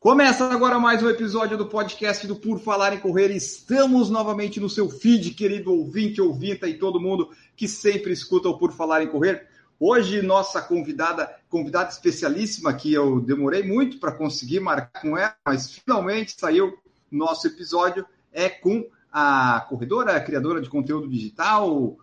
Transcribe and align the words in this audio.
Começa 0.00 0.46
agora 0.46 0.78
mais 0.78 1.02
um 1.02 1.10
episódio 1.10 1.58
do 1.58 1.66
podcast 1.66 2.26
do 2.26 2.34
Por 2.34 2.58
Falar 2.58 2.94
em 2.94 2.98
Correr. 2.98 3.30
Estamos 3.30 4.08
novamente 4.08 4.58
no 4.58 4.66
seu 4.66 4.88
feed, 4.88 5.32
querido 5.32 5.74
ouvinte, 5.74 6.22
ouvinta 6.22 6.66
e 6.66 6.78
todo 6.78 6.98
mundo 6.98 7.28
que 7.54 7.68
sempre 7.68 8.10
escuta 8.10 8.48
o 8.48 8.56
Por 8.56 8.72
Falar 8.72 9.02
em 9.02 9.08
Correr. 9.08 9.46
Hoje, 9.78 10.22
nossa 10.22 10.62
convidada, 10.62 11.30
convidada 11.50 11.90
especialíssima, 11.90 12.72
que 12.72 12.90
eu 12.94 13.20
demorei 13.20 13.62
muito 13.62 14.00
para 14.00 14.12
conseguir 14.12 14.60
marcar 14.60 15.02
com 15.02 15.18
ela, 15.18 15.36
mas 15.44 15.70
finalmente 15.70 16.34
saiu 16.34 16.78
nosso 17.10 17.46
episódio, 17.46 18.06
é 18.32 18.48
com 18.48 18.88
a 19.12 19.66
corredora, 19.68 20.16
a 20.16 20.20
criadora 20.20 20.62
de 20.62 20.70
conteúdo 20.70 21.10
digital. 21.10 21.98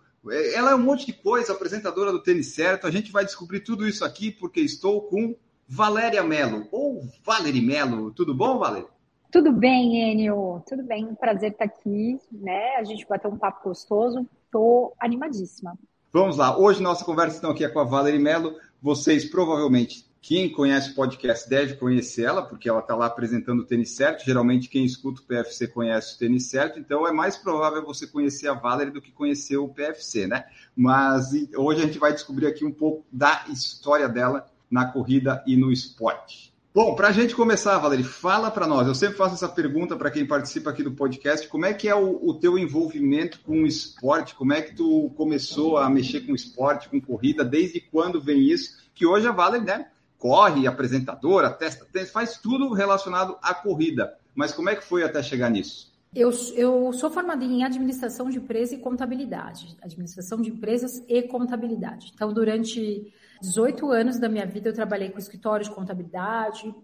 Ela 0.54 0.70
é 0.70 0.74
um 0.76 0.82
monte 0.82 1.04
de 1.04 1.14
coisa, 1.14 1.52
apresentadora 1.52 2.12
do 2.12 2.22
Tênis 2.22 2.54
Certo. 2.54 2.86
A 2.86 2.92
gente 2.92 3.10
vai 3.10 3.24
descobrir 3.24 3.58
tudo 3.58 3.88
isso 3.88 4.04
aqui 4.04 4.30
porque 4.30 4.60
estou 4.60 5.02
com 5.02 5.34
Valéria 5.68 6.22
Melo, 6.22 6.66
ou 6.72 7.02
Valerie 7.22 7.60
Melo. 7.60 8.10
Tudo 8.10 8.34
bom, 8.34 8.58
Valéria? 8.58 8.88
Tudo 9.30 9.52
bem, 9.52 10.10
Enio. 10.10 10.62
Tudo 10.66 10.82
bem, 10.82 11.04
um 11.04 11.14
prazer 11.14 11.52
estar 11.52 11.66
aqui, 11.66 12.18
né? 12.32 12.76
A 12.76 12.84
gente 12.84 13.06
vai 13.06 13.18
ter 13.18 13.28
um 13.28 13.36
papo 13.36 13.68
gostoso. 13.68 14.26
Estou 14.46 14.94
animadíssima. 14.98 15.78
Vamos 16.10 16.38
lá. 16.38 16.58
Hoje 16.58 16.82
nossa 16.82 17.04
conversa 17.04 17.36
então 17.36 17.50
aqui 17.50 17.62
é 17.62 17.68
com 17.68 17.80
a 17.80 17.84
Valerie 17.84 18.18
Melo. 18.18 18.56
Vocês 18.80 19.26
provavelmente, 19.26 20.06
quem 20.22 20.50
conhece 20.50 20.92
o 20.92 20.94
podcast 20.94 21.46
deve 21.50 21.74
conhecer 21.74 22.22
ela, 22.22 22.40
porque 22.40 22.66
ela 22.66 22.80
está 22.80 22.96
lá 22.96 23.04
apresentando 23.04 23.60
o 23.60 23.66
Tênis 23.66 23.94
Certo. 23.94 24.24
Geralmente 24.24 24.70
quem 24.70 24.86
escuta 24.86 25.20
o 25.20 25.24
PFC 25.24 25.68
conhece 25.68 26.14
o 26.14 26.18
Tênis 26.18 26.48
Certo, 26.48 26.78
então 26.78 27.06
é 27.06 27.12
mais 27.12 27.36
provável 27.36 27.84
você 27.84 28.06
conhecer 28.06 28.48
a 28.48 28.54
Valerie 28.54 28.92
do 28.92 29.02
que 29.02 29.12
conhecer 29.12 29.58
o 29.58 29.68
PFC, 29.68 30.26
né? 30.26 30.46
Mas 30.74 31.28
hoje 31.54 31.82
a 31.82 31.86
gente 31.86 31.98
vai 31.98 32.14
descobrir 32.14 32.46
aqui 32.46 32.64
um 32.64 32.72
pouco 32.72 33.04
da 33.12 33.44
história 33.50 34.08
dela 34.08 34.46
na 34.70 34.86
corrida 34.86 35.42
e 35.46 35.56
no 35.56 35.72
esporte. 35.72 36.52
Bom, 36.74 36.94
para 36.94 37.08
a 37.08 37.12
gente 37.12 37.34
começar, 37.34 37.78
Valerie, 37.78 38.04
fala 38.04 38.50
para 38.50 38.66
nós. 38.66 38.86
Eu 38.86 38.94
sempre 38.94 39.16
faço 39.16 39.34
essa 39.34 39.48
pergunta 39.48 39.96
para 39.96 40.10
quem 40.10 40.26
participa 40.26 40.70
aqui 40.70 40.82
do 40.82 40.92
podcast: 40.92 41.48
como 41.48 41.66
é 41.66 41.74
que 41.74 41.88
é 41.88 41.94
o, 41.94 42.20
o, 42.22 42.34
teu 42.34 42.58
envolvimento 42.58 43.40
com 43.40 43.62
o 43.62 43.66
esporte? 43.66 44.34
Como 44.34 44.52
é 44.52 44.62
que 44.62 44.76
tu 44.76 45.10
começou 45.16 45.78
a 45.78 45.90
mexer 45.90 46.20
com 46.20 46.34
esporte, 46.34 46.88
com 46.88 47.00
corrida? 47.00 47.44
Desde 47.44 47.80
quando 47.80 48.20
vem 48.20 48.42
isso? 48.42 48.78
Que 48.94 49.06
hoje 49.06 49.26
a 49.26 49.32
Valerie, 49.32 49.66
né, 49.66 49.88
corre, 50.18 50.66
apresentadora, 50.66 51.50
testa, 51.50 51.86
faz 52.12 52.36
tudo 52.36 52.72
relacionado 52.72 53.36
à 53.42 53.54
corrida. 53.54 54.16
Mas 54.34 54.52
como 54.52 54.68
é 54.68 54.76
que 54.76 54.84
foi 54.84 55.02
até 55.02 55.22
chegar 55.22 55.50
nisso? 55.50 55.92
Eu, 56.14 56.30
eu 56.54 56.92
sou 56.92 57.10
formada 57.10 57.44
em 57.44 57.64
administração 57.64 58.30
de 58.30 58.38
empresa 58.38 58.74
e 58.74 58.78
contabilidade, 58.78 59.76
administração 59.82 60.40
de 60.40 60.50
empresas 60.50 61.02
e 61.08 61.22
contabilidade. 61.22 62.12
Então, 62.14 62.32
durante 62.32 63.12
18 63.40 63.90
anos 63.90 64.18
da 64.18 64.28
minha 64.28 64.46
vida 64.46 64.68
eu 64.68 64.74
trabalhei 64.74 65.10
com 65.10 65.18
escritório 65.18 65.64
de 65.64 65.70
contabilidade. 65.70 66.74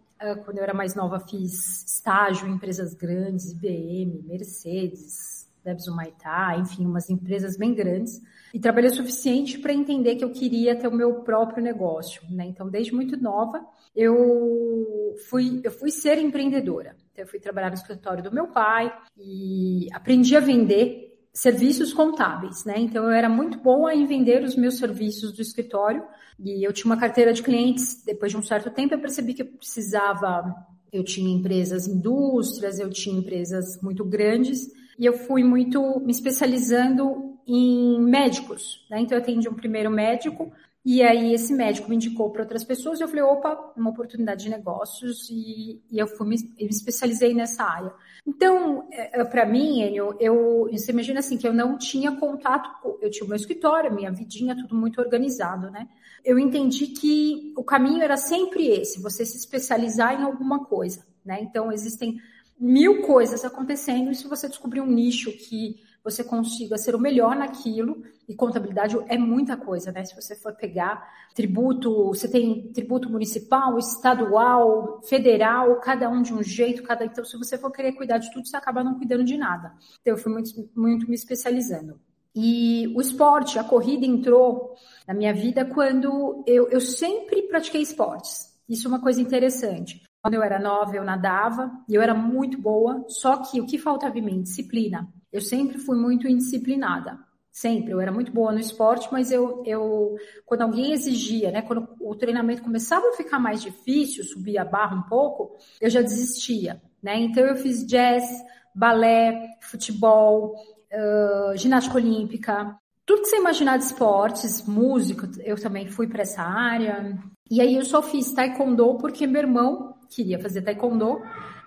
Quando 0.44 0.58
eu 0.58 0.62
era 0.62 0.72
mais 0.74 0.94
nova, 0.94 1.18
fiz 1.18 1.84
estágio 1.84 2.48
em 2.48 2.52
empresas 2.52 2.94
grandes, 2.94 3.52
IBM, 3.52 4.22
Mercedes, 4.26 5.48
Debs 5.64 5.88
Humaitá, 5.88 6.56
enfim, 6.58 6.84
umas 6.84 7.08
empresas 7.08 7.56
bem 7.56 7.74
grandes. 7.74 8.22
E 8.52 8.60
trabalhei 8.60 8.90
o 8.90 8.94
suficiente 8.94 9.58
para 9.58 9.72
entender 9.72 10.14
que 10.16 10.22
eu 10.22 10.30
queria 10.30 10.76
ter 10.76 10.86
o 10.86 10.92
meu 10.94 11.22
próprio 11.22 11.62
negócio. 11.62 12.22
Né? 12.30 12.44
Então, 12.46 12.68
desde 12.68 12.94
muito 12.94 13.16
nova, 13.16 13.66
eu 13.96 15.16
fui, 15.28 15.60
eu 15.64 15.72
fui 15.72 15.90
ser 15.90 16.18
empreendedora. 16.18 16.94
Então, 17.12 17.24
eu 17.24 17.28
fui 17.28 17.40
trabalhar 17.40 17.70
no 17.70 17.74
escritório 17.74 18.22
do 18.22 18.32
meu 18.32 18.48
pai 18.48 18.92
e 19.18 19.88
aprendi 19.92 20.36
a 20.36 20.40
vender 20.40 21.13
serviços 21.34 21.92
contábeis, 21.92 22.64
né? 22.64 22.74
Então 22.78 23.04
eu 23.04 23.10
era 23.10 23.28
muito 23.28 23.58
boa 23.58 23.92
em 23.92 24.06
vender 24.06 24.44
os 24.44 24.54
meus 24.54 24.78
serviços 24.78 25.32
do 25.32 25.42
escritório 25.42 26.04
e 26.38 26.64
eu 26.66 26.72
tinha 26.72 26.86
uma 26.86 27.00
carteira 27.00 27.32
de 27.32 27.42
clientes. 27.42 28.04
Depois 28.06 28.30
de 28.30 28.38
um 28.38 28.42
certo 28.42 28.70
tempo 28.70 28.94
eu 28.94 29.00
percebi 29.00 29.34
que 29.34 29.42
eu 29.42 29.46
precisava, 29.46 30.54
eu 30.92 31.02
tinha 31.02 31.34
empresas, 31.34 31.88
indústrias, 31.88 32.78
eu 32.78 32.88
tinha 32.88 33.18
empresas 33.18 33.80
muito 33.82 34.04
grandes 34.04 34.70
e 34.96 35.04
eu 35.04 35.12
fui 35.12 35.42
muito 35.42 36.00
me 36.00 36.12
especializando 36.12 37.34
em 37.46 38.00
médicos, 38.00 38.86
né? 38.88 39.00
Então 39.00 39.18
eu 39.18 39.22
atendi 39.22 39.48
um 39.48 39.54
primeiro 39.54 39.90
médico 39.90 40.52
e 40.84 41.02
aí 41.02 41.32
esse 41.32 41.54
médico 41.54 41.88
me 41.88 41.96
indicou 41.96 42.30
para 42.30 42.42
outras 42.42 42.62
pessoas 42.62 43.00
e 43.00 43.02
eu 43.02 43.08
falei, 43.08 43.22
opa, 43.22 43.72
uma 43.74 43.88
oportunidade 43.88 44.44
de 44.44 44.50
negócios 44.50 45.30
e, 45.30 45.80
e 45.90 45.98
eu 45.98 46.06
fui 46.06 46.28
me, 46.28 46.36
me, 46.36 46.68
especializei 46.68 47.32
nessa 47.32 47.64
área. 47.64 47.90
Então, 48.26 48.86
é, 48.92 49.20
é 49.20 49.24
para 49.24 49.46
mim, 49.46 49.80
eu, 49.80 50.14
eu, 50.20 50.68
você 50.70 50.92
imagina 50.92 51.20
assim 51.20 51.38
que 51.38 51.48
eu 51.48 51.54
não 51.54 51.78
tinha 51.78 52.12
contato, 52.12 52.98
eu 53.00 53.10
tinha 53.10 53.24
o 53.24 53.28
meu 53.28 53.36
escritório, 53.36 53.94
minha 53.94 54.12
vidinha, 54.12 54.54
tudo 54.54 54.74
muito 54.74 55.00
organizado, 55.00 55.70
né? 55.70 55.88
Eu 56.22 56.38
entendi 56.38 56.88
que 56.88 57.54
o 57.56 57.64
caminho 57.64 58.02
era 58.02 58.18
sempre 58.18 58.68
esse, 58.68 59.00
você 59.00 59.24
se 59.24 59.38
especializar 59.38 60.20
em 60.20 60.24
alguma 60.24 60.66
coisa, 60.66 61.06
né? 61.24 61.40
Então, 61.40 61.72
existem 61.72 62.20
mil 62.60 63.02
coisas 63.02 63.42
acontecendo 63.42 64.10
e 64.10 64.14
se 64.14 64.28
você 64.28 64.48
descobrir 64.48 64.82
um 64.82 64.86
nicho 64.86 65.32
que 65.32 65.82
você 66.04 66.22
consiga 66.22 66.76
ser 66.76 66.94
o 66.94 67.00
melhor 67.00 67.34
naquilo, 67.34 68.02
e 68.28 68.34
contabilidade 68.34 68.96
é 69.08 69.16
muita 69.16 69.56
coisa, 69.56 69.90
né? 69.90 70.04
Se 70.04 70.14
você 70.14 70.36
for 70.36 70.54
pegar 70.54 71.02
tributo, 71.34 72.08
você 72.08 72.30
tem 72.30 72.70
tributo 72.72 73.10
municipal, 73.10 73.78
estadual, 73.78 75.00
federal, 75.02 75.80
cada 75.80 76.08
um 76.08 76.22
de 76.22 76.34
um 76.34 76.42
jeito, 76.42 76.82
cada. 76.82 77.04
Então, 77.04 77.24
se 77.24 77.36
você 77.38 77.56
for 77.56 77.72
querer 77.72 77.92
cuidar 77.92 78.18
de 78.18 78.30
tudo, 78.32 78.46
você 78.46 78.56
acaba 78.56 78.84
não 78.84 78.96
cuidando 78.96 79.24
de 79.24 79.36
nada. 79.36 79.72
Então, 80.00 80.12
eu 80.12 80.18
fui 80.18 80.32
muito, 80.32 80.50
muito 80.76 81.08
me 81.08 81.14
especializando. 81.14 81.98
E 82.34 82.92
o 82.96 83.00
esporte, 83.00 83.58
a 83.58 83.64
corrida 83.64 84.04
entrou 84.04 84.74
na 85.06 85.14
minha 85.14 85.32
vida 85.32 85.64
quando 85.64 86.42
eu, 86.46 86.68
eu 86.68 86.80
sempre 86.80 87.42
pratiquei 87.42 87.80
esportes. 87.80 88.52
Isso 88.68 88.86
é 88.86 88.90
uma 88.90 89.00
coisa 89.00 89.20
interessante. 89.20 90.02
Quando 90.20 90.34
eu 90.34 90.42
era 90.42 90.58
nova, 90.58 90.96
eu 90.96 91.04
nadava 91.04 91.70
e 91.88 91.94
eu 91.94 92.02
era 92.02 92.14
muito 92.14 92.58
boa, 92.58 93.04
só 93.08 93.36
que 93.36 93.60
o 93.60 93.66
que 93.66 93.78
faltava 93.78 94.18
em 94.18 94.22
mim? 94.22 94.42
Disciplina. 94.42 95.06
Eu 95.34 95.40
sempre 95.40 95.78
fui 95.78 95.98
muito 95.98 96.28
indisciplinada. 96.28 97.18
Sempre. 97.50 97.92
Eu 97.92 98.00
era 98.00 98.12
muito 98.12 98.30
boa 98.32 98.52
no 98.52 98.60
esporte, 98.60 99.08
mas 99.10 99.32
eu, 99.32 99.64
eu 99.66 100.16
quando 100.46 100.62
alguém 100.62 100.92
exigia, 100.92 101.50
né, 101.50 101.62
quando 101.62 101.88
o 102.00 102.14
treinamento 102.14 102.62
começava 102.62 103.08
a 103.08 103.12
ficar 103.12 103.40
mais 103.40 103.60
difícil, 103.60 104.22
subir 104.22 104.58
a 104.58 104.64
barra 104.64 104.96
um 104.96 105.02
pouco, 105.02 105.56
eu 105.80 105.90
já 105.90 106.00
desistia. 106.02 106.80
Né? 107.02 107.18
Então 107.20 107.44
eu 107.44 107.56
fiz 107.56 107.84
jazz, 107.84 108.24
balé, 108.72 109.56
futebol, 109.60 110.54
uh, 110.92 111.56
ginástica 111.56 111.96
olímpica, 111.96 112.76
tudo 113.04 113.22
que 113.22 113.28
você 113.28 113.36
imaginar 113.36 113.76
de 113.76 113.84
esportes, 113.84 114.66
música, 114.66 115.28
eu 115.44 115.60
também 115.60 115.88
fui 115.88 116.06
para 116.06 116.22
essa 116.22 116.42
área. 116.42 117.18
E 117.50 117.60
aí 117.60 117.74
eu 117.74 117.84
só 117.84 118.00
fiz 118.00 118.32
taekwondo 118.32 118.96
porque 118.98 119.26
meu 119.26 119.42
irmão 119.42 119.96
queria 120.08 120.38
fazer 120.38 120.62
taekwondo 120.62 121.20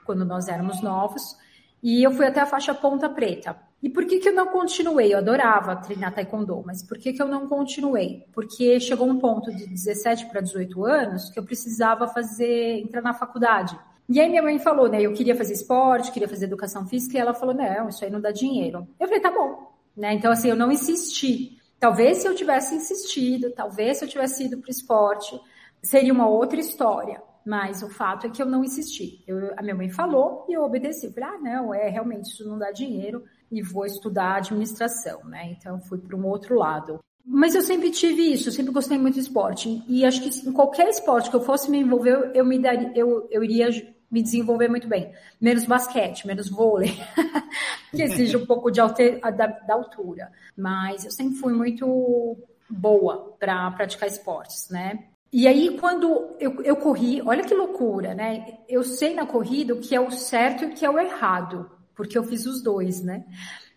quando 0.06 0.26
nós 0.26 0.48
éramos 0.48 0.82
novos. 0.82 1.36
E 1.82 2.04
eu 2.04 2.12
fui 2.12 2.26
até 2.26 2.42
a 2.42 2.46
faixa 2.46 2.74
ponta 2.74 3.08
preta. 3.08 3.56
E 3.82 3.90
por 3.90 4.06
que, 4.06 4.20
que 4.20 4.30
eu 4.30 4.34
não 4.34 4.48
continuei? 4.48 5.14
Eu 5.14 5.20
adorava 5.20 5.76
treinar 5.76 6.14
taekwondo, 6.14 6.64
mas 6.66 6.82
por 6.82 6.98
que, 6.98 7.14
que 7.14 7.22
eu 7.22 7.28
não 7.28 7.48
continuei? 7.48 8.26
Porque 8.34 8.80
chegou 8.80 9.08
um 9.08 9.20
ponto 9.20 9.52
de 9.52 9.68
17 9.68 10.26
para 10.28 10.42
18 10.42 10.84
anos 10.84 11.30
que 11.30 11.40
eu 11.40 11.44
precisava 11.44 12.08
fazer, 12.08 12.80
entrar 12.80 13.02
na 13.02 13.14
faculdade. 13.14 13.78
E 14.10 14.20
aí 14.20 14.30
minha 14.30 14.42
mãe 14.42 14.58
falou, 14.58 14.90
né? 14.90 15.02
Eu 15.02 15.14
queria 15.14 15.36
fazer 15.36 15.54
esporte, 15.54 16.12
queria 16.12 16.28
fazer 16.28 16.46
educação 16.46 16.88
física, 16.88 17.18
e 17.18 17.22
ela 17.22 17.34
falou, 17.34 17.54
não, 17.54 17.90
isso 17.90 18.04
aí 18.04 18.10
não 18.10 18.22
dá 18.22 18.32
dinheiro. 18.32 18.88
Eu 19.00 19.08
falei, 19.08 19.22
tá 19.22 19.30
bom. 19.30 19.72
Né? 19.96 20.14
Então, 20.14 20.32
assim, 20.32 20.50
eu 20.50 20.56
não 20.56 20.72
insisti. 20.72 21.58
Talvez 21.80 22.18
se 22.18 22.28
eu 22.28 22.34
tivesse 22.34 22.74
insistido, 22.74 23.52
talvez 23.52 23.98
se 23.98 24.06
eu 24.06 24.10
tivesse 24.10 24.46
ido 24.46 24.58
para 24.58 24.68
o 24.68 24.72
esporte, 24.72 25.40
seria 25.84 26.14
uma 26.14 26.28
outra 26.28 26.60
história. 26.60 27.22
Mas 27.48 27.82
o 27.82 27.90
fato 27.90 28.28
é 28.28 28.30
que 28.30 28.42
eu 28.42 28.46
não 28.46 28.62
insisti. 28.62 29.24
Eu, 29.26 29.54
a 29.56 29.62
minha 29.62 29.74
mãe 29.74 29.90
falou 29.90 30.46
e 30.50 30.54
eu 30.54 30.64
obedeci. 30.64 31.10
Falei, 31.14 31.30
ah, 31.30 31.40
não, 31.40 31.74
é 31.74 31.88
realmente 31.88 32.26
isso 32.26 32.46
não 32.46 32.60
dá 32.60 32.72
dinheiro 32.72 33.24
e 33.50 33.62
vou 33.62 33.86
estudar 33.86 34.36
administração, 34.36 35.24
né? 35.24 35.56
Então 35.58 35.80
fui 35.80 35.98
para 35.98 36.18
um 36.18 36.26
outro 36.26 36.56
lado. 36.56 37.00
Mas 37.26 37.56
eu 37.56 37.62
sempre 37.62 37.90
tive 37.90 38.34
isso, 38.34 38.50
eu 38.50 38.52
sempre 38.52 38.74
gostei 38.74 38.98
muito 38.98 39.14
de 39.14 39.22
esporte. 39.22 39.82
E 39.88 40.04
acho 40.04 40.22
que 40.22 40.46
em 40.46 40.52
qualquer 40.52 40.90
esporte 40.90 41.30
que 41.30 41.38
eu 41.38 41.42
fosse 41.42 41.72
me 41.72 41.80
envolver, 41.80 42.32
eu 42.34 42.44
me 42.44 42.60
daria, 42.60 42.92
eu, 42.94 43.26
eu 43.32 43.42
iria 43.42 43.70
me 44.12 44.22
desenvolver 44.22 44.68
muito 44.68 44.90
bem. 44.90 45.14
Menos 45.40 45.64
basquete, 45.64 46.28
menos 46.28 46.50
vôlei, 46.50 47.00
que 47.96 48.04
exige 48.04 48.36
um 48.36 48.46
pouco 48.46 48.70
de 48.70 48.82
alter, 48.82 49.22
da, 49.22 49.48
da 49.48 49.74
altura. 49.74 50.30
Mas 50.58 51.06
eu 51.06 51.12
sempre 51.12 51.38
fui 51.38 51.54
muito 51.54 52.38
boa 52.70 53.38
para 53.40 53.72
praticar 53.72 54.10
esportes, 54.10 54.70
né? 54.70 55.08
E 55.32 55.48
aí, 55.48 55.78
quando 55.78 56.36
eu, 56.40 56.62
eu 56.64 56.76
corri, 56.78 57.22
olha 57.22 57.44
que 57.44 57.54
loucura, 57.54 58.16
né? 58.16 58.60
Eu 58.68 58.84
sei 58.84 59.14
na 59.14 59.26
corrida 59.26 59.74
o 59.74 59.80
que 59.80 59.94
é 59.94 60.00
o 60.00 60.10
certo 60.10 60.64
e 60.64 60.68
o 60.68 60.74
que 60.74 60.86
é 60.86 60.90
o 60.90 61.00
errado, 61.00 61.70
porque 61.96 62.18
eu 62.18 62.24
fiz 62.24 62.46
os 62.46 62.62
dois, 62.62 63.04
né? 63.04 63.26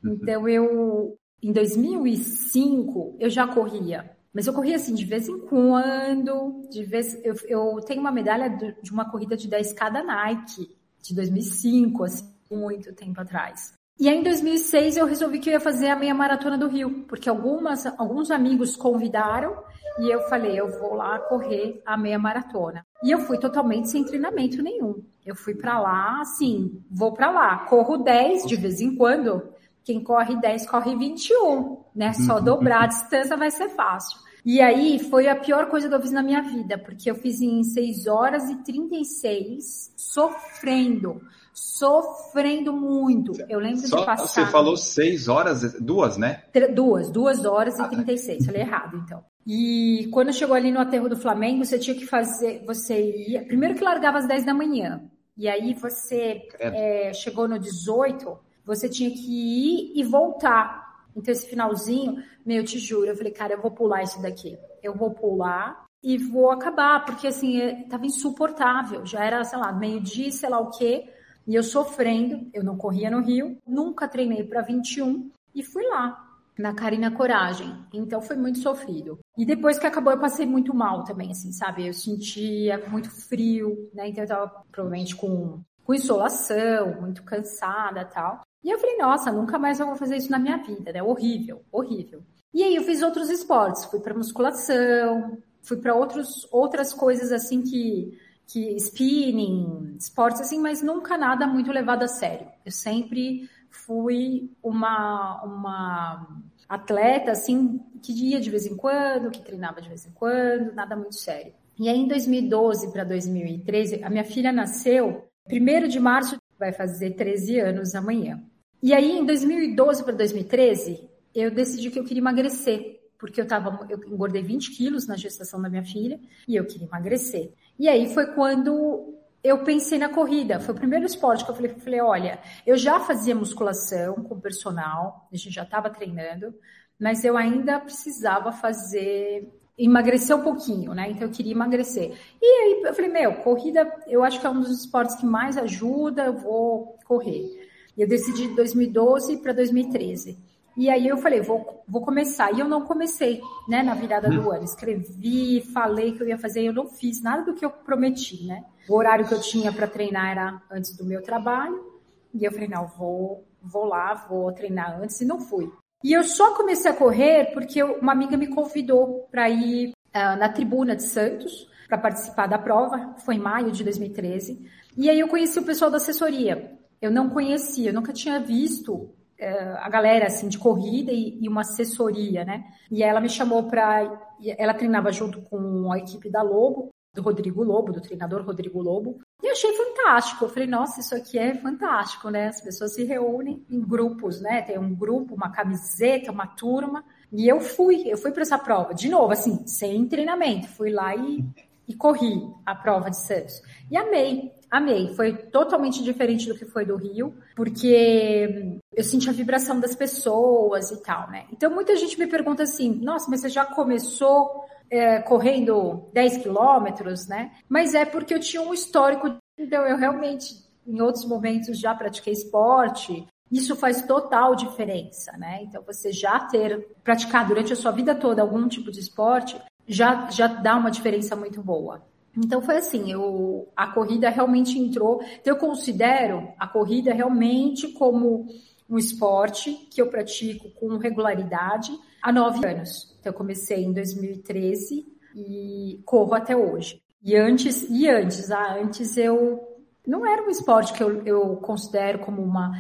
Uhum. 0.02 0.12
Então, 0.12 0.48
eu, 0.48 1.18
em 1.42 1.52
2005, 1.52 3.16
eu 3.18 3.28
já 3.28 3.46
corria 3.46 4.16
Mas 4.32 4.46
eu 4.46 4.52
corria 4.52 4.76
assim 4.76 4.94
de 4.94 5.04
vez 5.04 5.28
em 5.28 5.38
quando, 5.40 6.68
de 6.70 6.84
vez 6.84 7.18
eu, 7.24 7.34
eu 7.48 7.80
tenho 7.84 8.00
uma 8.00 8.12
medalha 8.12 8.48
de 8.80 8.92
uma 8.92 9.10
corrida 9.10 9.36
de 9.36 9.48
10k 9.48 9.92
da 9.92 10.02
Nike 10.04 10.76
de 11.02 11.14
2005, 11.14 12.04
assim, 12.04 12.32
muito 12.50 12.92
tempo 12.94 13.20
atrás. 13.20 13.72
E 14.00 14.08
aí, 14.08 14.16
em 14.16 14.22
2006, 14.22 14.96
eu 14.96 15.04
resolvi 15.04 15.38
que 15.38 15.50
eu 15.50 15.52
ia 15.52 15.60
fazer 15.60 15.88
a 15.88 15.94
meia 15.94 16.14
maratona 16.14 16.56
do 16.56 16.66
Rio, 16.66 17.04
porque 17.06 17.28
algumas, 17.28 17.84
alguns 17.98 18.30
amigos 18.30 18.74
convidaram 18.74 19.62
e 19.98 20.08
eu 20.08 20.22
falei, 20.22 20.58
eu 20.58 20.70
vou 20.80 20.94
lá 20.94 21.18
correr 21.18 21.82
a 21.84 21.98
meia 21.98 22.18
maratona. 22.18 22.86
E 23.04 23.10
eu 23.10 23.18
fui 23.18 23.36
totalmente 23.36 23.90
sem 23.90 24.02
treinamento 24.02 24.62
nenhum. 24.62 25.04
Eu 25.26 25.36
fui 25.36 25.54
para 25.54 25.78
lá, 25.78 26.22
assim, 26.22 26.82
vou 26.90 27.12
para 27.12 27.30
lá, 27.30 27.58
corro 27.66 27.98
10 27.98 28.46
de 28.46 28.56
vez 28.56 28.80
em 28.80 28.96
quando. 28.96 29.42
Quem 29.84 30.02
corre 30.02 30.34
10 30.40 30.66
corre 30.66 30.96
21, 30.96 31.84
né? 31.94 32.14
Só 32.14 32.38
uhum. 32.38 32.44
dobrar 32.44 32.84
a 32.84 32.86
distância 32.86 33.36
vai 33.36 33.50
ser 33.50 33.68
fácil. 33.68 34.18
E 34.46 34.62
aí 34.62 34.98
foi 34.98 35.28
a 35.28 35.36
pior 35.36 35.68
coisa 35.68 35.90
que 35.90 35.94
eu 35.94 36.00
fiz 36.00 36.10
na 36.10 36.22
minha 36.22 36.40
vida, 36.40 36.78
porque 36.78 37.10
eu 37.10 37.16
fiz 37.16 37.42
em 37.42 37.62
6 37.62 38.06
horas 38.06 38.48
e 38.48 38.62
36, 38.62 39.92
sofrendo 39.94 41.20
sofrendo 41.52 42.72
muito. 42.72 43.32
Eu 43.48 43.58
lembro 43.58 43.86
Só 43.86 44.00
de 44.00 44.06
passar. 44.06 44.26
Você 44.26 44.46
falou 44.50 44.76
seis 44.76 45.28
horas, 45.28 45.74
duas, 45.80 46.16
né? 46.16 46.44
Duas, 46.74 47.10
duas 47.10 47.44
horas 47.44 47.78
e 47.78 47.88
36. 47.88 48.46
Falei 48.46 48.62
errado, 48.62 48.96
então. 49.04 49.24
E 49.46 50.08
quando 50.12 50.32
chegou 50.32 50.54
ali 50.54 50.70
no 50.70 50.80
aterro 50.80 51.08
do 51.08 51.16
Flamengo, 51.16 51.64
você 51.64 51.78
tinha 51.78 51.96
que 51.96 52.06
fazer. 52.06 52.62
Você 52.66 53.28
ia. 53.28 53.44
Primeiro 53.44 53.74
que 53.74 53.84
largava 53.84 54.18
às 54.18 54.26
10 54.26 54.44
da 54.44 54.54
manhã. 54.54 55.02
E 55.36 55.48
aí 55.48 55.72
você 55.74 56.42
é, 56.58 57.12
chegou 57.14 57.48
no 57.48 57.58
18, 57.58 58.38
você 58.64 58.88
tinha 58.88 59.10
que 59.10 59.30
ir 59.30 59.98
e 59.98 60.04
voltar. 60.04 60.90
Então, 61.16 61.32
esse 61.32 61.48
finalzinho, 61.48 62.22
meu, 62.44 62.58
eu 62.58 62.64
te 62.64 62.78
juro, 62.78 63.06
eu 63.06 63.16
falei, 63.16 63.32
cara, 63.32 63.54
eu 63.54 63.60
vou 63.60 63.70
pular 63.70 64.02
isso 64.02 64.20
daqui. 64.20 64.58
Eu 64.82 64.94
vou 64.94 65.10
pular 65.10 65.86
e 66.02 66.16
vou 66.18 66.50
acabar, 66.50 67.04
porque 67.04 67.26
assim, 67.26 67.60
é, 67.60 67.84
tava 67.88 68.06
insuportável. 68.06 69.04
Já 69.04 69.24
era, 69.24 69.42
sei 69.44 69.58
lá, 69.58 69.72
meio-dia, 69.72 70.30
sei 70.30 70.48
lá 70.48 70.60
o 70.60 70.70
quê. 70.70 71.08
E 71.50 71.54
eu 71.56 71.64
sofrendo, 71.64 72.48
eu 72.54 72.62
não 72.62 72.76
corria 72.76 73.10
no 73.10 73.20
Rio, 73.20 73.58
nunca 73.66 74.06
treinei 74.06 74.44
para 74.44 74.62
21 74.62 75.32
e 75.52 75.64
fui 75.64 75.84
lá 75.84 76.38
na 76.56 76.72
Carina 76.72 77.10
Coragem. 77.10 77.74
Então 77.92 78.22
foi 78.22 78.36
muito 78.36 78.60
sofrido. 78.60 79.18
E 79.36 79.44
depois 79.44 79.76
que 79.76 79.84
acabou, 79.84 80.12
eu 80.12 80.20
passei 80.20 80.46
muito 80.46 80.72
mal 80.72 81.02
também, 81.02 81.32
assim, 81.32 81.50
sabe? 81.50 81.88
Eu 81.88 81.92
sentia 81.92 82.78
muito 82.88 83.10
frio, 83.10 83.90
né? 83.92 84.06
Então 84.06 84.22
eu 84.22 84.28
tava 84.28 84.64
provavelmente 84.70 85.16
com, 85.16 85.60
com 85.82 85.92
insolação, 85.92 87.00
muito 87.00 87.24
cansada 87.24 88.04
tal. 88.04 88.42
E 88.62 88.70
eu 88.70 88.78
falei, 88.78 88.96
nossa, 88.96 89.32
nunca 89.32 89.58
mais 89.58 89.80
eu 89.80 89.86
vou 89.86 89.96
fazer 89.96 90.18
isso 90.18 90.30
na 90.30 90.38
minha 90.38 90.58
vida, 90.58 90.92
né? 90.92 91.02
Horrível, 91.02 91.62
horrível. 91.72 92.22
E 92.54 92.62
aí 92.62 92.76
eu 92.76 92.84
fiz 92.84 93.02
outros 93.02 93.28
esportes, 93.28 93.86
fui 93.86 93.98
para 93.98 94.14
musculação, 94.14 95.36
fui 95.62 95.78
para 95.78 95.96
outros 95.96 96.46
outras 96.52 96.94
coisas 96.94 97.32
assim 97.32 97.60
que 97.60 98.16
que 98.50 98.74
spinning, 98.76 99.94
esportes 99.96 100.40
assim, 100.40 100.58
mas 100.58 100.82
nunca 100.82 101.16
nada 101.16 101.46
muito 101.46 101.70
levado 101.70 102.02
a 102.02 102.08
sério. 102.08 102.48
Eu 102.66 102.72
sempre 102.72 103.48
fui 103.70 104.50
uma, 104.60 105.40
uma 105.44 106.42
atleta 106.68 107.30
assim 107.30 107.80
que 108.02 108.12
ia 108.12 108.40
de 108.40 108.50
vez 108.50 108.66
em 108.66 108.76
quando, 108.76 109.30
que 109.30 109.40
treinava 109.40 109.80
de 109.80 109.88
vez 109.88 110.04
em 110.04 110.10
quando, 110.10 110.74
nada 110.74 110.96
muito 110.96 111.14
sério. 111.14 111.52
E 111.78 111.88
aí 111.88 112.00
em 112.00 112.08
2012 112.08 112.90
para 112.92 113.04
2013, 113.04 114.02
a 114.02 114.10
minha 114.10 114.24
filha 114.24 114.50
nasceu, 114.50 115.28
1 115.48 115.86
de 115.86 116.00
março 116.00 116.36
vai 116.58 116.72
fazer 116.72 117.12
13 117.12 117.60
anos 117.60 117.94
amanhã. 117.94 118.42
E 118.82 118.92
aí 118.92 119.12
em 119.12 119.24
2012 119.24 120.02
para 120.02 120.14
2013, 120.14 121.08
eu 121.32 121.52
decidi 121.52 121.88
que 121.88 122.00
eu 122.00 122.04
queria 122.04 122.20
emagrecer 122.20 123.00
porque 123.20 123.38
eu 123.38 123.46
tava, 123.46 123.86
eu 123.90 124.02
engordei 124.08 124.42
20 124.42 124.74
quilos 124.74 125.06
na 125.06 125.14
gestação 125.14 125.60
da 125.60 125.68
minha 125.68 125.84
filha 125.84 126.18
e 126.48 126.56
eu 126.56 126.64
queria 126.64 126.86
emagrecer. 126.86 127.52
E 127.80 127.88
aí 127.88 128.12
foi 128.12 128.26
quando 128.34 129.14
eu 129.42 129.64
pensei 129.64 129.98
na 129.98 130.10
corrida. 130.10 130.60
Foi 130.60 130.74
o 130.74 130.76
primeiro 130.76 131.06
esporte 131.06 131.46
que 131.46 131.50
eu 131.50 131.54
falei, 131.54 131.74
falei 131.78 132.00
olha, 132.02 132.38
eu 132.66 132.76
já 132.76 133.00
fazia 133.00 133.34
musculação 133.34 134.16
com 134.16 134.38
personal, 134.38 135.26
a 135.32 135.34
gente 135.34 135.50
já 135.50 135.62
estava 135.62 135.88
treinando, 135.88 136.54
mas 137.00 137.24
eu 137.24 137.38
ainda 137.38 137.80
precisava 137.80 138.52
fazer 138.52 139.50
emagrecer 139.78 140.36
um 140.36 140.42
pouquinho, 140.42 140.92
né? 140.92 141.10
Então 141.10 141.26
eu 141.26 141.32
queria 141.32 141.52
emagrecer. 141.52 142.12
E 142.38 142.44
aí 142.44 142.82
eu 142.84 142.94
falei, 142.94 143.10
meu, 143.10 143.36
corrida, 143.36 143.90
eu 144.06 144.22
acho 144.22 144.38
que 144.38 144.46
é 144.46 144.50
um 144.50 144.60
dos 144.60 144.80
esportes 144.80 145.16
que 145.16 145.24
mais 145.24 145.56
ajuda, 145.56 146.26
eu 146.26 146.36
vou 146.36 146.98
correr. 147.06 147.66
E 147.96 148.02
eu 148.02 148.06
decidi 148.06 148.48
de 148.48 148.56
2012 148.56 149.38
para 149.38 149.54
2013. 149.54 150.36
E 150.80 150.88
aí 150.88 151.06
eu 151.06 151.18
falei, 151.18 151.42
vou, 151.42 151.84
vou 151.86 152.00
começar. 152.00 152.54
E 152.54 152.60
eu 152.60 152.66
não 152.66 152.86
comecei, 152.86 153.42
né, 153.68 153.82
na 153.82 153.92
virada 153.92 154.30
do 154.30 154.48
hum. 154.48 154.50
ano. 154.50 154.64
Escrevi, 154.64 155.60
falei 155.74 156.12
que 156.12 156.22
eu 156.22 156.26
ia 156.26 156.38
fazer, 156.38 156.62
eu 156.62 156.72
não 156.72 156.86
fiz 156.86 157.20
nada 157.20 157.44
do 157.44 157.52
que 157.52 157.62
eu 157.62 157.68
prometi, 157.68 158.46
né? 158.46 158.64
O 158.88 158.96
horário 158.96 159.28
que 159.28 159.34
eu 159.34 159.42
tinha 159.42 159.70
para 159.70 159.86
treinar 159.86 160.30
era 160.30 160.62
antes 160.70 160.96
do 160.96 161.04
meu 161.04 161.22
trabalho. 161.22 161.84
E 162.32 162.42
eu 162.42 162.50
falei, 162.50 162.66
não, 162.66 162.86
vou, 162.86 163.44
vou 163.62 163.84
lá, 163.84 164.14
vou 164.14 164.50
treinar 164.52 164.98
antes, 164.98 165.20
e 165.20 165.26
não 165.26 165.38
fui. 165.38 165.70
E 166.02 166.14
eu 166.14 166.24
só 166.24 166.54
comecei 166.56 166.90
a 166.90 166.96
correr 166.96 167.52
porque 167.52 167.82
uma 167.82 168.12
amiga 168.12 168.38
me 168.38 168.46
convidou 168.46 169.28
para 169.30 169.50
ir 169.50 169.90
uh, 169.90 170.38
na 170.38 170.48
tribuna 170.48 170.96
de 170.96 171.02
Santos 171.02 171.68
para 171.88 171.98
participar 171.98 172.46
da 172.46 172.58
prova. 172.58 173.16
Foi 173.18 173.34
em 173.34 173.38
maio 173.38 173.70
de 173.70 173.84
2013. 173.84 174.66
E 174.96 175.10
aí 175.10 175.20
eu 175.20 175.28
conheci 175.28 175.58
o 175.58 175.64
pessoal 175.66 175.90
da 175.90 175.98
assessoria. 175.98 176.72
Eu 177.02 177.10
não 177.10 177.28
conhecia, 177.28 177.90
eu 177.90 177.94
nunca 177.94 178.14
tinha 178.14 178.40
visto 178.40 179.10
a 179.46 179.88
galera 179.88 180.26
assim 180.26 180.48
de 180.48 180.58
corrida 180.58 181.12
e, 181.12 181.38
e, 181.40 181.48
uma 181.48 181.62
assessoria, 181.62 182.44
né? 182.44 182.64
E 182.90 183.02
ela 183.02 183.20
me 183.20 183.28
chamou 183.28 183.64
para 183.64 184.28
ela 184.58 184.74
treinava 184.74 185.12
junto 185.12 185.40
com 185.42 185.92
a 185.92 185.98
equipe 185.98 186.30
da 186.30 186.42
Lobo, 186.42 186.90
do 187.12 187.22
Rodrigo 187.22 187.62
Lobo, 187.62 187.92
do 187.92 188.00
treinador 188.00 188.42
Rodrigo 188.42 188.80
Lobo. 188.80 189.18
E 189.42 189.46
eu 189.46 189.52
achei 189.52 189.72
fantástico. 189.72 190.44
Eu 190.44 190.48
falei, 190.48 190.68
nossa, 190.68 191.00
isso 191.00 191.14
aqui 191.14 191.38
é 191.38 191.54
fantástico, 191.54 192.30
né? 192.30 192.48
As 192.48 192.60
pessoas 192.60 192.94
se 192.94 193.04
reúnem 193.04 193.64
em 193.68 193.80
grupos, 193.80 194.40
né? 194.40 194.62
Tem 194.62 194.78
um 194.78 194.94
grupo, 194.94 195.34
uma 195.34 195.50
camiseta, 195.50 196.30
uma 196.30 196.46
turma. 196.46 197.04
E 197.32 197.48
eu 197.48 197.60
fui, 197.60 198.04
eu 198.06 198.16
fui 198.16 198.30
para 198.30 198.42
essa 198.42 198.58
prova, 198.58 198.94
de 198.94 199.08
novo, 199.08 199.32
assim, 199.32 199.66
sem 199.66 200.06
treinamento. 200.06 200.68
Fui 200.68 200.90
lá 200.90 201.14
e, 201.14 201.44
e 201.88 201.94
corri 201.94 202.48
a 202.64 202.74
prova 202.74 203.10
de 203.10 203.16
Santos. 203.16 203.60
E 203.90 203.96
amei 203.96 204.52
amei. 204.70 205.14
Foi 205.14 205.34
totalmente 205.34 206.02
diferente 206.02 206.48
do 206.48 206.54
que 206.54 206.64
foi 206.64 206.84
do 206.84 206.96
Rio, 206.96 207.34
porque 207.56 208.78
eu 208.94 209.02
senti 209.02 209.28
a 209.28 209.32
vibração 209.32 209.80
das 209.80 209.94
pessoas 209.94 210.90
e 210.90 211.02
tal, 211.02 211.30
né? 211.30 211.46
Então 211.52 211.74
muita 211.74 211.96
gente 211.96 212.18
me 212.18 212.26
pergunta 212.26 212.62
assim: 212.62 213.00
nossa, 213.02 213.28
mas 213.28 213.40
você 213.40 213.48
já 213.48 213.64
começou 213.64 214.64
é, 214.90 215.20
correndo 215.20 216.08
10 216.12 216.38
quilômetros, 216.38 217.26
né? 217.26 217.52
Mas 217.68 217.94
é 217.94 218.04
porque 218.04 218.34
eu 218.34 218.40
tinha 218.40 218.62
um 218.62 218.74
histórico, 218.74 219.36
então 219.58 219.84
eu 219.86 219.96
realmente, 219.96 220.54
em 220.86 221.00
outros 221.00 221.24
momentos, 221.24 221.78
já 221.78 221.94
pratiquei 221.94 222.32
esporte. 222.32 223.26
Isso 223.50 223.74
faz 223.74 224.02
total 224.02 224.54
diferença, 224.54 225.32
né? 225.32 225.64
Então, 225.64 225.82
você 225.82 226.12
já 226.12 226.38
ter 226.38 226.86
praticado 227.02 227.48
durante 227.48 227.72
a 227.72 227.76
sua 227.76 227.90
vida 227.90 228.14
toda 228.14 228.42
algum 228.42 228.68
tipo 228.68 228.92
de 228.92 229.00
esporte 229.00 229.60
já, 229.88 230.30
já 230.30 230.46
dá 230.46 230.76
uma 230.76 230.90
diferença 230.90 231.34
muito 231.34 231.60
boa. 231.60 232.00
Então 232.36 232.62
foi 232.62 232.76
assim, 232.76 233.10
eu, 233.10 233.68
a 233.76 233.88
corrida 233.88 234.30
realmente 234.30 234.78
entrou. 234.78 235.20
Então 235.40 235.54
eu 235.54 235.58
considero 235.58 236.48
a 236.58 236.66
corrida 236.66 237.12
realmente 237.12 237.88
como 237.88 238.46
um 238.88 238.98
esporte 238.98 239.72
que 239.90 240.00
eu 240.00 240.08
pratico 240.08 240.70
com 240.70 240.96
regularidade 240.96 241.92
há 242.22 242.32
nove 242.32 242.66
anos. 242.66 243.16
Então 243.18 243.32
eu 243.32 243.36
comecei 243.36 243.84
em 243.84 243.92
2013 243.92 245.06
e 245.34 246.00
corro 246.04 246.34
até 246.34 246.56
hoje. 246.56 247.02
E 247.22 247.36
antes, 247.36 247.82
e 247.88 248.08
antes, 248.08 248.50
ah, 248.50 248.78
antes 248.80 249.16
eu 249.16 249.60
não 250.06 250.26
era 250.26 250.42
um 250.42 250.50
esporte 250.50 250.92
que 250.92 251.02
eu, 251.02 251.22
eu 251.24 251.56
considero 251.56 252.20
como 252.20 252.42
uma 252.42 252.72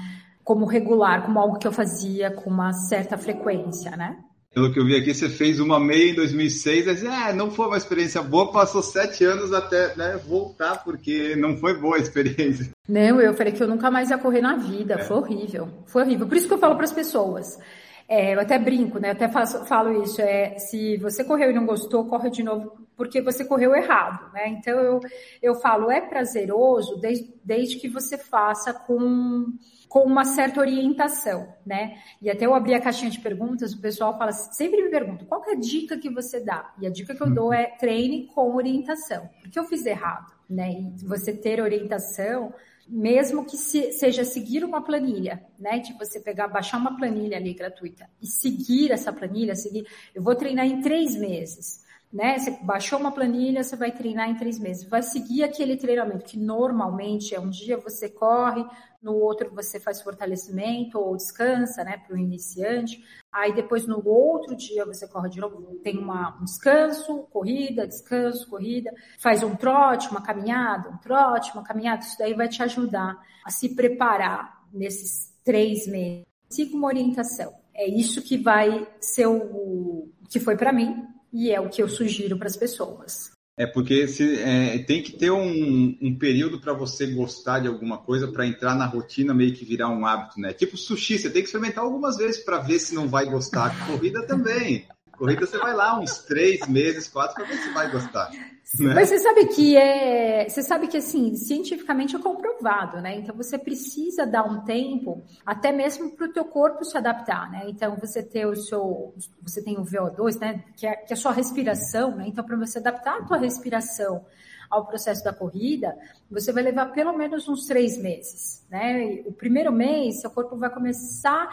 como 0.42 0.64
regular, 0.64 1.24
como 1.24 1.38
algo 1.38 1.58
que 1.58 1.66
eu 1.66 1.70
fazia 1.70 2.30
com 2.30 2.50
uma 2.50 2.72
certa 2.72 3.16
frequência, 3.16 3.96
né? 3.96 4.18
Pelo 4.52 4.72
que 4.72 4.80
eu 4.80 4.84
vi 4.84 4.96
aqui, 4.96 5.14
você 5.14 5.28
fez 5.28 5.60
uma 5.60 5.78
meia 5.78 6.10
em 6.10 6.14
2006, 6.14 6.86
mas 6.86 7.04
é, 7.04 7.32
não 7.32 7.52
foi 7.52 7.68
uma 7.68 7.76
experiência 7.76 8.20
boa, 8.20 8.50
passou 8.50 8.82
sete 8.82 9.24
anos 9.24 9.52
até 9.52 9.94
né, 9.94 10.20
voltar, 10.26 10.82
porque 10.82 11.36
não 11.36 11.56
foi 11.56 11.78
boa 11.78 11.96
a 11.96 12.00
experiência. 12.00 12.68
Não, 12.88 13.20
eu 13.20 13.32
falei 13.34 13.52
que 13.52 13.62
eu 13.62 13.68
nunca 13.68 13.92
mais 13.92 14.10
ia 14.10 14.18
correr 14.18 14.40
na 14.40 14.56
vida, 14.56 14.94
é. 14.94 14.98
foi 15.04 15.18
horrível, 15.18 15.68
foi 15.86 16.02
horrível. 16.02 16.26
Por 16.26 16.36
isso 16.36 16.48
que 16.48 16.54
eu 16.54 16.58
falo 16.58 16.74
para 16.74 16.84
as 16.84 16.92
pessoas, 16.92 17.60
é, 18.10 18.34
eu 18.34 18.40
até 18.40 18.58
brinco, 18.58 18.98
né? 18.98 19.10
Eu 19.10 19.12
até 19.12 19.28
faço, 19.28 19.64
falo 19.66 20.02
isso, 20.02 20.20
é, 20.20 20.58
se 20.58 20.96
você 20.96 21.22
correu 21.22 21.52
e 21.52 21.54
não 21.54 21.64
gostou, 21.64 22.04
corre 22.06 22.28
de 22.28 22.42
novo, 22.42 22.72
porque 22.96 23.22
você 23.22 23.44
correu 23.44 23.72
errado, 23.72 24.32
né? 24.32 24.48
Então 24.48 24.80
eu, 24.80 25.00
eu 25.40 25.54
falo, 25.54 25.92
é 25.92 26.00
prazeroso 26.00 26.96
desde, 27.00 27.32
desde 27.44 27.76
que 27.76 27.88
você 27.88 28.18
faça 28.18 28.74
com 28.74 29.46
com 29.88 30.04
uma 30.04 30.24
certa 30.24 30.60
orientação, 30.60 31.52
né? 31.66 31.98
E 32.22 32.30
até 32.30 32.46
eu 32.46 32.54
abri 32.54 32.74
a 32.74 32.80
caixinha 32.80 33.10
de 33.10 33.18
perguntas, 33.18 33.72
o 33.72 33.80
pessoal 33.80 34.16
fala, 34.16 34.30
sempre 34.30 34.80
me 34.80 34.88
pergunta, 34.88 35.24
qual 35.24 35.42
é 35.48 35.52
a 35.52 35.58
dica 35.58 35.98
que 35.98 36.08
você 36.08 36.38
dá? 36.38 36.72
E 36.80 36.86
a 36.86 36.90
dica 36.90 37.12
que 37.12 37.20
eu 37.20 37.28
dou 37.28 37.52
é 37.52 37.66
treine 37.76 38.28
com 38.28 38.54
orientação, 38.54 39.28
porque 39.42 39.58
eu 39.58 39.64
fiz 39.64 39.84
errado, 39.84 40.32
né? 40.48 40.70
E 40.70 41.04
você 41.04 41.32
ter 41.32 41.60
orientação 41.60 42.54
mesmo 42.88 43.44
que 43.44 43.56
se, 43.56 43.92
seja 43.92 44.24
seguir 44.24 44.64
uma 44.64 44.82
planilha, 44.82 45.44
né? 45.58 45.78
De 45.78 45.92
você 45.94 46.20
pegar, 46.20 46.48
baixar 46.48 46.78
uma 46.78 46.96
planilha 46.96 47.36
ali 47.36 47.54
gratuita 47.54 48.08
e 48.20 48.26
seguir 48.26 48.90
essa 48.90 49.12
planilha, 49.12 49.54
seguir. 49.54 49.86
Eu 50.14 50.22
vou 50.22 50.34
treinar 50.34 50.66
em 50.66 50.80
três 50.80 51.14
meses 51.14 51.80
né? 52.12 52.38
Você 52.38 52.50
baixou 52.62 52.98
uma 52.98 53.12
planilha, 53.12 53.62
você 53.62 53.76
vai 53.76 53.92
treinar 53.92 54.28
em 54.28 54.34
três 54.34 54.58
meses. 54.58 54.84
Vai 54.84 55.02
seguir 55.02 55.44
aquele 55.44 55.76
treinamento 55.76 56.24
que 56.24 56.36
normalmente 56.36 57.34
é 57.34 57.40
um 57.40 57.48
dia 57.48 57.76
você 57.76 58.08
corre, 58.08 58.64
no 59.02 59.14
outro 59.14 59.54
você 59.54 59.80
faz 59.80 60.02
fortalecimento 60.02 60.98
ou 60.98 61.16
descansa, 61.16 61.82
né? 61.84 61.96
Para 61.98 62.14
o 62.14 62.18
iniciante. 62.18 63.02
Aí 63.32 63.54
depois 63.54 63.86
no 63.86 64.06
outro 64.06 64.54
dia 64.56 64.84
você 64.84 65.06
corre 65.06 65.30
de 65.30 65.40
novo, 65.40 65.76
tem 65.82 65.98
uma, 65.98 66.38
um 66.40 66.44
descanso, 66.44 67.26
corrida, 67.30 67.86
descanso, 67.86 68.48
corrida, 68.48 68.90
faz 69.18 69.42
um 69.42 69.54
trote, 69.54 70.10
uma 70.10 70.22
caminhada, 70.22 70.90
um 70.90 70.98
trote, 70.98 71.52
uma 71.52 71.62
caminhada. 71.62 72.02
Isso 72.02 72.18
daí 72.18 72.34
vai 72.34 72.48
te 72.48 72.62
ajudar 72.62 73.18
a 73.44 73.50
se 73.50 73.74
preparar 73.74 74.66
nesses 74.72 75.32
três 75.44 75.86
meses. 75.86 76.26
Siga 76.48 76.76
uma 76.76 76.88
orientação. 76.88 77.54
É 77.74 77.88
isso 77.88 78.22
que 78.22 78.36
vai 78.36 78.86
ser 79.00 79.26
o 79.26 80.08
que 80.28 80.38
foi 80.38 80.56
para 80.56 80.72
mim, 80.72 81.06
e 81.32 81.50
é 81.50 81.60
o 81.60 81.68
que 81.68 81.82
eu 81.82 81.88
sugiro 81.88 82.36
para 82.38 82.46
as 82.46 82.56
pessoas. 82.56 83.32
É 83.60 83.66
porque 83.66 84.08
se, 84.08 84.40
é, 84.40 84.78
tem 84.78 85.02
que 85.02 85.12
ter 85.12 85.30
um, 85.30 85.94
um 86.00 86.18
período 86.18 86.58
para 86.58 86.72
você 86.72 87.08
gostar 87.08 87.58
de 87.58 87.68
alguma 87.68 87.98
coisa 87.98 88.26
para 88.26 88.46
entrar 88.46 88.74
na 88.74 88.86
rotina 88.86 89.34
meio 89.34 89.52
que 89.52 89.66
virar 89.66 89.90
um 89.90 90.06
hábito, 90.06 90.40
né? 90.40 90.54
Tipo 90.54 90.78
sushi, 90.78 91.18
você 91.18 91.28
tem 91.28 91.42
que 91.42 91.48
experimentar 91.48 91.84
algumas 91.84 92.16
vezes 92.16 92.42
para 92.42 92.56
ver 92.56 92.78
se 92.78 92.94
não 92.94 93.06
vai 93.06 93.26
gostar. 93.26 93.86
Corrida 93.86 94.26
também. 94.26 94.86
Corrida 95.12 95.44
você 95.44 95.58
vai 95.58 95.74
lá 95.74 96.00
uns 96.00 96.20
três 96.20 96.66
meses, 96.66 97.06
quatro 97.06 97.34
para 97.34 97.44
ver 97.44 97.58
se 97.58 97.70
vai 97.74 97.92
gostar. 97.92 98.30
Né? 98.78 98.94
Mas 98.94 99.08
você 99.08 99.18
sabe 99.18 99.46
que 99.46 99.76
é, 99.76 100.48
você 100.48 100.62
sabe 100.62 100.86
que 100.86 100.96
assim, 100.96 101.34
cientificamente 101.34 102.14
é 102.14 102.18
comprovado, 102.20 103.00
né? 103.00 103.16
Então 103.16 103.34
você 103.34 103.58
precisa 103.58 104.24
dar 104.24 104.44
um 104.44 104.60
tempo, 104.60 105.22
até 105.44 105.72
mesmo 105.72 106.10
para 106.10 106.26
o 106.26 106.32
teu 106.32 106.44
corpo 106.44 106.84
se 106.84 106.96
adaptar, 106.96 107.50
né? 107.50 107.64
Então 107.66 107.96
você 107.96 108.22
ter 108.22 108.46
o 108.46 108.54
seu, 108.54 109.12
você 109.42 109.60
tem 109.62 109.76
o 109.76 109.84
VO2, 109.84 110.38
né? 110.38 110.64
Que 110.76 110.86
é, 110.86 110.94
que 110.94 111.12
é 111.12 111.14
a 111.14 111.16
sua 111.16 111.32
respiração, 111.32 112.14
né? 112.14 112.26
Então 112.28 112.44
para 112.44 112.56
você 112.56 112.78
adaptar 112.78 113.18
a 113.18 113.24
tua 113.24 113.38
respiração 113.38 114.24
ao 114.70 114.86
processo 114.86 115.24
da 115.24 115.32
corrida, 115.32 115.98
você 116.30 116.52
vai 116.52 116.62
levar 116.62 116.92
pelo 116.92 117.12
menos 117.12 117.48
uns 117.48 117.66
três 117.66 117.98
meses, 117.98 118.64
né? 118.70 119.20
O 119.26 119.32
primeiro 119.32 119.72
mês, 119.72 120.20
seu 120.20 120.30
corpo 120.30 120.56
vai 120.56 120.70
começar 120.70 121.48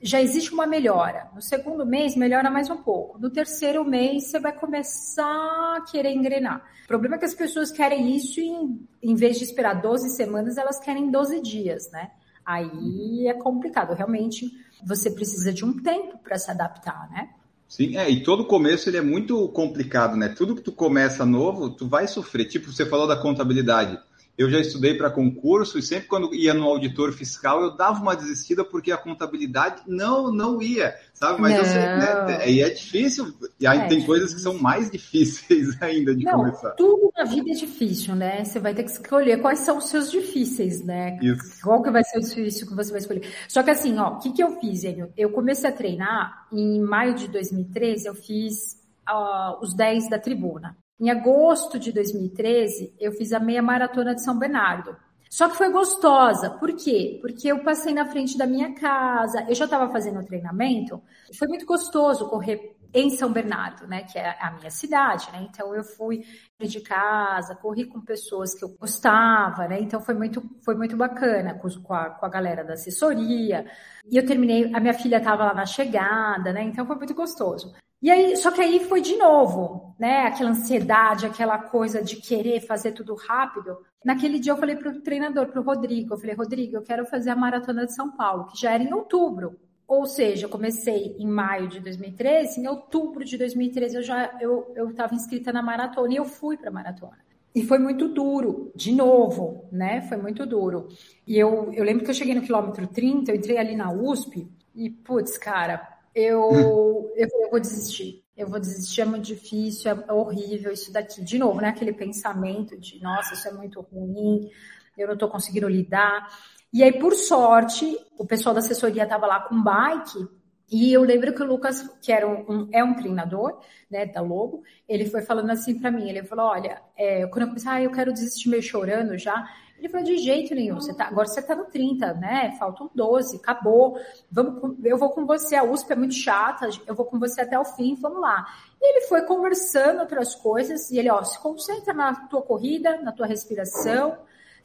já 0.00 0.20
existe 0.20 0.52
uma 0.52 0.66
melhora. 0.66 1.28
No 1.34 1.42
segundo 1.42 1.84
mês, 1.84 2.16
melhora 2.16 2.50
mais 2.50 2.70
um 2.70 2.76
pouco. 2.76 3.18
No 3.18 3.30
terceiro 3.30 3.84
mês, 3.84 4.30
você 4.30 4.38
vai 4.38 4.52
começar 4.52 5.76
a 5.76 5.84
querer 5.90 6.12
engrenar. 6.12 6.64
O 6.84 6.88
problema 6.88 7.16
é 7.16 7.18
que 7.18 7.24
as 7.24 7.34
pessoas 7.34 7.70
querem 7.70 8.16
isso 8.16 8.40
em, 8.40 8.86
em 9.02 9.14
vez 9.14 9.38
de 9.38 9.44
esperar 9.44 9.80
12 9.80 10.10
semanas, 10.10 10.56
elas 10.56 10.78
querem 10.78 11.10
12 11.10 11.40
dias, 11.42 11.90
né? 11.90 12.10
Aí 12.44 13.26
é 13.28 13.34
complicado. 13.34 13.94
Realmente, 13.94 14.50
você 14.84 15.10
precisa 15.10 15.52
de 15.52 15.64
um 15.64 15.82
tempo 15.82 16.16
para 16.18 16.38
se 16.38 16.50
adaptar, 16.50 17.10
né? 17.10 17.30
Sim, 17.68 17.98
é, 17.98 18.08
e 18.08 18.22
todo 18.22 18.46
começo 18.46 18.88
ele 18.88 18.96
é 18.96 19.02
muito 19.02 19.46
complicado, 19.48 20.16
né? 20.16 20.28
Tudo 20.30 20.56
que 20.56 20.62
tu 20.62 20.72
começa 20.72 21.26
novo, 21.26 21.68
tu 21.68 21.86
vai 21.86 22.06
sofrer. 22.06 22.46
Tipo, 22.46 22.72
você 22.72 22.86
falou 22.86 23.06
da 23.06 23.20
contabilidade 23.20 23.98
eu 24.38 24.48
já 24.48 24.60
estudei 24.60 24.94
para 24.94 25.10
concurso 25.10 25.78
e 25.78 25.82
sempre 25.82 26.06
quando 26.06 26.32
ia 26.32 26.54
no 26.54 26.64
auditor 26.64 27.12
fiscal 27.12 27.60
eu 27.60 27.76
dava 27.76 28.00
uma 28.00 28.14
desistida 28.14 28.64
porque 28.64 28.92
a 28.92 28.96
contabilidade 28.96 29.82
não 29.86 30.32
não 30.32 30.62
ia, 30.62 30.94
sabe? 31.12 31.42
Mas 31.42 31.56
eu 31.56 31.64
sei, 31.64 31.80
né? 31.80 32.48
E 32.48 32.62
é 32.62 32.70
difícil, 32.70 33.34
e 33.58 33.66
aí 33.66 33.78
é 33.78 33.80
tem 33.80 33.88
difícil. 33.88 34.06
coisas 34.06 34.32
que 34.32 34.40
são 34.40 34.56
mais 34.56 34.88
difíceis 34.92 35.76
ainda 35.82 36.14
de 36.14 36.24
não, 36.24 36.38
começar. 36.38 36.70
Tudo 36.70 37.12
na 37.16 37.24
vida 37.24 37.50
é 37.50 37.54
difícil, 37.54 38.14
né? 38.14 38.44
Você 38.44 38.60
vai 38.60 38.72
ter 38.72 38.84
que 38.84 38.90
escolher 38.92 39.40
quais 39.40 39.58
são 39.58 39.78
os 39.78 39.88
seus 39.88 40.08
difíceis, 40.08 40.84
né? 40.84 41.18
Isso. 41.20 41.60
Qual 41.60 41.82
que 41.82 41.90
vai 41.90 42.04
ser 42.04 42.18
o 42.18 42.20
difícil 42.20 42.68
que 42.68 42.74
você 42.74 42.90
vai 42.90 43.00
escolher. 43.00 43.28
Só 43.48 43.62
que 43.62 43.70
assim, 43.70 43.98
ó, 43.98 44.14
o 44.14 44.18
que, 44.18 44.32
que 44.32 44.42
eu 44.42 44.60
fiz, 44.60 44.84
Enio? 44.84 45.12
Eu 45.16 45.30
comecei 45.30 45.68
a 45.68 45.72
treinar 45.72 46.46
em 46.52 46.80
maio 46.80 47.14
de 47.14 47.26
2013, 47.28 48.06
eu 48.06 48.14
fiz 48.14 48.78
uh, 49.08 49.60
os 49.60 49.74
10 49.74 50.08
da 50.08 50.18
tribuna. 50.18 50.76
Em 51.00 51.10
agosto 51.10 51.78
de 51.78 51.92
2013, 51.92 52.94
eu 52.98 53.12
fiz 53.12 53.32
a 53.32 53.38
meia 53.38 53.62
maratona 53.62 54.14
de 54.14 54.22
São 54.22 54.38
Bernardo. 54.38 54.96
Só 55.30 55.48
que 55.48 55.56
foi 55.56 55.70
gostosa. 55.70 56.50
Por 56.50 56.74
quê? 56.74 57.18
Porque 57.20 57.48
eu 57.48 57.62
passei 57.62 57.92
na 57.92 58.06
frente 58.06 58.36
da 58.36 58.46
minha 58.46 58.74
casa, 58.74 59.44
eu 59.48 59.54
já 59.54 59.66
estava 59.66 59.92
fazendo 59.92 60.20
o 60.20 60.24
treinamento. 60.24 61.00
Foi 61.38 61.46
muito 61.46 61.66
gostoso 61.66 62.28
correr 62.28 62.77
em 62.92 63.10
São 63.10 63.32
Bernardo, 63.32 63.86
né, 63.86 64.02
que 64.02 64.18
é 64.18 64.36
a 64.40 64.50
minha 64.52 64.70
cidade, 64.70 65.30
né? 65.32 65.46
Então 65.48 65.74
eu 65.74 65.84
fui 65.84 66.24
de 66.60 66.80
casa, 66.80 67.54
corri 67.54 67.84
com 67.84 68.00
pessoas 68.00 68.54
que 68.54 68.64
eu 68.64 68.70
gostava, 68.78 69.68
né? 69.68 69.80
Então 69.80 70.00
foi 70.00 70.14
muito 70.14 70.42
foi 70.64 70.74
muito 70.74 70.96
bacana 70.96 71.54
com 71.54 71.94
a, 71.94 72.10
com 72.10 72.26
a 72.26 72.28
galera 72.28 72.64
da 72.64 72.74
assessoria. 72.74 73.66
E 74.10 74.16
eu 74.16 74.26
terminei, 74.26 74.72
a 74.74 74.80
minha 74.80 74.94
filha 74.94 75.18
estava 75.18 75.44
lá 75.44 75.54
na 75.54 75.66
chegada, 75.66 76.52
né? 76.52 76.62
Então 76.62 76.86
foi 76.86 76.96
muito 76.96 77.14
gostoso. 77.14 77.74
E 78.00 78.10
aí, 78.10 78.36
só 78.36 78.52
que 78.52 78.60
aí 78.60 78.84
foi 78.84 79.00
de 79.00 79.16
novo, 79.16 79.94
né? 79.98 80.26
Aquela 80.26 80.50
ansiedade, 80.50 81.26
aquela 81.26 81.58
coisa 81.58 82.02
de 82.02 82.16
querer 82.16 82.60
fazer 82.60 82.92
tudo 82.92 83.14
rápido. 83.14 83.76
Naquele 84.04 84.38
dia 84.38 84.52
eu 84.52 84.56
falei 84.56 84.76
para 84.76 84.90
o 84.90 85.00
treinador, 85.02 85.48
para 85.48 85.60
o 85.60 85.64
Rodrigo, 85.64 86.14
eu 86.14 86.18
falei, 86.18 86.34
Rodrigo, 86.36 86.76
eu 86.76 86.82
quero 86.82 87.04
fazer 87.06 87.30
a 87.30 87.36
maratona 87.36 87.84
de 87.86 87.94
São 87.94 88.10
Paulo, 88.12 88.46
que 88.46 88.60
já 88.60 88.72
era 88.72 88.82
em 88.82 88.94
outubro. 88.94 89.58
Ou 89.88 90.04
seja, 90.04 90.44
eu 90.44 90.50
comecei 90.50 91.16
em 91.18 91.26
maio 91.26 91.66
de 91.66 91.80
2013, 91.80 92.60
em 92.60 92.68
outubro 92.68 93.24
de 93.24 93.38
2013 93.38 93.96
eu 93.96 94.02
já 94.02 94.38
eu 94.38 94.70
eu 94.76 94.90
estava 94.90 95.14
inscrita 95.14 95.50
na 95.50 95.62
maratona 95.62 96.12
e 96.12 96.16
eu 96.16 96.26
fui 96.26 96.58
para 96.58 96.68
a 96.68 96.72
maratona. 96.72 97.18
E 97.54 97.64
foi 97.64 97.78
muito 97.78 98.06
duro, 98.08 98.70
de 98.76 98.92
novo, 98.92 99.66
né? 99.72 100.02
Foi 100.02 100.16
muito 100.18 100.44
duro. 100.46 100.88
E 101.26 101.38
eu, 101.38 101.72
eu 101.72 101.82
lembro 101.82 102.04
que 102.04 102.10
eu 102.10 102.14
cheguei 102.14 102.34
no 102.34 102.42
quilômetro 102.42 102.86
30, 102.86 103.32
eu 103.32 103.36
entrei 103.36 103.56
ali 103.56 103.74
na 103.74 103.90
USP 103.90 104.46
e, 104.74 104.90
putz, 104.90 105.38
cara, 105.38 105.98
eu, 106.14 107.10
eu, 107.16 107.28
eu 107.40 107.50
vou 107.50 107.58
desistir. 107.58 108.22
Eu 108.36 108.46
vou 108.46 108.60
desistir, 108.60 109.00
é 109.00 109.04
muito 109.04 109.24
difícil, 109.24 109.90
é 109.90 110.12
horrível 110.12 110.70
isso 110.70 110.92
daqui. 110.92 111.24
De 111.24 111.38
novo, 111.38 111.60
né? 111.60 111.68
Aquele 111.68 111.92
pensamento 111.92 112.78
de, 112.78 113.00
nossa, 113.02 113.34
isso 113.34 113.48
é 113.48 113.52
muito 113.52 113.80
ruim, 113.80 114.48
eu 114.96 115.06
não 115.08 115.14
estou 115.14 115.28
conseguindo 115.28 115.68
lidar. 115.68 116.28
E 116.72 116.82
aí, 116.82 116.98
por 116.98 117.14
sorte, 117.14 117.96
o 118.18 118.26
pessoal 118.26 118.54
da 118.54 118.58
assessoria 118.60 119.04
estava 119.04 119.26
lá 119.26 119.40
com 119.40 119.62
bike 119.62 120.28
e 120.70 120.92
eu 120.92 121.02
lembro 121.02 121.34
que 121.34 121.42
o 121.42 121.46
Lucas, 121.46 121.82
que 122.02 122.12
era 122.12 122.28
um, 122.28 122.68
é 122.70 122.84
um 122.84 122.94
treinador, 122.94 123.58
né, 123.90 124.04
da 124.04 124.20
Lobo, 124.20 124.62
ele 124.86 125.06
foi 125.06 125.22
falando 125.22 125.50
assim 125.50 125.78
para 125.78 125.90
mim, 125.90 126.06
ele 126.08 126.22
falou, 126.24 126.46
olha, 126.46 126.82
é, 126.94 127.26
quando 127.28 127.46
eu 127.46 127.54
pensei, 127.54 127.70
ah, 127.70 127.82
eu 127.82 127.90
quero 127.90 128.12
desistir 128.12 128.50
meio 128.50 128.62
chorando 128.62 129.16
já, 129.16 129.48
ele 129.78 129.88
falou, 129.88 130.04
de 130.04 130.18
jeito 130.18 130.54
nenhum, 130.54 130.74
você 130.74 130.92
tá, 130.92 131.06
agora 131.06 131.26
você 131.26 131.40
tá 131.40 131.54
no 131.54 131.64
30, 131.64 132.12
né, 132.14 132.54
faltam 132.58 132.90
12, 132.94 133.36
acabou, 133.36 133.98
vamos, 134.30 134.76
eu 134.84 134.98
vou 134.98 135.08
com 135.08 135.24
você, 135.24 135.56
a 135.56 135.64
USP 135.64 135.92
é 135.92 135.96
muito 135.96 136.14
chata, 136.14 136.68
eu 136.86 136.94
vou 136.94 137.06
com 137.06 137.18
você 137.18 137.40
até 137.40 137.58
o 137.58 137.64
fim, 137.64 137.94
vamos 137.94 138.20
lá. 138.20 138.44
E 138.78 138.92
ele 138.92 139.06
foi 139.06 139.22
conversando 139.22 140.00
outras 140.00 140.34
coisas, 140.34 140.90
e 140.90 140.98
ele, 140.98 141.08
ó, 141.08 141.22
se 141.22 141.40
concentra 141.40 141.94
na 141.94 142.26
tua 142.26 142.42
corrida, 142.42 143.00
na 143.00 143.12
tua 143.12 143.26
respiração, 143.26 144.18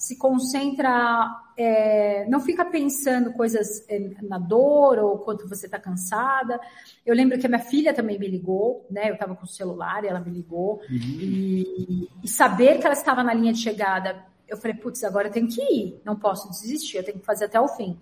se 0.03 0.17
concentra, 0.17 1.33
é, 1.55 2.25
não 2.27 2.41
fica 2.41 2.65
pensando 2.65 3.31
coisas 3.31 3.86
é, 3.88 4.12
na 4.22 4.38
dor 4.38 5.00
ou 5.00 5.19
quanto 5.19 5.48
você 5.48 5.65
está 5.65 5.79
cansada. 5.79 6.60
Eu 7.05 7.15
lembro 7.15 7.39
que 7.39 7.45
a 7.45 7.50
minha 7.50 7.62
filha 7.62 7.93
também 7.93 8.19
me 8.19 8.27
ligou, 8.27 8.86
né? 8.91 9.10
Eu 9.10 9.13
estava 9.13 9.33
com 9.33 9.45
o 9.45 9.48
celular 9.48 10.03
e 10.03 10.07
ela 10.07 10.19
me 10.19 10.29
ligou. 10.29 10.81
Uhum. 10.89 10.98
E, 11.00 12.10
e, 12.22 12.27
saber 12.27 12.79
que 12.79 12.86
ela 12.86 12.93
estava 12.93 13.24
na 13.24 13.33
linha 13.33 13.53
de 13.53 13.60
chegada, 13.60 14.25
eu 14.45 14.57
falei, 14.57 14.75
putz, 14.75 15.05
agora 15.05 15.29
eu 15.29 15.31
tenho 15.31 15.48
que 15.48 15.62
ir, 15.62 16.01
não 16.03 16.17
posso 16.17 16.50
desistir, 16.50 16.98
eu 16.98 17.05
tenho 17.05 17.19
que 17.19 17.25
fazer 17.25 17.45
até 17.45 17.62
o 17.62 17.69
fim. 17.69 17.98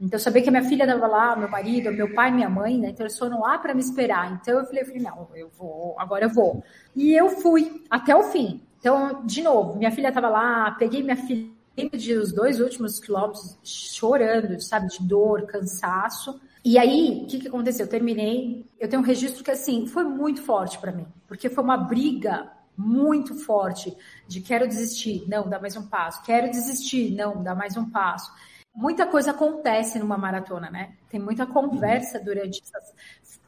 Então, 0.00 0.18
saber 0.18 0.42
que 0.42 0.48
a 0.48 0.52
minha 0.52 0.64
filha 0.64 0.84
estava 0.84 1.06
lá, 1.06 1.34
meu 1.34 1.48
marido, 1.48 1.90
meu 1.90 2.14
pai, 2.14 2.30
minha 2.30 2.48
mãe, 2.48 2.78
né? 2.78 2.90
Então, 2.90 3.04
eles 3.04 3.18
foram 3.18 3.40
lá 3.40 3.58
para 3.58 3.74
me 3.74 3.80
esperar. 3.80 4.32
Então, 4.32 4.58
eu 4.58 4.64
falei, 4.64 4.82
eu 4.82 4.86
falei, 4.86 5.02
não, 5.02 5.28
eu 5.34 5.50
vou, 5.58 5.96
agora 5.98 6.26
eu 6.26 6.30
vou. 6.30 6.62
E 6.94 7.12
eu 7.12 7.28
fui 7.28 7.84
até 7.90 8.14
o 8.14 8.22
fim. 8.24 8.62
Então, 8.78 9.26
de 9.26 9.42
novo, 9.42 9.76
minha 9.76 9.90
filha 9.90 10.08
estava 10.08 10.28
lá, 10.28 10.70
peguei 10.72 11.02
minha 11.02 11.16
filha 11.16 11.50
de 11.92 12.14
os 12.14 12.32
dois 12.32 12.60
últimos 12.60 12.98
quilômetros 13.00 13.58
chorando, 13.62 14.60
sabe, 14.60 14.88
de 14.88 15.02
dor, 15.02 15.46
cansaço. 15.46 16.40
E 16.64 16.78
aí, 16.78 17.22
o 17.24 17.26
que, 17.26 17.40
que 17.40 17.48
aconteceu? 17.48 17.86
Eu 17.86 17.90
terminei, 17.90 18.64
eu 18.78 18.88
tenho 18.88 19.02
um 19.02 19.04
registro 19.04 19.42
que, 19.42 19.50
assim, 19.50 19.86
foi 19.86 20.04
muito 20.04 20.42
forte 20.42 20.78
para 20.78 20.92
mim, 20.92 21.06
porque 21.26 21.48
foi 21.48 21.62
uma 21.62 21.76
briga 21.76 22.50
muito 22.76 23.34
forte 23.34 23.96
de 24.28 24.40
quero 24.40 24.68
desistir, 24.68 25.24
não, 25.26 25.48
dá 25.48 25.58
mais 25.58 25.76
um 25.76 25.88
passo, 25.88 26.22
quero 26.22 26.48
desistir, 26.48 27.12
não, 27.12 27.42
dá 27.42 27.52
mais 27.52 27.76
um 27.76 27.90
passo. 27.90 28.32
Muita 28.78 29.06
coisa 29.06 29.32
acontece 29.32 29.98
numa 29.98 30.16
maratona, 30.16 30.70
né? 30.70 30.92
Tem 31.10 31.18
muita 31.18 31.44
conversa 31.44 32.20
durante 32.20 32.62
essas... 32.62 32.94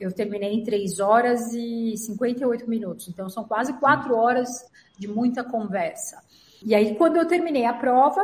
Eu 0.01 0.11
terminei 0.11 0.53
em 0.53 0.65
3 0.65 0.99
horas 0.99 1.55
e 1.55 1.97
58 1.97 2.69
minutos, 2.69 3.07
então 3.07 3.29
são 3.29 3.45
quase 3.45 3.73
4 3.75 4.13
horas 4.17 4.49
de 4.99 5.07
muita 5.07 5.45
conversa. 5.45 6.21
E 6.65 6.75
aí, 6.75 6.97
quando 6.97 7.17
eu 7.17 7.29
terminei 7.29 7.65
a 7.65 7.73
prova, 7.73 8.21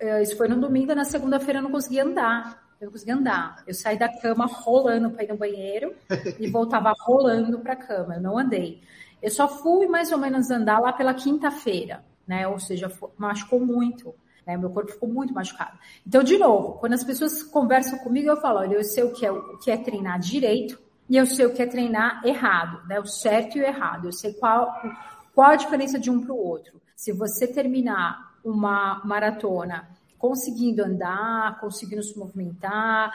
eh, 0.00 0.22
isso 0.22 0.38
foi 0.38 0.48
no 0.48 0.58
domingo, 0.58 0.94
na 0.94 1.04
segunda-feira 1.04 1.58
eu 1.58 1.64
não 1.64 1.70
conseguia 1.70 2.02
andar. 2.02 2.66
Eu 2.80 2.86
não 2.86 2.92
conseguia 2.92 3.14
andar. 3.14 3.62
Eu 3.66 3.74
saí 3.74 3.98
da 3.98 4.08
cama 4.08 4.46
rolando 4.46 5.10
para 5.10 5.24
ir 5.24 5.28
no 5.28 5.36
banheiro 5.36 5.94
e 6.40 6.48
voltava 6.48 6.94
rolando 6.98 7.58
para 7.58 7.74
a 7.74 7.76
cama. 7.76 8.14
Eu 8.14 8.22
não 8.22 8.38
andei. 8.38 8.80
Eu 9.20 9.30
só 9.30 9.46
fui 9.46 9.86
mais 9.86 10.12
ou 10.12 10.18
menos 10.18 10.50
andar 10.50 10.78
lá 10.78 10.94
pela 10.94 11.12
quinta-feira, 11.12 12.02
né? 12.26 12.48
Ou 12.48 12.58
seja, 12.58 12.90
machucou 13.18 13.60
muito. 13.60 14.14
Né? 14.48 14.56
Meu 14.56 14.70
corpo 14.70 14.90
ficou 14.90 15.06
muito 15.06 15.34
machucado. 15.34 15.78
Então, 16.06 16.22
de 16.22 16.38
novo, 16.38 16.78
quando 16.78 16.94
as 16.94 17.04
pessoas 17.04 17.42
conversam 17.42 17.98
comigo, 17.98 18.30
eu 18.30 18.40
falo, 18.40 18.60
olha, 18.60 18.76
eu 18.76 18.82
sei 18.82 19.04
o 19.04 19.12
que 19.12 19.26
é, 19.26 19.30
o 19.30 19.58
que 19.58 19.70
é 19.70 19.76
treinar 19.76 20.18
direito 20.18 20.80
e 21.06 21.18
eu 21.18 21.26
sei 21.26 21.44
o 21.44 21.52
que 21.52 21.60
é 21.60 21.66
treinar 21.66 22.26
errado, 22.26 22.86
né? 22.88 22.98
O 22.98 23.04
certo 23.04 23.58
e 23.58 23.60
o 23.60 23.64
errado. 23.64 24.06
Eu 24.06 24.12
sei 24.12 24.32
qual, 24.32 24.74
qual 25.34 25.50
a 25.50 25.56
diferença 25.56 25.98
de 25.98 26.10
um 26.10 26.24
para 26.24 26.32
o 26.32 26.38
outro. 26.38 26.80
Se 26.96 27.12
você 27.12 27.46
terminar 27.46 28.38
uma 28.42 29.02
maratona 29.04 29.86
conseguindo 30.16 30.82
andar, 30.82 31.60
conseguindo 31.60 32.02
se 32.02 32.18
movimentar 32.18 33.12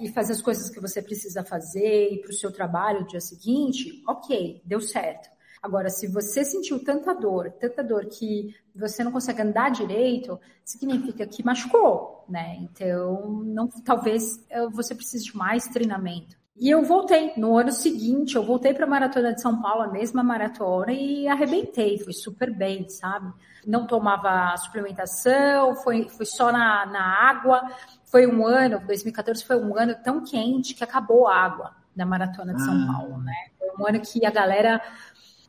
e 0.00 0.08
fazer 0.08 0.34
as 0.34 0.40
coisas 0.40 0.70
que 0.70 0.80
você 0.80 1.02
precisa 1.02 1.42
fazer 1.42 2.12
e 2.12 2.20
para 2.20 2.30
o 2.30 2.34
seu 2.34 2.52
trabalho 2.52 3.00
no 3.00 3.06
dia 3.08 3.20
seguinte, 3.20 4.00
ok, 4.06 4.62
deu 4.64 4.80
certo. 4.80 5.28
Agora, 5.62 5.90
se 5.90 6.06
você 6.06 6.44
sentiu 6.44 6.82
tanta 6.84 7.14
dor, 7.14 7.50
tanta 7.52 7.82
dor 7.82 8.06
que 8.06 8.54
você 8.74 9.02
não 9.02 9.10
consegue 9.10 9.42
andar 9.42 9.70
direito, 9.70 10.38
significa 10.64 11.26
que 11.26 11.44
machucou, 11.44 12.24
né? 12.28 12.56
Então, 12.60 13.42
não, 13.44 13.68
talvez 13.84 14.44
eh, 14.50 14.68
você 14.68 14.94
precise 14.94 15.24
de 15.24 15.36
mais 15.36 15.66
treinamento. 15.66 16.36
E 16.60 16.68
eu 16.70 16.82
voltei. 16.82 17.32
No 17.36 17.56
ano 17.56 17.70
seguinte, 17.70 18.34
eu 18.34 18.44
voltei 18.44 18.74
para 18.74 18.84
a 18.84 18.88
Maratona 18.88 19.32
de 19.32 19.40
São 19.40 19.62
Paulo, 19.62 19.82
a 19.82 19.88
mesma 19.88 20.24
maratona, 20.24 20.92
e 20.92 21.28
arrebentei. 21.28 21.98
Fui 21.98 22.12
super 22.12 22.52
bem, 22.52 22.88
sabe? 22.88 23.32
Não 23.64 23.86
tomava 23.86 24.56
suplementação, 24.56 25.76
foi, 25.76 26.08
foi 26.08 26.26
só 26.26 26.50
na, 26.50 26.84
na 26.86 27.30
água. 27.30 27.62
Foi 28.04 28.26
um 28.26 28.44
ano, 28.44 28.80
2014 28.86 29.44
foi 29.44 29.56
um 29.56 29.78
ano 29.78 29.94
tão 30.02 30.24
quente 30.24 30.74
que 30.74 30.82
acabou 30.82 31.28
a 31.28 31.36
água 31.36 31.76
na 31.94 32.04
Maratona 32.04 32.54
de 32.54 32.64
São 32.64 32.74
ah. 32.74 32.92
Paulo, 32.92 33.18
né? 33.18 33.34
Foi 33.58 33.68
um 33.78 33.88
ano 33.88 34.00
que 34.00 34.26
a 34.26 34.30
galera 34.30 34.82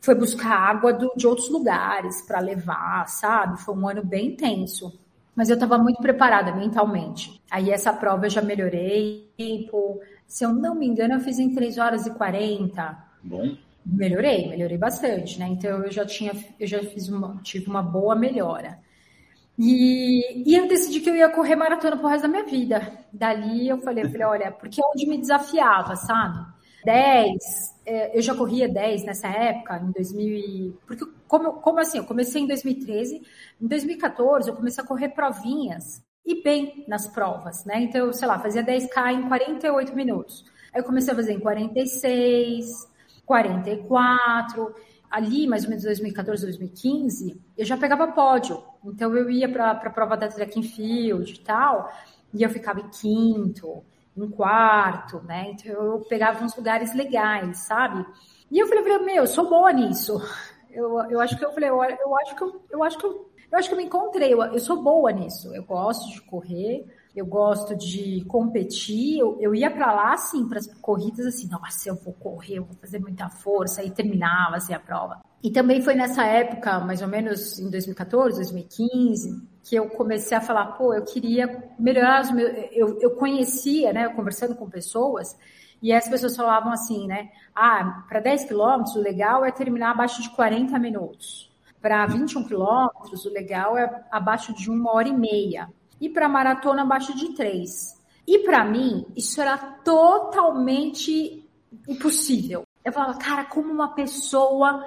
foi 0.02 0.16
buscar 0.16 0.52
água 0.52 0.94
do, 0.94 1.12
de 1.16 1.28
outros 1.28 1.50
lugares 1.50 2.22
para 2.22 2.40
levar, 2.40 3.08
sabe? 3.08 3.62
Foi 3.62 3.76
um 3.76 3.88
ano 3.88 4.04
bem 4.04 4.36
tenso. 4.36 4.98
Mas 5.36 5.50
eu 5.50 5.54
estava 5.54 5.78
muito 5.78 6.02
preparada 6.02 6.54
mentalmente. 6.54 7.42
Aí 7.50 7.70
essa 7.70 7.94
prova 7.94 8.26
eu 8.26 8.30
já 8.30 8.42
melhorei, 8.42 9.32
tempo. 9.38 10.00
Se 10.28 10.44
eu 10.44 10.54
não 10.54 10.76
me 10.76 10.86
engano, 10.86 11.14
eu 11.14 11.20
fiz 11.20 11.40
em 11.40 11.54
3 11.54 11.78
horas 11.78 12.06
e 12.06 12.12
40. 12.12 12.98
Bom. 13.24 13.56
Melhorei, 13.86 14.50
melhorei 14.50 14.78
bastante, 14.78 15.40
né? 15.40 15.48
Então 15.48 15.84
eu 15.84 15.92
já 15.92 16.06
tinha, 16.06 16.34
eu 16.60 16.68
já 16.68 16.80
fiz 16.84 17.10
uma, 17.10 17.40
tive 17.42 17.70
uma 17.70 17.82
boa 17.82 18.16
melhora. 18.16 18.80
E, 19.58 20.44
e 20.50 20.56
eu 20.56 20.68
decidi 20.68 21.02
que 21.02 21.10
eu 21.10 21.16
ia 21.16 21.30
correr 21.30 21.56
maratona 21.56 21.98
pro 21.98 22.08
resto 22.08 22.24
da 22.24 22.28
minha 22.30 22.46
vida. 22.46 22.94
Dali 23.12 23.68
eu 23.68 23.78
falei, 23.80 24.06
eu 24.06 24.10
falei, 24.10 24.28
olha, 24.28 24.52
porque 24.52 24.82
é 24.82 24.86
onde 24.86 25.06
me 25.08 25.18
desafiava, 25.18 25.96
sabe? 25.96 26.46
10, 26.84 27.38
é, 27.86 28.18
eu 28.18 28.22
já 28.22 28.36
corria 28.36 28.68
10 28.68 29.04
nessa 29.04 29.28
época, 29.28 29.78
em 29.78 29.92
2000 29.92 30.78
porque 30.86 31.06
como, 31.28 31.54
como 31.54 31.80
assim, 31.80 31.98
eu 31.98 32.06
comecei 32.06 32.42
em 32.42 32.48
2013, 32.48 33.22
em 33.62 33.68
2014 33.68 34.50
eu 34.50 34.56
comecei 34.56 34.84
a 34.84 34.88
correr 34.88 35.10
provinhas 35.10 36.04
e 36.26 36.42
bem 36.44 36.86
nas 36.88 37.08
provas, 37.08 37.66
né? 37.66 37.82
Então, 37.82 38.12
sei 38.14 38.28
lá, 38.28 38.40
fazia 38.40 38.64
10k 38.64 39.14
em 39.14 39.28
48 39.28 39.96
minutos. 39.96 40.46
Aí 40.74 40.82
eu 40.82 40.86
comecei 40.86 41.14
a 41.14 41.16
fazer 41.16 41.34
em 41.34 41.40
46, 41.40 42.88
44, 43.26 44.74
ali 45.10 45.48
mais 45.48 45.64
ou 45.64 45.70
menos 45.70 45.84
2014, 45.84 46.44
2015, 46.44 47.42
eu 47.58 47.66
já 47.66 47.78
pegava 47.78 48.12
pódio. 48.12 48.62
Então 48.86 49.16
eu 49.16 49.30
ia 49.30 49.50
para 49.50 49.72
a 49.72 49.90
prova 49.90 50.16
da 50.16 50.28
track 50.28 50.62
field 50.64 51.34
e 51.34 51.40
tal, 51.40 51.92
e 52.34 52.44
eu 52.44 52.50
ficava 52.50 52.80
em 52.80 52.90
quinto, 52.90 53.84
um 54.18 54.30
quarto, 54.30 55.22
né? 55.24 55.52
Então 55.52 55.72
eu 55.72 56.00
pegava 56.02 56.44
uns 56.44 56.56
lugares 56.56 56.94
legais, 56.94 57.60
sabe? 57.60 58.06
E 58.52 58.60
eu 58.60 58.68
falei, 58.68 59.00
meu, 59.00 59.16
eu 59.16 59.28
sou 59.28 59.50
boa 59.50 59.72
nisso. 59.72 60.22
Eu, 60.72 61.00
eu 61.10 61.20
acho 61.20 61.38
que 61.38 61.44
eu 61.44 61.52
falei, 61.52 61.70
eu, 61.70 61.82
acho 61.82 62.36
que 62.36 62.44
eu, 62.44 62.62
eu 62.72 62.84
acho 62.84 62.98
que 62.98 63.06
eu, 63.06 63.30
eu 63.52 63.58
acho 63.58 63.68
que 63.68 63.74
eu 63.74 63.78
me 63.78 63.86
encontrei, 63.86 64.34
eu, 64.34 64.42
eu 64.44 64.60
sou 64.60 64.82
boa 64.82 65.12
nisso. 65.12 65.54
Eu 65.56 65.64
gosto 65.64 66.10
de 66.12 66.22
correr, 66.22 66.86
eu 67.16 67.26
gosto 67.26 67.76
de 67.76 68.24
competir. 68.26 69.20
Eu, 69.20 69.38
eu 69.40 69.56
ia 69.56 69.72
para 69.72 69.92
lá, 69.92 70.14
assim, 70.14 70.48
para 70.48 70.60
as 70.60 70.68
corridas, 70.80 71.26
assim, 71.26 71.48
nossa, 71.50 71.90
eu 71.90 71.96
vou 71.96 72.14
correr, 72.14 72.58
eu 72.58 72.66
vou 72.66 72.76
fazer 72.76 73.00
muita 73.00 73.30
força, 73.30 73.84
e 73.84 73.92
terminava 73.92 74.58
assim, 74.58 74.74
a 74.74 74.80
prova. 74.80 75.22
E 75.42 75.50
também 75.52 75.82
foi 75.82 75.96
nessa 75.96 76.24
época, 76.26 76.80
mais 76.82 77.02
ou 77.02 77.08
menos 77.08 77.60
em 77.60 77.70
2014, 77.70 78.36
2015, 78.36 79.42
que 79.70 79.76
eu 79.76 79.88
comecei 79.88 80.36
a 80.36 80.42
falar, 80.42 80.66
pô, 80.78 80.96
eu 80.96 81.04
queria 81.04 81.64
melhorar 81.78 82.22
os 82.24 82.32
meus. 82.32 82.52
Eu, 82.72 83.00
eu 83.00 83.12
conhecia, 83.12 83.94
né, 83.94 84.10
conversando 84.10 84.56
com 84.56 84.68
pessoas, 84.68 85.38
e 85.80 85.94
as 85.94 86.10
pessoas 86.10 86.36
falavam 86.36 86.72
assim, 86.74 87.06
né? 87.06 87.30
Ah, 87.56 88.04
para 88.10 88.20
10 88.20 88.46
quilômetros, 88.46 88.96
o 88.96 89.00
legal 89.00 89.46
é 89.46 89.52
terminar 89.52 89.92
abaixo 89.92 90.24
de 90.24 90.30
40 90.32 90.80
minutos. 90.80 91.52
Para 91.80 92.04
21 92.08 92.46
quilômetros, 92.46 93.26
o 93.26 93.30
legal 93.30 93.78
é 93.78 94.06
abaixo 94.10 94.56
de 94.56 94.72
uma 94.72 94.92
hora 94.92 95.08
e 95.08 95.16
meia. 95.16 95.70
E 96.02 96.10
para 96.10 96.28
maratona, 96.28 96.82
abaixo 96.82 97.16
de 97.16 97.36
três. 97.36 97.96
E 98.26 98.40
para 98.40 98.66
mim, 98.66 99.06
isso 99.16 99.40
era 99.40 99.56
totalmente 99.56 101.48
impossível. 101.88 102.64
Eu 102.84 102.92
falava, 102.92 103.20
cara, 103.20 103.46
como 103.46 103.72
uma 103.72 103.94
pessoa, 103.94 104.84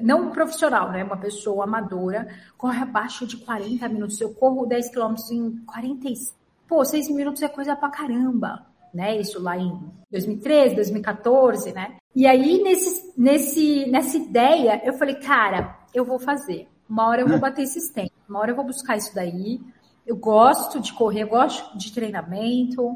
não 0.00 0.30
profissional, 0.30 0.90
né? 0.90 1.04
Uma 1.04 1.16
pessoa 1.16 1.64
amadora, 1.64 2.28
corre 2.56 2.80
abaixo 2.80 3.26
de 3.26 3.36
40 3.36 3.88
minutos. 3.88 4.20
Eu 4.20 4.32
corro 4.34 4.66
10 4.66 4.90
quilômetros 4.90 5.30
em 5.30 5.56
45. 5.66 6.36
Pô, 6.66 6.84
6 6.84 7.10
minutos 7.10 7.42
é 7.42 7.48
coisa 7.48 7.76
pra 7.76 7.90
caramba, 7.90 8.66
né? 8.92 9.18
Isso 9.18 9.40
lá 9.42 9.56
em 9.56 9.78
2013, 10.10 10.74
2014, 10.74 11.72
né? 11.72 11.96
E 12.14 12.26
aí, 12.26 12.62
nesse, 12.62 13.12
nesse, 13.16 13.86
nessa 13.86 14.16
ideia, 14.16 14.80
eu 14.84 14.94
falei, 14.94 15.16
cara, 15.16 15.78
eu 15.92 16.04
vou 16.04 16.18
fazer. 16.18 16.68
Uma 16.88 17.08
hora 17.08 17.22
eu 17.22 17.28
vou 17.28 17.38
bater 17.40 17.62
esses 17.62 17.90
tempos, 17.90 18.16
uma 18.28 18.40
hora 18.40 18.52
eu 18.52 18.56
vou 18.56 18.64
buscar 18.64 18.96
isso 18.96 19.14
daí. 19.14 19.60
Eu 20.06 20.16
gosto 20.16 20.80
de 20.80 20.92
correr, 20.92 21.22
eu 21.22 21.28
gosto 21.28 21.76
de 21.78 21.92
treinamento, 21.92 22.94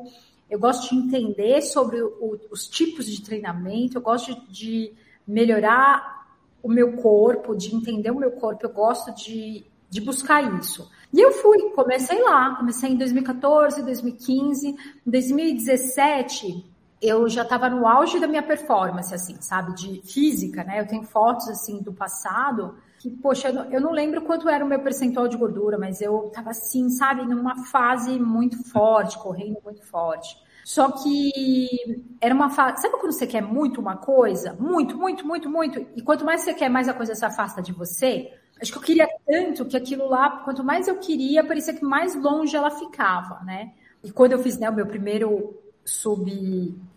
eu 0.49 0.59
gosto 0.59 0.91
de 0.91 0.97
entender 0.97 1.63
sobre 1.63 2.01
o, 2.01 2.39
os 2.51 2.67
tipos 2.69 3.07
de 3.07 3.23
treinamento, 3.23 3.97
eu 3.97 4.03
gosto 4.03 4.35
de 4.51 4.93
melhorar 5.27 6.18
o 6.63 6.69
meu 6.69 6.97
corpo, 6.97 7.55
de 7.55 7.75
entender 7.75 8.11
o 8.11 8.19
meu 8.19 8.33
corpo, 8.33 8.67
eu 8.67 8.71
gosto 8.71 9.15
de, 9.15 9.65
de 9.89 10.01
buscar 10.01 10.59
isso. 10.59 10.91
E 11.13 11.21
eu 11.21 11.33
fui, 11.33 11.71
comecei 11.71 12.23
lá, 12.23 12.57
comecei 12.57 12.91
em 12.91 12.97
2014, 12.97 13.83
2015, 13.83 14.69
em 14.69 15.11
2017 15.11 16.65
eu 17.01 17.29
já 17.29 17.43
estava 17.43 17.71
no 17.71 17.87
auge 17.87 18.19
da 18.19 18.27
minha 18.27 18.43
performance, 18.43 19.15
assim, 19.15 19.41
sabe, 19.41 19.73
de 19.75 20.03
física, 20.03 20.65
né? 20.65 20.81
Eu 20.81 20.87
tenho 20.87 21.05
fotos 21.05 21.49
assim 21.49 21.81
do 21.81 21.93
passado 21.93 22.75
que, 22.99 23.09
poxa, 23.09 23.49
eu 23.49 23.55
não, 23.55 23.65
eu 23.71 23.81
não 23.81 23.93
lembro 23.93 24.23
quanto 24.23 24.49
era 24.49 24.65
o 24.65 24.69
meu 24.69 24.81
percentual 24.81 25.29
de 25.29 25.37
gordura, 25.37 25.79
mas 25.79 26.01
eu 26.01 26.27
estava 26.27 26.51
assim, 26.51 26.91
sabe, 26.91 27.25
numa 27.25 27.65
fase 27.67 28.19
muito 28.19 28.69
forte, 28.69 29.17
correndo 29.19 29.59
muito 29.65 29.85
forte. 29.87 30.37
Só 30.69 30.91
que 30.91 32.05
era 32.21 32.35
uma 32.35 32.51
fase. 32.51 32.83
Sabe 32.83 32.99
quando 33.01 33.13
você 33.13 33.27
quer 33.27 33.41
muito 33.41 33.81
uma 33.81 33.97
coisa? 33.97 34.53
Muito, 34.61 34.99
muito, 34.99 35.27
muito, 35.27 35.49
muito. 35.49 35.87
E 35.97 36.03
quanto 36.03 36.27
mais 36.27 36.43
você 36.43 36.53
quer, 36.53 36.69
mais 36.69 36.91
a 36.91 36.93
coisa 36.93 37.15
se 37.15 37.25
afasta 37.25 37.63
de 37.63 37.73
você. 37.73 38.35
Acho 38.61 38.73
que 38.73 38.77
eu 38.77 38.83
queria 38.83 39.09
tanto 39.27 39.65
que 39.65 39.79
aquilo 39.79 40.07
lá, 40.07 40.43
quanto 40.45 40.63
mais 40.63 40.87
eu 40.87 40.99
queria, 40.99 41.43
parecia 41.43 41.73
que 41.73 41.83
mais 41.83 42.15
longe 42.15 42.55
ela 42.55 42.71
ficava, 42.71 43.43
né? 43.45 43.73
E 44.05 44.13
quando 44.13 44.33
eu 44.33 44.41
fiz 44.41 44.59
né, 44.59 44.69
o 44.69 44.75
meu 44.75 44.87
primeiro 44.87 45.59
sub 45.87 46.31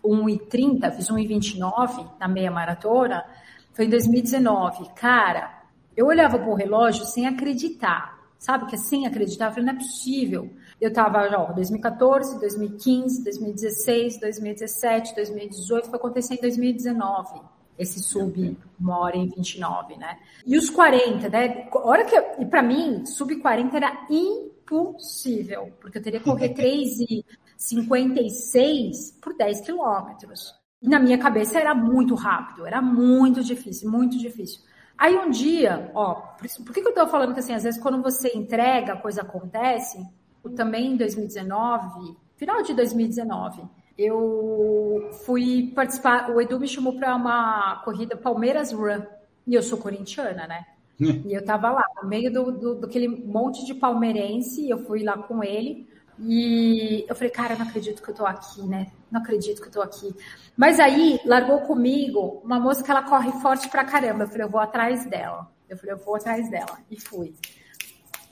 1,30, 0.04 0.92
fiz 0.92 1.08
1,29 1.08 2.10
na 2.20 2.28
meia 2.28 2.50
maratona, 2.50 3.24
foi 3.72 3.86
em 3.86 3.88
2019. 3.88 4.90
Cara, 4.94 5.62
eu 5.96 6.08
olhava 6.08 6.38
para 6.38 6.50
o 6.50 6.54
relógio 6.54 7.06
sem 7.06 7.26
acreditar, 7.26 8.18
sabe? 8.38 8.66
Que 8.66 8.74
é 8.74 8.78
sem 8.78 9.06
acreditar, 9.06 9.46
eu 9.46 9.52
falei, 9.52 9.64
não 9.64 9.72
é 9.72 9.76
possível. 9.76 10.50
Eu 10.82 10.92
tava, 10.92 11.20
ó, 11.38 11.52
2014, 11.52 12.40
2015, 12.40 13.22
2016, 13.22 14.18
2017, 14.18 15.14
2018, 15.14 15.88
foi 15.88 15.96
acontecer 15.96 16.34
em 16.34 16.40
2019 16.40 17.40
esse 17.78 18.00
sub 18.00 18.58
uma 18.80 18.98
hora 18.98 19.16
e 19.16 19.28
29, 19.28 19.96
né? 19.96 20.18
E 20.44 20.58
os 20.58 20.68
40, 20.68 21.28
né? 21.28 21.68
hora 21.72 22.04
que 22.04 22.16
eu, 22.16 22.24
e 22.40 22.46
para 22.46 22.64
mim, 22.64 23.06
sub 23.06 23.34
40 23.36 23.76
era 23.76 24.06
impossível, 24.10 25.72
porque 25.80 25.98
eu 25.98 26.02
teria 26.02 26.18
que 26.18 26.28
correr 26.28 26.48
3 26.52 26.98
e 27.08 27.24
56 27.56 29.18
por 29.22 29.36
10 29.36 29.60
quilômetros. 29.60 30.52
E 30.82 30.88
na 30.88 30.98
minha 30.98 31.16
cabeça 31.16 31.60
era 31.60 31.76
muito 31.76 32.16
rápido, 32.16 32.66
era 32.66 32.82
muito 32.82 33.44
difícil, 33.44 33.88
muito 33.88 34.18
difícil. 34.18 34.60
Aí 34.98 35.16
um 35.16 35.30
dia, 35.30 35.92
ó, 35.94 36.14
por, 36.14 36.44
isso, 36.44 36.64
por 36.64 36.74
que, 36.74 36.82
que 36.82 36.88
eu 36.88 36.94
tô 36.94 37.06
falando 37.06 37.34
que 37.34 37.38
assim, 37.38 37.54
às 37.54 37.62
vezes 37.62 37.80
quando 37.80 38.02
você 38.02 38.36
entrega, 38.36 38.94
a 38.94 39.00
coisa 39.00 39.22
acontece? 39.22 40.04
Também 40.50 40.92
em 40.92 40.96
2019, 40.96 42.16
final 42.36 42.62
de 42.62 42.74
2019, 42.74 43.62
eu 43.96 45.10
fui 45.24 45.72
participar, 45.74 46.30
o 46.30 46.40
Edu 46.40 46.58
me 46.58 46.66
chamou 46.66 46.94
para 46.94 47.14
uma 47.14 47.82
corrida 47.84 48.16
Palmeiras 48.16 48.72
Run, 48.72 49.02
e 49.46 49.54
eu 49.54 49.62
sou 49.62 49.78
corintiana, 49.78 50.46
né? 50.46 50.64
e 51.00 51.32
eu 51.32 51.44
tava 51.44 51.70
lá, 51.70 51.84
no 52.02 52.08
meio 52.08 52.32
do, 52.32 52.52
do, 52.52 52.74
daquele 52.76 53.08
monte 53.08 53.64
de 53.64 53.74
palmeirense, 53.74 54.68
eu 54.68 54.78
fui 54.78 55.02
lá 55.02 55.18
com 55.18 55.42
ele, 55.42 55.88
e 56.18 57.04
eu 57.08 57.14
falei, 57.14 57.30
cara, 57.30 57.56
não 57.56 57.66
acredito 57.66 58.02
que 58.02 58.10
eu 58.10 58.14
tô 58.14 58.24
aqui, 58.24 58.62
né? 58.62 58.92
Não 59.10 59.20
acredito 59.20 59.60
que 59.60 59.68
eu 59.68 59.72
tô 59.72 59.82
aqui. 59.82 60.14
Mas 60.56 60.78
aí, 60.78 61.18
largou 61.24 61.60
comigo 61.62 62.40
uma 62.44 62.60
moça 62.60 62.84
que 62.84 62.90
ela 62.90 63.02
corre 63.02 63.32
forte 63.40 63.68
pra 63.68 63.84
caramba. 63.84 64.24
Eu 64.24 64.28
falei, 64.28 64.42
eu 64.44 64.50
vou 64.50 64.60
atrás 64.60 65.04
dela. 65.06 65.50
Eu 65.68 65.76
falei, 65.76 65.94
eu 65.94 65.98
vou 65.98 66.14
atrás 66.14 66.48
dela. 66.50 66.78
E 66.90 67.00
fui. 67.00 67.34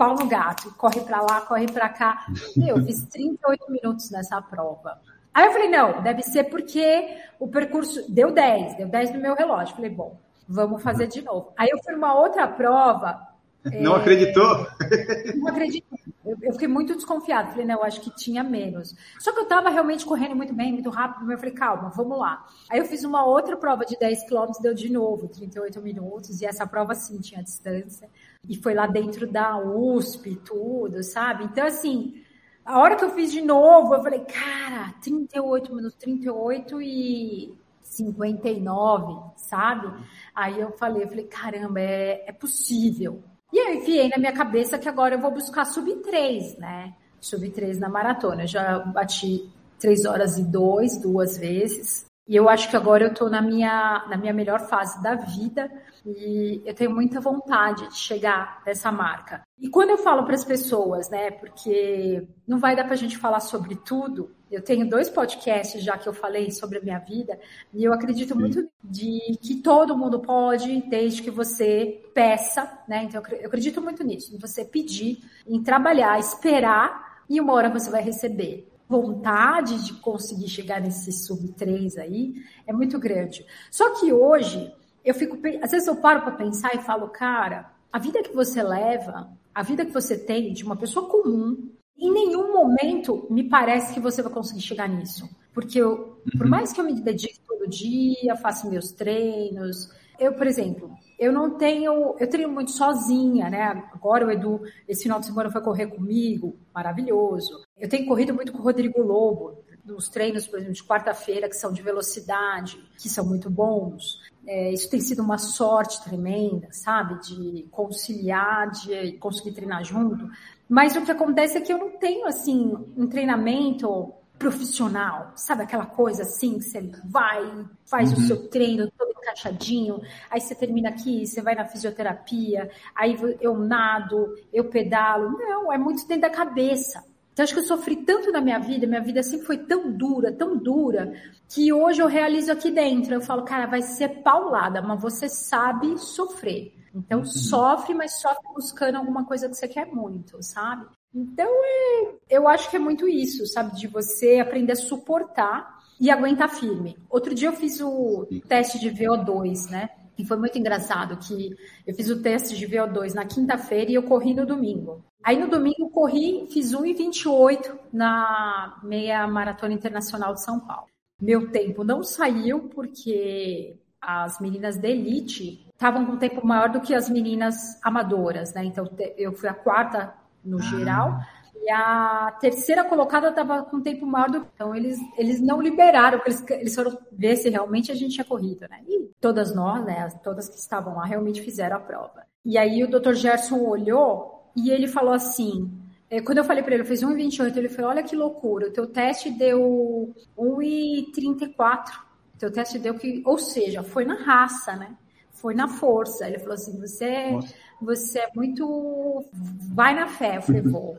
Pau 0.00 0.14
no 0.14 0.26
gato, 0.26 0.72
corre 0.78 1.02
para 1.02 1.20
lá, 1.20 1.42
corre 1.42 1.66
para 1.66 1.90
cá. 1.90 2.24
Eu 2.56 2.80
fiz 2.86 3.04
38 3.04 3.70
minutos 3.70 4.10
nessa 4.10 4.40
prova. 4.40 4.98
Aí 5.34 5.44
eu 5.44 5.52
falei, 5.52 5.68
não, 5.68 6.02
deve 6.02 6.22
ser 6.22 6.44
porque 6.44 7.18
o 7.38 7.46
percurso 7.46 8.10
deu 8.10 8.32
10, 8.32 8.78
deu 8.78 8.88
10 8.88 9.12
no 9.12 9.20
meu 9.20 9.34
relógio. 9.34 9.76
Falei, 9.76 9.90
bom, 9.90 10.18
vamos 10.48 10.82
fazer 10.82 11.06
de 11.06 11.20
novo. 11.20 11.52
Aí 11.54 11.68
eu 11.68 11.78
fui 11.84 11.92
numa 11.92 12.14
outra 12.14 12.48
prova. 12.48 13.28
Não 13.78 13.94
é... 13.94 14.00
acreditou? 14.00 14.66
Não 15.36 15.48
acredito. 15.48 15.86
Eu, 16.24 16.36
eu, 16.42 16.52
fiquei 16.52 16.68
muito 16.68 16.94
desconfiada. 16.94 17.50
Falei, 17.50 17.66
não, 17.66 17.76
eu 17.76 17.84
acho 17.84 18.00
que 18.00 18.14
tinha 18.14 18.42
menos. 18.42 18.94
Só 19.18 19.32
que 19.32 19.38
eu 19.38 19.44
estava 19.44 19.68
realmente 19.68 20.04
correndo 20.04 20.34
muito 20.34 20.54
bem, 20.54 20.72
muito 20.72 20.88
rápido. 20.88 21.30
Eu 21.30 21.38
falei, 21.38 21.52
calma, 21.52 21.90
vamos 21.90 22.18
lá. 22.18 22.46
Aí 22.70 22.78
eu 22.78 22.84
fiz 22.84 23.04
uma 23.04 23.24
outra 23.24 23.56
prova 23.56 23.84
de 23.84 23.98
10 23.98 24.24
quilômetros, 24.24 24.62
deu 24.62 24.74
de 24.74 24.90
novo 24.90 25.28
38 25.28 25.80
minutos. 25.80 26.40
E 26.40 26.46
essa 26.46 26.66
prova, 26.66 26.94
sim, 26.94 27.18
tinha 27.20 27.42
distância. 27.42 28.08
E 28.48 28.57
foi 28.57 28.74
lá 28.74 28.87
dentro 28.87 29.26
da 29.26 29.59
USP, 29.59 30.37
tudo, 30.37 31.03
sabe? 31.03 31.44
Então, 31.44 31.66
assim, 31.66 32.22
a 32.64 32.79
hora 32.79 32.96
que 32.96 33.05
eu 33.05 33.11
fiz 33.11 33.33
de 33.33 33.40
novo, 33.40 33.94
eu 33.94 34.03
falei, 34.03 34.20
cara, 34.20 34.94
38 35.03 35.74
minutos, 35.74 35.98
38 35.98 36.81
e 36.83 37.55
59, 37.83 39.33
sabe? 39.37 39.92
Aí 40.35 40.61
eu 40.61 40.70
falei, 40.72 41.05
eu 41.05 41.09
falei, 41.09 41.24
caramba, 41.26 41.81
é, 41.81 42.24
é 42.29 42.33
possível. 42.33 43.22
E 43.53 43.59
eu 43.59 43.74
enfiei 43.74 44.09
na 44.09 44.18
minha 44.18 44.33
cabeça 44.33 44.79
que 44.79 44.88
agora 44.88 45.16
eu 45.16 45.20
vou 45.20 45.33
buscar 45.33 45.64
sub 45.64 45.92
3, 45.96 46.59
né? 46.59 46.94
Sub 47.20 47.48
3 47.50 47.79
na 47.79 47.88
maratona. 47.88 48.44
Eu 48.44 48.46
já 48.46 48.79
bati 48.79 49.50
3 49.79 50.05
horas 50.05 50.38
e 50.38 50.44
2 50.44 50.98
duas 50.98 51.37
vezes. 51.37 52.07
E 52.30 52.36
eu 52.36 52.48
acho 52.48 52.70
que 52.70 52.76
agora 52.76 53.02
eu 53.02 53.10
estou 53.10 53.28
na 53.28 53.42
minha, 53.42 54.06
na 54.08 54.16
minha 54.16 54.32
melhor 54.32 54.60
fase 54.60 55.02
da 55.02 55.16
vida 55.16 55.68
e 56.06 56.62
eu 56.64 56.72
tenho 56.72 56.94
muita 56.94 57.20
vontade 57.20 57.88
de 57.88 57.96
chegar 57.96 58.62
nessa 58.64 58.92
marca. 58.92 59.42
E 59.58 59.68
quando 59.68 59.90
eu 59.90 59.98
falo 59.98 60.22
para 60.22 60.36
as 60.36 60.44
pessoas, 60.44 61.10
né, 61.10 61.32
porque 61.32 62.24
não 62.46 62.60
vai 62.60 62.76
dar 62.76 62.84
para 62.84 62.92
a 62.92 62.96
gente 62.96 63.18
falar 63.18 63.40
sobre 63.40 63.74
tudo, 63.74 64.30
eu 64.48 64.62
tenho 64.62 64.88
dois 64.88 65.10
podcasts 65.10 65.82
já 65.82 65.98
que 65.98 66.08
eu 66.08 66.14
falei 66.14 66.52
sobre 66.52 66.78
a 66.78 66.80
minha 66.80 67.00
vida 67.00 67.36
e 67.74 67.82
eu 67.82 67.92
acredito 67.92 68.34
Sim. 68.34 68.38
muito 68.38 68.70
de 68.80 69.36
que 69.42 69.56
todo 69.56 69.98
mundo 69.98 70.20
pode, 70.20 70.82
desde 70.82 71.22
que 71.22 71.32
você 71.32 72.00
peça, 72.14 72.78
né? 72.86 73.02
Então 73.02 73.20
eu 73.40 73.48
acredito 73.48 73.82
muito 73.82 74.04
nisso, 74.04 74.32
em 74.32 74.38
você 74.38 74.64
pedir, 74.64 75.18
em 75.48 75.60
trabalhar, 75.60 76.16
esperar 76.20 77.24
e 77.28 77.40
uma 77.40 77.54
hora 77.54 77.68
você 77.68 77.90
vai 77.90 78.02
receber 78.04 78.69
vontade 78.90 79.87
de 79.87 79.94
conseguir 79.94 80.48
chegar 80.48 80.81
nesse 80.81 81.12
sub 81.12 81.53
3 81.53 81.96
aí 81.96 82.35
é 82.66 82.72
muito 82.72 82.98
grande. 82.98 83.46
Só 83.70 83.94
que 83.94 84.12
hoje, 84.12 84.74
eu 85.05 85.14
fico, 85.14 85.38
às 85.62 85.70
vezes 85.70 85.87
eu 85.87 85.94
paro 85.96 86.22
para 86.22 86.33
pensar 86.33 86.74
e 86.74 86.83
falo, 86.83 87.09
cara, 87.09 87.72
a 87.92 88.00
vida 88.00 88.20
que 88.20 88.35
você 88.35 88.61
leva, 88.61 89.31
a 89.55 89.62
vida 89.62 89.87
que 89.87 89.92
você 89.92 90.18
tem 90.18 90.53
de 90.53 90.64
uma 90.64 90.76
pessoa 90.76 91.09
comum, 91.09 91.70
em 91.96 92.12
nenhum 92.12 92.53
momento 92.53 93.29
me 93.31 93.48
parece 93.48 93.94
que 93.94 94.00
você 94.00 94.22
vai 94.22 94.33
conseguir 94.33 94.62
chegar 94.62 94.88
nisso. 94.88 95.31
Porque 95.55 95.79
eu, 95.79 96.20
por 96.37 96.46
uhum. 96.46 96.50
mais 96.50 96.72
que 96.72 96.81
eu 96.81 96.85
me 96.85 97.00
dedique 97.00 97.38
todo 97.46 97.70
dia, 97.70 98.35
faça 98.37 98.68
meus 98.68 98.90
treinos, 98.90 99.88
eu, 100.20 100.35
por 100.35 100.46
exemplo, 100.46 100.90
eu 101.18 101.33
não 101.33 101.56
tenho, 101.56 102.14
eu 102.18 102.28
treino 102.28 102.52
muito 102.52 102.70
sozinha, 102.70 103.48
né? 103.48 103.62
Agora 103.92 104.26
o 104.26 104.30
Edu, 104.30 104.61
esse 104.87 105.04
final 105.04 105.18
de 105.18 105.26
semana 105.26 105.50
foi 105.50 105.62
correr 105.62 105.87
comigo, 105.87 106.56
maravilhoso. 106.74 107.64
Eu 107.78 107.88
tenho 107.88 108.06
corrido 108.06 108.35
muito 108.35 108.52
com 108.52 108.59
o 108.59 108.62
Rodrigo 108.62 109.02
Lobo, 109.02 109.64
nos 109.85 110.09
treinos, 110.09 110.46
por 110.46 110.59
exemplo, 110.59 110.74
de 110.74 110.85
quarta-feira, 110.85 111.48
que 111.48 111.56
são 111.56 111.72
de 111.72 111.83
velocidade, 111.83 112.78
que 112.98 113.09
são 113.09 113.24
muito 113.24 113.50
bons. 113.50 114.20
É, 114.46 114.72
isso 114.72 114.90
tem 114.90 115.00
sido 115.00 115.22
uma 115.22 115.38
sorte 115.38 116.02
tremenda, 116.04 116.68
sabe? 116.70 117.20
De 117.22 117.66
conciliar, 117.70 118.70
de 118.70 119.12
conseguir 119.12 119.52
treinar 119.52 119.85
junto. 119.85 120.28
Mas 120.68 120.94
o 120.94 121.02
que 121.02 121.11
acontece 121.11 121.59
é 121.59 121.61
que 121.61 121.72
eu 121.72 121.78
não 121.78 121.98
tenho, 121.98 122.26
assim, 122.26 122.72
um 122.96 123.09
treinamento 123.09 124.12
profissional, 124.40 125.33
sabe 125.37 125.64
aquela 125.64 125.85
coisa 125.85 126.22
assim 126.22 126.59
que 126.59 126.64
você 126.64 126.81
vai, 127.05 127.66
faz 127.85 128.11
uhum. 128.11 128.18
o 128.18 128.20
seu 128.22 128.48
treino 128.48 128.90
todo 128.96 129.11
encaixadinho, 129.11 130.00
aí 130.31 130.40
você 130.40 130.55
termina 130.55 130.88
aqui, 130.88 131.26
você 131.26 131.42
vai 131.42 131.55
na 131.55 131.66
fisioterapia, 131.66 132.70
aí 132.96 133.18
eu 133.38 133.59
nado, 133.59 134.35
eu 134.50 134.64
pedalo. 134.64 135.33
Não, 135.38 135.70
é 135.70 135.76
muito 135.76 136.09
dentro 136.09 136.22
da 136.22 136.31
cabeça. 136.31 137.05
Então, 137.35 137.44
acho 137.44 137.53
que 137.53 137.61
eu 137.61 137.64
sofri 137.64 137.96
tanto 137.96 138.33
na 138.33 138.40
minha 138.40 138.59
vida, 138.59 138.87
minha 138.87 139.03
vida 139.03 139.22
sempre 139.22 139.44
foi 139.44 139.59
tão 139.59 139.92
dura, 139.92 140.33
tão 140.33 140.57
dura, 140.57 141.12
que 141.46 141.70
hoje 141.70 142.00
eu 142.00 142.07
realizo 142.07 142.50
aqui 142.50 142.70
dentro. 142.70 143.12
Eu 143.12 143.20
falo, 143.20 143.44
cara, 143.44 143.66
vai 143.66 143.83
ser 143.83 144.22
paulada, 144.22 144.81
mas 144.81 145.03
você 145.03 145.29
sabe 145.29 145.98
sofrer. 145.98 146.74
Então, 146.94 147.18
uhum. 147.18 147.26
sofre, 147.26 147.92
mas 147.92 148.18
sofre 148.18 148.42
buscando 148.55 148.96
alguma 148.96 149.26
coisa 149.26 149.50
que 149.50 149.55
você 149.55 149.68
quer 149.68 149.87
muito, 149.87 150.42
sabe? 150.42 150.87
Então, 151.14 151.48
é, 151.48 152.14
eu 152.28 152.48
acho 152.48 152.70
que 152.70 152.76
é 152.76 152.78
muito 152.78 153.08
isso, 153.08 153.46
sabe? 153.46 153.76
De 153.76 153.86
você 153.86 154.38
aprender 154.38 154.72
a 154.72 154.76
suportar 154.76 155.80
e 156.00 156.10
aguentar 156.10 156.48
firme. 156.48 156.96
Outro 157.10 157.34
dia 157.34 157.48
eu 157.48 157.52
fiz 157.52 157.80
o 157.80 158.26
teste 158.48 158.78
de 158.78 158.90
VO2, 158.90 159.70
né? 159.70 159.90
E 160.16 160.24
foi 160.24 160.36
muito 160.36 160.58
engraçado 160.58 161.16
que 161.16 161.56
eu 161.86 161.94
fiz 161.94 162.08
o 162.10 162.22
teste 162.22 162.56
de 162.56 162.66
VO2 162.66 163.14
na 163.14 163.24
quinta-feira 163.24 163.90
e 163.90 163.94
eu 163.94 164.02
corri 164.02 164.34
no 164.34 164.46
domingo. 164.46 165.04
Aí 165.22 165.38
no 165.38 165.48
domingo 165.48 165.76
eu 165.80 165.90
corri, 165.90 166.46
fiz 166.50 166.72
1,28 166.72 167.78
na 167.92 168.78
meia 168.82 169.26
maratona 169.26 169.74
internacional 169.74 170.34
de 170.34 170.42
São 170.42 170.60
Paulo. 170.60 170.86
Meu 171.20 171.50
tempo 171.50 171.84
não 171.84 172.02
saiu 172.02 172.68
porque 172.68 173.76
as 174.00 174.40
meninas 174.40 174.78
da 174.78 174.88
elite 174.88 175.66
estavam 175.72 176.06
com 176.06 176.16
tempo 176.16 176.46
maior 176.46 176.70
do 176.70 176.80
que 176.80 176.94
as 176.94 177.10
meninas 177.10 177.78
amadoras, 177.82 178.54
né? 178.54 178.64
Então 178.64 178.88
eu 179.16 179.32
fui 179.32 179.48
a 179.48 179.54
quarta 179.54 180.14
no 180.44 180.59
ah. 180.59 180.62
geral. 180.62 181.20
E 181.62 181.70
a 181.70 182.37
terceira 182.40 182.83
colocada 182.85 183.29
estava 183.29 183.62
com 183.62 183.83
tempo 183.83 184.07
maior 184.07 184.31
do 184.31 184.40
que. 184.40 184.46
Então, 184.55 184.74
eles, 184.74 184.98
eles 185.18 185.40
não 185.40 185.61
liberaram, 185.61 186.18
porque 186.18 186.31
eles, 186.31 186.44
eles 186.62 186.74
foram 186.74 186.98
ver 187.12 187.37
se 187.37 187.50
realmente 187.50 187.92
a 187.92 187.94
gente 187.94 188.14
tinha 188.14 188.24
corrido, 188.24 188.66
né? 188.70 188.81
E 188.88 189.11
todas 189.20 189.55
nós, 189.55 189.85
né? 189.85 190.09
Todas 190.24 190.48
que 190.48 190.57
estavam 190.57 190.96
lá 190.96 191.05
realmente 191.05 191.42
fizeram 191.42 191.76
a 191.76 191.81
prova. 191.81 192.24
E 192.44 192.57
aí 192.57 192.83
o 192.83 192.88
Dr. 192.88 193.12
Gerson 193.12 193.61
olhou 193.61 194.50
e 194.57 194.70
ele 194.70 194.88
falou 194.88 195.12
assim: 195.12 195.70
é, 196.09 196.22
quando 196.22 196.38
eu 196.38 196.44
falei 196.44 196.62
para 196.62 196.72
ele, 196.74 196.83
eu 196.83 196.87
fiz 196.87 197.03
1,28, 197.03 197.57
ele 197.57 197.68
falou: 197.68 197.90
Olha 197.90 198.03
que 198.03 198.16
loucura, 198.16 198.68
o 198.68 198.72
teu 198.72 198.87
teste 198.87 199.31
deu 199.31 200.14
1,34. 200.38 201.88
O 202.35 202.38
teu 202.38 202.50
teste 202.50 202.79
deu 202.79 202.94
que. 202.94 203.22
Ou 203.26 203.37
seja, 203.37 203.83
foi 203.83 204.07
na 204.07 204.14
raça, 204.14 204.74
né? 204.76 204.96
Foi 205.31 205.55
na 205.55 205.68
força. 205.68 206.26
Ele 206.26 206.38
falou 206.38 206.55
assim: 206.55 206.81
Você. 206.81 207.33
Nossa 207.33 207.69
você 207.80 208.20
é 208.20 208.28
muito. 208.34 209.24
Vai 209.72 209.94
na 209.94 210.08
fé. 210.08 210.36
Eu 210.36 210.42
falei, 210.42 210.62
vou. 210.62 210.98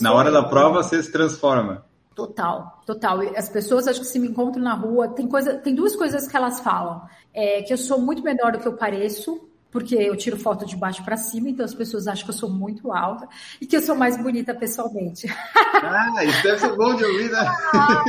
na 0.00 0.12
hora 0.12 0.30
da 0.30 0.42
prova, 0.42 0.82
você 0.82 1.02
se 1.02 1.10
transforma. 1.12 1.84
Total, 2.14 2.82
total. 2.84 3.20
As 3.36 3.48
pessoas 3.48 3.86
acho 3.86 4.00
que 4.00 4.06
se 4.06 4.18
me 4.18 4.26
encontram 4.26 4.62
na 4.62 4.74
rua, 4.74 5.08
tem 5.08 5.28
coisa, 5.28 5.54
tem 5.54 5.74
duas 5.74 5.94
coisas 5.94 6.26
que 6.26 6.36
elas 6.36 6.58
falam. 6.58 7.02
É 7.32 7.62
que 7.62 7.72
eu 7.72 7.78
sou 7.78 8.00
muito 8.00 8.22
menor 8.22 8.50
do 8.50 8.58
que 8.58 8.66
eu 8.66 8.76
pareço, 8.76 9.48
porque 9.70 9.94
eu 9.94 10.16
tiro 10.16 10.36
foto 10.36 10.66
de 10.66 10.76
baixo 10.76 11.04
para 11.04 11.16
cima, 11.16 11.48
então 11.48 11.64
as 11.64 11.74
pessoas 11.74 12.08
acham 12.08 12.24
que 12.24 12.30
eu 12.30 12.36
sou 12.36 12.50
muito 12.50 12.90
alta 12.92 13.28
e 13.60 13.66
que 13.66 13.76
eu 13.76 13.82
sou 13.82 13.94
mais 13.94 14.16
bonita 14.16 14.54
pessoalmente. 14.54 15.26
Ah, 15.80 16.24
isso 16.24 16.42
deve 16.42 16.58
ser 16.58 16.74
bom 16.74 16.96
de 16.96 17.04
ouvir, 17.04 17.30
né? 17.30 17.38
Ah, 17.72 18.02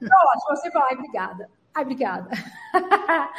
não, 0.00 0.56
você 0.56 0.70
fala, 0.70 0.86
ai, 0.88 0.94
obrigada. 0.94 1.50
Ai, 1.74 1.82
obrigada. 1.82 2.30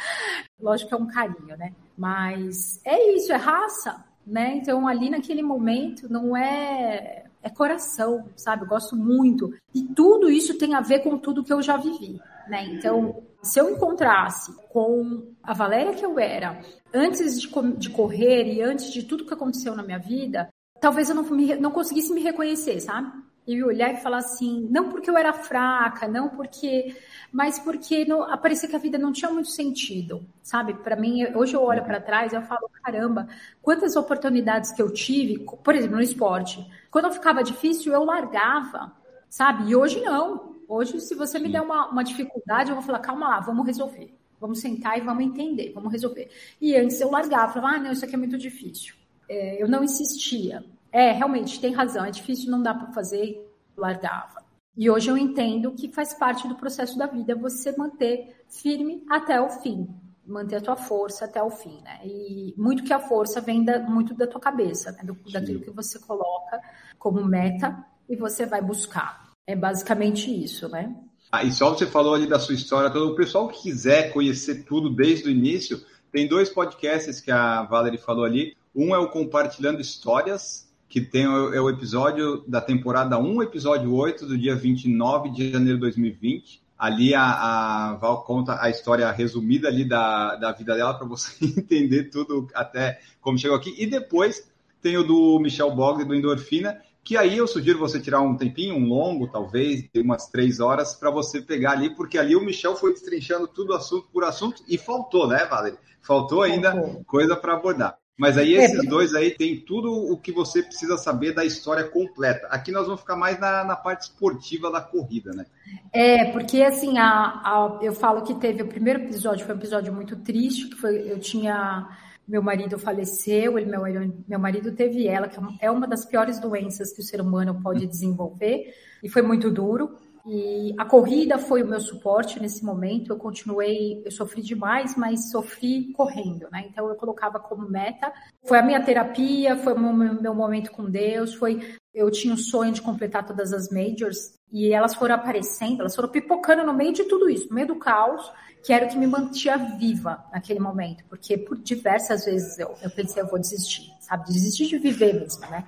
Lógico 0.60 0.88
que 0.88 0.94
é 0.94 0.98
um 0.98 1.06
carinho, 1.06 1.56
né? 1.56 1.72
Mas 1.96 2.80
é 2.84 3.14
isso, 3.14 3.32
é 3.32 3.36
raça, 3.36 4.04
né? 4.26 4.56
Então 4.56 4.88
ali 4.88 5.10
naquele 5.10 5.42
momento 5.42 6.10
não 6.10 6.36
é 6.36 7.24
é 7.44 7.50
coração, 7.50 8.30
sabe? 8.34 8.62
Eu 8.62 8.68
gosto 8.68 8.96
muito. 8.96 9.52
E 9.74 9.82
tudo 9.82 10.30
isso 10.30 10.56
tem 10.56 10.74
a 10.74 10.80
ver 10.80 11.00
com 11.00 11.18
tudo 11.18 11.44
que 11.44 11.52
eu 11.52 11.60
já 11.60 11.76
vivi, 11.76 12.18
né? 12.48 12.64
Então, 12.72 13.22
se 13.42 13.60
eu 13.60 13.70
encontrasse 13.70 14.54
com 14.70 15.34
a 15.42 15.52
Valéria 15.52 15.92
que 15.92 16.04
eu 16.04 16.18
era 16.18 16.58
antes 16.92 17.38
de, 17.38 17.48
de 17.76 17.90
correr 17.90 18.50
e 18.50 18.62
antes 18.62 18.90
de 18.90 19.02
tudo 19.02 19.26
que 19.26 19.34
aconteceu 19.34 19.76
na 19.76 19.82
minha 19.82 19.98
vida, 19.98 20.48
talvez 20.80 21.10
eu 21.10 21.14
não, 21.14 21.22
me, 21.22 21.54
não 21.56 21.70
conseguisse 21.70 22.14
me 22.14 22.22
reconhecer, 22.22 22.80
sabe? 22.80 23.12
E 23.46 23.62
olhar 23.62 23.92
e 23.92 23.98
falar 23.98 24.18
assim, 24.18 24.66
não 24.70 24.88
porque 24.88 25.10
eu 25.10 25.18
era 25.18 25.34
fraca, 25.34 26.08
não 26.08 26.30
porque 26.30 26.96
mas 27.34 27.58
porque 27.58 28.04
não, 28.04 28.24
parecia 28.38 28.68
que 28.68 28.76
a 28.76 28.78
vida 28.78 28.96
não 28.96 29.10
tinha 29.10 29.28
muito 29.28 29.50
sentido, 29.50 30.24
sabe? 30.40 30.72
Para 30.72 30.94
mim, 30.94 31.26
hoje 31.34 31.56
eu 31.56 31.64
olho 31.64 31.82
para 31.82 32.00
trás 32.00 32.32
e 32.32 32.36
eu 32.36 32.42
falo, 32.42 32.70
caramba, 32.80 33.26
quantas 33.60 33.96
oportunidades 33.96 34.70
que 34.70 34.80
eu 34.80 34.88
tive, 34.88 35.40
por 35.40 35.74
exemplo, 35.74 35.96
no 35.96 36.02
esporte. 36.02 36.64
Quando 36.92 37.10
ficava 37.10 37.42
difícil, 37.42 37.92
eu 37.92 38.04
largava, 38.04 38.92
sabe? 39.28 39.68
E 39.68 39.74
hoje 39.74 40.00
não. 40.00 40.54
Hoje, 40.68 41.00
se 41.00 41.16
você 41.16 41.40
me 41.40 41.50
der 41.50 41.60
uma, 41.60 41.88
uma 41.88 42.04
dificuldade, 42.04 42.70
eu 42.70 42.76
vou 42.76 42.84
falar, 42.84 43.00
calma 43.00 43.28
lá, 43.28 43.40
vamos 43.40 43.66
resolver. 43.66 44.14
Vamos 44.40 44.60
sentar 44.60 44.96
e 44.96 45.00
vamos 45.00 45.24
entender, 45.24 45.72
vamos 45.74 45.90
resolver. 45.90 46.30
E 46.60 46.76
antes 46.76 47.00
eu 47.00 47.10
largava, 47.10 47.52
falava, 47.52 47.78
ah, 47.78 47.80
não, 47.80 47.90
isso 47.90 48.04
aqui 48.04 48.14
é 48.14 48.18
muito 48.18 48.38
difícil. 48.38 48.94
É, 49.28 49.60
eu 49.60 49.66
não 49.66 49.82
insistia. 49.82 50.64
É, 50.92 51.10
realmente, 51.10 51.60
tem 51.60 51.72
razão, 51.72 52.04
é 52.04 52.12
difícil, 52.12 52.48
não 52.48 52.62
dá 52.62 52.72
para 52.72 52.92
fazer, 52.92 53.44
largava. 53.76 54.33
E 54.76 54.90
hoje 54.90 55.10
eu 55.10 55.16
entendo 55.16 55.72
que 55.72 55.92
faz 55.92 56.14
parte 56.14 56.48
do 56.48 56.56
processo 56.56 56.98
da 56.98 57.06
vida 57.06 57.34
você 57.36 57.76
manter 57.76 58.44
firme 58.48 59.04
até 59.08 59.40
o 59.40 59.48
fim. 59.48 59.88
manter 60.26 60.56
a 60.56 60.60
tua 60.60 60.76
força 60.76 61.26
até 61.26 61.42
o 61.42 61.50
fim, 61.50 61.80
né? 61.82 62.00
E 62.04 62.54
muito 62.56 62.82
que 62.82 62.92
a 62.92 62.98
força 62.98 63.40
vem 63.40 63.62
da, 63.62 63.78
muito 63.78 64.14
da 64.14 64.26
tua 64.26 64.40
cabeça, 64.40 64.90
né? 64.92 65.02
Do, 65.04 65.14
daquilo 65.30 65.60
que 65.60 65.70
você 65.70 65.98
coloca 65.98 66.60
como 66.98 67.24
meta 67.24 67.84
e 68.08 68.16
você 68.16 68.46
vai 68.46 68.62
buscar. 68.62 69.30
É 69.46 69.54
basicamente 69.54 70.30
isso, 70.30 70.68
né? 70.68 70.96
Ah, 71.30 71.44
e 71.44 71.52
só 71.52 71.70
você 71.70 71.86
falou 71.86 72.14
ali 72.14 72.26
da 72.26 72.38
sua 72.38 72.54
história 72.54 72.90
todo 72.90 73.12
o 73.12 73.16
pessoal 73.16 73.48
que 73.48 73.62
quiser 73.62 74.12
conhecer 74.12 74.64
tudo 74.64 74.88
desde 74.88 75.28
o 75.28 75.30
início, 75.30 75.84
tem 76.10 76.28
dois 76.28 76.48
podcasts 76.48 77.20
que 77.20 77.30
a 77.30 77.62
Valerie 77.64 77.98
falou 77.98 78.24
ali. 78.24 78.56
Um 78.74 78.94
é 78.94 78.98
o 78.98 79.10
Compartilhando 79.10 79.80
Histórias, 79.80 80.72
que 80.88 81.00
tem 81.00 81.26
o, 81.26 81.52
é 81.52 81.60
o 81.60 81.68
episódio 81.68 82.44
da 82.46 82.60
temporada 82.60 83.18
1, 83.18 83.42
episódio 83.42 83.94
8, 83.94 84.26
do 84.26 84.38
dia 84.38 84.54
29 84.54 85.30
de 85.30 85.52
janeiro 85.52 85.76
de 85.76 85.82
2020. 85.82 86.62
Ali 86.78 87.14
a, 87.14 87.22
a 87.22 87.94
Val 87.94 88.24
conta 88.24 88.60
a 88.60 88.68
história 88.68 89.10
resumida 89.10 89.68
ali 89.68 89.84
da, 89.84 90.36
da 90.36 90.52
vida 90.52 90.74
dela 90.74 90.94
para 90.94 91.06
você 91.06 91.32
entender 91.44 92.10
tudo 92.10 92.48
até 92.54 93.00
como 93.20 93.38
chegou 93.38 93.56
aqui. 93.56 93.74
E 93.78 93.86
depois 93.86 94.50
tem 94.82 94.96
o 94.96 95.02
do 95.02 95.38
Michel 95.40 95.74
Bogg, 95.74 96.04
do 96.04 96.14
Endorfina, 96.14 96.78
que 97.02 97.16
aí 97.16 97.36
eu 97.36 97.46
sugiro 97.46 97.78
você 97.78 98.00
tirar 98.00 98.20
um 98.20 98.36
tempinho, 98.36 98.74
um 98.74 98.88
longo, 98.88 99.28
talvez, 99.28 99.82
de 99.92 100.00
umas 100.00 100.28
três 100.28 100.58
horas, 100.58 100.94
para 100.94 101.10
você 101.10 101.40
pegar 101.40 101.72
ali, 101.72 101.94
porque 101.94 102.18
ali 102.18 102.34
o 102.34 102.40
Michel 102.40 102.76
foi 102.76 102.92
destrinchando 102.92 103.46
tudo 103.46 103.74
assunto 103.74 104.08
por 104.12 104.24
assunto 104.24 104.62
e 104.66 104.78
faltou, 104.78 105.28
né, 105.28 105.44
Valerie? 105.44 105.78
Faltou 106.00 106.42
ainda 106.42 106.72
faltou. 106.72 107.04
coisa 107.04 107.36
para 107.36 107.54
abordar. 107.54 107.98
Mas 108.16 108.38
aí 108.38 108.54
é, 108.54 108.64
esses 108.64 108.84
é, 108.84 108.88
dois 108.88 109.14
aí 109.14 109.32
tem 109.32 109.60
tudo 109.60 109.92
o 109.92 110.16
que 110.16 110.30
você 110.30 110.62
precisa 110.62 110.96
saber 110.96 111.34
da 111.34 111.44
história 111.44 111.84
completa. 111.84 112.46
Aqui 112.46 112.70
nós 112.70 112.86
vamos 112.86 113.00
ficar 113.00 113.16
mais 113.16 113.38
na, 113.40 113.64
na 113.64 113.74
parte 113.74 114.02
esportiva 114.02 114.70
da 114.70 114.80
corrida, 114.80 115.32
né? 115.32 115.46
É, 115.92 116.30
porque 116.30 116.62
assim, 116.62 116.96
a, 116.98 117.08
a, 117.10 117.78
eu 117.82 117.92
falo 117.92 118.22
que 118.22 118.34
teve 118.34 118.62
o 118.62 118.68
primeiro 118.68 119.02
episódio, 119.02 119.44
foi 119.44 119.54
um 119.54 119.58
episódio 119.58 119.92
muito 119.92 120.16
triste, 120.16 120.68
que 120.68 120.76
foi, 120.76 121.10
eu 121.10 121.18
tinha. 121.18 121.88
Meu 122.26 122.42
marido 122.42 122.78
faleceu, 122.78 123.58
ele, 123.58 123.70
meu, 123.70 123.82
meu 124.26 124.38
marido 124.38 124.72
teve 124.72 125.06
ela, 125.06 125.28
que 125.28 125.38
é 125.60 125.70
uma 125.70 125.86
das 125.86 126.06
piores 126.06 126.40
doenças 126.40 126.90
que 126.90 127.00
o 127.00 127.04
ser 127.04 127.20
humano 127.20 127.60
pode 127.62 127.86
desenvolver, 127.86 128.72
e 129.02 129.10
foi 129.10 129.20
muito 129.20 129.50
duro. 129.50 129.98
E 130.26 130.74
a 130.78 130.86
corrida 130.86 131.36
foi 131.38 131.62
o 131.62 131.66
meu 131.66 131.80
suporte 131.80 132.40
nesse 132.40 132.64
momento. 132.64 133.12
Eu 133.12 133.18
continuei, 133.18 134.02
eu 134.04 134.10
sofri 134.10 134.40
demais, 134.40 134.96
mas 134.96 135.30
sofri 135.30 135.92
correndo, 135.92 136.48
né? 136.50 136.64
Então 136.70 136.88
eu 136.88 136.94
colocava 136.94 137.38
como 137.38 137.68
meta. 137.68 138.10
Foi 138.42 138.58
a 138.58 138.62
minha 138.62 138.82
terapia, 138.82 139.56
foi 139.56 139.74
o 139.74 139.78
meu, 139.78 140.34
momento 140.34 140.70
com 140.70 140.88
Deus, 140.90 141.34
foi 141.34 141.76
eu 141.92 142.10
tinha 142.10 142.34
o 142.34 142.38
sonho 142.38 142.72
de 142.72 142.82
completar 142.82 143.24
todas 143.24 143.52
as 143.52 143.70
majors 143.70 144.34
e 144.50 144.72
elas 144.72 144.94
foram 144.94 145.14
aparecendo, 145.14 145.80
elas 145.80 145.94
foram 145.94 146.08
pipocando 146.08 146.64
no 146.64 146.72
meio 146.72 146.92
de 146.92 147.04
tudo 147.04 147.28
isso, 147.28 147.48
no 147.48 147.54
meio 147.54 147.68
do 147.68 147.76
caos, 147.76 148.32
que 148.64 148.72
era 148.72 148.86
o 148.86 148.88
que 148.88 148.96
me 148.96 149.06
mantinha 149.06 149.56
viva 149.78 150.24
naquele 150.32 150.58
momento, 150.58 151.04
porque 151.08 151.36
por 151.38 151.56
diversas 151.58 152.24
vezes 152.24 152.58
eu, 152.58 152.74
eu 152.82 152.90
pensei, 152.90 153.22
eu 153.22 153.28
vou 153.28 153.38
desistir, 153.38 153.92
sabe? 154.00 154.24
Desistir 154.26 154.66
de 154.66 154.78
viver 154.78 155.14
mesmo, 155.14 155.42
né? 155.42 155.64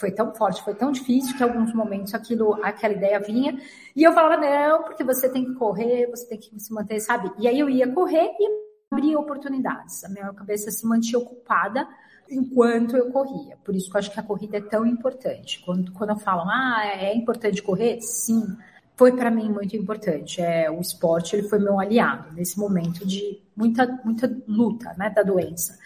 Foi 0.00 0.10
tão 0.10 0.34
forte, 0.34 0.64
foi 0.64 0.74
tão 0.74 0.90
difícil 0.90 1.36
que 1.36 1.42
em 1.42 1.46
alguns 1.46 1.74
momentos 1.74 2.14
aquilo, 2.14 2.54
aquela 2.64 2.94
ideia 2.94 3.20
vinha 3.20 3.60
e 3.94 4.02
eu 4.02 4.12
falava 4.12 4.40
não, 4.40 4.82
porque 4.84 5.04
você 5.04 5.28
tem 5.28 5.44
que 5.44 5.54
correr, 5.54 6.08
você 6.10 6.26
tem 6.26 6.38
que 6.38 6.58
se 6.58 6.72
manter, 6.72 6.98
sabe? 7.00 7.30
E 7.38 7.46
aí 7.46 7.60
eu 7.60 7.68
ia 7.68 7.86
correr 7.92 8.30
e 8.40 8.70
abria 8.90 9.18
oportunidades. 9.18 10.02
A 10.02 10.08
minha 10.08 10.32
cabeça 10.32 10.70
se 10.70 10.86
mantinha 10.86 11.18
ocupada 11.18 11.86
enquanto 12.30 12.96
eu 12.96 13.10
corria. 13.10 13.58
Por 13.62 13.74
isso 13.74 13.90
que 13.90 13.96
eu 13.96 13.98
acho 13.98 14.10
que 14.10 14.18
a 14.18 14.22
corrida 14.22 14.56
é 14.56 14.60
tão 14.62 14.86
importante. 14.86 15.62
Quando, 15.64 15.92
quando 15.92 16.18
falo, 16.18 16.48
ah, 16.48 16.80
é 16.84 17.14
importante 17.14 17.62
correr, 17.62 18.00
sim, 18.00 18.56
foi 18.96 19.12
para 19.12 19.30
mim 19.30 19.50
muito 19.50 19.76
importante. 19.76 20.40
É, 20.40 20.70
o 20.70 20.80
esporte 20.80 21.36
ele 21.36 21.48
foi 21.48 21.58
meu 21.58 21.78
aliado 21.78 22.32
nesse 22.32 22.58
momento 22.58 23.06
de 23.06 23.40
muita, 23.54 23.86
muita 24.04 24.34
luta, 24.46 24.94
né, 24.96 25.10
da 25.10 25.22
doença. 25.22 25.78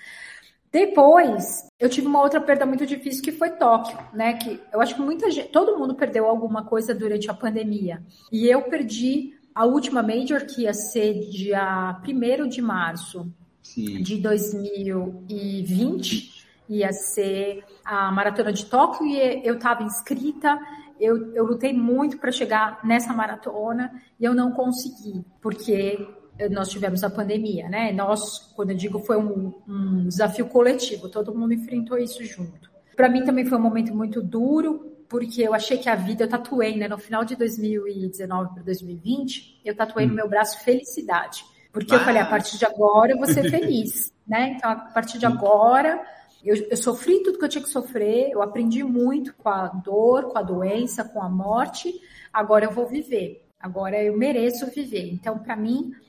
Depois, 0.74 1.66
eu 1.78 1.88
tive 1.88 2.08
uma 2.08 2.20
outra 2.20 2.40
perda 2.40 2.66
muito 2.66 2.84
difícil 2.84 3.22
que 3.22 3.30
foi 3.30 3.50
Tóquio, 3.50 3.96
né? 4.12 4.32
Que 4.32 4.60
eu 4.72 4.80
acho 4.80 4.96
que 4.96 5.00
muita 5.00 5.30
gente, 5.30 5.50
todo 5.50 5.78
mundo 5.78 5.94
perdeu 5.94 6.26
alguma 6.26 6.64
coisa 6.64 6.92
durante 6.92 7.30
a 7.30 7.34
pandemia. 7.34 8.02
E 8.32 8.48
eu 8.48 8.60
perdi 8.62 9.34
a 9.54 9.64
última 9.64 10.02
Major, 10.02 10.44
que 10.44 10.62
ia 10.62 10.74
ser 10.74 11.30
dia 11.30 12.02
1 12.04 12.48
de 12.48 12.60
março 12.60 13.32
Sim. 13.62 14.02
de 14.02 14.16
2020, 14.16 16.44
ia 16.68 16.92
ser 16.92 17.62
a 17.84 18.10
Maratona 18.10 18.52
de 18.52 18.66
Tóquio, 18.66 19.06
e 19.06 19.46
eu 19.46 19.54
estava 19.54 19.84
inscrita. 19.84 20.58
Eu, 20.98 21.32
eu 21.34 21.44
lutei 21.44 21.72
muito 21.72 22.18
para 22.18 22.32
chegar 22.32 22.80
nessa 22.82 23.12
maratona 23.12 23.94
e 24.18 24.24
eu 24.24 24.34
não 24.34 24.50
consegui, 24.50 25.24
porque 25.40 26.04
nós 26.50 26.68
tivemos 26.68 27.04
a 27.04 27.10
pandemia, 27.10 27.68
né? 27.68 27.92
Nós, 27.92 28.52
quando 28.56 28.70
eu 28.70 28.76
digo, 28.76 28.98
foi 28.98 29.16
um, 29.16 29.54
um 29.68 30.08
desafio 30.08 30.46
coletivo, 30.46 31.08
todo 31.08 31.34
mundo 31.34 31.54
enfrentou 31.54 31.96
isso 31.96 32.24
junto. 32.24 32.70
Para 32.96 33.08
mim 33.08 33.24
também 33.24 33.44
foi 33.44 33.58
um 33.58 33.62
momento 33.62 33.94
muito 33.94 34.22
duro, 34.22 34.92
porque 35.08 35.42
eu 35.42 35.54
achei 35.54 35.78
que 35.78 35.88
a 35.88 35.94
vida, 35.94 36.24
eu 36.24 36.28
tatuei, 36.28 36.76
né? 36.76 36.88
No 36.88 36.98
final 36.98 37.24
de 37.24 37.36
2019 37.36 38.54
para 38.54 38.62
2020, 38.62 39.60
eu 39.64 39.76
tatuei 39.76 40.06
hum. 40.06 40.10
no 40.10 40.14
meu 40.14 40.28
braço 40.28 40.62
felicidade. 40.64 41.44
Porque 41.72 41.94
ah. 41.94 41.98
eu 41.98 42.04
falei, 42.04 42.22
a 42.22 42.26
partir 42.26 42.58
de 42.58 42.64
agora 42.64 43.12
eu 43.12 43.18
vou 43.18 43.26
ser 43.26 43.50
feliz, 43.50 44.12
né? 44.26 44.54
Então, 44.56 44.70
a 44.70 44.76
partir 44.76 45.18
de 45.18 45.26
agora, 45.26 46.04
eu, 46.42 46.56
eu, 46.70 46.76
sofri 46.76 47.22
tudo 47.22 47.38
que 47.38 47.44
eu 47.44 47.48
tinha 47.48 47.64
que 47.64 47.70
sofrer, 47.70 48.30
eu 48.30 48.42
aprendi 48.42 48.84
muito 48.84 49.34
com 49.34 49.48
a 49.48 49.68
dor, 49.68 50.32
com 50.32 50.38
a 50.38 50.42
doença, 50.42 51.04
com 51.04 51.22
a 51.22 51.28
morte, 51.28 51.92
agora 52.32 52.64
eu 52.64 52.70
vou 52.70 52.86
viver. 52.86 53.44
Agora 53.58 54.00
eu 54.02 54.16
mereço 54.16 54.66
viver. 54.66 55.10
Então, 55.10 55.38
para 55.38 55.56
mim, 55.56 55.92
eh, 55.92 56.03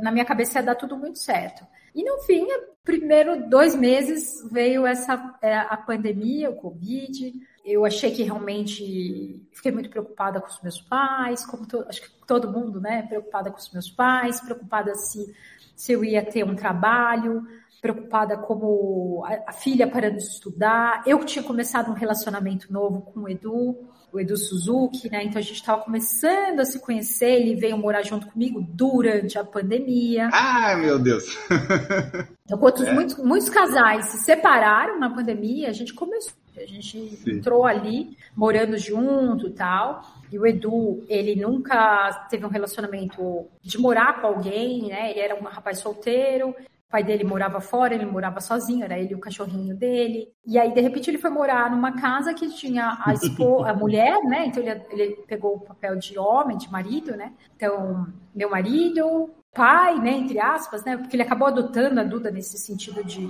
na 0.00 0.10
minha 0.10 0.24
cabeça 0.24 0.58
ia 0.58 0.64
dar 0.64 0.74
tudo 0.74 0.96
muito 0.96 1.18
certo. 1.18 1.66
E 1.94 2.04
no 2.04 2.18
fim, 2.18 2.46
primeiro 2.84 3.48
dois 3.48 3.74
meses 3.74 4.48
veio 4.50 4.86
essa 4.86 5.36
eh, 5.42 5.56
a 5.56 5.76
pandemia, 5.76 6.50
o 6.50 6.56
Covid. 6.56 7.32
Eu 7.64 7.84
achei 7.84 8.10
que 8.10 8.22
realmente 8.22 9.46
fiquei 9.52 9.72
muito 9.72 9.90
preocupada 9.90 10.40
com 10.40 10.48
os 10.48 10.60
meus 10.62 10.80
pais, 10.80 11.44
como 11.44 11.66
to, 11.66 11.84
acho 11.88 12.02
que 12.02 12.08
todo 12.26 12.50
mundo, 12.50 12.80
né? 12.80 13.02
Preocupada 13.02 13.50
com 13.50 13.58
os 13.58 13.70
meus 13.72 13.90
pais, 13.90 14.40
preocupada 14.40 14.94
se, 14.94 15.34
se 15.74 15.92
eu 15.92 16.04
ia 16.04 16.24
ter 16.24 16.44
um 16.44 16.54
trabalho, 16.54 17.46
preocupada 17.80 18.38
como 18.38 19.24
a, 19.24 19.50
a 19.50 19.52
filha 19.52 19.86
parando 19.86 20.16
de 20.16 20.22
estudar. 20.22 21.02
Eu 21.06 21.24
tinha 21.24 21.42
começado 21.42 21.90
um 21.90 21.94
relacionamento 21.94 22.72
novo 22.72 23.02
com 23.02 23.20
o 23.20 23.28
Edu 23.28 23.87
o 24.12 24.20
Edu 24.20 24.36
Suzuki, 24.36 25.10
né? 25.10 25.24
Então 25.24 25.38
a 25.38 25.42
gente 25.42 25.54
estava 25.54 25.82
começando 25.82 26.60
a 26.60 26.64
se 26.64 26.78
conhecer, 26.80 27.40
ele 27.40 27.54
veio 27.54 27.76
morar 27.76 28.02
junto 28.02 28.26
comigo 28.26 28.60
durante 28.68 29.38
a 29.38 29.44
pandemia. 29.44 30.28
Ai, 30.32 30.76
meu 30.76 30.98
Deus! 30.98 31.38
então, 32.44 32.58
quantos, 32.58 32.86
é. 32.86 32.92
muitos, 32.92 33.16
muitos 33.18 33.48
casais 33.48 34.06
se 34.06 34.18
separaram 34.18 34.98
na 34.98 35.10
pandemia, 35.10 35.68
a 35.68 35.72
gente 35.72 35.92
começou, 35.92 36.32
a 36.56 36.66
gente 36.66 37.16
Sim. 37.16 37.30
entrou 37.32 37.64
ali, 37.64 38.16
morando 38.34 38.76
junto 38.78 39.48
e 39.48 39.52
tal. 39.52 40.02
E 40.30 40.38
o 40.38 40.46
Edu, 40.46 41.04
ele 41.08 41.36
nunca 41.40 42.26
teve 42.30 42.44
um 42.44 42.50
relacionamento 42.50 43.46
de 43.62 43.78
morar 43.78 44.20
com 44.20 44.26
alguém, 44.26 44.88
né? 44.88 45.10
Ele 45.10 45.20
era 45.20 45.34
um 45.34 45.44
rapaz 45.44 45.78
solteiro, 45.78 46.54
o 46.88 46.90
pai 46.90 47.04
dele 47.04 47.22
morava 47.22 47.60
fora, 47.60 47.94
ele 47.94 48.06
morava 48.06 48.40
sozinho, 48.40 48.82
era 48.82 48.98
ele 48.98 49.14
o 49.14 49.20
cachorrinho 49.20 49.76
dele. 49.76 50.32
E 50.46 50.58
aí, 50.58 50.72
de 50.72 50.80
repente, 50.80 51.10
ele 51.10 51.18
foi 51.18 51.28
morar 51.28 51.70
numa 51.70 51.92
casa 51.92 52.32
que 52.32 52.48
tinha 52.48 52.96
a, 53.04 53.12
expo, 53.12 53.62
a 53.62 53.74
mulher, 53.74 54.24
né? 54.24 54.46
Então, 54.46 54.62
ele, 54.62 54.82
ele 54.90 55.16
pegou 55.26 55.56
o 55.56 55.60
papel 55.60 55.96
de 55.96 56.18
homem, 56.18 56.56
de 56.56 56.72
marido, 56.72 57.14
né? 57.14 57.34
Então, 57.54 58.06
meu 58.34 58.48
marido, 58.48 59.28
pai, 59.58 59.98
né, 59.98 60.12
entre 60.12 60.38
aspas, 60.38 60.84
né, 60.84 60.96
porque 60.96 61.16
ele 61.16 61.24
acabou 61.24 61.48
adotando 61.48 61.98
a 61.98 62.04
Duda 62.04 62.30
nesse 62.30 62.56
sentido 62.56 63.02
de, 63.02 63.26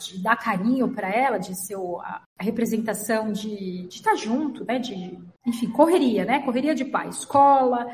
de 0.00 0.22
dar 0.22 0.36
carinho 0.36 0.88
para 0.88 1.10
ela, 1.10 1.38
de 1.38 1.56
ser 1.56 1.74
a, 1.74 2.22
a 2.38 2.44
representação 2.44 3.32
de, 3.32 3.88
estar 3.90 4.14
junto, 4.14 4.64
né, 4.64 4.78
de, 4.78 5.18
enfim, 5.44 5.68
correria, 5.70 6.24
né, 6.24 6.38
correria 6.44 6.72
de 6.72 6.84
pai, 6.84 7.08
escola, 7.08 7.88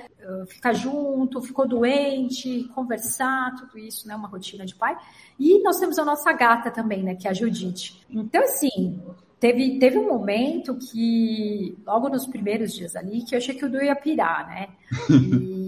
ficar 0.48 0.74
junto, 0.74 1.40
ficou 1.40 1.66
doente, 1.66 2.68
conversar, 2.74 3.54
tudo 3.56 3.78
isso, 3.78 4.06
né, 4.06 4.14
uma 4.14 4.28
rotina 4.28 4.66
de 4.66 4.74
pai. 4.74 4.94
E 5.40 5.62
nós 5.62 5.78
temos 5.78 5.98
a 5.98 6.04
nossa 6.04 6.30
gata 6.34 6.70
também, 6.70 7.02
né, 7.02 7.14
que 7.14 7.26
é 7.26 7.30
a 7.30 7.34
Judite. 7.34 8.04
Então, 8.10 8.42
assim, 8.44 9.00
teve, 9.40 9.78
teve 9.78 9.96
um 9.96 10.08
momento 10.08 10.74
que, 10.74 11.74
logo 11.86 12.10
nos 12.10 12.26
primeiros 12.26 12.74
dias 12.74 12.94
ali, 12.94 13.24
que 13.24 13.34
eu 13.34 13.38
achei 13.38 13.54
que 13.54 13.64
o 13.64 13.70
Du 13.70 13.82
ia 13.82 13.96
pirar, 13.96 14.46
né, 14.46 14.68
e 15.10 15.67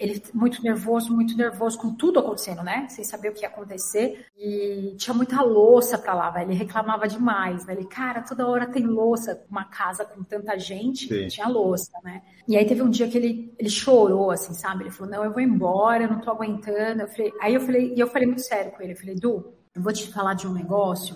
ele 0.00 0.22
muito 0.32 0.62
nervoso, 0.62 1.14
muito 1.14 1.36
nervoso 1.36 1.78
com 1.78 1.94
tudo 1.94 2.18
acontecendo, 2.18 2.62
né? 2.62 2.88
Sem 2.88 3.04
saber 3.04 3.28
o 3.28 3.34
que 3.34 3.42
ia 3.42 3.48
acontecer. 3.48 4.24
E 4.36 4.94
tinha 4.96 5.12
muita 5.12 5.42
louça 5.42 5.98
pra 5.98 6.14
lá, 6.14 6.30
velho. 6.30 6.50
Ele 6.50 6.58
reclamava 6.58 7.06
demais, 7.06 7.66
velho. 7.66 7.80
Ele, 7.80 7.86
cara, 7.86 8.22
toda 8.22 8.48
hora 8.48 8.66
tem 8.66 8.86
louça. 8.86 9.44
Uma 9.50 9.64
casa 9.64 10.04
com 10.06 10.24
tanta 10.24 10.58
gente, 10.58 11.06
Sim. 11.06 11.28
tinha 11.28 11.46
louça, 11.46 11.92
né? 12.02 12.22
E 12.48 12.56
aí 12.56 12.64
teve 12.64 12.82
um 12.82 12.88
dia 12.88 13.08
que 13.08 13.18
ele, 13.18 13.54
ele 13.58 13.68
chorou, 13.68 14.30
assim, 14.30 14.54
sabe? 14.54 14.84
Ele 14.84 14.90
falou, 14.90 15.12
não, 15.12 15.24
eu 15.24 15.32
vou 15.32 15.42
embora, 15.42 16.04
eu 16.04 16.10
não 16.10 16.20
tô 16.20 16.30
aguentando. 16.30 17.02
Eu 17.02 17.08
falei, 17.08 17.32
aí 17.40 17.54
eu 17.54 17.60
falei, 17.60 17.94
e 17.94 18.00
eu 18.00 18.08
falei 18.08 18.26
muito 18.26 18.42
sério 18.42 18.72
com 18.72 18.82
ele. 18.82 18.92
Eu 18.92 18.96
falei, 18.96 19.14
Du, 19.16 19.52
eu 19.74 19.82
vou 19.82 19.92
te 19.92 20.10
falar 20.10 20.32
de 20.32 20.48
um 20.48 20.54
negócio 20.54 21.14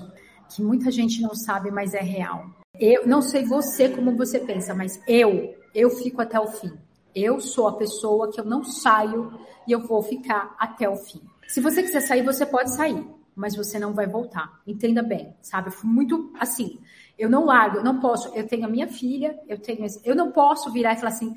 que 0.55 0.63
muita 0.63 0.91
gente 0.91 1.23
não 1.23 1.35
sabe, 1.35 1.71
mas 1.71 1.95
é 1.95 2.03
real. 2.03 2.51
Eu 2.79 3.07
não 3.07 3.23
sei 3.23 3.45
você 3.45 3.89
como 3.89 4.15
você 4.15 4.39
pensa, 4.39 4.75
mas 4.75 5.01
eu, 5.09 5.55
eu 5.75 5.89
fico 5.89 6.21
até 6.21 6.39
o 6.39 6.49
fim. 6.49 6.73
Eu 7.15 7.41
sou 7.41 7.69
a 7.69 7.77
pessoa 7.77 8.31
que 8.31 8.41
eu 8.41 8.45
não 8.45 8.65
saio 8.65 9.39
e 9.67 9.73
eu 9.73 9.81
vou 9.81 10.03
ficar 10.03 10.55
até 10.59 10.89
o 10.89 10.97
fim. 10.97 11.23
Se 11.47 11.61
você 11.61 11.83
quiser 11.83 12.01
sair, 12.01 12.23
você 12.23 12.45
pode 12.45 12.75
sair, 12.75 13.07
mas 13.35 13.55
você 13.55 13.79
não 13.79 13.93
vai 13.93 14.07
voltar. 14.07 14.61
Entenda 14.67 15.03
bem, 15.03 15.35
sabe? 15.41 15.69
Eu 15.69 15.73
fui 15.73 15.89
muito 15.89 16.33
assim. 16.39 16.81
Eu 17.19 17.31
não 17.31 17.45
largo, 17.45 17.79
eu 17.79 17.85
não 17.85 18.01
posso. 18.01 18.35
Eu 18.35 18.47
tenho 18.47 18.65
a 18.65 18.69
minha 18.69 18.89
filha, 18.89 19.39
eu 19.47 19.59
tenho, 19.59 19.87
eu 20.05 20.17
não 20.17 20.33
posso 20.33 20.73
virar 20.73 20.95
e 20.95 20.97
falar 20.97 21.11
assim, 21.11 21.37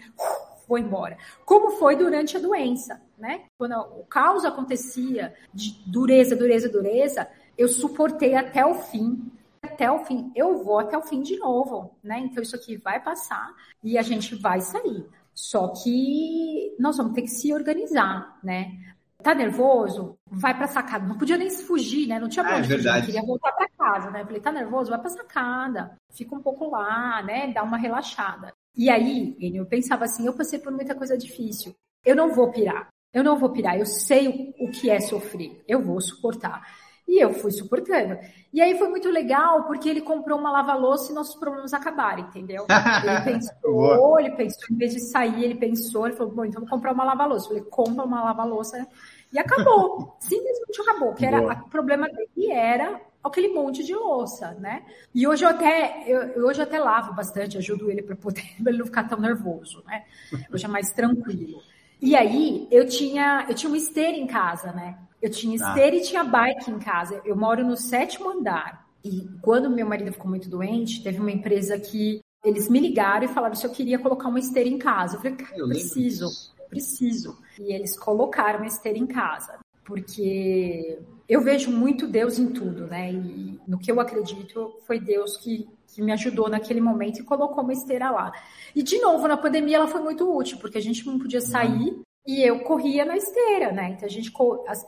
vou 0.67 0.77
embora. 0.77 1.17
Como 1.45 1.71
foi 1.71 1.95
durante 1.95 2.35
a 2.35 2.39
doença, 2.39 3.01
né? 3.17 3.43
Quando 3.57 3.73
o 3.73 4.03
caos 4.05 4.43
acontecia 4.43 5.33
de 5.53 5.71
dureza, 5.85 6.35
dureza, 6.35 6.67
dureza, 6.67 7.27
eu 7.57 7.67
suportei 7.67 8.35
até 8.35 8.65
o 8.65 8.75
fim. 8.75 9.31
Até 9.61 9.91
o 9.91 10.05
fim, 10.05 10.31
eu 10.35 10.63
vou 10.63 10.79
até 10.79 10.97
o 10.97 11.01
fim 11.01 11.21
de 11.21 11.37
novo, 11.37 11.91
né? 12.03 12.19
Então 12.19 12.41
isso 12.41 12.55
aqui 12.55 12.77
vai 12.77 12.99
passar 12.99 13.53
e 13.83 13.97
a 13.97 14.01
gente 14.01 14.35
vai 14.35 14.61
sair. 14.61 15.05
Só 15.37 15.67
que 15.67 16.75
nós 16.79 16.97
vamos 16.97 17.13
ter 17.13 17.21
que 17.21 17.27
se 17.27 17.53
organizar, 17.53 18.39
né? 18.43 18.75
Tá 19.21 19.35
nervoso? 19.35 20.17
Vai 20.25 20.57
pra 20.57 20.67
sacada. 20.67 21.05
Não 21.05 21.15
podia 21.15 21.37
nem 21.37 21.51
fugir, 21.51 22.07
né? 22.07 22.19
Não 22.19 22.27
tinha 22.27 22.43
ah, 22.43 22.57
é 22.57 22.61
verdade. 22.63 23.05
Queria 23.05 23.21
voltar 23.21 23.51
pra 23.51 23.69
casa, 23.69 24.09
né? 24.09 24.21
Eu 24.23 24.25
falei, 24.25 24.41
tá 24.41 24.51
nervoso? 24.51 24.89
Vai 24.89 24.99
pra 24.99 25.11
sacada. 25.11 25.95
Fica 26.11 26.35
um 26.35 26.41
pouco 26.41 26.71
lá, 26.71 27.21
né? 27.21 27.53
Dá 27.53 27.61
uma 27.61 27.77
relaxada. 27.77 28.51
E 28.75 28.89
aí, 28.89 29.37
eu 29.39 29.65
pensava 29.67 30.05
assim, 30.05 30.25
eu 30.25 30.33
passei 30.33 30.57
por 30.57 30.71
muita 30.71 30.95
coisa 30.95 31.15
difícil. 31.15 31.71
Eu 32.03 32.15
não 32.15 32.33
vou 32.33 32.51
pirar. 32.51 32.87
Eu 33.13 33.23
não 33.23 33.37
vou 33.37 33.51
pirar. 33.51 33.77
Eu 33.77 33.85
sei 33.85 34.55
o 34.59 34.71
que 34.71 34.89
é 34.89 34.99
sofrer. 34.99 35.63
Eu 35.67 35.83
vou 35.83 36.01
suportar. 36.01 36.65
E 37.07 37.23
eu 37.23 37.33
fui 37.33 37.51
suportando. 37.51 38.17
E 38.51 38.61
aí 38.61 38.77
foi 38.77 38.89
muito 38.89 39.09
legal, 39.09 39.63
porque 39.63 39.87
ele 39.87 40.01
comprou 40.01 40.37
uma 40.37 40.51
lava-louça 40.51 41.11
e 41.11 41.15
nossos 41.15 41.35
problemas 41.35 41.73
acabaram, 41.73 42.23
entendeu? 42.23 42.65
Ele 43.03 43.21
pensou, 43.21 44.19
ele 44.19 44.31
pensou, 44.31 44.63
em 44.71 44.75
vez 44.75 44.93
de 44.93 44.99
sair, 44.99 45.43
ele 45.43 45.55
pensou, 45.55 46.07
ele 46.07 46.15
falou, 46.15 46.33
bom, 46.33 46.45
então 46.45 46.61
vou 46.61 46.69
comprar 46.69 46.91
uma 46.91 47.03
lava-louça. 47.03 47.45
Eu 47.45 47.49
falei, 47.49 47.63
compra 47.63 48.03
uma 48.03 48.23
lava-louça. 48.23 48.85
E 49.31 49.39
acabou. 49.39 50.17
Simplesmente 50.19 50.81
acabou. 50.81 51.13
Que 51.13 51.25
era, 51.25 51.41
o 51.41 51.69
problema 51.69 52.07
dele 52.07 52.51
era 52.51 52.99
aquele 53.23 53.49
monte 53.49 53.83
de 53.83 53.93
louça, 53.93 54.51
né? 54.59 54.83
E 55.13 55.27
hoje 55.27 55.45
eu 55.45 55.49
até, 55.49 56.03
eu, 56.07 56.45
hoje 56.45 56.59
eu 56.59 56.63
até 56.63 56.79
lavo 56.79 57.13
bastante, 57.13 57.57
ajudo 57.57 57.91
ele 57.91 58.01
para 58.01 58.15
poder 58.15 58.43
pra 58.61 58.71
ele 58.71 58.79
não 58.79 58.85
ficar 58.85 59.03
tão 59.03 59.19
nervoso, 59.19 59.83
né? 59.85 60.03
Hoje 60.51 60.65
é 60.65 60.69
mais 60.69 60.91
tranquilo. 60.91 61.61
E 62.01 62.15
aí 62.15 62.67
eu 62.71 62.87
tinha, 62.87 63.45
eu 63.49 63.55
tinha 63.55 63.69
uma 63.69 63.77
esteira 63.77 64.17
em 64.17 64.27
casa, 64.27 64.71
né? 64.71 64.97
Eu 65.27 65.31
tinha 65.31 65.53
ah. 65.53 65.67
esteira 65.67 65.95
ah. 65.95 65.99
e 65.99 66.01
tinha 66.01 66.23
bike 66.23 66.71
em 66.71 66.79
casa. 66.79 67.21
Eu 67.25 67.35
moro 67.35 67.65
no 67.65 67.75
sétimo 67.75 68.29
andar. 68.29 68.87
E 69.03 69.27
quando 69.41 69.69
meu 69.69 69.85
marido 69.85 70.11
ficou 70.11 70.29
muito 70.29 70.49
doente, 70.49 71.03
teve 71.03 71.19
uma 71.19 71.31
empresa 71.31 71.77
que 71.77 72.21
eles 72.43 72.69
me 72.69 72.79
ligaram 72.79 73.25
e 73.25 73.27
falaram 73.27 73.55
se 73.55 73.65
eu 73.65 73.71
queria 73.71 73.99
colocar 73.99 74.29
uma 74.29 74.39
esteira 74.39 74.69
em 74.69 74.77
casa. 74.77 75.15
Eu 75.15 75.19
falei, 75.19 75.35
cara, 75.35 75.57
eu 75.57 75.67
preciso, 75.67 76.27
preciso. 76.69 77.37
E 77.59 77.73
eles 77.73 77.97
colocaram 77.97 78.59
uma 78.59 78.67
esteira 78.67 78.97
em 78.97 79.05
casa. 79.05 79.59
Porque 79.83 80.99
eu 81.27 81.41
vejo 81.41 81.71
muito 81.71 82.07
Deus 82.07 82.39
em 82.39 82.47
tudo, 82.47 82.87
né? 82.87 83.11
E 83.11 83.59
no 83.67 83.77
que 83.77 83.91
eu 83.91 83.99
acredito, 83.99 84.75
foi 84.85 84.99
Deus 84.99 85.37
que, 85.37 85.67
que 85.87 86.01
me 86.01 86.11
ajudou 86.13 86.49
naquele 86.49 86.81
momento 86.81 87.19
e 87.19 87.23
colocou 87.23 87.63
uma 87.63 87.73
esteira 87.73 88.11
lá. 88.11 88.31
E, 88.75 88.81
de 88.81 88.99
novo, 88.99 89.27
na 89.27 89.37
pandemia 89.37 89.77
ela 89.77 89.87
foi 89.87 90.01
muito 90.01 90.29
útil, 90.33 90.57
porque 90.59 90.77
a 90.77 90.81
gente 90.81 91.05
não 91.05 91.17
podia 91.17 91.41
sair 91.41 92.01
e 92.27 92.43
eu 92.43 92.59
corria 92.59 93.05
na 93.05 93.15
esteira, 93.15 93.71
né? 93.71 93.91
Então 93.91 94.05
a 94.05 94.11
gente 94.11 94.33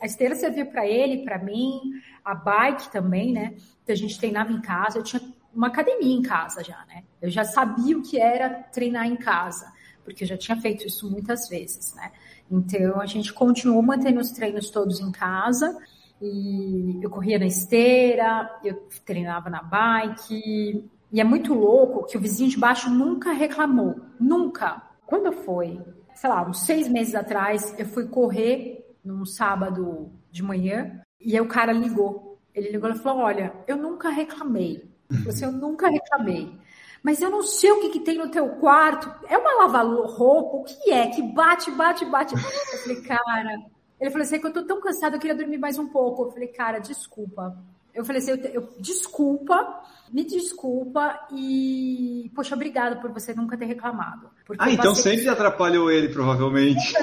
a, 0.01 0.05
esteira 0.05 0.35
servia 0.35 0.65
para 0.65 0.85
ele, 0.85 1.23
para 1.23 1.39
mim, 1.39 1.79
a 2.23 2.35
bike 2.35 2.91
também, 2.91 3.31
né? 3.31 3.55
Então 3.81 3.93
a 3.93 3.97
gente 3.97 4.19
treinava 4.19 4.51
em 4.51 4.61
casa, 4.61 4.99
eu 4.99 5.03
tinha 5.03 5.21
uma 5.55 5.67
academia 5.67 6.13
em 6.13 6.21
casa 6.21 6.61
já, 6.61 6.83
né? 6.85 7.05
Eu 7.21 7.29
já 7.29 7.45
sabia 7.45 7.97
o 7.97 8.01
que 8.01 8.19
era 8.19 8.49
treinar 8.49 9.07
em 9.07 9.15
casa, 9.15 9.71
porque 10.03 10.25
eu 10.25 10.27
já 10.27 10.37
tinha 10.37 10.59
feito 10.59 10.85
isso 10.85 11.09
muitas 11.09 11.47
vezes, 11.47 11.95
né? 11.95 12.11
Então 12.51 12.99
a 12.99 13.05
gente 13.05 13.31
continuou 13.31 13.81
mantendo 13.81 14.19
os 14.19 14.31
treinos 14.31 14.69
todos 14.69 14.99
em 14.99 15.11
casa 15.11 15.77
e 16.21 16.99
eu 17.01 17.09
corria 17.09 17.39
na 17.39 17.45
esteira, 17.45 18.59
eu 18.65 18.85
treinava 19.05 19.49
na 19.49 19.63
bike. 19.63 20.89
E 21.09 21.21
é 21.21 21.23
muito 21.23 21.53
louco 21.53 22.05
que 22.05 22.17
o 22.17 22.19
vizinho 22.19 22.49
de 22.49 22.59
baixo 22.59 22.89
nunca 22.89 23.31
reclamou, 23.31 23.95
nunca. 24.19 24.81
Quando 25.05 25.31
foi? 25.31 25.79
Sei 26.19 26.29
lá, 26.29 26.45
uns 26.45 26.65
seis 26.65 26.89
meses 26.89 27.15
atrás, 27.15 27.73
eu 27.79 27.85
fui 27.85 28.05
correr 28.05 28.85
num 29.03 29.25
sábado 29.25 30.11
de 30.29 30.43
manhã 30.43 31.01
e 31.19 31.33
aí 31.33 31.41
o 31.41 31.47
cara 31.47 31.71
ligou. 31.71 32.37
Ele 32.53 32.71
ligou 32.71 32.89
e 32.89 32.97
falou: 32.97 33.23
Olha, 33.23 33.53
eu 33.65 33.77
nunca 33.77 34.09
reclamei. 34.09 34.83
Você, 35.23 35.45
eu 35.45 35.51
nunca 35.51 35.89
reclamei. 35.89 36.53
Mas 37.01 37.21
eu 37.21 37.29
não 37.29 37.41
sei 37.41 37.71
o 37.71 37.79
que, 37.79 37.89
que 37.91 37.99
tem 38.01 38.17
no 38.17 38.29
teu 38.29 38.49
quarto. 38.57 39.09
É 39.29 39.37
uma 39.37 39.65
lava-roupa? 39.65 40.57
O 40.57 40.63
que 40.65 40.91
é? 40.91 41.07
Que 41.07 41.21
bate, 41.21 41.71
bate, 41.71 42.03
bate. 42.03 42.35
Eu 42.35 42.79
falei, 42.79 43.01
cara. 43.01 43.57
Ele 43.97 44.11
falou 44.11 44.23
assim: 44.23 44.35
é 44.35 44.39
que 44.39 44.47
eu 44.47 44.53
tô 44.53 44.63
tão 44.65 44.81
cansada, 44.81 45.15
eu 45.15 45.21
queria 45.21 45.37
dormir 45.37 45.57
mais 45.57 45.79
um 45.79 45.87
pouco. 45.87 46.23
Eu 46.23 46.31
falei, 46.31 46.49
cara, 46.49 46.79
desculpa. 46.79 47.57
Eu 47.93 48.03
falei 48.03 48.21
assim, 48.21 48.31
eu, 48.31 48.37
eu, 48.37 48.69
desculpa, 48.77 49.81
me 50.11 50.23
desculpa 50.23 51.27
e, 51.31 52.31
poxa, 52.35 52.55
obrigada 52.55 52.97
por 52.97 53.11
você 53.11 53.33
nunca 53.33 53.57
ter 53.57 53.65
reclamado. 53.65 54.29
Ah, 54.57 54.71
então 54.71 54.95
sempre 54.95 55.27
atrapalhou 55.27 55.91
ele, 55.91 56.09
provavelmente. 56.09 56.93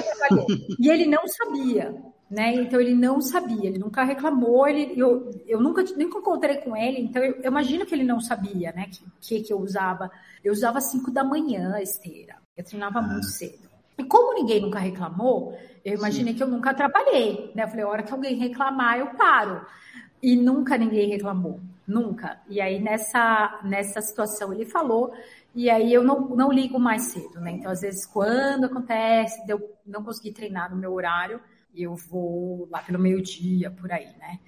e 0.79 0.89
ele 0.89 1.05
não 1.05 1.25
sabia, 1.27 1.95
né? 2.29 2.53
Então 2.55 2.79
ele 2.79 2.93
não 2.93 3.21
sabia, 3.21 3.69
ele 3.69 3.79
nunca 3.79 4.03
reclamou, 4.03 4.67
ele, 4.67 4.93
eu, 4.99 5.31
eu 5.47 5.59
nunca, 5.61 5.83
nunca 5.95 6.19
encontrei 6.19 6.57
com 6.57 6.75
ele, 6.75 7.01
então 7.01 7.23
eu, 7.23 7.35
eu 7.35 7.51
imagino 7.51 7.85
que 7.85 7.95
ele 7.95 8.03
não 8.03 8.19
sabia, 8.19 8.71
né? 8.73 8.87
Que, 8.91 9.05
que, 9.21 9.43
que 9.43 9.53
eu 9.53 9.59
usava. 9.59 10.11
Eu 10.43 10.51
usava 10.51 10.81
5 10.81 11.09
da 11.11 11.23
manhã 11.23 11.73
a 11.73 11.81
esteira, 11.81 12.35
eu 12.55 12.63
treinava 12.63 12.99
ah. 12.99 13.01
muito 13.01 13.25
cedo. 13.27 13.67
E 13.97 14.03
como 14.03 14.35
ninguém 14.35 14.61
nunca 14.61 14.77
reclamou, 14.77 15.57
eu 15.83 15.95
imaginei 15.95 16.33
Sim. 16.33 16.37
que 16.37 16.43
eu 16.43 16.47
nunca 16.47 16.69
atrapalhei, 16.69 17.51
né? 17.55 17.63
Eu 17.63 17.67
falei, 17.67 17.83
a 17.83 17.87
hora 17.87 18.03
que 18.03 18.11
alguém 18.11 18.35
reclamar, 18.35 18.99
eu 18.99 19.07
paro. 19.15 19.65
E 20.21 20.35
nunca 20.35 20.77
ninguém 20.77 21.09
reclamou, 21.09 21.59
nunca. 21.87 22.41
E 22.49 22.59
aí 22.59 22.79
nessa, 22.79 23.59
nessa 23.63 24.01
situação 24.01 24.53
ele 24.53 24.65
falou, 24.65 25.13
e 25.55 25.69
aí 25.69 25.93
eu 25.93 26.03
não, 26.03 26.27
não 26.29 26.51
ligo 26.51 26.79
mais 26.79 27.03
cedo, 27.03 27.39
né? 27.39 27.51
Então, 27.51 27.71
às 27.71 27.81
vezes, 27.81 28.05
quando 28.05 28.65
acontece, 28.65 29.41
eu 29.47 29.75
não 29.85 30.03
consegui 30.03 30.31
treinar 30.31 30.69
no 30.69 30.77
meu 30.77 30.93
horário, 30.93 31.39
eu 31.73 31.95
vou 31.95 32.67
lá 32.69 32.81
pelo 32.81 32.99
meio-dia, 32.99 33.71
por 33.71 33.91
aí, 33.91 34.07
né? 34.19 34.39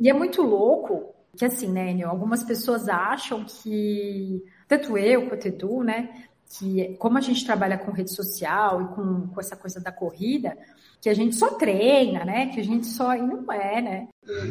E 0.00 0.08
é 0.08 0.12
muito 0.12 0.42
louco 0.42 1.14
que 1.36 1.44
assim, 1.44 1.70
né, 1.70 1.90
Enio, 1.90 2.08
algumas 2.08 2.42
pessoas 2.42 2.88
acham 2.88 3.44
que, 3.44 4.42
tanto 4.66 4.96
eu 4.96 5.28
quanto 5.28 5.46
Edu, 5.46 5.82
né, 5.82 6.24
que 6.48 6.96
como 6.98 7.18
a 7.18 7.20
gente 7.20 7.44
trabalha 7.44 7.76
com 7.76 7.90
rede 7.90 8.14
social 8.14 8.80
e 8.80 8.88
com, 8.94 9.28
com 9.28 9.40
essa 9.40 9.56
coisa 9.56 9.80
da 9.80 9.92
corrida, 9.92 10.56
que 11.00 11.08
a 11.08 11.14
gente 11.14 11.36
só 11.36 11.54
treina, 11.54 12.24
né? 12.24 12.46
Que 12.46 12.60
a 12.60 12.64
gente 12.64 12.86
só. 12.86 13.14
E 13.14 13.22
não 13.22 13.52
é, 13.52 13.80
né? 13.80 14.08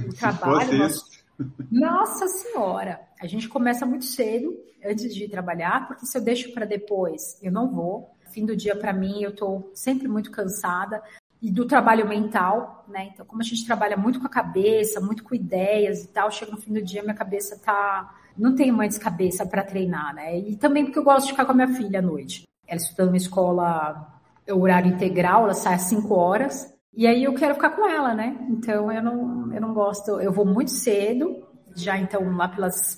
O 0.08 0.13
trabalho. 0.13 0.77
Nosso... 0.77 1.05
Nossa 1.71 2.27
Senhora! 2.27 3.01
A 3.19 3.27
gente 3.27 3.49
começa 3.49 3.85
muito 3.85 4.05
cedo, 4.05 4.55
antes 4.83 5.13
de 5.13 5.27
trabalhar, 5.27 5.87
porque 5.87 6.05
se 6.05 6.17
eu 6.17 6.21
deixo 6.21 6.53
para 6.53 6.65
depois, 6.65 7.39
eu 7.41 7.51
não 7.51 7.69
vou. 7.69 8.11
Fim 8.31 8.45
do 8.45 8.55
dia, 8.55 8.75
para 8.75 8.93
mim, 8.93 9.21
eu 9.21 9.31
estou 9.31 9.71
sempre 9.73 10.07
muito 10.07 10.31
cansada. 10.31 11.01
E 11.41 11.51
do 11.51 11.65
trabalho 11.65 12.07
mental, 12.07 12.85
né? 12.87 13.09
Então, 13.13 13.25
como 13.25 13.41
a 13.41 13.45
gente 13.45 13.65
trabalha 13.65 13.95
muito 13.95 14.19
com 14.19 14.25
a 14.25 14.29
cabeça, 14.29 14.99
muito 14.99 15.23
com 15.23 15.35
ideias 15.35 16.03
e 16.03 16.07
tal, 16.07 16.31
chega 16.31 16.51
no 16.51 16.57
fim 16.57 16.73
do 16.73 16.81
dia, 16.81 17.03
minha 17.03 17.15
cabeça 17.15 17.59
tá. 17.59 18.15
Não 18.37 18.55
tenho 18.55 18.73
mais 18.73 18.97
cabeça 18.97 19.45
para 19.45 19.63
treinar, 19.63 20.13
né? 20.13 20.37
E 20.37 20.55
também 20.55 20.83
porque 20.83 20.99
eu 20.99 21.03
gosto 21.03 21.27
de 21.27 21.31
ficar 21.31 21.45
com 21.45 21.51
a 21.51 21.55
minha 21.55 21.73
filha 21.73 21.99
à 21.99 22.01
noite. 22.01 22.43
Ela 22.67 22.77
estuda 22.77 23.05
numa 23.05 23.17
escola 23.17 24.19
horário 24.49 24.91
integral, 24.91 25.43
ela 25.43 25.53
sai 25.53 25.75
às 25.75 25.83
5 25.83 26.13
horas. 26.13 26.74
E 26.95 27.05
aí 27.05 27.23
eu 27.23 27.34
quero 27.34 27.55
ficar 27.55 27.71
com 27.71 27.88
ela, 27.88 28.13
né? 28.13 28.38
Então 28.49 28.91
eu 28.91 29.03
não, 29.03 29.53
eu 29.53 29.62
não 29.62 29.73
gosto, 29.73 30.19
eu 30.21 30.31
vou 30.31 30.45
muito 30.45 30.71
cedo, 30.71 31.43
já 31.75 31.97
então 31.97 32.36
lá 32.36 32.47
pelas. 32.47 32.97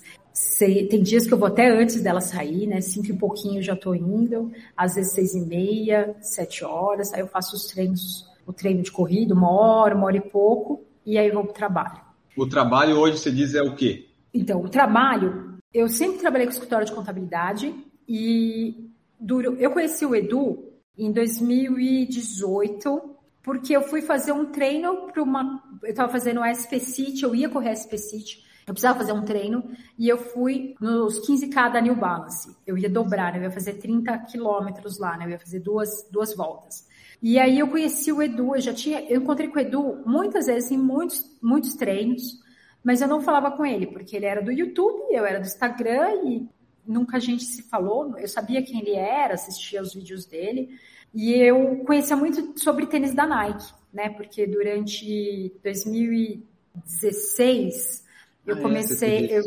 Tem 0.58 1.02
dias 1.02 1.26
que 1.26 1.34
eu 1.34 1.38
vou 1.38 1.48
até 1.48 1.68
antes 1.68 2.00
dela 2.00 2.20
sair, 2.20 2.68
né? 2.68 2.80
Cinco 2.80 3.08
e 3.08 3.18
pouquinho 3.18 3.60
já 3.60 3.74
tô 3.74 3.92
indo, 3.92 4.52
às 4.76 4.94
vezes 4.94 5.12
seis 5.12 5.34
e 5.34 5.40
meia, 5.40 6.14
sete 6.20 6.64
horas, 6.64 7.12
aí 7.12 7.20
eu 7.20 7.26
faço 7.26 7.56
os 7.56 7.66
treinos, 7.66 8.24
o 8.46 8.52
treino 8.52 8.82
de 8.82 8.92
corrida, 8.92 9.34
uma 9.34 9.50
hora, 9.50 9.96
uma 9.96 10.06
hora 10.06 10.16
e 10.16 10.20
pouco, 10.20 10.84
e 11.04 11.18
aí 11.18 11.26
eu 11.26 11.34
vou 11.34 11.44
pro 11.44 11.52
trabalho. 11.52 12.00
O 12.36 12.46
trabalho 12.46 12.98
hoje 12.98 13.18
você 13.18 13.32
diz 13.32 13.54
é 13.54 13.62
o 13.62 13.74
quê? 13.74 14.06
Então, 14.32 14.62
o 14.62 14.68
trabalho, 14.68 15.58
eu 15.74 15.88
sempre 15.88 16.18
trabalhei 16.18 16.46
com 16.46 16.52
escritório 16.52 16.86
de 16.86 16.92
contabilidade 16.92 17.74
e 18.08 18.92
duro, 19.18 19.56
eu 19.58 19.72
conheci 19.72 20.06
o 20.06 20.14
Edu 20.14 20.70
em 20.96 21.10
2018, 21.10 23.07
porque 23.48 23.74
eu 23.74 23.80
fui 23.80 24.02
fazer 24.02 24.30
um 24.30 24.44
treino 24.44 25.10
para 25.10 25.22
uma. 25.22 25.64
Eu 25.82 25.88
estava 25.88 26.12
fazendo 26.12 26.44
SP 26.44 26.76
City, 26.78 27.22
eu 27.22 27.34
ia 27.34 27.48
correr 27.48 27.74
SP 27.80 27.96
City, 27.96 28.44
eu 28.66 28.74
precisava 28.74 28.98
fazer 28.98 29.12
um 29.12 29.24
treino 29.24 29.70
e 29.98 30.06
eu 30.06 30.18
fui 30.18 30.74
nos 30.78 31.26
15K 31.26 31.72
da 31.72 31.80
New 31.80 31.96
Balance. 31.96 32.54
Eu 32.66 32.76
ia 32.76 32.90
dobrar, 32.90 33.34
eu 33.34 33.42
ia 33.44 33.50
fazer 33.50 33.78
30 33.78 34.18
quilômetros 34.30 34.98
lá, 34.98 35.16
né? 35.16 35.24
Eu 35.24 35.30
ia 35.30 35.38
fazer 35.38 35.60
duas, 35.60 36.06
duas 36.12 36.36
voltas. 36.36 36.86
E 37.22 37.38
aí 37.38 37.58
eu 37.58 37.68
conheci 37.68 38.12
o 38.12 38.22
Edu, 38.22 38.54
eu 38.54 38.60
já 38.60 38.74
tinha, 38.74 39.00
eu 39.10 39.22
encontrei 39.22 39.48
com 39.48 39.56
o 39.56 39.62
Edu 39.62 40.02
muitas 40.04 40.44
vezes 40.44 40.70
em 40.70 40.76
muitos, 40.76 41.24
muitos 41.42 41.72
treinos, 41.72 42.38
mas 42.84 43.00
eu 43.00 43.08
não 43.08 43.22
falava 43.22 43.52
com 43.52 43.64
ele, 43.64 43.86
porque 43.86 44.14
ele 44.14 44.26
era 44.26 44.42
do 44.42 44.52
YouTube, 44.52 45.10
eu 45.10 45.24
era 45.24 45.40
do 45.40 45.46
Instagram 45.46 46.06
e 46.26 46.46
nunca 46.86 47.16
a 47.16 47.20
gente 47.20 47.44
se 47.44 47.62
falou. 47.62 48.14
Eu 48.18 48.28
sabia 48.28 48.62
quem 48.62 48.78
ele 48.80 48.94
era, 48.94 49.32
assistia 49.32 49.80
os 49.80 49.94
vídeos 49.94 50.26
dele. 50.26 50.68
E 51.14 51.34
eu 51.34 51.84
conhecia 51.86 52.16
muito 52.16 52.60
sobre 52.60 52.86
tênis 52.86 53.14
da 53.14 53.26
Nike. 53.26 53.72
né? 53.92 54.08
Porque 54.10 54.46
durante 54.46 55.52
2016 55.62 58.04
eu 58.46 58.54
ah, 58.54 58.58
é, 58.58 58.62
comecei, 58.62 59.26
é, 59.26 59.38
eu, 59.38 59.42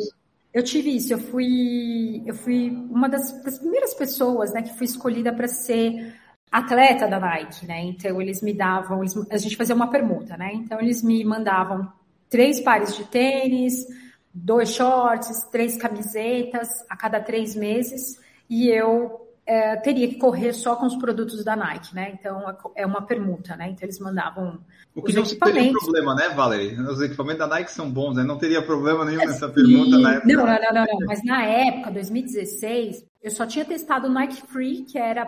eu 0.53 0.63
tive 0.63 0.95
isso, 0.95 1.13
eu 1.13 1.19
fui, 1.19 2.23
eu 2.25 2.35
fui 2.35 2.69
uma 2.69 3.09
das, 3.09 3.31
das 3.43 3.57
primeiras 3.57 3.93
pessoas, 3.93 4.53
né, 4.53 4.61
que 4.61 4.77
fui 4.77 4.85
escolhida 4.85 5.33
para 5.33 5.47
ser 5.47 6.13
atleta 6.51 7.07
da 7.07 7.19
Nike, 7.19 7.65
né? 7.65 7.81
Então 7.81 8.21
eles 8.21 8.41
me 8.41 8.53
davam, 8.53 8.99
eles, 8.99 9.15
a 9.31 9.37
gente 9.37 9.55
fazia 9.55 9.73
uma 9.73 9.89
permuta, 9.89 10.35
né? 10.35 10.51
Então 10.53 10.81
eles 10.81 11.01
me 11.01 11.23
mandavam 11.23 11.91
três 12.29 12.59
pares 12.59 12.95
de 12.95 13.05
tênis, 13.05 13.87
dois 14.33 14.73
shorts, 14.73 15.43
três 15.51 15.77
camisetas 15.77 16.67
a 16.89 16.97
cada 16.97 17.21
três 17.21 17.55
meses 17.55 18.19
e 18.49 18.67
eu 18.67 19.30
é, 19.51 19.75
teria 19.75 20.07
que 20.07 20.15
correr 20.15 20.53
só 20.53 20.77
com 20.77 20.85
os 20.85 20.95
produtos 20.95 21.43
da 21.43 21.57
Nike, 21.57 21.93
né? 21.93 22.11
Então 22.13 22.41
é 22.73 22.85
uma 22.85 23.01
permuta, 23.01 23.53
né? 23.57 23.69
Então 23.69 23.83
eles 23.83 23.99
mandavam 23.99 24.61
o 24.95 25.01
que 25.01 25.13
não 25.13 25.23
teria 25.23 25.73
problema, 25.73 26.15
né, 26.15 26.29
Valerie? 26.29 26.79
Os 26.79 27.01
equipamentos 27.01 27.39
da 27.39 27.47
Nike 27.47 27.69
são 27.69 27.91
bons, 27.91 28.15
né? 28.15 28.23
Não 28.23 28.37
teria 28.37 28.61
problema 28.61 29.03
nenhum 29.03 29.19
nessa 29.19 29.49
pergunta 29.49 29.97
na 29.97 30.13
época. 30.13 30.33
Não, 30.33 30.45
não, 30.45 30.55
não, 30.55 30.85
não. 30.85 31.05
Mas 31.05 31.21
na 31.23 31.43
época, 31.43 31.91
2016, 31.91 33.05
eu 33.21 33.31
só 33.31 33.45
tinha 33.45 33.65
testado 33.65 34.07
o 34.07 34.09
Nike 34.09 34.41
Free, 34.47 34.83
que 34.83 34.97
era, 34.97 35.25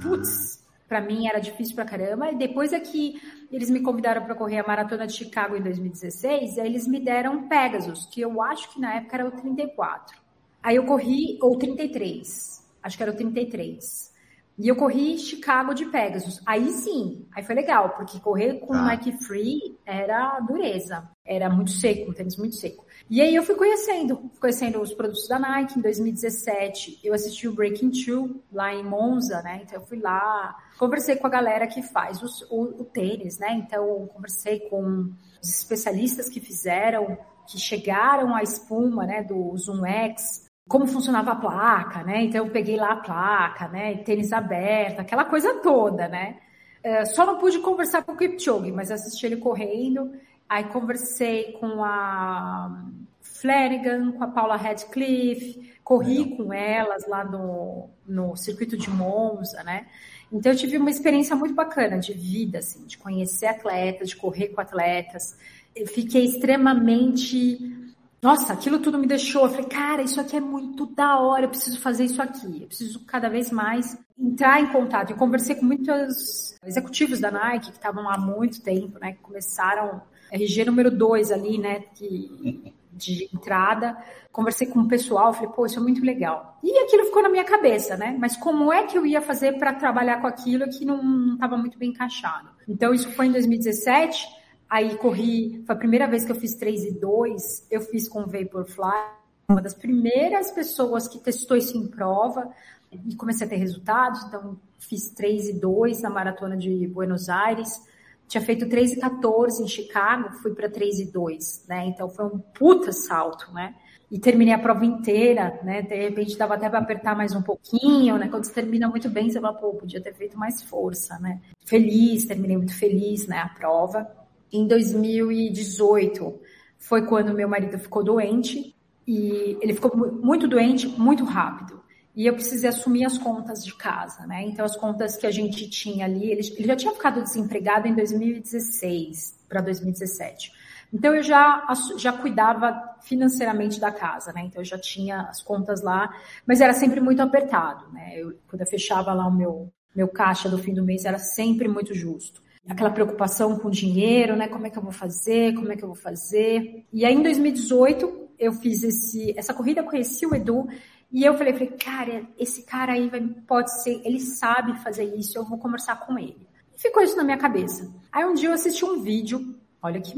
putz, 0.00 0.62
ah. 0.62 0.72
para 0.88 1.00
mim 1.00 1.26
era 1.26 1.40
difícil 1.40 1.74
pra 1.74 1.84
caramba. 1.84 2.30
E 2.30 2.36
depois 2.36 2.72
é 2.72 2.78
que 2.78 3.20
eles 3.50 3.70
me 3.70 3.80
convidaram 3.80 4.22
para 4.24 4.36
correr 4.36 4.60
a 4.60 4.66
maratona 4.66 5.04
de 5.04 5.14
Chicago 5.14 5.56
em 5.56 5.62
2016, 5.62 6.58
aí 6.58 6.66
eles 6.66 6.86
me 6.86 7.00
deram 7.00 7.48
Pegasus, 7.48 8.06
que 8.06 8.20
eu 8.20 8.40
acho 8.40 8.72
que 8.72 8.80
na 8.80 8.94
época 8.94 9.16
era 9.16 9.26
o 9.26 9.32
34. 9.32 10.16
Aí 10.62 10.76
eu 10.76 10.84
corri, 10.84 11.38
ou 11.42 11.58
33, 11.58 12.53
acho 12.84 12.96
que 12.96 13.02
era 13.02 13.12
o 13.12 13.16
33. 13.16 14.14
E 14.56 14.68
eu 14.68 14.76
corri 14.76 15.18
Chicago 15.18 15.74
de 15.74 15.86
Pegasus. 15.86 16.40
Aí 16.46 16.70
sim, 16.70 17.26
aí 17.34 17.42
foi 17.42 17.56
legal, 17.56 17.90
porque 17.96 18.20
correr 18.20 18.60
com 18.60 18.72
ah. 18.72 18.82
Nike 18.82 19.12
Free 19.24 19.76
era 19.84 20.38
dureza. 20.40 21.08
Era 21.26 21.50
muito 21.50 21.72
seco, 21.72 22.10
um 22.10 22.14
tênis 22.14 22.36
muito 22.36 22.54
seco. 22.54 22.84
E 23.10 23.20
aí 23.20 23.34
eu 23.34 23.42
fui 23.42 23.56
conhecendo, 23.56 24.30
conhecendo 24.38 24.80
os 24.80 24.94
produtos 24.94 25.26
da 25.26 25.40
Nike. 25.40 25.78
Em 25.78 25.82
2017, 25.82 27.00
eu 27.02 27.12
assisti 27.12 27.48
o 27.48 27.54
Breaking 27.54 27.90
Two 27.90 28.42
lá 28.52 28.72
em 28.72 28.84
Monza, 28.84 29.42
né? 29.42 29.62
Então 29.64 29.80
eu 29.80 29.86
fui 29.86 29.98
lá, 29.98 30.56
conversei 30.78 31.16
com 31.16 31.26
a 31.26 31.30
galera 31.30 31.66
que 31.66 31.82
faz 31.82 32.20
o, 32.22 32.62
o 32.62 32.84
tênis, 32.84 33.38
né? 33.38 33.54
Então 33.54 34.06
conversei 34.06 34.60
com 34.68 35.10
os 35.42 35.48
especialistas 35.48 36.28
que 36.28 36.40
fizeram, 36.40 37.18
que 37.48 37.58
chegaram 37.58 38.36
à 38.36 38.42
espuma, 38.42 39.04
né? 39.04 39.24
Do 39.24 39.56
Zoom 39.56 39.84
X, 39.84 40.43
como 40.68 40.86
funcionava 40.86 41.32
a 41.32 41.36
placa, 41.36 42.02
né? 42.02 42.24
Então 42.24 42.44
eu 42.44 42.50
peguei 42.50 42.76
lá 42.76 42.92
a 42.92 42.96
placa, 42.96 43.68
né? 43.68 43.96
Tênis 43.98 44.32
aberto, 44.32 45.00
aquela 45.00 45.24
coisa 45.24 45.60
toda, 45.60 46.08
né? 46.08 46.38
Uh, 46.84 47.06
só 47.14 47.24
não 47.26 47.38
pude 47.38 47.58
conversar 47.60 48.02
com 48.02 48.12
o 48.12 48.16
Kipchoge, 48.16 48.72
mas 48.72 48.90
assisti 48.90 49.26
ele 49.26 49.36
correndo. 49.36 50.12
Aí 50.48 50.64
conversei 50.64 51.52
com 51.52 51.82
a 51.82 52.84
Flanagan, 53.20 54.12
com 54.12 54.24
a 54.24 54.28
Paula 54.28 54.56
Radcliffe, 54.56 55.74
corri 55.82 56.36
com 56.36 56.52
elas 56.52 57.06
lá 57.06 57.24
no, 57.24 57.90
no 58.06 58.36
circuito 58.36 58.76
de 58.76 58.90
Monza, 58.90 59.62
né? 59.62 59.86
Então 60.32 60.52
eu 60.52 60.58
tive 60.58 60.78
uma 60.78 60.90
experiência 60.90 61.36
muito 61.36 61.54
bacana 61.54 61.98
de 61.98 62.12
vida, 62.12 62.58
assim, 62.58 62.84
de 62.86 62.98
conhecer 62.98 63.46
atletas, 63.46 64.10
de 64.10 64.16
correr 64.16 64.48
com 64.48 64.60
atletas. 64.60 65.36
Eu 65.76 65.86
fiquei 65.86 66.24
extremamente 66.24 67.83
nossa, 68.24 68.54
aquilo 68.54 68.78
tudo 68.78 68.98
me 68.98 69.06
deixou. 69.06 69.42
Eu 69.42 69.50
falei, 69.50 69.66
cara, 69.66 70.00
isso 70.00 70.18
aqui 70.18 70.34
é 70.34 70.40
muito 70.40 70.86
da 70.86 71.20
hora, 71.20 71.44
eu 71.44 71.50
preciso 71.50 71.78
fazer 71.78 72.04
isso 72.06 72.22
aqui. 72.22 72.62
Eu 72.62 72.66
preciso 72.66 73.04
cada 73.04 73.28
vez 73.28 73.50
mais 73.50 73.98
entrar 74.18 74.62
em 74.62 74.66
contato. 74.68 75.10
Eu 75.10 75.16
conversei 75.18 75.54
com 75.54 75.66
muitos 75.66 76.58
executivos 76.64 77.20
da 77.20 77.30
Nike 77.30 77.70
que 77.70 77.76
estavam 77.76 78.04
lá 78.04 78.14
há 78.14 78.18
muito 78.18 78.62
tempo, 78.62 78.98
né? 78.98 79.12
Que 79.12 79.18
começaram 79.18 80.00
RG 80.32 80.64
número 80.64 80.90
2 80.90 81.30
ali, 81.32 81.58
né? 81.58 81.80
Que, 81.94 82.72
de 82.90 83.28
entrada. 83.34 83.94
Conversei 84.32 84.68
com 84.68 84.80
o 84.80 84.88
pessoal, 84.88 85.34
falei, 85.34 85.50
pô, 85.50 85.66
isso 85.66 85.78
é 85.78 85.82
muito 85.82 86.02
legal. 86.02 86.58
E 86.62 86.78
aquilo 86.78 87.04
ficou 87.04 87.22
na 87.22 87.28
minha 87.28 87.44
cabeça, 87.44 87.94
né? 87.94 88.16
Mas 88.18 88.38
como 88.38 88.72
é 88.72 88.84
que 88.84 88.96
eu 88.96 89.04
ia 89.04 89.20
fazer 89.20 89.58
para 89.58 89.74
trabalhar 89.74 90.22
com 90.22 90.26
aquilo 90.26 90.66
que 90.70 90.86
não 90.86 91.34
estava 91.34 91.58
muito 91.58 91.78
bem 91.78 91.90
encaixado? 91.90 92.48
Então, 92.66 92.94
isso 92.94 93.10
foi 93.10 93.26
em 93.26 93.32
2017. 93.32 94.26
Aí 94.74 94.96
corri, 94.96 95.62
foi 95.64 95.72
a 95.76 95.78
primeira 95.78 96.08
vez 96.08 96.24
que 96.24 96.32
eu 96.32 96.34
fiz 96.34 96.56
3 96.56 96.86
e 96.86 96.90
2, 96.98 97.68
eu 97.70 97.80
fiz 97.80 98.08
com 98.08 98.26
Vaporfly, 98.26 99.06
uma 99.48 99.62
das 99.62 99.72
primeiras 99.72 100.50
pessoas 100.50 101.06
que 101.06 101.20
testou 101.20 101.56
isso 101.56 101.78
em 101.78 101.86
prova 101.86 102.50
e 102.90 103.14
comecei 103.14 103.46
a 103.46 103.50
ter 103.50 103.54
resultados, 103.54 104.24
então 104.24 104.58
fiz 104.80 105.10
3 105.10 105.50
e 105.50 105.52
2 105.60 106.02
na 106.02 106.10
maratona 106.10 106.56
de 106.56 106.88
Buenos 106.88 107.28
Aires, 107.28 107.80
tinha 108.26 108.42
feito 108.42 108.68
3 108.68 108.94
e 108.94 108.96
14 108.98 109.62
em 109.62 109.68
Chicago, 109.68 110.32
fui 110.42 110.52
para 110.52 110.68
3 110.68 110.98
e 110.98 111.04
2, 111.04 111.66
né? 111.68 111.86
Então 111.86 112.08
foi 112.08 112.24
um 112.24 112.40
puta 112.40 112.90
salto, 112.90 113.52
né? 113.52 113.76
E 114.10 114.18
terminei 114.18 114.54
a 114.54 114.58
prova 114.58 114.84
inteira, 114.84 115.56
né? 115.62 115.82
De 115.82 115.94
repente 115.94 116.36
dava 116.36 116.54
até 116.54 116.68
para 116.68 116.80
apertar 116.80 117.16
mais 117.16 117.32
um 117.32 117.42
pouquinho, 117.42 118.18
né? 118.18 118.26
Quando 118.26 118.42
você 118.42 118.52
termina 118.52 118.88
muito 118.88 119.08
bem, 119.08 119.30
você 119.30 119.40
fala, 119.40 119.54
pô, 119.54 119.74
podia 119.74 120.00
ter 120.00 120.14
feito 120.14 120.36
mais 120.36 120.64
força, 120.64 121.16
né? 121.20 121.40
Feliz, 121.64 122.24
terminei 122.24 122.56
muito 122.56 122.76
feliz, 122.76 123.28
né? 123.28 123.38
A 123.38 123.48
prova. 123.50 124.23
Em 124.52 124.66
2018 124.66 126.40
foi 126.78 127.06
quando 127.06 127.34
meu 127.34 127.48
marido 127.48 127.78
ficou 127.78 128.04
doente 128.04 128.74
e 129.06 129.58
ele 129.60 129.74
ficou 129.74 129.96
muito 129.96 130.46
doente 130.46 130.86
muito 130.88 131.24
rápido. 131.24 131.82
E 132.14 132.26
eu 132.26 132.34
precisei 132.34 132.68
assumir 132.68 133.04
as 133.04 133.18
contas 133.18 133.64
de 133.64 133.74
casa, 133.74 134.24
né? 134.26 134.42
Então, 134.44 134.64
as 134.64 134.76
contas 134.76 135.16
que 135.16 135.26
a 135.26 135.32
gente 135.32 135.68
tinha 135.68 136.04
ali, 136.04 136.30
ele, 136.30 136.42
ele 136.56 136.68
já 136.68 136.76
tinha 136.76 136.92
ficado 136.92 137.20
desempregado 137.20 137.88
em 137.88 137.94
2016 137.94 139.44
para 139.48 139.60
2017. 139.60 140.52
Então, 140.92 141.12
eu 141.12 141.24
já, 141.24 141.66
já 141.98 142.12
cuidava 142.12 142.96
financeiramente 143.02 143.80
da 143.80 143.90
casa, 143.90 144.32
né? 144.32 144.42
Então, 144.44 144.60
eu 144.60 144.64
já 144.64 144.78
tinha 144.78 145.22
as 145.22 145.42
contas 145.42 145.82
lá, 145.82 146.08
mas 146.46 146.60
era 146.60 146.72
sempre 146.72 147.00
muito 147.00 147.20
apertado, 147.20 147.92
né? 147.92 148.12
Eu, 148.16 148.38
quando 148.46 148.60
eu 148.60 148.68
fechava 148.68 149.12
lá 149.12 149.26
o 149.26 149.34
meu, 149.34 149.72
meu 149.92 150.06
caixa 150.06 150.48
do 150.48 150.56
fim 150.56 150.72
do 150.72 150.84
mês, 150.84 151.04
era 151.04 151.18
sempre 151.18 151.66
muito 151.66 151.92
justo 151.92 152.43
aquela 152.68 152.90
preocupação 152.90 153.58
com 153.58 153.70
dinheiro, 153.70 154.36
né? 154.36 154.48
Como 154.48 154.66
é 154.66 154.70
que 154.70 154.78
eu 154.78 154.82
vou 154.82 154.92
fazer? 154.92 155.54
Como 155.54 155.70
é 155.72 155.76
que 155.76 155.82
eu 155.82 155.88
vou 155.88 155.96
fazer? 155.96 156.84
E 156.92 157.04
aí, 157.04 157.14
em 157.14 157.22
2018, 157.22 158.28
eu 158.38 158.52
fiz 158.52 158.82
esse, 158.82 159.38
essa 159.38 159.54
corrida, 159.54 159.82
conheci 159.82 160.26
o 160.26 160.34
Edu, 160.34 160.66
e 161.12 161.24
eu 161.24 161.36
falei, 161.38 161.52
falei, 161.52 161.68
cara, 161.68 162.26
esse 162.38 162.64
cara 162.64 162.94
aí 162.94 163.08
vai, 163.08 163.20
pode 163.20 163.82
ser, 163.82 164.00
ele 164.04 164.18
sabe 164.18 164.76
fazer 164.82 165.04
isso, 165.14 165.38
eu 165.38 165.44
vou 165.44 165.58
conversar 165.58 166.00
com 166.04 166.18
ele. 166.18 166.48
E 166.74 166.80
ficou 166.80 167.02
isso 167.02 167.16
na 167.16 167.22
minha 167.22 167.36
cabeça. 167.36 167.88
Aí 168.10 168.24
um 168.24 168.34
dia 168.34 168.48
eu 168.48 168.52
assisti 168.52 168.84
um 168.84 169.00
vídeo, 169.00 169.54
olha 169.80 170.00
que, 170.00 170.12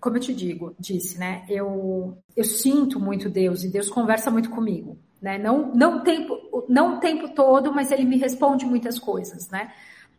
como 0.00 0.16
eu 0.16 0.20
te 0.20 0.32
digo, 0.32 0.74
disse, 0.78 1.18
né? 1.18 1.44
Eu, 1.48 2.16
eu 2.34 2.44
sinto 2.44 2.98
muito 2.98 3.28
Deus 3.28 3.62
e 3.62 3.68
Deus 3.68 3.90
conversa 3.90 4.30
muito 4.30 4.48
comigo, 4.48 4.98
né? 5.20 5.36
Não, 5.36 5.74
não, 5.74 6.02
tempo, 6.02 6.64
não 6.68 6.96
o 6.96 7.00
tempo 7.00 7.34
todo, 7.34 7.72
mas 7.74 7.90
ele 7.90 8.04
me 8.04 8.16
responde 8.16 8.64
muitas 8.64 8.98
coisas, 8.98 9.50
né? 9.50 9.70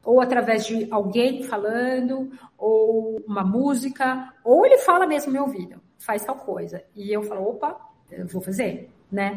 Ou 0.07 0.21
através 0.21 0.65
de 0.65 0.87
alguém 0.89 1.43
falando, 1.43 2.31
ou 2.57 3.21
uma 3.27 3.43
música, 3.43 4.33
ou 4.41 4.65
ele 4.65 4.77
fala 4.77 5.05
mesmo 5.05 5.33
meu 5.33 5.43
ouvido, 5.43 5.81
faz 5.99 6.23
tal 6.23 6.37
coisa. 6.37 6.81
E 6.95 7.11
eu 7.11 7.23
falo, 7.23 7.45
opa, 7.45 7.77
eu 8.09 8.25
vou 8.25 8.41
fazer, 8.41 8.89
né? 9.11 9.35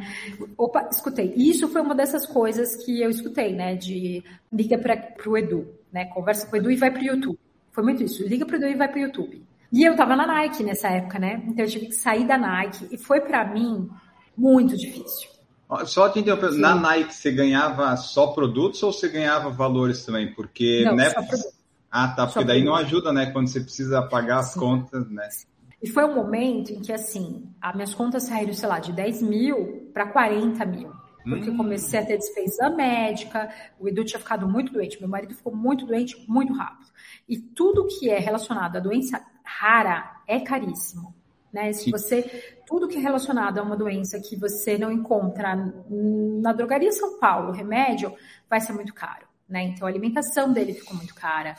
Opa, 0.56 0.88
escutei. 0.88 1.34
Isso 1.34 1.66
foi 1.66 1.80
uma 1.80 1.92
dessas 1.92 2.24
coisas 2.24 2.76
que 2.84 3.02
eu 3.02 3.10
escutei, 3.10 3.52
né? 3.52 3.74
De 3.74 4.22
liga 4.52 4.78
para 4.78 5.28
o 5.28 5.36
Edu, 5.36 5.74
né? 5.92 6.04
Conversa 6.04 6.46
com 6.46 6.54
o 6.54 6.56
Edu 6.60 6.70
e 6.70 6.76
vai 6.76 6.92
para 6.92 7.02
o 7.02 7.04
YouTube. 7.04 7.38
Foi 7.72 7.82
muito 7.82 8.04
isso. 8.04 8.22
Liga 8.28 8.46
para 8.46 8.54
o 8.54 8.58
Edu 8.60 8.68
e 8.68 8.76
vai 8.76 8.86
para 8.86 8.98
o 8.98 9.02
YouTube. 9.02 9.44
E 9.72 9.82
eu 9.82 9.96
tava 9.96 10.14
na 10.14 10.24
Nike 10.24 10.62
nessa 10.62 10.86
época, 10.88 11.18
né? 11.18 11.42
Então 11.48 11.64
eu 11.64 11.68
tive 11.68 11.86
que 11.86 11.94
sair 11.96 12.28
da 12.28 12.38
Nike 12.38 12.86
e 12.92 12.96
foi 12.96 13.20
para 13.20 13.44
mim 13.44 13.90
muito 14.36 14.76
difícil. 14.76 15.39
Só 15.86 16.08
te 16.08 16.18
interromper, 16.18 16.52
na 16.52 16.74
Nike 16.74 17.14
você 17.14 17.30
ganhava 17.30 17.96
só 17.96 18.28
produtos 18.28 18.82
ou 18.82 18.92
você 18.92 19.08
ganhava 19.08 19.50
valores 19.50 20.04
também? 20.04 20.34
Porque, 20.34 20.84
não, 20.84 20.96
né? 20.96 21.12
Ah, 21.90 22.08
tá, 22.08 22.26
porque 22.26 22.40
só 22.40 22.44
daí 22.44 22.62
produtos. 22.62 22.64
não 22.64 22.74
ajuda, 22.74 23.12
né? 23.12 23.30
Quando 23.30 23.48
você 23.48 23.60
precisa 23.60 24.02
pagar 24.02 24.40
as 24.40 24.52
Sim. 24.52 24.60
contas, 24.60 25.08
né? 25.10 25.28
E 25.82 25.88
foi 25.88 26.04
um 26.04 26.14
momento 26.14 26.72
em 26.72 26.80
que, 26.80 26.92
assim, 26.92 27.48
as 27.60 27.74
minhas 27.74 27.94
contas 27.94 28.24
saíram, 28.24 28.52
sei 28.52 28.68
lá, 28.68 28.78
de 28.78 28.92
10 28.92 29.22
mil 29.22 29.90
para 29.94 30.06
40 30.06 30.64
mil. 30.66 30.92
Porque 31.22 31.48
hum. 31.50 31.52
eu 31.52 31.56
comecei 31.56 32.00
a 32.00 32.04
ter 32.04 32.18
despesa 32.18 32.70
médica, 32.70 33.50
o 33.78 33.88
Edu 33.88 34.04
tinha 34.04 34.18
ficado 34.18 34.48
muito 34.48 34.72
doente, 34.72 34.98
meu 35.00 35.08
marido 35.08 35.34
ficou 35.34 35.54
muito 35.54 35.86
doente 35.86 36.16
muito 36.28 36.52
rápido. 36.52 36.90
E 37.28 37.38
tudo 37.38 37.86
que 37.86 38.08
é 38.08 38.18
relacionado 38.18 38.76
à 38.76 38.80
doença 38.80 39.22
rara 39.44 40.22
é 40.26 40.40
caríssimo. 40.40 41.14
Né? 41.52 41.72
Se 41.72 41.90
você 41.90 42.58
tudo 42.66 42.86
que 42.86 42.96
é 42.96 43.00
relacionado 43.00 43.58
a 43.58 43.62
uma 43.62 43.76
doença 43.76 44.20
que 44.20 44.36
você 44.36 44.78
não 44.78 44.92
encontra 44.92 45.56
na 46.40 46.52
drogaria 46.52 46.92
São 46.92 47.18
Paulo, 47.18 47.50
remédio, 47.50 48.14
vai 48.48 48.60
ser 48.60 48.72
muito 48.72 48.94
caro, 48.94 49.26
né? 49.48 49.64
Então 49.64 49.86
a 49.86 49.90
alimentação 49.90 50.52
dele 50.52 50.74
ficou 50.74 50.96
muito 50.96 51.14
cara. 51.14 51.56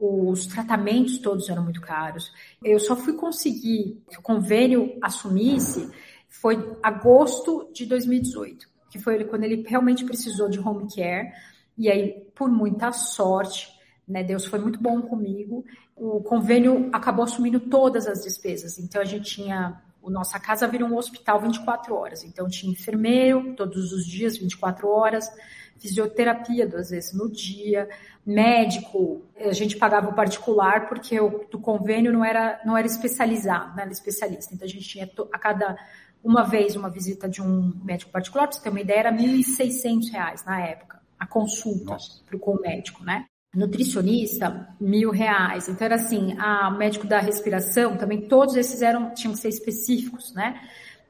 Os 0.00 0.46
tratamentos 0.46 1.18
todos 1.18 1.48
eram 1.48 1.62
muito 1.62 1.80
caros. 1.80 2.32
Eu 2.62 2.80
só 2.80 2.96
fui 2.96 3.14
conseguir 3.14 4.02
que 4.10 4.18
o 4.18 4.22
convênio 4.22 4.98
assumisse 5.02 5.88
foi 6.28 6.76
agosto 6.82 7.70
de 7.72 7.86
2018, 7.86 8.68
que 8.90 8.98
foi 8.98 9.24
quando 9.24 9.44
ele 9.44 9.64
realmente 9.66 10.04
precisou 10.04 10.48
de 10.48 10.58
home 10.58 10.86
care. 10.94 11.32
E 11.76 11.88
aí, 11.88 12.26
por 12.34 12.50
muita 12.50 12.92
sorte, 12.92 13.68
né? 14.06 14.24
Deus 14.24 14.46
foi 14.46 14.58
muito 14.58 14.80
bom 14.80 15.02
comigo. 15.02 15.64
O 16.00 16.20
convênio 16.20 16.88
acabou 16.92 17.24
assumindo 17.24 17.60
todas 17.60 18.06
as 18.06 18.22
despesas. 18.22 18.78
Então 18.78 19.00
a 19.00 19.04
gente 19.04 19.36
tinha 19.36 19.80
o 20.00 20.10
nossa 20.10 20.38
casa 20.38 20.66
virou 20.66 20.88
um 20.88 20.96
hospital 20.96 21.40
24 21.40 21.94
horas. 21.94 22.24
Então 22.24 22.48
tinha 22.48 22.72
enfermeiro 22.72 23.54
todos 23.54 23.92
os 23.92 24.06
dias, 24.06 24.38
24 24.38 24.88
horas, 24.88 25.30
fisioterapia 25.76 26.66
duas 26.66 26.90
vezes 26.90 27.12
no 27.12 27.30
dia, 27.30 27.88
médico, 28.24 29.22
a 29.36 29.52
gente 29.52 29.76
pagava 29.76 30.08
o 30.08 30.14
particular 30.14 30.88
porque 30.88 31.20
o 31.20 31.46
do 31.50 31.58
convênio 31.58 32.12
não 32.12 32.24
era 32.24 32.60
não 32.64 32.76
era 32.76 32.86
especializado, 32.86 33.76
não 33.76 33.82
era 33.82 33.90
especialista. 33.90 34.54
Então 34.54 34.66
a 34.66 34.70
gente 34.70 34.88
tinha 34.88 35.10
a 35.32 35.38
cada 35.38 35.76
uma 36.22 36.42
vez 36.42 36.74
uma 36.74 36.90
visita 36.90 37.28
de 37.28 37.40
um 37.40 37.72
médico 37.84 38.10
particular, 38.10 38.46
para 38.46 38.56
você 38.56 38.62
ter 38.62 38.70
uma 38.70 38.80
ideia, 38.80 38.98
era 39.00 39.10
R$ 39.10 39.18
1.600 39.18 40.44
na 40.44 40.60
época, 40.60 41.00
a 41.18 41.26
consulta 41.26 41.96
para 42.26 42.36
o 42.36 42.60
médico, 42.60 43.04
né? 43.04 43.24
Nutricionista, 43.54 44.68
mil 44.80 45.10
reais. 45.10 45.68
Então 45.68 45.84
era 45.84 45.94
assim, 45.94 46.36
a 46.38 46.70
médico 46.70 47.06
da 47.06 47.18
respiração 47.18 47.96
também, 47.96 48.28
todos 48.28 48.56
esses 48.56 48.82
eram, 48.82 49.12
tinham 49.14 49.32
que 49.32 49.40
ser 49.40 49.48
específicos, 49.48 50.32
né? 50.34 50.60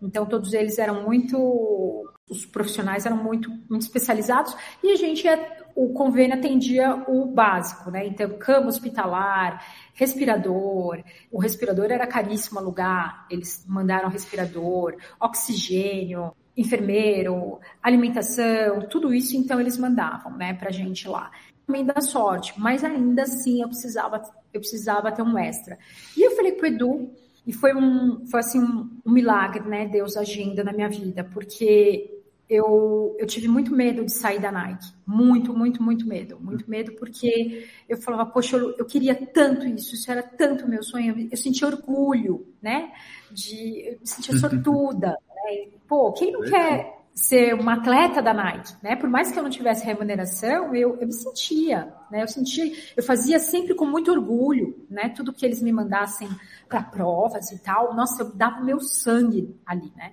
Então 0.00 0.24
todos 0.24 0.52
eles 0.52 0.78
eram 0.78 1.02
muito, 1.02 2.08
os 2.30 2.46
profissionais 2.46 3.04
eram 3.04 3.16
muito, 3.16 3.50
muito 3.68 3.82
especializados 3.82 4.56
e 4.82 4.92
a 4.92 4.96
gente 4.96 5.26
o 5.74 5.92
convênio 5.92 6.36
atendia 6.36 7.04
o 7.08 7.26
básico, 7.26 7.90
né? 7.90 8.06
Então 8.06 8.38
cama 8.38 8.68
hospitalar, 8.68 9.64
respirador, 9.94 11.02
o 11.30 11.40
respirador 11.40 11.86
era 11.86 12.06
caríssimo 12.06 12.58
alugar, 12.58 13.26
eles 13.30 13.64
mandaram 13.66 14.08
respirador, 14.08 14.96
oxigênio, 15.20 16.32
enfermeiro, 16.56 17.60
alimentação, 17.80 18.88
tudo 18.88 19.14
isso 19.14 19.36
então 19.36 19.60
eles 19.60 19.78
mandavam, 19.78 20.36
né, 20.36 20.54
pra 20.54 20.72
gente 20.72 21.06
lá 21.06 21.30
também 21.68 21.84
dá 21.84 22.00
sorte, 22.00 22.54
mas 22.56 22.82
ainda 22.82 23.24
assim 23.24 23.60
eu 23.60 23.68
precisava, 23.68 24.22
eu 24.54 24.60
precisava 24.60 25.12
ter 25.12 25.20
um 25.20 25.36
extra. 25.36 25.78
E 26.16 26.22
eu 26.22 26.34
falei 26.34 26.52
pro 26.52 26.66
Edu, 26.66 27.10
e 27.46 27.52
foi 27.52 27.74
um, 27.74 28.26
foi 28.26 28.40
assim 28.40 28.58
um, 28.58 28.90
um 29.04 29.12
milagre, 29.12 29.68
né, 29.68 29.86
Deus 29.86 30.16
agindo 30.16 30.64
na 30.64 30.72
minha 30.72 30.88
vida, 30.88 31.22
porque 31.22 32.22
eu, 32.48 33.14
eu 33.18 33.26
tive 33.26 33.48
muito 33.48 33.70
medo 33.70 34.02
de 34.02 34.10
sair 34.10 34.40
da 34.40 34.50
Nike. 34.50 34.86
Muito, 35.06 35.52
muito, 35.52 35.82
muito 35.82 36.08
medo. 36.08 36.38
Muito 36.40 36.68
medo 36.70 36.92
porque 36.92 37.68
eu 37.86 37.98
falava, 37.98 38.24
poxa, 38.30 38.56
eu, 38.56 38.74
eu 38.78 38.86
queria 38.86 39.14
tanto 39.14 39.66
isso, 39.66 39.94
isso 39.94 40.10
era 40.10 40.22
tanto 40.22 40.66
meu 40.66 40.82
sonho. 40.82 41.14
Eu, 41.14 41.28
eu 41.32 41.36
sentia 41.36 41.68
orgulho, 41.68 42.46
né? 42.62 42.90
De, 43.30 43.88
eu 43.88 44.00
me 44.00 44.06
sentia 44.06 44.34
sortuda. 44.38 45.08
Né? 45.10 45.68
Pô, 45.86 46.12
quem 46.12 46.32
não 46.32 46.40
quer 46.40 46.97
ser 47.18 47.52
uma 47.54 47.74
atleta 47.74 48.22
da 48.22 48.32
Nike, 48.32 48.74
né? 48.80 48.94
Por 48.94 49.10
mais 49.10 49.32
que 49.32 49.38
eu 49.38 49.42
não 49.42 49.50
tivesse 49.50 49.84
remuneração, 49.84 50.74
eu, 50.74 50.96
eu 51.00 51.06
me 51.06 51.12
sentia, 51.12 51.92
né? 52.10 52.22
Eu 52.22 52.28
sentia, 52.28 52.72
eu 52.96 53.02
fazia 53.02 53.40
sempre 53.40 53.74
com 53.74 53.84
muito 53.84 54.10
orgulho, 54.12 54.86
né? 54.88 55.08
Tudo 55.08 55.32
que 55.32 55.44
eles 55.44 55.60
me 55.60 55.72
mandassem 55.72 56.28
para 56.68 56.82
provas 56.82 57.50
e 57.50 57.58
tal, 57.58 57.94
nossa, 57.94 58.22
eu 58.22 58.32
dava 58.32 58.62
meu 58.62 58.78
sangue 58.80 59.56
ali, 59.66 59.92
né? 59.96 60.12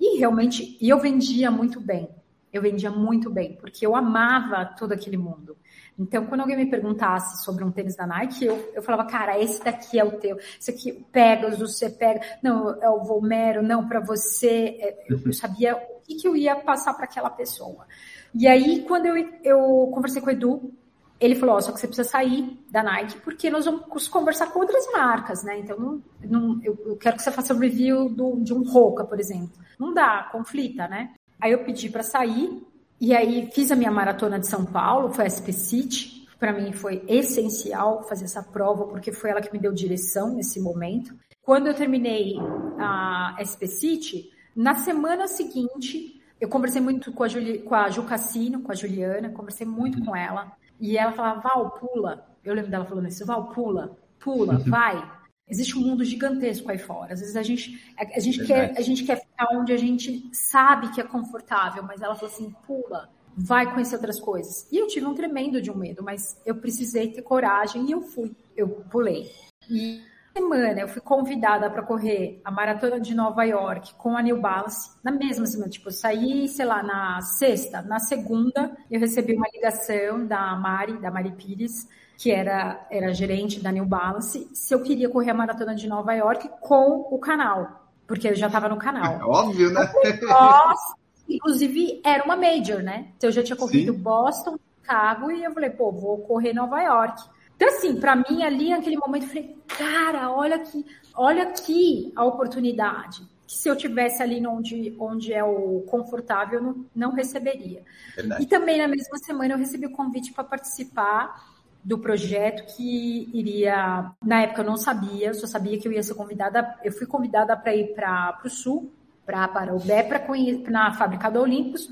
E 0.00 0.18
realmente, 0.18 0.78
e 0.80 0.88
eu 0.88 1.00
vendia 1.00 1.50
muito 1.50 1.80
bem. 1.80 2.08
Eu 2.52 2.62
vendia 2.62 2.90
muito 2.90 3.28
bem, 3.28 3.56
porque 3.56 3.84
eu 3.84 3.96
amava 3.96 4.64
todo 4.78 4.92
aquele 4.92 5.16
mundo. 5.16 5.56
Então, 5.98 6.26
quando 6.26 6.42
alguém 6.42 6.56
me 6.56 6.70
perguntasse 6.70 7.44
sobre 7.44 7.64
um 7.64 7.72
tênis 7.72 7.96
da 7.96 8.06
Nike, 8.06 8.44
eu, 8.44 8.72
eu 8.74 8.82
falava, 8.82 9.08
cara, 9.08 9.38
esse 9.38 9.62
daqui 9.62 9.98
é 9.98 10.04
o 10.04 10.12
teu, 10.12 10.36
esse 10.36 10.70
aqui, 10.70 10.92
Pegasus, 11.10 11.76
você 11.76 11.90
pega, 11.90 12.20
não, 12.42 12.70
é 12.80 12.88
o 12.88 13.02
Volmero, 13.02 13.62
não, 13.62 13.88
para 13.88 14.00
você, 14.00 14.76
é, 14.78 15.04
eu, 15.08 15.20
eu 15.26 15.32
sabia 15.32 15.76
o 15.76 15.95
que, 16.06 16.14
que 16.16 16.28
eu 16.28 16.36
ia 16.36 16.54
passar 16.56 16.94
para 16.94 17.04
aquela 17.04 17.30
pessoa. 17.30 17.86
E 18.34 18.46
aí, 18.46 18.84
quando 18.86 19.06
eu, 19.06 19.16
eu 19.42 19.90
conversei 19.92 20.20
com 20.22 20.28
o 20.28 20.32
Edu, 20.32 20.72
ele 21.18 21.34
falou, 21.34 21.56
oh, 21.56 21.60
só 21.60 21.72
que 21.72 21.80
você 21.80 21.86
precisa 21.86 22.08
sair 22.08 22.58
da 22.70 22.82
Nike, 22.82 23.18
porque 23.20 23.50
nós 23.50 23.64
vamos 23.64 24.06
conversar 24.08 24.48
com 24.48 24.60
outras 24.60 24.86
marcas, 24.92 25.42
né? 25.42 25.58
Então, 25.58 25.78
não, 25.78 26.02
não, 26.22 26.60
eu, 26.62 26.78
eu, 26.86 26.96
quero 26.96 27.16
que 27.16 27.22
você 27.22 27.30
faça 27.30 27.54
um 27.54 27.58
review 27.58 28.08
do, 28.10 28.36
de 28.40 28.52
um 28.52 28.62
Roca, 28.62 29.04
por 29.04 29.18
exemplo. 29.18 29.52
Não 29.78 29.94
dá, 29.94 30.28
conflita, 30.30 30.86
né? 30.86 31.14
Aí 31.40 31.52
eu 31.52 31.64
pedi 31.64 31.88
para 31.88 32.02
sair, 32.02 32.62
e 33.00 33.14
aí 33.14 33.50
fiz 33.52 33.70
a 33.70 33.76
minha 33.76 33.90
maratona 33.90 34.38
de 34.38 34.46
São 34.46 34.64
Paulo, 34.66 35.12
foi 35.12 35.24
a 35.24 35.30
SP 35.32 35.52
City. 35.52 36.26
Para 36.38 36.52
mim 36.52 36.72
foi 36.72 37.02
essencial 37.08 38.06
fazer 38.06 38.26
essa 38.26 38.42
prova, 38.42 38.84
porque 38.86 39.10
foi 39.10 39.30
ela 39.30 39.40
que 39.40 39.52
me 39.52 39.58
deu 39.58 39.72
direção 39.72 40.34
nesse 40.34 40.60
momento. 40.60 41.14
Quando 41.42 41.66
eu 41.66 41.74
terminei 41.74 42.34
a 42.78 43.36
SP 43.40 43.66
City, 43.66 44.30
na 44.56 44.74
semana 44.74 45.28
seguinte, 45.28 46.22
eu 46.40 46.48
conversei 46.48 46.80
muito 46.80 47.12
com 47.12 47.22
a, 47.22 47.28
Juli, 47.28 47.58
com 47.58 47.74
a 47.74 47.90
Ju 47.90 48.02
Cassino, 48.04 48.62
com 48.62 48.72
a 48.72 48.74
Juliana, 48.74 49.28
conversei 49.28 49.66
muito 49.66 50.02
com 50.02 50.16
ela. 50.16 50.56
E 50.80 50.96
ela 50.96 51.12
falava, 51.12 51.40
Val, 51.40 51.70
pula. 51.72 52.26
Eu 52.42 52.54
lembro 52.54 52.70
dela 52.70 52.86
falando 52.86 53.08
isso, 53.08 53.26
Val, 53.26 53.50
pula, 53.50 53.98
pula, 54.18 54.58
vai. 54.66 55.12
Existe 55.46 55.78
um 55.78 55.82
mundo 55.82 56.04
gigantesco 56.04 56.70
aí 56.70 56.78
fora. 56.78 57.12
Às 57.12 57.20
vezes 57.20 57.36
a 57.36 57.42
gente, 57.42 57.80
a, 57.98 58.16
a 58.16 58.20
gente, 58.20 58.44
quer, 58.44 58.74
a 58.76 58.80
gente 58.80 59.04
quer 59.04 59.20
ficar 59.20 59.48
onde 59.52 59.72
a 59.72 59.76
gente 59.76 60.28
sabe 60.32 60.90
que 60.92 61.00
é 61.00 61.04
confortável, 61.04 61.82
mas 61.82 62.00
ela 62.00 62.14
falou 62.14 62.32
assim: 62.32 62.54
pula, 62.66 63.10
vai 63.36 63.70
conhecer 63.72 63.96
outras 63.96 64.18
coisas. 64.18 64.66
E 64.72 64.78
eu 64.78 64.86
tive 64.86 65.06
um 65.06 65.14
tremendo 65.14 65.60
de 65.60 65.70
um 65.70 65.76
medo, 65.76 66.02
mas 66.02 66.40
eu 66.46 66.56
precisei 66.56 67.12
ter 67.12 67.22
coragem 67.22 67.86
e 67.86 67.92
eu 67.92 68.00
fui. 68.00 68.34
Eu 68.56 68.68
pulei. 68.90 69.30
E 69.70 70.02
semana 70.36 70.80
eu 70.80 70.88
fui 70.88 71.00
convidada 71.00 71.70
para 71.70 71.82
correr 71.82 72.40
a 72.44 72.50
maratona 72.50 73.00
de 73.00 73.14
Nova 73.14 73.42
York 73.44 73.94
com 73.94 74.16
a 74.16 74.22
New 74.22 74.38
Balance 74.38 74.90
na 75.02 75.10
mesma 75.10 75.46
semana. 75.46 75.70
Tipo, 75.70 75.88
eu 75.88 75.92
saí, 75.92 76.46
sei 76.46 76.66
lá, 76.66 76.82
na 76.82 77.22
sexta, 77.22 77.80
na 77.80 77.98
segunda 77.98 78.76
eu 78.90 79.00
recebi 79.00 79.34
uma 79.34 79.46
ligação 79.52 80.26
da 80.26 80.54
Mari, 80.54 81.00
da 81.00 81.10
Mari 81.10 81.32
Pires, 81.32 81.88
que 82.18 82.30
era, 82.30 82.86
era 82.90 83.14
gerente 83.14 83.60
da 83.60 83.72
New 83.72 83.86
Balance, 83.86 84.50
se 84.52 84.74
eu 84.74 84.82
queria 84.82 85.08
correr 85.08 85.30
a 85.30 85.34
maratona 85.34 85.74
de 85.74 85.88
Nova 85.88 86.12
York 86.12 86.50
com 86.60 87.08
o 87.10 87.18
canal, 87.18 87.88
porque 88.06 88.28
eu 88.28 88.34
já 88.34 88.48
estava 88.48 88.68
no 88.68 88.76
canal. 88.76 89.14
É 89.14 89.24
óbvio, 89.24 89.72
né? 89.72 89.90
Nossa, 90.22 90.96
inclusive 91.26 92.00
era 92.04 92.24
uma 92.24 92.36
major, 92.36 92.82
né? 92.82 93.08
Então 93.16 93.28
eu 93.28 93.32
já 93.32 93.42
tinha 93.42 93.56
corrido 93.56 93.92
Sim. 93.94 93.98
Boston, 93.98 94.58
Chicago 94.80 95.30
e 95.30 95.42
eu 95.42 95.52
falei, 95.52 95.70
pô, 95.70 95.90
vou 95.90 96.18
correr 96.18 96.52
Nova 96.52 96.80
York. 96.82 97.22
Então 97.56 97.68
assim, 97.68 97.98
para 97.98 98.14
mim 98.14 98.42
ali 98.42 98.70
naquele 98.70 98.96
momento 98.96 99.24
eu 99.24 99.28
falei, 99.28 99.56
cara, 99.66 100.30
olha 100.30 100.56
aqui, 100.56 100.84
olha 101.14 101.42
aqui 101.44 102.12
a 102.14 102.24
oportunidade 102.24 103.26
que 103.46 103.54
se 103.54 103.68
eu 103.68 103.76
tivesse 103.76 104.22
ali 104.22 104.44
onde, 104.46 104.94
onde 104.98 105.32
é 105.32 105.44
o 105.44 105.82
confortável, 105.88 106.60
não, 106.60 106.84
não 106.94 107.12
receberia. 107.12 107.84
Verdade. 108.14 108.42
E 108.42 108.46
também 108.46 108.78
na 108.78 108.88
mesma 108.88 109.16
semana 109.18 109.54
eu 109.54 109.58
recebi 109.58 109.86
o 109.86 109.92
convite 109.92 110.32
para 110.32 110.42
participar 110.42 111.54
do 111.82 111.98
projeto 111.98 112.74
que 112.74 113.30
iria. 113.32 114.10
Na 114.24 114.42
época 114.42 114.62
eu 114.62 114.66
não 114.66 114.76
sabia, 114.76 115.32
só 115.32 115.46
sabia 115.46 115.78
que 115.78 115.86
eu 115.86 115.92
ia 115.92 116.02
ser 116.02 116.14
convidada. 116.14 116.76
Eu 116.82 116.90
fui 116.90 117.06
convidada 117.06 117.56
para 117.56 117.74
ir 117.74 117.94
para 117.94 118.40
o 118.44 118.50
Sul, 118.50 118.92
para 119.24 119.46
Parobé, 119.46 120.02
para 120.02 120.26
na 120.68 120.92
fábrica 120.94 121.30
do 121.30 121.40
Olympus, 121.40 121.88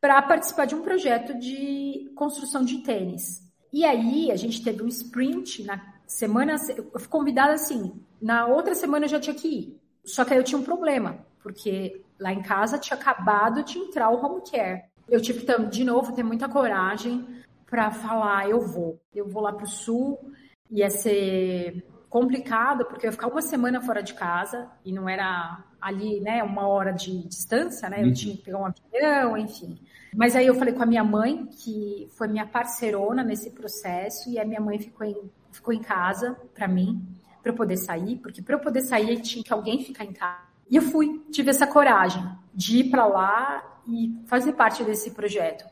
para 0.00 0.22
participar 0.22 0.66
de 0.66 0.76
um 0.76 0.82
projeto 0.82 1.36
de 1.36 2.12
construção 2.14 2.64
de 2.64 2.78
tênis. 2.78 3.43
E 3.74 3.84
aí 3.84 4.30
a 4.30 4.36
gente 4.36 4.62
teve 4.62 4.84
um 4.84 4.86
sprint 4.86 5.64
na 5.64 5.84
semana. 6.06 6.54
Eu 6.76 7.00
fui 7.00 7.08
convidada 7.08 7.54
assim. 7.54 8.00
Na 8.22 8.46
outra 8.46 8.72
semana 8.72 9.06
eu 9.06 9.08
já 9.08 9.18
tinha 9.18 9.34
que 9.34 9.48
ir. 9.48 9.80
Só 10.04 10.24
que 10.24 10.32
aí 10.32 10.38
eu 10.38 10.44
tinha 10.44 10.60
um 10.60 10.62
problema, 10.62 11.18
porque 11.42 12.00
lá 12.20 12.32
em 12.32 12.40
casa 12.40 12.78
tinha 12.78 12.96
acabado 12.96 13.64
de 13.64 13.76
entrar 13.76 14.10
o 14.10 14.24
home 14.24 14.42
care. 14.48 14.84
Eu 15.08 15.20
tive 15.20 15.44
que, 15.44 15.58
de 15.66 15.82
novo, 15.82 16.14
ter 16.14 16.22
muita 16.22 16.48
coragem 16.48 17.26
para 17.68 17.90
falar, 17.90 18.48
eu 18.48 18.60
vou, 18.60 19.00
eu 19.12 19.26
vou 19.26 19.42
lá 19.42 19.52
para 19.52 19.64
o 19.64 19.68
sul, 19.68 20.20
ia 20.70 20.88
ser 20.88 21.84
complicado, 22.08 22.84
porque 22.84 23.06
eu 23.06 23.08
ia 23.08 23.12
ficar 23.12 23.26
uma 23.26 23.42
semana 23.42 23.80
fora 23.80 24.04
de 24.04 24.14
casa, 24.14 24.70
e 24.84 24.92
não 24.92 25.08
era 25.08 25.64
ali, 25.80 26.20
né, 26.20 26.44
uma 26.44 26.68
hora 26.68 26.92
de 26.92 27.26
distância, 27.26 27.88
né, 27.88 28.02
eu 28.02 28.06
uhum. 28.06 28.12
tinha 28.12 28.36
que 28.36 28.42
pegar 28.42 28.58
um 28.58 28.66
avião, 28.66 29.36
enfim. 29.36 29.76
Mas 30.14 30.36
aí 30.36 30.46
eu 30.46 30.54
falei 30.54 30.72
com 30.72 30.82
a 30.82 30.86
minha 30.86 31.02
mãe, 31.02 31.46
que 31.46 32.08
foi 32.16 32.28
minha 32.28 32.46
parceirona 32.46 33.24
nesse 33.24 33.50
processo, 33.50 34.30
e 34.30 34.38
a 34.38 34.44
minha 34.44 34.60
mãe 34.60 34.78
ficou 34.78 35.04
em, 35.04 35.30
ficou 35.50 35.74
em 35.74 35.80
casa 35.80 36.36
para 36.54 36.68
mim, 36.68 37.04
para 37.42 37.50
eu 37.50 37.56
poder 37.56 37.76
sair, 37.76 38.16
porque 38.16 38.40
para 38.40 38.54
eu 38.54 38.60
poder 38.60 38.82
sair 38.82 39.20
tinha 39.20 39.42
que 39.42 39.52
alguém 39.52 39.82
ficar 39.82 40.04
em 40.04 40.12
casa. 40.12 40.54
E 40.70 40.76
eu 40.76 40.82
fui, 40.82 41.20
tive 41.30 41.50
essa 41.50 41.66
coragem 41.66 42.24
de 42.54 42.78
ir 42.78 42.90
para 42.90 43.06
lá 43.06 43.80
e 43.86 44.14
fazer 44.26 44.52
parte 44.52 44.84
desse 44.84 45.10
projeto. 45.10 45.64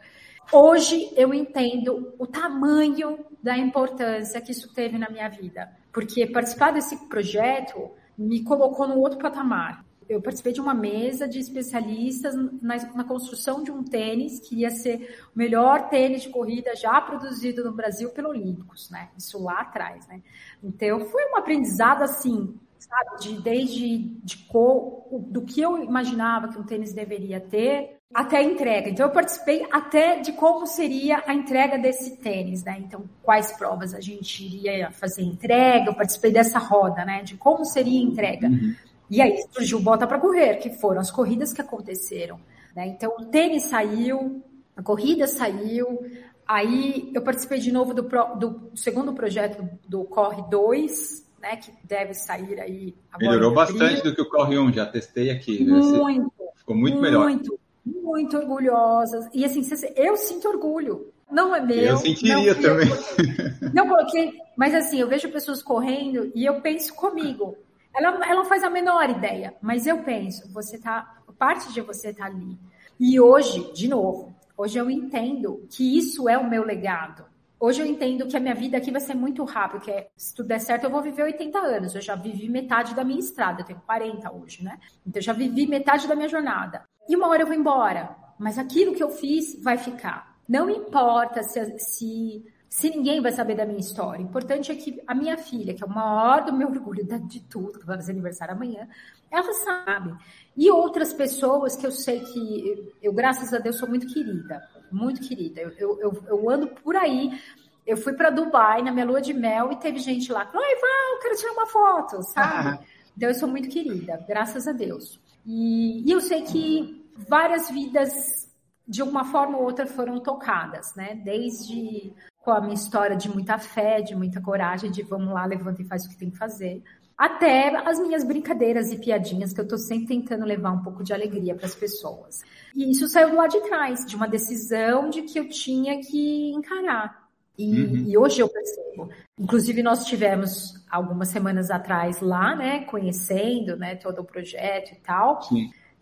Hoje 0.53 1.11
eu 1.16 1.32
entendo 1.32 2.12
o 2.18 2.26
tamanho 2.26 3.24
da 3.43 3.57
importância 3.57 4.40
que 4.40 4.53
isso 4.53 4.72
teve 4.74 4.99
na 4.99 5.09
minha 5.09 5.28
vida, 5.28 5.70
porque 5.93 6.26
participar 6.26 6.72
desse 6.72 7.09
projeto 7.09 7.90
me 8.18 8.43
colocou 8.43 8.86
no 8.86 8.99
outro 8.99 9.18
patamar. 9.18 9.84
Eu 10.09 10.20
participei 10.20 10.53
de 10.53 10.61
uma 10.61 10.74
mesa 10.74 11.28
de 11.28 11.38
especialistas 11.38 12.34
na, 12.61 12.76
na, 12.94 13.05
construção 13.05 13.62
de 13.62 13.70
um 13.70 13.82
tênis 13.82 14.40
que 14.40 14.61
ia 14.61 14.70
ser 14.70 15.26
o 15.34 15.38
melhor 15.38 15.88
tênis 15.88 16.22
de 16.22 16.28
corrida 16.28 16.74
já 16.76 17.00
produzido 17.00 17.64
no 17.64 17.72
Brasil 17.72 18.11
pelo 18.11 18.30
Olímpicos, 18.30 18.90
né? 18.90 19.09
Isso 19.16 19.42
lá 19.42 19.61
atrás, 19.61 20.07
né? 20.09 20.22
Então 20.62 21.00
foi 21.07 21.30
um 21.30 21.36
aprendizado 21.36 22.03
assim 22.03 22.59
sabe? 22.78 23.20
De, 23.20 23.40
desde 23.40 23.98
de 24.22 24.38
cor, 24.48 25.07
do 25.11 25.42
que 25.42 25.61
eu 25.61 25.82
imaginava 25.82 26.48
que 26.48 26.59
um 26.59 26.64
tênis 26.64 26.92
deveria 26.92 27.40
ter, 27.40 27.98
até 28.14 28.38
a 28.38 28.42
entrega. 28.42 28.90
Então, 28.90 29.07
eu 29.07 29.12
participei 29.12 29.66
até 29.72 30.20
de 30.20 30.32
como 30.32 30.66
seria 30.66 31.22
a 31.26 31.32
entrega 31.32 31.78
desse 31.78 32.18
tênis, 32.18 32.62
né? 32.62 32.76
Então, 32.78 33.05
quais 33.22 33.53
provas 33.53 33.94
a 33.94 34.00
gente 34.00 34.44
iria 34.44 34.90
fazer 34.90 35.22
entrega, 35.22 35.86
eu 35.86 35.94
participei 35.94 36.30
dessa 36.30 36.59
roda, 36.59 37.05
né? 37.05 37.22
De 37.22 37.36
como 37.36 37.64
seria 37.64 37.98
a 37.98 38.03
entrega. 38.03 38.48
Uhum. 38.48 38.74
E 39.13 39.21
aí 39.21 39.45
surgiu 39.51 39.77
o 39.77 39.83
Bota 39.83 40.07
para 40.07 40.19
Correr, 40.19 40.57
que 40.57 40.71
foram 40.71 40.99
as 40.99 41.11
corridas 41.11 41.53
que 41.53 41.61
aconteceram. 41.61 42.41
Né? 42.75 42.87
Então, 42.87 43.15
o 43.19 43.27
tênis 43.27 43.65
saiu, 43.65 44.43
a 44.75 44.83
corrida 44.83 45.27
saiu, 45.27 46.03
aí 46.49 47.11
eu 47.15 47.21
participei 47.21 47.59
de 47.59 47.71
novo 47.71 47.93
do, 47.93 48.05
pro, 48.05 48.35
do 48.37 48.71
segundo 48.75 49.13
projeto 49.13 49.69
do 49.87 50.05
Corre 50.05 50.43
2, 50.51 51.27
né, 51.43 51.57
que 51.57 51.71
deve 51.85 52.15
sair 52.15 52.59
aí 52.59 52.95
agora. 53.13 53.33
Melhorou 53.33 53.55
bastante 53.55 54.03
do 54.03 54.15
que 54.15 54.23
o 54.23 54.31
Corre 54.31 54.59
1, 54.59 54.73
já 54.73 54.87
testei 54.87 55.31
aqui. 55.31 55.63
Muito. 55.63 56.33
Ficou 56.57 56.75
muito, 56.75 56.95
muito 56.95 57.01
melhor. 57.03 57.25
Muito, 57.25 57.61
muito 57.85 58.37
orgulhosa. 58.39 59.29
E 59.35 59.45
assim, 59.45 59.61
eu 59.95 60.17
sinto 60.17 60.49
orgulho. 60.49 61.13
Não 61.31 61.55
é 61.55 61.61
meu. 61.61 61.77
Eu 61.77 61.97
sentiria 61.99 62.55
não 62.55 62.63
também. 62.63 62.89
não 63.75 63.89
coloquei, 63.89 64.33
mas 64.57 64.75
assim, 64.75 65.01
eu 65.01 65.09
vejo 65.09 65.31
pessoas 65.31 65.63
correndo 65.63 66.33
e 66.35 66.47
eu 66.47 66.63
penso 66.63 66.95
comigo. 66.95 67.59
Ela, 67.95 68.26
ela 68.26 68.45
faz 68.45 68.64
a 68.64 68.70
menor 68.70 69.09
ideia, 69.11 69.55
mas 69.61 69.86
eu 69.86 70.03
penso, 70.03 70.51
você 70.53 70.78
tá, 70.78 71.22
parte 71.38 71.72
de 71.72 71.80
você 71.80 72.12
tá 72.12 72.26
ali. 72.26 72.59
E 72.99 73.18
hoje, 73.18 73.72
de 73.72 73.88
novo, 73.88 74.34
hoje 74.57 74.78
eu 74.78 74.88
entendo 74.88 75.66
que 75.70 75.99
isso 75.99 76.28
é 76.28 76.38
o 76.38 76.49
meu 76.49 76.64
legado. 76.64 77.24
Hoje 77.59 77.80
eu 77.80 77.86
entendo 77.86 78.26
que 78.26 78.36
a 78.36 78.40
minha 78.40 78.55
vida 78.55 78.76
aqui 78.76 78.90
vai 78.90 79.01
ser 79.01 79.14
muito 79.14 79.45
rápida, 79.45 79.80
porque 79.80 80.07
se 80.16 80.34
tudo 80.34 80.49
der 80.49 80.61
certo 80.61 80.84
eu 80.84 80.90
vou 80.90 81.03
viver 81.03 81.22
80 81.22 81.59
anos. 81.59 81.95
Eu 81.95 82.01
já 82.01 82.14
vivi 82.14 82.49
metade 82.49 82.95
da 82.95 83.05
minha 83.05 83.20
estrada, 83.20 83.61
eu 83.61 83.66
tenho 83.66 83.80
40 83.86 84.32
hoje, 84.32 84.64
né? 84.64 84.78
Então 85.07 85.20
eu 85.20 85.24
já 85.24 85.32
vivi 85.32 85.66
metade 85.66 86.09
da 86.09 86.14
minha 86.14 86.28
jornada. 86.28 86.84
E 87.09 87.16
uma 87.16 87.28
hora 87.28 87.43
eu 87.43 87.47
vou 87.47 87.57
embora, 87.57 88.16
mas 88.38 88.59
aquilo 88.59 88.95
que 88.95 89.03
eu 89.03 89.11
fiz 89.11 89.61
vai 89.62 89.78
ficar. 89.78 90.36
Não 90.49 90.68
importa 90.68 91.43
se, 91.43 91.78
se, 91.78 92.45
se 92.73 92.89
ninguém 92.89 93.20
vai 93.20 93.31
saber 93.31 93.55
da 93.55 93.66
minha 93.66 93.79
história. 93.79 94.25
O 94.25 94.27
importante 94.27 94.73
é 94.73 94.75
que 94.75 94.99
a 95.07 95.14
minha 95.14 95.37
filha, 95.37 95.75
que 95.75 95.85
é 95.85 95.87
o 95.87 95.91
maior 95.91 96.43
do 96.43 96.55
meu 96.55 96.68
orgulho 96.73 97.05
de 97.05 97.41
tudo, 97.41 97.79
que 97.79 97.85
vai 97.85 97.97
fazer 97.97 98.12
aniversário 98.12 98.55
amanhã, 98.55 98.89
ela 99.31 99.53
sabe. 99.53 100.16
E 100.57 100.70
outras 100.70 101.12
pessoas 101.12 101.77
que 101.77 101.87
eu 101.87 101.93
sei 101.93 102.20
que 102.20 102.95
eu, 103.03 103.12
graças 103.12 103.53
a 103.53 103.59
Deus, 103.59 103.77
sou 103.77 103.87
muito 103.87 104.07
querida, 104.07 104.66
muito 104.91 105.20
querida. 105.20 105.61
Eu, 105.61 105.70
eu, 105.77 106.01
eu, 106.01 106.25
eu 106.27 106.51
ando 106.51 106.66
por 106.66 106.97
aí. 106.97 107.39
Eu 107.87 107.99
fui 107.99 108.14
para 108.14 108.31
Dubai 108.31 108.81
na 108.81 108.91
minha 108.91 109.05
lua 109.05 109.20
de 109.20 109.35
mel 109.35 109.70
e 109.70 109.77
teve 109.77 109.99
gente 109.99 110.33
lá, 110.33 110.51
oi, 110.55 110.81
Val, 110.81 111.20
quero 111.20 111.37
tirar 111.37 111.53
uma 111.53 111.66
foto, 111.66 112.23
sabe? 112.23 112.68
Ah. 112.68 112.79
Então 113.14 113.29
eu 113.29 113.35
sou 113.35 113.51
muito 113.51 113.68
querida, 113.68 114.25
graças 114.27 114.66
a 114.66 114.73
Deus. 114.73 115.20
E, 115.45 116.09
e 116.09 116.11
eu 116.11 116.23
sei 116.23 116.41
que 116.41 117.05
várias 117.29 117.68
vidas, 117.68 118.51
de 118.89 119.03
alguma 119.03 119.25
forma 119.25 119.59
ou 119.59 119.64
outra, 119.64 119.85
foram 119.87 120.20
tocadas, 120.20 120.95
né? 120.95 121.20
Desde 121.23 122.14
com 122.43 122.51
a 122.51 122.61
minha 122.61 122.74
história 122.74 123.16
de 123.16 123.28
muita 123.28 123.59
fé, 123.59 124.01
de 124.03 124.14
muita 124.14 124.40
coragem, 124.40 124.90
de 124.90 125.03
vamos 125.03 125.32
lá, 125.32 125.47
levanta 125.47 125.80
e 125.80 125.84
faz 125.86 126.05
o 126.05 126.09
que 126.09 126.16
tem 126.16 126.30
que 126.30 126.38
fazer 126.38 126.82
até 127.16 127.76
as 127.88 128.01
minhas 128.01 128.24
brincadeiras 128.24 128.90
e 128.90 128.99
piadinhas 128.99 129.53
que 129.53 129.61
eu 129.61 129.64
estou 129.64 129.78
sempre 129.78 130.09
tentando 130.09 130.45
levar 130.45 130.72
um 130.72 130.82
pouco 130.82 131.05
de 131.05 131.12
alegria 131.12 131.55
para 131.55 131.66
as 131.66 131.74
pessoas. 131.74 132.40
E 132.74 132.90
isso 132.90 133.07
saiu 133.07 133.30
do 133.30 133.36
lado 133.36 133.53
de 133.53 133.61
trás, 133.61 134.05
de 134.05 134.16
uma 134.16 134.26
decisão 134.26 135.09
de 135.09 135.22
que 135.22 135.38
eu 135.38 135.49
tinha 135.49 136.01
que 136.01 136.51
encarar. 136.51 137.28
E, 137.57 137.80
uhum. 137.80 138.05
e, 138.09 138.18
hoje 138.18 138.40
eu 138.40 138.49
percebo. 138.49 139.11
Inclusive, 139.38 139.84
nós 139.84 140.05
tivemos 140.05 140.74
algumas 140.90 141.28
semanas 141.28 141.70
atrás 141.70 142.20
lá, 142.20 142.57
né, 142.57 142.84
conhecendo 142.86 143.76
né, 143.76 143.95
todo 143.95 144.20
o 144.20 144.24
projeto 144.24 144.93
e 144.93 144.97
tal. 144.97 145.40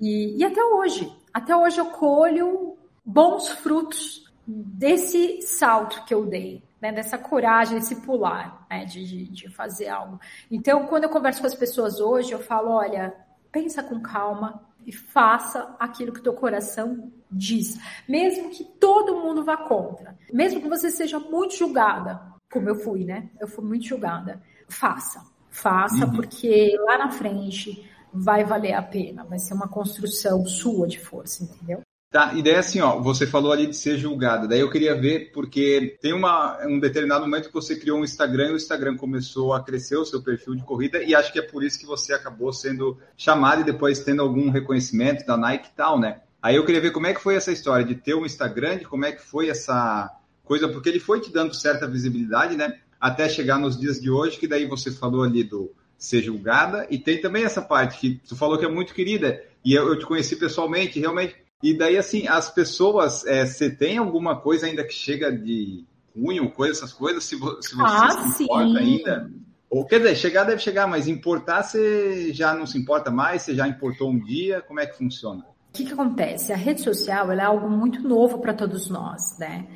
E, 0.01 0.39
e 0.39 0.45
até 0.45 0.65
hoje, 0.65 1.13
até 1.35 1.55
hoje 1.55 1.79
eu 1.79 1.87
colho 1.87 2.79
bons 3.05 3.49
frutos 3.49 4.30
desse 4.51 5.43
salto 5.43 6.05
que 6.05 6.15
eu 6.15 6.27
dei 6.27 6.63
né, 6.81 6.91
dessa 6.93 7.19
coragem, 7.19 7.79
desse 7.79 7.97
pular, 7.97 8.67
né, 8.71 8.85
de, 8.85 9.29
de 9.29 9.49
fazer 9.51 9.89
algo. 9.89 10.19
Então, 10.51 10.87
quando 10.87 11.05
eu 11.05 11.11
converso 11.11 11.41
com 11.41 11.47
as 11.47 11.55
pessoas 11.55 12.01
hoje, 12.01 12.33
eu 12.33 12.39
falo, 12.39 12.71
olha, 12.71 13.15
pensa 13.53 13.83
com 13.83 14.01
calma 14.01 14.63
e 14.87 14.93
faça 14.93 15.77
aquilo 15.79 16.13
que 16.13 16.23
teu 16.23 16.33
coração 16.33 17.13
diz, 17.31 17.79
mesmo 18.09 18.51
que 18.51 18.65
todo 18.65 19.21
mundo 19.21 19.45
vá 19.45 19.57
contra, 19.57 20.17
mesmo 20.33 20.61
que 20.61 20.69
você 20.69 20.91
seja 20.91 21.19
muito 21.19 21.55
julgada, 21.55 22.21
como 22.51 22.69
eu 22.69 22.75
fui, 22.77 23.05
né? 23.05 23.31
Eu 23.39 23.47
fui 23.47 23.65
muito 23.65 23.85
julgada. 23.85 24.43
Faça, 24.69 25.23
faça, 25.51 26.07
uhum. 26.07 26.13
porque 26.13 26.77
lá 26.87 26.99
na 26.99 27.11
frente 27.11 27.89
vai 28.13 28.45
valer 28.45 28.73
a 28.73 28.83
pena, 28.83 29.25
vai 29.25 29.39
ser 29.39 29.55
uma 29.55 29.69
construção 29.69 30.45
sua 30.47 30.89
de 30.89 30.99
força, 30.99 31.45
entendeu? 31.45 31.83
Tá, 32.13 32.35
e 32.35 32.43
daí 32.43 32.57
assim, 32.57 32.81
ó, 32.81 33.01
você 33.01 33.25
falou 33.25 33.53
ali 33.53 33.69
de 33.69 33.77
ser 33.77 33.97
julgada. 33.97 34.49
Daí 34.49 34.59
eu 34.59 34.69
queria 34.69 35.01
ver, 35.01 35.31
porque 35.33 35.97
tem 36.03 36.13
uma, 36.13 36.59
um 36.67 36.81
determinado 36.81 37.21
momento 37.21 37.47
que 37.47 37.55
você 37.55 37.77
criou 37.77 38.01
um 38.01 38.05
Instagram 38.05 38.49
e 38.49 38.53
o 38.55 38.57
Instagram 38.57 38.97
começou 38.97 39.55
a 39.55 39.63
crescer 39.63 39.97
o 39.97 40.05
seu 40.05 40.21
perfil 40.21 40.57
de 40.57 40.65
corrida, 40.65 41.01
e 41.05 41.15
acho 41.15 41.33
que 41.33 41.39
é 41.39 41.43
por 41.43 41.63
isso 41.63 41.79
que 41.79 41.87
você 41.87 42.13
acabou 42.13 42.53
sendo 42.53 42.99
chamado 43.17 43.61
e 43.61 43.65
depois 43.65 44.01
tendo 44.01 44.23
algum 44.23 44.51
reconhecimento 44.51 45.25
da 45.25 45.37
Nike 45.37 45.69
e 45.69 45.77
tal, 45.77 46.01
né? 46.01 46.21
Aí 46.43 46.57
eu 46.57 46.67
queria 46.67 46.81
ver 46.81 46.91
como 46.91 47.07
é 47.07 47.15
que 47.15 47.23
foi 47.23 47.37
essa 47.37 47.53
história 47.53 47.85
de 47.85 47.95
ter 47.95 48.17
um 48.17 48.27
Instagram, 48.27 48.79
de 48.79 48.87
como 48.87 49.05
é 49.05 49.13
que 49.13 49.23
foi 49.23 49.49
essa 49.49 50.11
coisa, 50.43 50.69
porque 50.69 50.89
ele 50.89 50.99
foi 50.99 51.21
te 51.21 51.31
dando 51.31 51.55
certa 51.55 51.87
visibilidade, 51.87 52.57
né? 52.57 52.81
Até 53.01 53.29
chegar 53.29 53.57
nos 53.57 53.79
dias 53.79 54.01
de 54.01 54.11
hoje, 54.11 54.37
que 54.37 54.49
daí 54.49 54.67
você 54.67 54.91
falou 54.91 55.23
ali 55.23 55.45
do 55.45 55.71
ser 55.97 56.23
julgada, 56.23 56.89
e 56.91 56.99
tem 56.99 57.21
também 57.21 57.45
essa 57.45 57.63
parte 57.63 58.01
que 58.01 58.21
tu 58.29 58.35
falou 58.35 58.59
que 58.59 58.65
é 58.65 58.69
muito 58.69 58.95
querida, 58.95 59.45
e 59.65 59.75
eu, 59.75 59.87
eu 59.87 59.97
te 59.97 60.07
conheci 60.07 60.35
pessoalmente, 60.35 60.99
realmente 60.99 61.37
e 61.63 61.77
daí, 61.77 61.99
assim, 61.99 62.27
as 62.27 62.51
pessoas, 62.51 63.27
é, 63.27 63.45
você 63.45 63.71
tem 63.71 63.99
alguma 63.99 64.41
coisa 64.41 64.67
ainda 64.67 64.85
que 64.85 64.95
chega 64.95 65.31
de 65.31 65.85
cunho, 66.15 66.51
coisa, 66.51 66.73
essas 66.73 66.93
coisas, 66.93 67.25
se, 67.25 67.37
se 67.37 67.41
você 67.41 67.77
ah, 67.81 68.29
se 68.29 68.45
importa 68.45 68.79
ainda? 68.79 69.31
Ou, 69.69 69.85
quer 69.85 69.99
dizer, 69.99 70.17
chegar 70.17 70.45
deve 70.45 70.61
chegar, 70.61 70.87
mas 70.87 71.07
importar 71.07 71.63
você 71.63 72.33
já 72.33 72.55
não 72.55 72.67
se 72.67 72.79
importa 72.79 73.11
mais, 73.11 73.43
você 73.43 73.55
já 73.55 73.69
importou 73.69 74.11
um 74.11 74.19
dia, 74.19 74.61
como 74.63 74.81
é 74.81 74.87
que 74.87 74.97
funciona? 74.97 75.45
O 75.69 75.73
que, 75.73 75.85
que 75.85 75.93
acontece? 75.93 76.53
A 76.53 76.57
rede 76.57 76.81
social 76.81 77.31
é 77.31 77.41
algo 77.41 77.71
muito 77.71 78.03
novo 78.03 78.39
para 78.39 78.53
todos 78.53 78.89
nós, 78.91 79.21
né? 79.39 79.69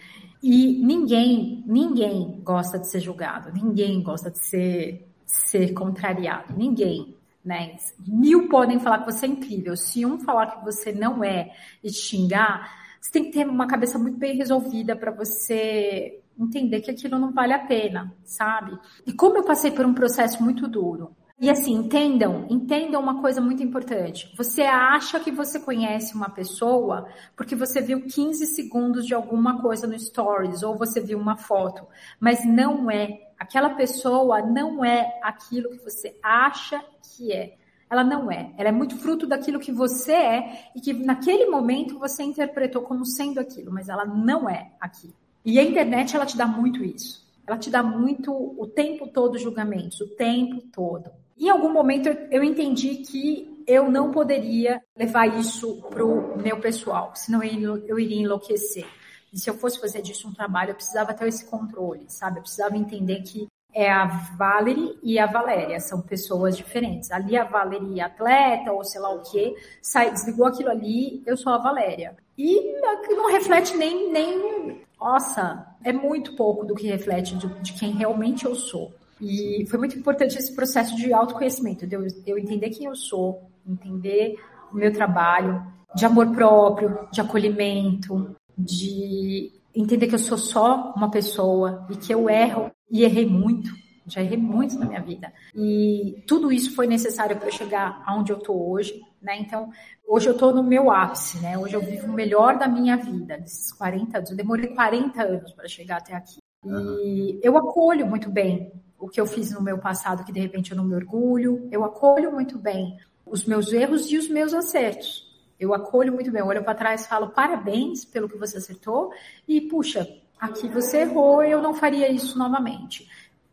E 0.42 0.84
ninguém, 0.84 1.62
ninguém 1.66 2.40
gosta 2.42 2.78
de 2.78 2.90
ser 2.90 3.00
julgado, 3.00 3.52
ninguém 3.52 4.02
gosta 4.02 4.30
de 4.30 4.44
ser, 4.44 5.08
ser 5.24 5.72
contrariado, 5.72 6.54
ninguém 6.56 7.13
né? 7.44 7.76
Mil 8.06 8.48
podem 8.48 8.80
falar 8.80 9.00
que 9.00 9.12
você 9.12 9.26
é 9.26 9.28
incrível. 9.28 9.76
Se 9.76 10.06
um 10.06 10.18
falar 10.18 10.46
que 10.46 10.64
você 10.64 10.92
não 10.92 11.22
é 11.22 11.54
e 11.82 11.92
xingar, 11.92 12.70
você 13.00 13.10
tem 13.10 13.24
que 13.24 13.32
ter 13.32 13.46
uma 13.46 13.66
cabeça 13.66 13.98
muito 13.98 14.16
bem 14.16 14.36
resolvida 14.36 14.96
para 14.96 15.10
você 15.10 16.20
entender 16.38 16.80
que 16.80 16.90
aquilo 16.90 17.18
não 17.18 17.32
vale 17.32 17.52
a 17.52 17.58
pena, 17.58 18.12
sabe? 18.24 18.76
E 19.06 19.12
como 19.12 19.36
eu 19.36 19.44
passei 19.44 19.70
por 19.70 19.84
um 19.84 19.94
processo 19.94 20.42
muito 20.42 20.66
duro. 20.66 21.14
E 21.38 21.50
assim, 21.50 21.74
entendam, 21.74 22.46
entendam 22.48 23.00
uma 23.00 23.20
coisa 23.20 23.40
muito 23.40 23.62
importante. 23.62 24.32
Você 24.36 24.62
acha 24.62 25.18
que 25.18 25.32
você 25.32 25.58
conhece 25.58 26.14
uma 26.14 26.30
pessoa 26.30 27.08
porque 27.36 27.56
você 27.56 27.80
viu 27.80 28.06
15 28.06 28.46
segundos 28.46 29.04
de 29.04 29.14
alguma 29.14 29.60
coisa 29.60 29.86
no 29.86 29.98
stories 29.98 30.62
ou 30.62 30.78
você 30.78 31.00
viu 31.00 31.18
uma 31.18 31.36
foto, 31.36 31.86
mas 32.20 32.44
não 32.46 32.90
é 32.90 33.24
Aquela 33.38 33.70
pessoa 33.70 34.40
não 34.40 34.84
é 34.84 35.20
aquilo 35.22 35.70
que 35.70 35.84
você 35.84 36.16
acha 36.22 36.82
que 37.02 37.32
é. 37.32 37.56
Ela 37.90 38.02
não 38.02 38.30
é. 38.30 38.52
Ela 38.56 38.70
é 38.70 38.72
muito 38.72 38.96
fruto 38.96 39.26
daquilo 39.26 39.60
que 39.60 39.70
você 39.70 40.12
é 40.12 40.70
e 40.74 40.80
que 40.80 40.92
naquele 40.92 41.46
momento 41.46 41.98
você 41.98 42.22
interpretou 42.22 42.82
como 42.82 43.04
sendo 43.04 43.38
aquilo, 43.38 43.70
mas 43.70 43.88
ela 43.88 44.04
não 44.04 44.48
é 44.48 44.72
aquilo. 44.80 45.14
E 45.44 45.58
a 45.58 45.62
internet 45.62 46.16
ela 46.16 46.24
te 46.24 46.36
dá 46.36 46.46
muito 46.46 46.82
isso. 46.82 47.22
Ela 47.46 47.58
te 47.58 47.68
dá 47.68 47.82
muito 47.82 48.32
o 48.32 48.66
tempo 48.66 49.06
todo 49.08 49.38
julgamentos, 49.38 50.00
o 50.00 50.08
tempo 50.16 50.62
todo. 50.72 51.10
Em 51.38 51.48
algum 51.50 51.72
momento 51.72 52.08
eu 52.30 52.42
entendi 52.42 52.96
que 52.96 53.62
eu 53.66 53.90
não 53.90 54.10
poderia 54.10 54.80
levar 54.96 55.26
isso 55.38 55.82
pro 55.90 56.36
meu 56.36 56.60
pessoal, 56.60 57.12
senão 57.14 57.42
eu 57.42 57.98
iria 57.98 58.20
enlouquecer. 58.20 58.86
E 59.32 59.38
se 59.38 59.50
eu 59.50 59.54
fosse 59.54 59.80
fazer 59.80 60.00
disso 60.00 60.28
um 60.28 60.32
trabalho, 60.32 60.70
eu 60.70 60.74
precisava 60.76 61.12
ter 61.12 61.26
esse 61.26 61.44
controle, 61.46 62.04
sabe? 62.08 62.38
Eu 62.38 62.42
precisava 62.42 62.76
entender 62.76 63.22
que 63.22 63.48
é 63.74 63.90
a 63.90 64.06
Valerie 64.38 64.96
e 65.02 65.18
a 65.18 65.26
Valéria, 65.26 65.80
são 65.80 66.00
pessoas 66.00 66.56
diferentes. 66.56 67.10
Ali 67.10 67.36
a 67.36 67.42
Valerie 67.42 68.00
atleta, 68.00 68.70
ou 68.72 68.84
sei 68.84 69.00
lá 69.00 69.10
o 69.12 69.22
quê, 69.22 69.56
sai, 69.82 70.12
desligou 70.12 70.46
aquilo 70.46 70.70
ali, 70.70 71.20
eu 71.26 71.36
sou 71.36 71.52
a 71.52 71.58
Valéria. 71.58 72.16
E 72.38 72.80
não 73.10 73.32
reflete 73.32 73.76
nem, 73.76 74.12
nem. 74.12 74.84
Nossa, 75.00 75.66
é 75.82 75.92
muito 75.92 76.36
pouco 76.36 76.64
do 76.64 76.74
que 76.74 76.86
reflete 76.86 77.34
de, 77.36 77.48
de 77.60 77.72
quem 77.72 77.90
realmente 77.90 78.44
eu 78.44 78.54
sou. 78.54 78.92
E 79.24 79.66
foi 79.66 79.78
muito 79.78 79.98
importante 79.98 80.36
esse 80.36 80.54
processo 80.54 80.94
de 80.96 81.12
autoconhecimento, 81.12 81.86
de 81.86 81.96
eu, 81.96 82.06
eu 82.26 82.38
entender 82.38 82.70
quem 82.70 82.86
eu 82.86 82.94
sou, 82.94 83.50
entender 83.66 84.36
o 84.72 84.76
meu 84.76 84.92
trabalho, 84.92 85.64
de 85.94 86.04
amor 86.04 86.30
próprio, 86.32 87.08
de 87.10 87.20
acolhimento, 87.20 88.34
de 88.56 89.52
entender 89.74 90.08
que 90.08 90.14
eu 90.14 90.18
sou 90.18 90.36
só 90.36 90.92
uma 90.96 91.10
pessoa 91.10 91.86
e 91.90 91.96
que 91.96 92.12
eu 92.12 92.28
erro 92.28 92.70
e 92.90 93.02
errei 93.04 93.26
muito, 93.26 93.70
Já 94.06 94.20
errei 94.20 94.36
muito 94.36 94.78
na 94.78 94.84
minha 94.84 95.00
vida. 95.00 95.32
E 95.54 96.22
tudo 96.26 96.52
isso 96.52 96.74
foi 96.74 96.86
necessário 96.86 97.36
para 97.36 97.48
eu 97.48 97.52
chegar 97.52 98.02
aonde 98.04 98.32
eu 98.32 98.36
estou 98.36 98.70
hoje, 98.70 99.00
né? 99.22 99.38
Então, 99.40 99.70
hoje 100.06 100.28
eu 100.28 100.34
estou 100.34 100.54
no 100.54 100.62
meu 100.62 100.90
ápice, 100.90 101.38
né? 101.38 101.56
Hoje 101.56 101.74
eu 101.74 101.80
vivo 101.80 102.08
o 102.08 102.12
melhor 102.12 102.58
da 102.58 102.68
minha 102.68 102.98
vida, 102.98 103.38
desses 103.38 103.72
40 103.72 104.18
anos. 104.18 104.30
Eu 104.30 104.36
demorei 104.36 104.68
40 104.74 105.22
anos 105.22 105.52
para 105.52 105.66
chegar 105.66 105.96
até 105.98 106.14
aqui. 106.14 106.38
E 106.66 107.40
eu 107.42 107.56
acolho 107.56 108.06
muito 108.06 108.30
bem 108.30 108.70
o 109.04 109.08
que 109.08 109.20
eu 109.20 109.26
fiz 109.26 109.52
no 109.52 109.60
meu 109.60 109.76
passado, 109.76 110.24
que 110.24 110.32
de 110.32 110.40
repente 110.40 110.70
eu 110.70 110.76
não 110.78 110.84
me 110.84 110.94
orgulho. 110.94 111.68
Eu 111.70 111.84
acolho 111.84 112.32
muito 112.32 112.56
bem 112.56 112.96
os 113.26 113.44
meus 113.44 113.70
erros 113.70 114.10
e 114.10 114.16
os 114.16 114.30
meus 114.30 114.54
acertos. 114.54 115.30
Eu 115.60 115.74
acolho 115.74 116.10
muito 116.10 116.32
bem, 116.32 116.40
eu 116.40 116.46
olho 116.46 116.64
para 116.64 116.74
trás 116.74 117.04
e 117.04 117.08
falo 117.08 117.28
parabéns 117.28 118.02
pelo 118.02 118.30
que 118.30 118.38
você 118.38 118.56
acertou 118.56 119.12
e 119.46 119.60
puxa, 119.60 120.08
aqui 120.40 120.68
você 120.68 121.02
errou, 121.02 121.42
eu 121.42 121.60
não 121.60 121.74
faria 121.74 122.10
isso 122.10 122.38
novamente. 122.38 123.06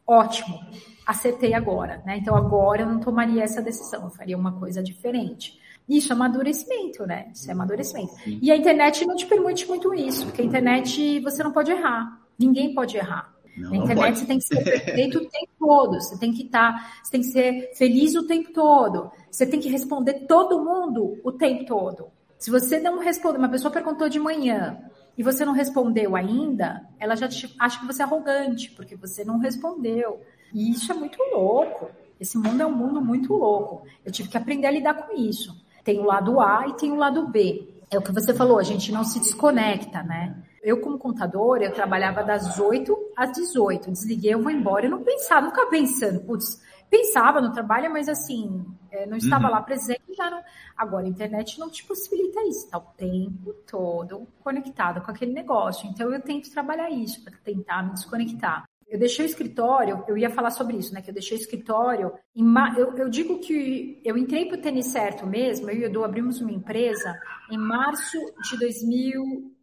Ótimo, 0.08 0.58
acertei 1.06 1.54
agora, 1.54 2.02
né? 2.06 2.18
Então 2.18 2.34
agora 2.34 2.84
eu 2.84 2.88
não 2.88 3.02
tomaria 3.02 3.44
essa 3.44 3.62
decisão, 3.62 4.06
eu 4.06 4.10
faria 4.10 4.38
uma 4.38 4.54
coisa 4.54 4.82
diferente. 4.82 5.60
Isso 5.88 6.14
é 6.14 6.16
amadurecimento, 6.16 7.06
né? 7.06 7.30
Isso 7.34 7.50
é 7.50 7.54
amadurecimento. 7.54 8.14
E 8.26 8.50
a 8.50 8.56
internet 8.56 9.06
não 9.06 9.18
te 9.18 9.26
permite 9.26 9.68
muito 9.68 9.94
isso, 9.94 10.26
porque 10.28 10.42
a 10.42 10.46
internet 10.46 11.20
você 11.20 11.44
não 11.44 11.52
pode 11.52 11.72
errar. 11.72 12.22
Ninguém 12.40 12.74
pode 12.74 12.96
errar. 12.96 13.34
Não, 13.58 13.70
Na 13.72 13.78
internet 13.78 14.20
você 14.20 14.26
tem 14.26 14.38
que 14.40 14.46
ser 14.46 14.64
perfeito 14.64 15.18
o 15.18 15.30
tempo 15.30 15.52
todo, 15.60 15.94
você 16.02 16.18
tem 16.18 16.34
que 16.34 16.44
estar, 16.44 16.74
tá, 16.74 16.92
você 17.04 17.12
tem 17.12 17.22
que 17.22 17.28
ser 17.28 17.72
feliz 17.76 18.16
o 18.16 18.26
tempo 18.26 18.54
todo, 18.54 19.12
você 19.30 19.46
tem 19.46 19.60
que 19.60 19.70
responder 19.70 20.26
todo 20.28 20.64
mundo 20.64 21.20
o 21.24 21.32
tempo 21.32 21.66
todo. 21.66 22.08
Se 22.38 22.50
você 22.50 22.80
não 22.80 23.00
responder, 23.00 23.38
uma 23.38 23.50
pessoa 23.50 23.72
perguntou 23.72 24.10
de 24.10 24.20
manhã 24.20 24.80
e 25.18 25.24
você 25.24 25.46
não 25.46 25.54
respondeu 25.54 26.16
ainda, 26.16 26.88
ela 27.00 27.16
já 27.16 27.28
te, 27.28 27.54
acha 27.60 27.80
que 27.80 27.86
você 27.86 28.02
é 28.02 28.06
arrogante, 28.06 28.72
porque 28.72 28.96
você 28.96 29.24
não 29.24 29.38
respondeu. 29.38 30.22
E 30.54 30.72
isso 30.72 30.92
é 30.92 30.96
muito 30.96 31.22
louco. 31.32 31.90
Esse 32.20 32.38
mundo 32.38 32.62
é 32.62 32.66
um 32.66 32.76
mundo 32.76 33.02
muito 33.02 33.34
louco. 33.34 33.84
Eu 34.06 34.12
tive 34.12 34.30
que 34.30 34.38
aprender 34.38 34.68
a 34.68 34.72
lidar 34.72 34.94
com 34.94 35.16
isso. 35.16 35.56
Tem 35.84 36.00
o 36.00 36.04
lado 36.04 36.40
A 36.40 36.68
e 36.68 36.74
tem 36.74 36.92
o 36.92 36.96
lado 36.96 37.28
B. 37.28 37.68
É 37.90 37.98
o 37.98 38.02
que 38.02 38.12
você 38.12 38.34
falou, 38.34 38.58
a 38.58 38.64
gente 38.64 38.92
não 38.92 39.04
se 39.04 39.20
desconecta, 39.20 40.02
né? 40.02 40.36
Eu, 40.62 40.80
como 40.80 40.98
contadora, 40.98 41.66
eu 41.66 41.74
trabalhava 41.74 42.24
das 42.24 42.60
8 42.60 42.96
às 43.18 43.32
18. 43.32 43.92
Desliguei, 43.92 44.34
eu 44.34 44.42
vou 44.42 44.52
embora. 44.52 44.86
Eu 44.86 44.92
não 44.92 45.04
pensava, 45.04 45.48
nunca 45.48 45.66
pensando, 45.68 46.20
putz, 46.22 46.62
pensava 46.90 47.42
no 47.42 47.52
trabalho, 47.52 47.92
mas 47.92 48.08
assim, 48.08 48.64
é, 48.92 49.06
não 49.08 49.18
estava 49.18 49.46
uhum. 49.46 49.52
lá 49.52 49.62
presente. 49.62 50.02
Já 50.16 50.30
não... 50.30 50.44
Agora, 50.78 51.06
a 51.06 51.10
internet 51.10 51.60
não 51.60 51.70
te 51.70 51.84
possibilita 51.86 52.42
isso, 52.44 52.66
está 52.66 52.78
o 52.78 52.94
tempo 52.98 53.54
todo 53.70 54.28
conectado 54.44 55.02
com 55.02 55.10
aquele 55.10 55.34
negócio. 55.34 55.90
Então, 55.90 56.14
eu 56.14 56.22
tento 56.22 56.52
trabalhar 56.52 56.90
isso 56.90 57.24
para 57.24 57.34
tentar 57.44 57.84
me 57.84 57.94
desconectar. 57.94 58.66
Eu 58.92 59.00
deixei 59.00 59.26
o 59.26 59.30
escritório, 59.30 60.04
eu 60.06 60.18
ia 60.18 60.30
falar 60.30 60.52
sobre 60.52 60.76
isso, 60.76 60.94
né? 60.94 61.02
Que 61.02 61.10
eu 61.10 61.14
deixei 61.14 61.38
o 61.38 61.40
escritório. 61.40 62.12
Em 62.36 62.44
ma... 62.44 62.76
eu, 62.78 62.94
eu 62.98 63.10
digo 63.10 63.40
que 63.40 64.02
eu 64.04 64.18
entrei 64.18 64.48
para 64.48 64.58
o 64.58 64.62
tênis 64.62 64.88
certo 64.88 65.26
mesmo, 65.26 65.70
eu 65.70 65.78
e 65.78 65.84
o 65.84 65.86
Edu 65.86 66.04
abrimos 66.04 66.42
uma 66.42 66.52
empresa 66.52 67.18
em 67.50 67.58
março 67.58 68.18
de 68.50 68.58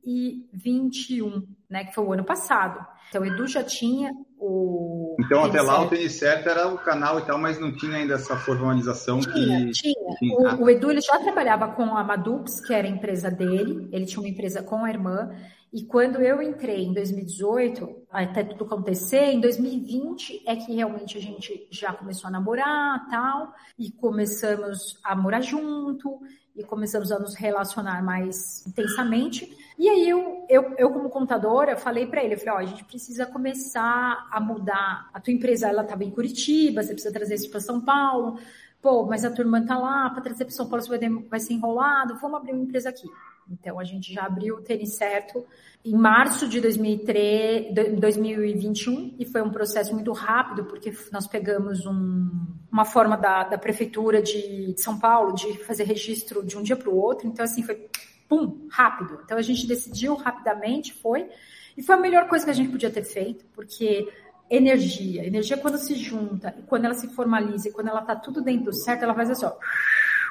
2021, 0.09 1.47
né? 1.69 1.85
Que 1.85 1.95
foi 1.95 2.05
o 2.05 2.13
ano 2.13 2.25
passado. 2.25 2.85
Então, 3.09 3.23
o 3.23 3.27
Edu 3.27 3.47
já 3.47 3.63
tinha 3.63 4.13
o. 4.39 5.17
Então, 5.21 5.45
até 5.45 5.61
lá 5.61 5.83
o 5.83 5.89
tênis 5.89 6.13
certo 6.13 6.49
era 6.49 6.69
o 6.69 6.79
canal 6.79 7.19
e 7.19 7.23
tal, 7.23 7.39
mas 7.39 7.59
não 7.59 7.75
tinha 7.75 7.97
ainda 7.97 8.15
essa 8.15 8.37
formalização 8.37 9.21
tinha, 9.21 9.67
que. 9.67 9.73
Tinha. 9.73 10.57
O, 10.57 10.65
o 10.65 10.71
Edu 10.71 10.91
ele 10.91 11.01
já 11.01 11.19
trabalhava 11.19 11.69
com 11.69 11.97
a 11.97 12.03
Madux, 12.03 12.61
que 12.67 12.73
era 12.73 12.87
a 12.87 12.91
empresa 12.91 13.31
dele, 13.31 13.89
ele 13.93 14.07
tinha 14.07 14.21
uma 14.21 14.29
empresa 14.29 14.63
com 14.63 14.85
a 14.85 14.91
irmã. 14.91 15.31
E 15.71 15.85
quando 15.85 16.23
eu 16.23 16.41
entrei 16.41 16.85
em 16.85 16.95
2018, 16.95 18.07
até 18.11 18.43
tudo 18.43 18.65
acontecer, 18.65 19.33
em 19.33 19.41
2020 19.41 20.45
é 20.47 20.57
que 20.57 20.75
realmente 20.75 21.19
a 21.19 21.21
gente 21.21 21.69
já 21.71 21.93
começou 21.93 22.29
a 22.29 22.31
namorar, 22.31 23.07
tal, 23.11 23.53
e 23.79 23.91
começamos 23.91 24.99
a 25.05 25.15
morar 25.15 25.43
junto, 25.43 26.21
e 26.59 26.65
começamos 26.65 27.13
a 27.13 27.19
nos 27.19 27.35
relacionar 27.35 28.03
mais 28.03 28.67
intensamente. 28.67 29.49
E 29.79 29.89
aí 29.89 30.09
eu, 30.09 30.45
eu, 30.49 30.75
eu 30.77 30.91
como 30.91 31.09
contadora, 31.09 31.77
falei 31.77 32.07
para 32.07 32.25
ele, 32.25 32.35
eu 32.35 32.39
falei, 32.39 32.55
ó, 32.55 32.59
a 32.59 32.65
gente 32.65 32.85
precisa 32.85 33.25
começar 33.25 34.29
a 34.29 34.41
mudar. 34.41 35.09
A 35.15 35.21
tua 35.21 35.33
empresa, 35.33 35.69
ela 35.69 35.83
estava 35.83 36.03
em 36.03 36.11
Curitiba, 36.11 36.83
você 36.83 36.93
precisa 36.93 37.15
trazer 37.15 37.37
isso 37.37 37.49
para 37.49 37.61
São 37.61 37.81
Paulo. 37.81 38.41
Pô, 38.83 39.07
mas 39.07 39.25
a 39.25 39.31
turma 39.31 39.65
tá 39.65 39.79
lá, 39.79 40.11
para 40.11 40.23
trazer 40.23 40.45
para 40.45 40.55
São 40.55 40.69
Paulo 40.69 40.85
você 40.85 40.99
vai, 40.99 41.09
vai 41.09 41.41
ser 41.41 41.55
enrolado, 41.55 42.19
vamos 42.21 42.39
abrir 42.39 42.53
uma 42.53 42.63
empresa 42.63 42.89
aqui. 42.89 43.09
Então, 43.51 43.79
a 43.79 43.85
gente 43.85 44.13
já 44.13 44.25
abriu 44.25 44.57
o 44.57 44.61
Tênis 44.61 44.97
Certo 44.97 45.45
em 45.85 45.97
março 45.97 46.49
de 46.49 46.61
2003, 46.61 47.73
2021 47.99 49.15
e 49.19 49.25
foi 49.25 49.41
um 49.43 49.51
processo 49.51 49.95
muito 49.95 50.13
rápido, 50.13 50.65
porque 50.65 50.93
nós 51.13 51.27
pegamos 51.27 51.87
um, 51.87 52.31
uma 52.71 52.85
forma 52.85 53.17
da, 53.17 53.45
da 53.45 53.57
Prefeitura 53.57 54.21
de, 54.21 54.75
de 54.75 54.81
São 54.81 54.99
Paulo 54.99 55.35
de 55.35 55.65
fazer 55.65 55.85
registro 55.85 56.45
de 56.45 56.59
um 56.59 56.63
dia 56.63 56.77
para 56.77 56.91
o 56.91 56.97
outro. 56.97 57.27
Então, 57.27 57.45
assim, 57.45 57.63
foi 57.63 57.89
pum, 58.29 58.67
rápido. 58.71 59.21
Então, 59.25 59.39
a 59.39 59.43
gente 59.43 59.67
decidiu 59.67 60.15
rapidamente, 60.15 60.93
foi. 60.95 61.29
E 61.77 61.83
foi 61.83 61.95
a 61.95 61.99
melhor 61.99 62.29
coisa 62.29 62.45
que 62.45 62.51
a 62.51 62.55
gente 62.55 62.71
podia 62.71 62.91
ter 62.91 63.05
feito, 63.05 63.45
porque 63.55 64.09
energia, 64.51 65.27
energia 65.27 65.57
quando 65.57 65.79
se 65.79 65.95
junta, 65.95 66.55
quando 66.67 66.87
ela 66.87 66.95
se 66.95 67.09
formaliza, 67.09 67.69
e 67.69 67.73
quando 67.73 67.89
ela 67.89 68.01
está 68.01 68.17
tudo 68.17 68.41
dentro 68.41 68.67
do 68.67 68.75
certo, 68.75 69.03
ela 69.03 69.15
faz 69.15 69.31
assim, 69.31 69.47
ó, 69.47 69.53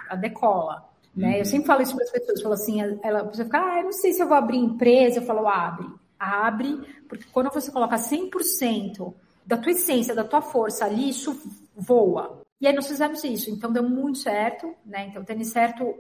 ela 0.10 0.20
decola. 0.20 0.90
Né? 1.16 1.36
Eu 1.36 1.40
uhum. 1.40 1.46
sempre 1.46 1.68
falo 1.68 1.82
isso 1.82 1.96
para 1.96 2.04
as 2.04 2.12
pessoas, 2.12 2.42
falo 2.42 2.54
assim, 2.54 2.82
ela, 3.02 3.24
você 3.24 3.44
fica, 3.44 3.60
ah, 3.60 3.80
eu 3.80 3.86
não 3.86 3.92
sei 3.92 4.14
se 4.14 4.22
eu 4.22 4.28
vou 4.28 4.38
abrir 4.38 4.58
empresa, 4.58 5.20
eu 5.20 5.26
falo, 5.26 5.48
abre, 5.48 5.88
abre, 6.20 6.80
porque 7.08 7.26
quando 7.32 7.52
você 7.52 7.72
coloca 7.72 7.96
100% 7.96 9.14
da 9.46 9.58
tua 9.58 9.72
essência, 9.72 10.14
da 10.14 10.24
tua 10.24 10.42
força 10.42 10.86
ali, 10.86 11.10
isso 11.10 11.42
voa. 11.76 12.42
E 12.60 12.68
aí 12.68 12.74
nós 12.74 12.88
fizemos 12.88 13.24
isso, 13.24 13.50
então 13.50 13.72
deu 13.72 13.84
muito 13.84 14.18
certo, 14.18 14.74
né? 14.86 15.08
Então 15.08 15.24
tênis 15.24 15.50
certo, 15.50 15.96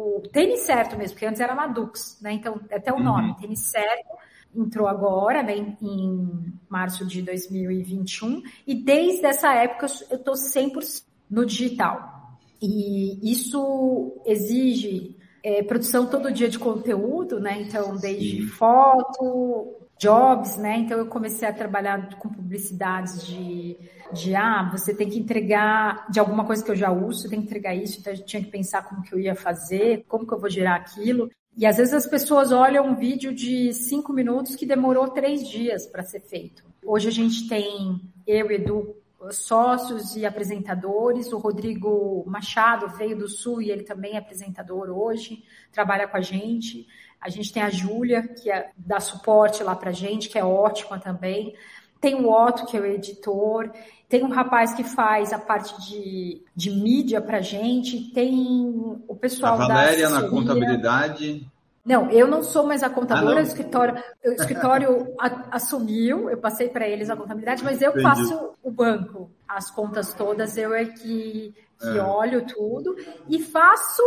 o 0.00 0.22
tênis 0.32 0.60
certo 0.60 0.96
mesmo, 0.96 1.14
porque 1.14 1.26
antes 1.26 1.40
era 1.40 1.54
Madux, 1.54 2.18
né? 2.20 2.32
Então 2.32 2.60
até 2.70 2.92
o 2.92 2.96
uhum. 2.96 3.04
nome, 3.04 3.36
tênis 3.36 3.70
certo, 3.70 4.08
entrou 4.54 4.86
agora, 4.88 5.42
né, 5.42 5.56
em, 5.56 5.76
em 5.80 6.52
março 6.68 7.06
de 7.06 7.22
2021, 7.22 8.42
e 8.66 8.74
desde 8.74 9.24
essa 9.26 9.54
época 9.54 9.86
eu 10.10 10.16
estou 10.16 10.34
100% 10.34 11.04
no 11.30 11.46
digital. 11.46 12.38
E 12.60 13.30
isso 13.30 14.20
exige 14.26 15.16
é, 15.42 15.62
produção 15.62 16.06
todo 16.06 16.32
dia 16.32 16.48
de 16.48 16.58
conteúdo, 16.58 17.40
né? 17.40 17.62
Então, 17.62 17.96
desde 17.96 18.42
Sim. 18.42 18.48
foto, 18.48 19.79
jobs, 20.00 20.56
né? 20.56 20.78
Então, 20.78 20.96
eu 20.96 21.06
comecei 21.06 21.46
a 21.46 21.52
trabalhar 21.52 22.16
com 22.16 22.30
publicidades 22.30 23.26
de, 23.26 23.76
de, 24.12 24.34
ah, 24.34 24.70
você 24.72 24.94
tem 24.94 25.10
que 25.10 25.18
entregar 25.18 26.06
de 26.10 26.18
alguma 26.18 26.44
coisa 26.46 26.64
que 26.64 26.70
eu 26.70 26.76
já 26.76 26.90
uso, 26.90 27.20
você 27.20 27.28
tem 27.28 27.40
que 27.40 27.46
entregar 27.46 27.74
isso, 27.74 28.00
então 28.00 28.12
eu 28.12 28.24
tinha 28.24 28.42
que 28.42 28.50
pensar 28.50 28.82
como 28.82 29.02
que 29.02 29.12
eu 29.12 29.20
ia 29.20 29.34
fazer, 29.34 30.04
como 30.08 30.26
que 30.26 30.32
eu 30.32 30.40
vou 30.40 30.48
gerar 30.48 30.76
aquilo. 30.76 31.30
E 31.54 31.66
às 31.66 31.76
vezes 31.76 31.92
as 31.92 32.06
pessoas 32.06 32.50
olham 32.50 32.86
um 32.86 32.94
vídeo 32.94 33.34
de 33.34 33.74
cinco 33.74 34.12
minutos 34.12 34.56
que 34.56 34.64
demorou 34.64 35.08
três 35.08 35.46
dias 35.46 35.86
para 35.86 36.02
ser 36.02 36.20
feito. 36.20 36.64
Hoje 36.82 37.08
a 37.08 37.12
gente 37.12 37.46
tem 37.46 38.00
eu 38.26 38.50
Edu 38.50 38.96
sócios 39.30 40.16
e 40.16 40.24
apresentadores. 40.24 41.30
O 41.32 41.38
Rodrigo 41.38 42.24
Machado 42.26 42.88
veio 42.96 43.18
do 43.18 43.28
Sul 43.28 43.60
e 43.60 43.70
ele 43.70 43.82
também 43.82 44.14
é 44.14 44.18
apresentador 44.18 44.88
hoje, 44.88 45.42
trabalha 45.70 46.08
com 46.08 46.16
a 46.16 46.22
gente. 46.22 46.86
A 47.20 47.28
gente 47.28 47.52
tem 47.52 47.62
a 47.62 47.70
Júlia, 47.70 48.22
que 48.22 48.50
é, 48.50 48.70
dá 48.76 48.98
suporte 48.98 49.62
lá 49.62 49.76
para 49.76 49.90
a 49.90 49.92
gente, 49.92 50.28
que 50.28 50.38
é 50.38 50.44
ótima 50.44 50.98
também. 50.98 51.54
Tem 52.00 52.14
o 52.14 52.30
Otto, 52.30 52.64
que 52.64 52.76
é 52.76 52.80
o 52.80 52.86
editor. 52.86 53.70
Tem 54.08 54.24
um 54.24 54.30
rapaz 54.30 54.72
que 54.72 54.82
faz 54.82 55.32
a 55.32 55.38
parte 55.38 55.78
de, 55.86 56.42
de 56.56 56.70
mídia 56.70 57.20
para 57.20 57.38
a 57.38 57.42
gente. 57.42 58.10
Tem 58.14 59.02
o 59.06 59.14
pessoal 59.14 59.54
a 59.54 59.66
Valéria 59.66 60.08
da 60.08 60.22
na 60.22 60.28
contabilidade. 60.28 61.46
Não, 61.84 62.10
eu 62.10 62.26
não 62.26 62.42
sou 62.42 62.66
mais 62.66 62.82
a 62.82 62.90
contadora, 62.90 63.40
ah, 63.40 63.42
o 63.42 63.46
escritório, 63.46 64.02
o 64.24 64.32
escritório 64.32 65.14
a, 65.18 65.56
assumiu, 65.56 66.28
eu 66.28 66.36
passei 66.36 66.68
para 66.68 66.86
eles 66.86 67.08
a 67.08 67.16
contabilidade, 67.16 67.64
mas 67.64 67.80
eu 67.80 67.90
Entendi. 67.90 68.02
faço 68.02 68.50
o 68.62 68.70
banco, 68.70 69.30
as 69.48 69.70
contas 69.70 70.12
todas, 70.12 70.58
eu 70.58 70.74
é 70.74 70.84
que, 70.84 71.54
que 71.80 71.98
é. 71.98 72.02
olho 72.02 72.46
tudo 72.46 72.94
e 73.28 73.42
faço 73.42 74.02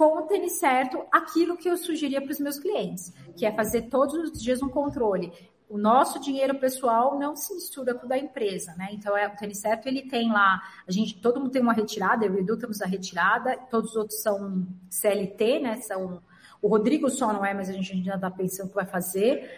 com 0.00 0.16
o 0.16 0.22
tênis 0.22 0.52
certo 0.52 1.04
aquilo 1.12 1.58
que 1.58 1.68
eu 1.68 1.76
sugeria 1.76 2.22
para 2.22 2.32
os 2.32 2.40
meus 2.40 2.58
clientes, 2.58 3.12
que 3.36 3.44
é 3.44 3.52
fazer 3.52 3.82
todos 3.90 4.14
os 4.14 4.42
dias 4.42 4.62
um 4.62 4.68
controle. 4.70 5.30
O 5.68 5.76
nosso 5.76 6.18
dinheiro 6.18 6.58
pessoal 6.58 7.18
não 7.18 7.36
se 7.36 7.52
mistura 7.52 7.92
com 7.92 8.06
o 8.06 8.08
da 8.08 8.16
empresa, 8.16 8.74
né? 8.78 8.88
Então, 8.92 9.14
é, 9.14 9.28
o 9.28 9.36
tênis 9.36 9.58
certo, 9.58 9.86
ele 9.88 10.08
tem 10.08 10.32
lá, 10.32 10.58
a 10.88 10.90
gente, 10.90 11.20
todo 11.20 11.38
mundo 11.38 11.50
tem 11.50 11.60
uma 11.60 11.74
retirada, 11.74 12.24
eu 12.24 12.34
e 12.34 12.38
Edu 12.38 12.56
temos 12.56 12.80
a 12.80 12.86
retirada, 12.86 13.58
todos 13.70 13.90
os 13.90 13.96
outros 13.96 14.22
são 14.22 14.66
CLT, 14.88 15.60
né? 15.60 15.76
São 15.82 16.22
o 16.62 16.68
Rodrigo 16.68 17.10
só 17.10 17.30
não 17.30 17.44
é, 17.44 17.52
mas 17.52 17.68
a 17.68 17.72
gente 17.74 17.92
ainda 17.92 18.14
está 18.14 18.30
pensando 18.30 18.68
o 18.68 18.70
que 18.70 18.76
vai 18.76 18.86
fazer. 18.86 19.50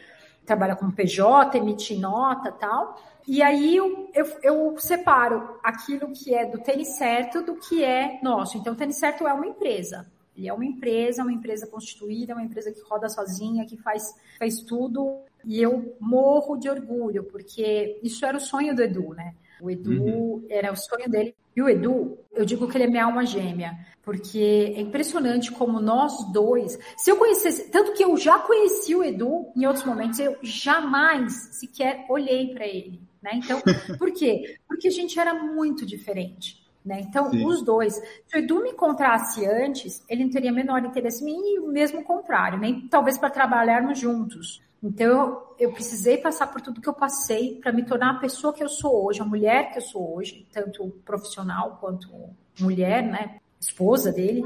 Trabalha 0.44 0.74
com 0.74 0.90
PJ, 0.90 1.56
emitir 1.56 2.00
nota 2.00 2.50
tal. 2.50 3.00
E 3.28 3.40
aí 3.44 3.76
eu, 3.76 4.10
eu, 4.12 4.26
eu, 4.42 4.76
separo 4.76 5.60
aquilo 5.62 6.10
que 6.10 6.34
é 6.34 6.44
do 6.44 6.58
tênis 6.58 6.96
certo 6.96 7.42
do 7.42 7.54
que 7.54 7.84
é 7.84 8.18
nosso. 8.24 8.58
Então, 8.58 8.72
o 8.72 8.76
tênis 8.76 8.98
certo 8.98 9.24
é 9.24 9.32
uma 9.32 9.46
empresa. 9.46 10.10
Ele 10.36 10.48
é 10.48 10.52
uma 10.52 10.64
empresa, 10.64 11.22
uma 11.22 11.32
empresa 11.32 11.66
constituída, 11.66 12.34
uma 12.34 12.42
empresa 12.42 12.72
que 12.72 12.80
roda 12.82 13.08
sozinha, 13.08 13.66
que 13.66 13.76
faz, 13.76 14.14
faz 14.38 14.60
tudo. 14.62 15.20
E 15.44 15.60
eu 15.60 15.96
morro 16.00 16.56
de 16.56 16.70
orgulho, 16.70 17.24
porque 17.24 17.98
isso 18.02 18.24
era 18.24 18.36
o 18.36 18.40
sonho 18.40 18.74
do 18.74 18.82
Edu, 18.82 19.14
né? 19.14 19.34
O 19.60 19.70
Edu 19.70 19.92
uhum. 19.92 20.46
era 20.48 20.72
o 20.72 20.76
sonho 20.76 21.08
dele. 21.08 21.34
E 21.54 21.60
o 21.60 21.68
Edu, 21.68 22.18
eu 22.32 22.44
digo 22.44 22.66
que 22.66 22.76
ele 22.76 22.84
é 22.84 22.86
minha 22.86 23.04
alma 23.04 23.26
gêmea, 23.26 23.78
porque 24.02 24.72
é 24.74 24.80
impressionante 24.80 25.52
como 25.52 25.80
nós 25.80 26.32
dois, 26.32 26.78
se 26.96 27.10
eu 27.10 27.16
conhecesse, 27.16 27.70
tanto 27.70 27.92
que 27.92 28.02
eu 28.02 28.16
já 28.16 28.38
conheci 28.38 28.94
o 28.94 29.04
Edu 29.04 29.52
em 29.54 29.66
outros 29.66 29.84
momentos, 29.84 30.18
eu 30.18 30.36
jamais 30.42 31.32
sequer 31.52 32.06
olhei 32.08 32.54
para 32.54 32.66
ele, 32.66 33.00
né? 33.22 33.32
Então, 33.34 33.60
por 33.98 34.12
quê? 34.12 34.58
Porque 34.66 34.88
a 34.88 34.90
gente 34.90 35.18
era 35.20 35.34
muito 35.34 35.84
diferente. 35.84 36.61
Né? 36.84 37.00
Então, 37.00 37.30
Sim. 37.30 37.46
os 37.46 37.62
dois. 37.62 37.94
Se 38.26 38.36
o 38.36 38.38
Edu 38.38 38.62
me 38.62 38.70
encontrasse 38.70 39.46
antes, 39.46 40.02
ele 40.08 40.24
não 40.24 40.30
teria 40.30 40.52
menor 40.52 40.84
interesse 40.84 41.22
em 41.22 41.26
mim 41.26 41.54
e 41.54 41.58
o 41.60 41.68
mesmo 41.68 42.02
contrário, 42.02 42.58
nem 42.58 42.88
talvez 42.88 43.16
para 43.16 43.30
trabalharmos 43.30 43.98
juntos. 43.98 44.60
Então, 44.82 45.06
eu, 45.08 45.54
eu 45.58 45.72
precisei 45.72 46.18
passar 46.18 46.48
por 46.48 46.60
tudo 46.60 46.80
que 46.80 46.88
eu 46.88 46.94
passei 46.94 47.60
para 47.60 47.72
me 47.72 47.84
tornar 47.84 48.10
a 48.10 48.18
pessoa 48.18 48.52
que 48.52 48.64
eu 48.64 48.68
sou 48.68 49.06
hoje, 49.06 49.20
a 49.20 49.24
mulher 49.24 49.70
que 49.70 49.78
eu 49.78 49.82
sou 49.82 50.16
hoje, 50.16 50.44
tanto 50.52 50.88
profissional 51.04 51.78
quanto 51.80 52.08
mulher, 52.58 53.02
né? 53.02 53.38
Esposa 53.60 54.10
dele. 54.10 54.42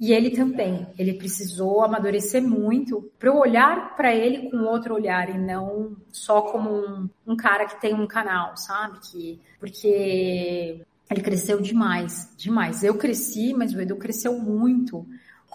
E 0.00 0.12
ele 0.12 0.30
também, 0.30 0.86
ele 0.96 1.14
precisou 1.14 1.82
amadurecer 1.82 2.40
muito 2.40 3.10
para 3.18 3.30
eu 3.30 3.36
olhar 3.36 3.96
para 3.96 4.14
ele 4.14 4.48
com 4.48 4.58
outro 4.58 4.94
olhar 4.94 5.28
e 5.28 5.36
não 5.36 5.96
só 6.12 6.40
como 6.40 6.70
um, 6.70 7.10
um, 7.26 7.36
cara 7.36 7.66
que 7.66 7.80
tem 7.80 7.94
um 7.94 8.06
canal, 8.06 8.56
sabe? 8.56 9.00
Que, 9.00 9.40
porque 9.58 10.84
ele 11.10 11.22
cresceu 11.22 11.60
demais, 11.60 12.32
demais. 12.36 12.82
Eu 12.82 12.94
cresci, 12.94 13.54
mas 13.54 13.72
o 13.74 13.80
Edu 13.80 13.96
cresceu 13.96 14.38
muito 14.38 15.06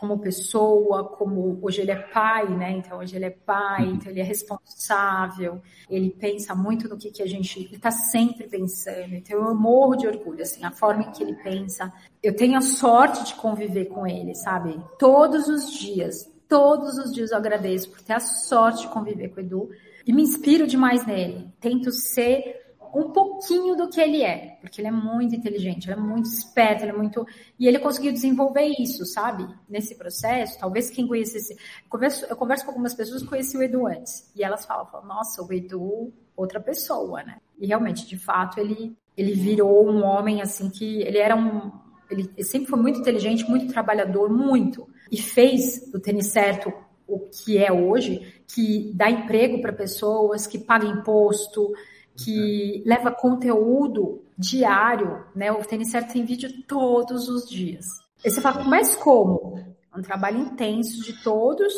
como 0.04 0.20
pessoa, 0.20 1.06
como 1.06 1.60
hoje 1.62 1.80
ele 1.80 1.92
é 1.92 1.96
pai, 1.96 2.50
né? 2.58 2.72
Então 2.72 3.00
hoje 3.00 3.16
ele 3.16 3.26
é 3.26 3.30
pai, 3.30 3.86
uhum. 3.86 3.94
então 3.94 4.12
ele 4.12 4.20
é 4.20 4.24
responsável, 4.24 5.62
ele 5.90 6.10
pensa 6.10 6.54
muito 6.54 6.90
no 6.90 6.98
que, 6.98 7.10
que 7.10 7.22
a 7.22 7.26
gente, 7.26 7.60
ele 7.60 7.76
está 7.76 7.92
sempre 7.92 8.48
pensando. 8.48 9.14
Então 9.14 9.48
eu 9.48 9.56
morro 9.56 9.96
de 9.96 10.08
orgulho, 10.08 10.42
assim, 10.42 10.66
a 10.66 10.72
forma 10.72 11.04
em 11.04 11.12
que 11.12 11.24
ele 11.24 11.36
pensa. 11.36 11.94
Eu 12.22 12.36
tenho 12.36 12.58
a 12.58 12.62
sorte 12.62 13.24
de 13.24 13.36
conviver 13.36 13.86
com 13.86 14.06
ele, 14.06 14.36
sabe? 14.36 14.78
Todos 15.00 15.48
os 15.48 15.72
dias, 15.72 16.30
todos 16.50 16.98
os 16.98 17.14
dias 17.14 17.32
eu 17.32 17.38
agradeço 17.38 17.90
por 17.90 18.02
ter 18.02 18.14
a 18.14 18.20
sorte 18.20 18.82
de 18.82 18.88
conviver 18.90 19.30
com 19.30 19.38
o 19.38 19.44
Edu 19.44 19.70
e 20.06 20.12
me 20.12 20.24
inspiro 20.24 20.68
demais 20.68 21.06
nele. 21.06 21.48
Tento 21.62 21.92
ser 21.92 22.63
um 22.94 23.12
pouquinho 23.12 23.76
do 23.76 23.90
que 23.90 24.00
ele 24.00 24.22
é, 24.22 24.58
porque 24.62 24.80
ele 24.80 24.88
é 24.88 24.92
muito 24.92 25.36
inteligente, 25.36 25.86
ele 25.90 26.00
é 26.00 26.04
muito 26.04 26.26
esperto, 26.26 26.84
ele 26.84 26.92
é 26.92 26.96
muito. 26.96 27.26
E 27.60 27.68
ele 27.68 27.80
conseguiu 27.80 28.14
desenvolver 28.14 28.66
isso, 28.80 29.06
sabe? 29.06 29.48
Nesse 29.68 29.96
processo, 29.96 30.60
talvez 30.60 30.90
quem 30.90 31.08
conhecesse. 31.08 31.54
Eu 31.54 31.90
converso, 31.90 32.26
eu 32.26 32.36
converso 32.36 32.66
com 32.66 32.72
algumas 32.72 32.94
pessoas 32.94 33.24
que 33.24 33.30
conheciam 33.30 33.62
o 33.62 33.64
Edu 33.64 33.88
antes, 33.88 34.32
e 34.36 34.44
elas 34.44 34.64
falam, 34.66 34.86
falam, 34.86 35.08
nossa, 35.08 35.42
o 35.42 35.52
Edu, 35.52 36.14
outra 36.36 36.60
pessoa, 36.60 37.24
né? 37.24 37.38
E 37.60 37.66
realmente, 37.66 38.06
de 38.06 38.18
fato, 38.18 38.60
ele, 38.60 38.96
ele 39.18 39.34
virou 39.34 39.90
um 39.90 40.04
homem 40.04 40.42
assim 40.42 40.70
que. 40.70 41.02
Ele 41.02 41.18
era 41.18 41.36
um. 41.36 41.72
Ele 42.10 42.44
sempre 42.44 42.70
foi 42.70 42.80
muito 42.80 43.00
inteligente, 43.00 43.50
muito 43.50 43.74
trabalhador, 43.74 44.30
muito. 44.30 44.88
E 45.12 45.18
fez 45.18 45.92
do 45.92 46.00
tênis 46.00 46.28
certo 46.28 46.72
o 47.08 47.20
que 47.20 47.58
é 47.58 47.72
hoje, 47.72 48.44
que 48.48 48.92
dá 48.94 49.10
emprego 49.10 49.62
para 49.62 49.74
pessoas, 49.74 50.48
que 50.48 50.58
paga 50.58 50.86
imposto, 50.86 51.72
que 52.18 52.84
leva 52.86 53.12
conteúdo 53.12 54.24
diário, 54.38 55.24
né? 55.36 55.52
O 55.52 55.64
Tênis 55.64 55.92
Certo 55.92 56.14
tem 56.14 56.26
vídeo 56.26 56.50
todos 56.68 57.28
os 57.28 57.50
dias. 57.50 57.86
Aí 58.24 58.32
você 58.32 58.42
fala, 58.42 58.64
mas 58.64 58.96
como? 58.96 59.60
É 59.94 59.98
um 59.98 60.02
trabalho 60.02 60.40
intenso 60.40 61.04
de 61.04 61.22
todos, 61.24 61.74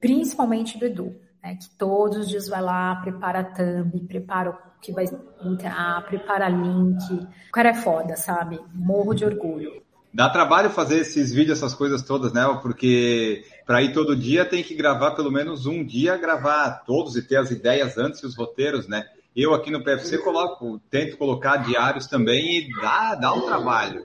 principalmente 0.00 0.78
do 0.78 0.86
Edu, 0.86 1.14
né? 1.42 1.56
Que 1.56 1.68
todos 1.78 2.18
os 2.18 2.28
dias 2.28 2.48
vai 2.48 2.60
lá, 2.60 2.96
prepara 2.96 3.40
a 3.40 3.44
thumb, 3.44 4.00
prepara 4.06 4.50
o 4.50 4.56
que 4.80 4.92
vai 4.92 5.04
entrar, 5.42 6.04
prepara 6.06 6.48
link. 6.48 7.12
O 7.48 7.52
cara 7.52 7.70
é 7.70 7.74
foda, 7.74 8.16
sabe? 8.16 8.60
Morro 8.74 9.14
de 9.14 9.24
orgulho. 9.24 9.82
Dá 10.12 10.30
trabalho 10.30 10.70
fazer 10.70 10.98
esses 10.98 11.32
vídeos, 11.32 11.58
essas 11.58 11.74
coisas 11.74 12.02
todas, 12.02 12.32
né? 12.32 12.42
Porque 12.62 13.42
para 13.66 13.82
ir 13.82 13.92
todo 13.92 14.14
dia 14.14 14.44
tem 14.44 14.62
que 14.62 14.74
gravar 14.74 15.12
pelo 15.12 15.30
menos 15.30 15.66
um 15.66 15.84
dia, 15.84 16.16
gravar 16.16 16.84
todos 16.86 17.16
e 17.16 17.22
ter 17.22 17.36
as 17.36 17.50
ideias 17.50 17.98
antes 17.98 18.20
e 18.20 18.26
os 18.26 18.36
roteiros, 18.36 18.86
né? 18.86 19.06
Eu 19.36 19.52
aqui 19.52 19.70
no 19.70 19.82
PFC 19.82 20.18
coloco, 20.18 20.78
tento 20.88 21.16
colocar 21.16 21.56
diários 21.56 22.06
também 22.06 22.58
e 22.58 22.68
dá, 22.80 23.16
dá 23.16 23.34
um 23.34 23.40
trabalho. 23.40 24.04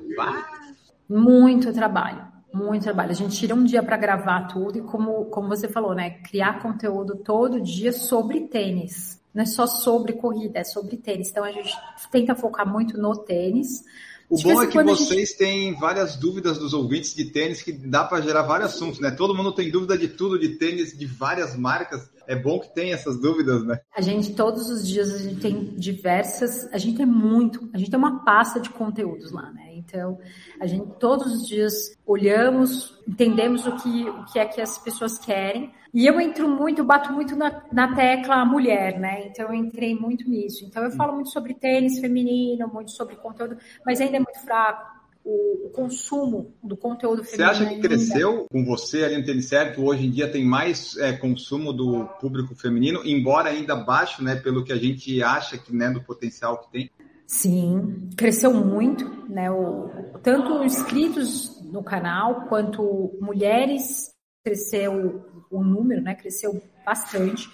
Muito 1.08 1.72
trabalho, 1.72 2.26
muito 2.52 2.84
trabalho. 2.84 3.12
A 3.12 3.16
gente 3.16 3.38
tira 3.38 3.54
um 3.54 3.64
dia 3.64 3.84
para 3.84 3.96
gravar 3.96 4.48
tudo 4.48 4.80
e 4.80 4.82
como, 4.82 5.26
como 5.26 5.48
você 5.48 5.68
falou, 5.68 5.94
né? 5.94 6.10
Criar 6.10 6.62
conteúdo 6.62 7.16
todo 7.18 7.62
dia 7.62 7.94
sobre 7.94 8.48
tênis. 8.48 9.22
Não 9.32 9.44
é 9.44 9.46
só 9.46 9.68
sobre 9.68 10.14
corrida, 10.14 10.60
é 10.60 10.64
sobre 10.64 10.98
tênis. 10.98 11.30
Então 11.30 11.44
a 11.44 11.52
gente 11.52 11.72
tenta 12.12 12.34
focar 12.34 12.68
muito 12.68 12.98
no 12.98 13.16
tênis. 13.16 13.84
O 14.30 14.40
bom 14.42 14.62
é 14.62 14.68
que 14.68 14.84
vocês 14.84 15.30
gente... 15.30 15.38
têm 15.38 15.74
várias 15.74 16.16
dúvidas 16.16 16.60
dos 16.60 16.74
ouvintes 16.74 17.16
de 17.16 17.26
tênis 17.26 17.64
que 17.64 17.72
dá 17.72 18.04
para 18.04 18.22
gerar 18.22 18.44
vários 18.44 18.74
assuntos, 18.74 19.00
né? 19.00 19.10
Todo 19.10 19.34
mundo 19.34 19.52
tem 19.52 19.72
dúvida 19.72 19.98
de 19.98 20.08
tudo, 20.08 20.38
de 20.38 20.50
tênis, 20.50 20.96
de 20.96 21.06
várias 21.08 21.56
marcas 21.56 22.08
é 22.30 22.36
bom 22.36 22.60
que 22.60 22.72
tem 22.76 22.94
essas 22.94 23.20
dúvidas, 23.20 23.66
né? 23.66 23.80
A 23.92 24.02
gente, 24.02 24.34
todos 24.36 24.70
os 24.70 24.88
dias, 24.88 25.12
a 25.12 25.18
gente 25.18 25.42
tem 25.42 25.74
diversas, 25.76 26.72
a 26.72 26.78
gente 26.78 26.98
tem 26.98 27.06
muito, 27.06 27.68
a 27.74 27.78
gente 27.80 27.90
tem 27.90 27.98
uma 27.98 28.24
pasta 28.24 28.60
de 28.60 28.70
conteúdos 28.70 29.32
lá, 29.32 29.52
né? 29.52 29.69
Então, 29.90 30.20
a 30.60 30.68
gente 30.68 30.88
todos 31.00 31.34
os 31.34 31.48
dias 31.48 31.98
olhamos, 32.06 32.98
entendemos 33.08 33.66
o 33.66 33.76
que, 33.78 34.08
o 34.08 34.26
que 34.26 34.40
é 34.40 34.46
que 34.46 34.62
as 34.62 34.78
pessoas 34.78 35.18
querem. 35.18 35.74
E 35.92 36.06
eu 36.06 36.22
entro 36.22 36.48
muito, 36.48 36.84
bato 36.84 37.12
muito 37.12 37.36
na, 37.36 37.64
na 37.74 37.96
tecla 37.96 38.46
mulher, 38.46 39.00
né? 39.00 39.28
Então, 39.28 39.48
eu 39.48 39.54
entrei 39.56 39.96
muito 39.96 40.30
nisso. 40.30 40.64
Então, 40.64 40.84
eu 40.84 40.92
falo 40.92 41.14
muito 41.14 41.32
sobre 41.32 41.56
tênis 41.56 42.00
feminino, 42.00 42.68
muito 42.72 42.92
sobre 42.92 43.16
conteúdo, 43.16 43.58
mas 43.84 44.00
ainda 44.00 44.18
é 44.18 44.20
muito 44.20 44.40
fraco 44.42 45.00
o, 45.24 45.70
consumo 45.74 46.54
do 46.64 46.76
conteúdo 46.76 47.24
feminino. 47.24 47.54
Você 47.54 47.64
acha 47.64 47.74
que 47.74 47.80
cresceu 47.80 48.48
com 48.52 48.66
você 48.66 49.04
ali 49.04 49.18
no 49.18 49.26
Tênis 49.26 49.48
Certo? 49.48 49.84
Hoje 49.84 50.06
em 50.06 50.12
dia 50.12 50.32
tem 50.32 50.44
mais 50.44 50.98
é, 50.98 51.14
consumo 51.14 51.72
do 51.72 52.06
público 52.20 52.56
feminino, 52.56 53.02
embora 53.06 53.50
ainda 53.50 53.76
baixo, 53.76 54.24
né, 54.24 54.36
pelo 54.36 54.64
que 54.64 54.74
a 54.74 54.78
gente 54.78 55.22
acha 55.24 55.58
que, 55.58 55.76
né, 55.76 55.90
do 55.90 56.02
potencial 56.02 56.58
que 56.58 56.72
tem? 56.72 56.92
Sim, 57.30 58.10
cresceu 58.18 58.52
muito, 58.52 59.06
né? 59.30 59.52
O, 59.52 59.88
tanto 60.24 60.64
inscritos 60.64 61.62
no 61.64 61.84
canal 61.84 62.48
quanto 62.48 63.16
mulheres 63.22 64.12
cresceu 64.44 65.24
o 65.52 65.64
número, 65.64 66.02
né? 66.02 66.16
Cresceu 66.16 66.60
bastante, 66.84 67.48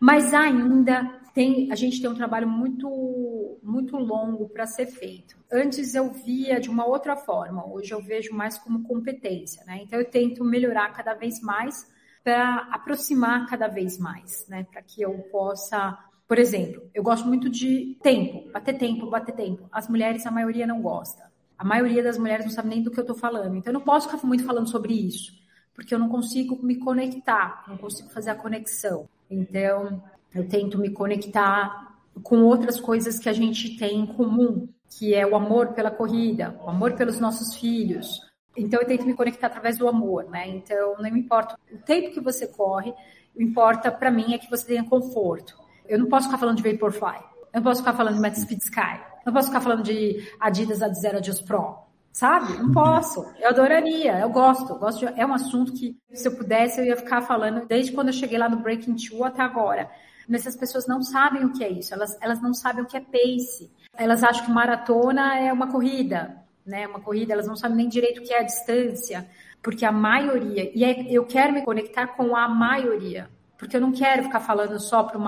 mas 0.00 0.32
ainda 0.32 1.04
tem, 1.34 1.70
a 1.70 1.74
gente 1.74 2.00
tem 2.00 2.08
um 2.08 2.14
trabalho 2.14 2.48
muito, 2.48 3.60
muito 3.62 3.98
longo 3.98 4.48
para 4.48 4.64
ser 4.64 4.86
feito. 4.86 5.36
Antes 5.52 5.94
eu 5.94 6.10
via 6.10 6.58
de 6.58 6.70
uma 6.70 6.86
outra 6.86 7.14
forma, 7.14 7.70
hoje 7.70 7.92
eu 7.92 8.00
vejo 8.00 8.34
mais 8.34 8.56
como 8.56 8.82
competência, 8.82 9.62
né? 9.66 9.80
Então 9.82 9.98
eu 9.98 10.10
tento 10.10 10.42
melhorar 10.42 10.90
cada 10.94 11.12
vez 11.12 11.38
mais 11.42 11.86
para 12.24 12.66
aproximar 12.72 13.46
cada 13.46 13.68
vez 13.68 13.98
mais, 13.98 14.46
né? 14.48 14.66
Para 14.72 14.80
que 14.80 15.02
eu 15.02 15.12
possa, 15.30 15.98
por 16.28 16.38
exemplo, 16.38 16.82
eu 16.92 17.02
gosto 17.02 17.26
muito 17.26 17.48
de 17.48 17.96
tempo, 18.02 18.52
bater 18.52 18.76
tempo, 18.76 19.08
bater 19.08 19.34
tempo. 19.34 19.66
As 19.72 19.88
mulheres, 19.88 20.26
a 20.26 20.30
maioria 20.30 20.66
não 20.66 20.82
gosta. 20.82 21.32
A 21.56 21.64
maioria 21.64 22.02
das 22.02 22.18
mulheres 22.18 22.44
não 22.44 22.52
sabe 22.52 22.68
nem 22.68 22.82
do 22.82 22.90
que 22.90 22.98
eu 22.98 23.02
estou 23.02 23.16
falando. 23.16 23.56
Então 23.56 23.72
eu 23.72 23.78
não 23.78 23.84
posso 23.84 24.10
ficar 24.10 24.24
muito 24.26 24.44
falando 24.44 24.68
sobre 24.68 24.92
isso, 24.92 25.32
porque 25.74 25.94
eu 25.94 25.98
não 25.98 26.10
consigo 26.10 26.62
me 26.62 26.76
conectar, 26.76 27.64
não 27.66 27.78
consigo 27.78 28.10
fazer 28.10 28.28
a 28.28 28.34
conexão. 28.34 29.08
Então, 29.30 30.02
eu 30.34 30.46
tento 30.46 30.78
me 30.78 30.90
conectar 30.90 31.96
com 32.22 32.42
outras 32.42 32.78
coisas 32.78 33.18
que 33.18 33.28
a 33.28 33.32
gente 33.32 33.78
tem 33.78 34.00
em 34.00 34.06
comum, 34.06 34.68
que 34.98 35.14
é 35.14 35.26
o 35.26 35.34
amor 35.34 35.68
pela 35.68 35.90
corrida, 35.90 36.58
o 36.62 36.68
amor 36.68 36.92
pelos 36.92 37.18
nossos 37.18 37.54
filhos. 37.54 38.20
Então 38.56 38.80
eu 38.80 38.86
tento 38.86 39.06
me 39.06 39.14
conectar 39.14 39.46
através 39.46 39.78
do 39.78 39.88
amor, 39.88 40.28
né? 40.28 40.48
Então 40.48 40.96
não 40.98 41.06
importa 41.08 41.58
o 41.72 41.78
tempo 41.78 42.12
que 42.12 42.20
você 42.20 42.46
corre, 42.46 42.92
o 43.34 43.40
importa 43.40 43.90
para 43.90 44.10
mim 44.10 44.34
é 44.34 44.38
que 44.38 44.50
você 44.50 44.66
tenha 44.66 44.84
conforto. 44.84 45.67
Eu 45.88 45.98
não 45.98 46.06
posso 46.06 46.26
ficar 46.26 46.38
falando 46.38 46.60
de 46.60 46.70
Vaporfly, 46.70 47.18
eu 47.52 47.56
não 47.56 47.62
posso 47.62 47.80
ficar 47.80 47.94
falando 47.94 48.14
de 48.14 48.20
Meta 48.20 48.38
Speed 48.38 48.60
Sky, 48.60 49.00
eu 49.00 49.26
não 49.26 49.32
posso 49.32 49.48
ficar 49.48 49.60
falando 49.60 49.82
de 49.82 50.28
Adidas 50.38 50.82
Adizero 50.82 51.18
Adios 51.18 51.40
Pro, 51.40 51.78
sabe? 52.12 52.52
Não 52.58 52.70
posso. 52.72 53.24
Eu 53.40 53.48
adoraria, 53.48 54.20
eu 54.20 54.28
gosto, 54.28 54.72
eu 54.72 54.78
gosto 54.78 55.06
de, 55.06 55.20
é 55.20 55.26
um 55.26 55.32
assunto 55.32 55.72
que 55.72 55.96
se 56.12 56.28
eu 56.28 56.36
pudesse 56.36 56.80
eu 56.80 56.84
ia 56.84 56.96
ficar 56.96 57.22
falando 57.22 57.66
desde 57.66 57.92
quando 57.92 58.08
eu 58.08 58.12
cheguei 58.12 58.38
lá 58.38 58.48
no 58.48 58.58
Breaking 58.58 58.96
Two 58.96 59.24
até 59.24 59.42
agora. 59.42 59.90
Mas 60.28 60.46
as 60.46 60.54
pessoas 60.54 60.86
não 60.86 61.02
sabem 61.02 61.44
o 61.44 61.52
que 61.52 61.64
é 61.64 61.70
isso, 61.70 61.94
elas, 61.94 62.16
elas 62.20 62.40
não 62.42 62.52
sabem 62.52 62.84
o 62.84 62.86
que 62.86 62.96
é 62.96 63.00
pace. 63.00 63.70
Elas 63.96 64.22
acham 64.22 64.44
que 64.44 64.50
maratona 64.52 65.38
é 65.38 65.52
uma 65.52 65.72
corrida, 65.72 66.36
né? 66.64 66.86
Uma 66.86 67.00
corrida, 67.00 67.32
elas 67.32 67.46
não 67.46 67.56
sabem 67.56 67.78
nem 67.78 67.88
direito 67.88 68.20
o 68.20 68.22
que 68.22 68.32
é 68.32 68.40
a 68.40 68.44
distância, 68.44 69.26
porque 69.62 69.84
a 69.84 69.90
maioria, 69.90 70.70
e 70.74 70.84
é, 70.84 71.10
eu 71.10 71.24
quero 71.24 71.52
me 71.52 71.62
conectar 71.62 72.08
com 72.08 72.36
a 72.36 72.46
maioria, 72.46 73.28
porque 73.58 73.76
eu 73.76 73.80
não 73.80 73.92
quero 73.92 74.22
ficar 74.22 74.40
falando 74.40 74.78
só 74.80 75.02
para 75.02 75.18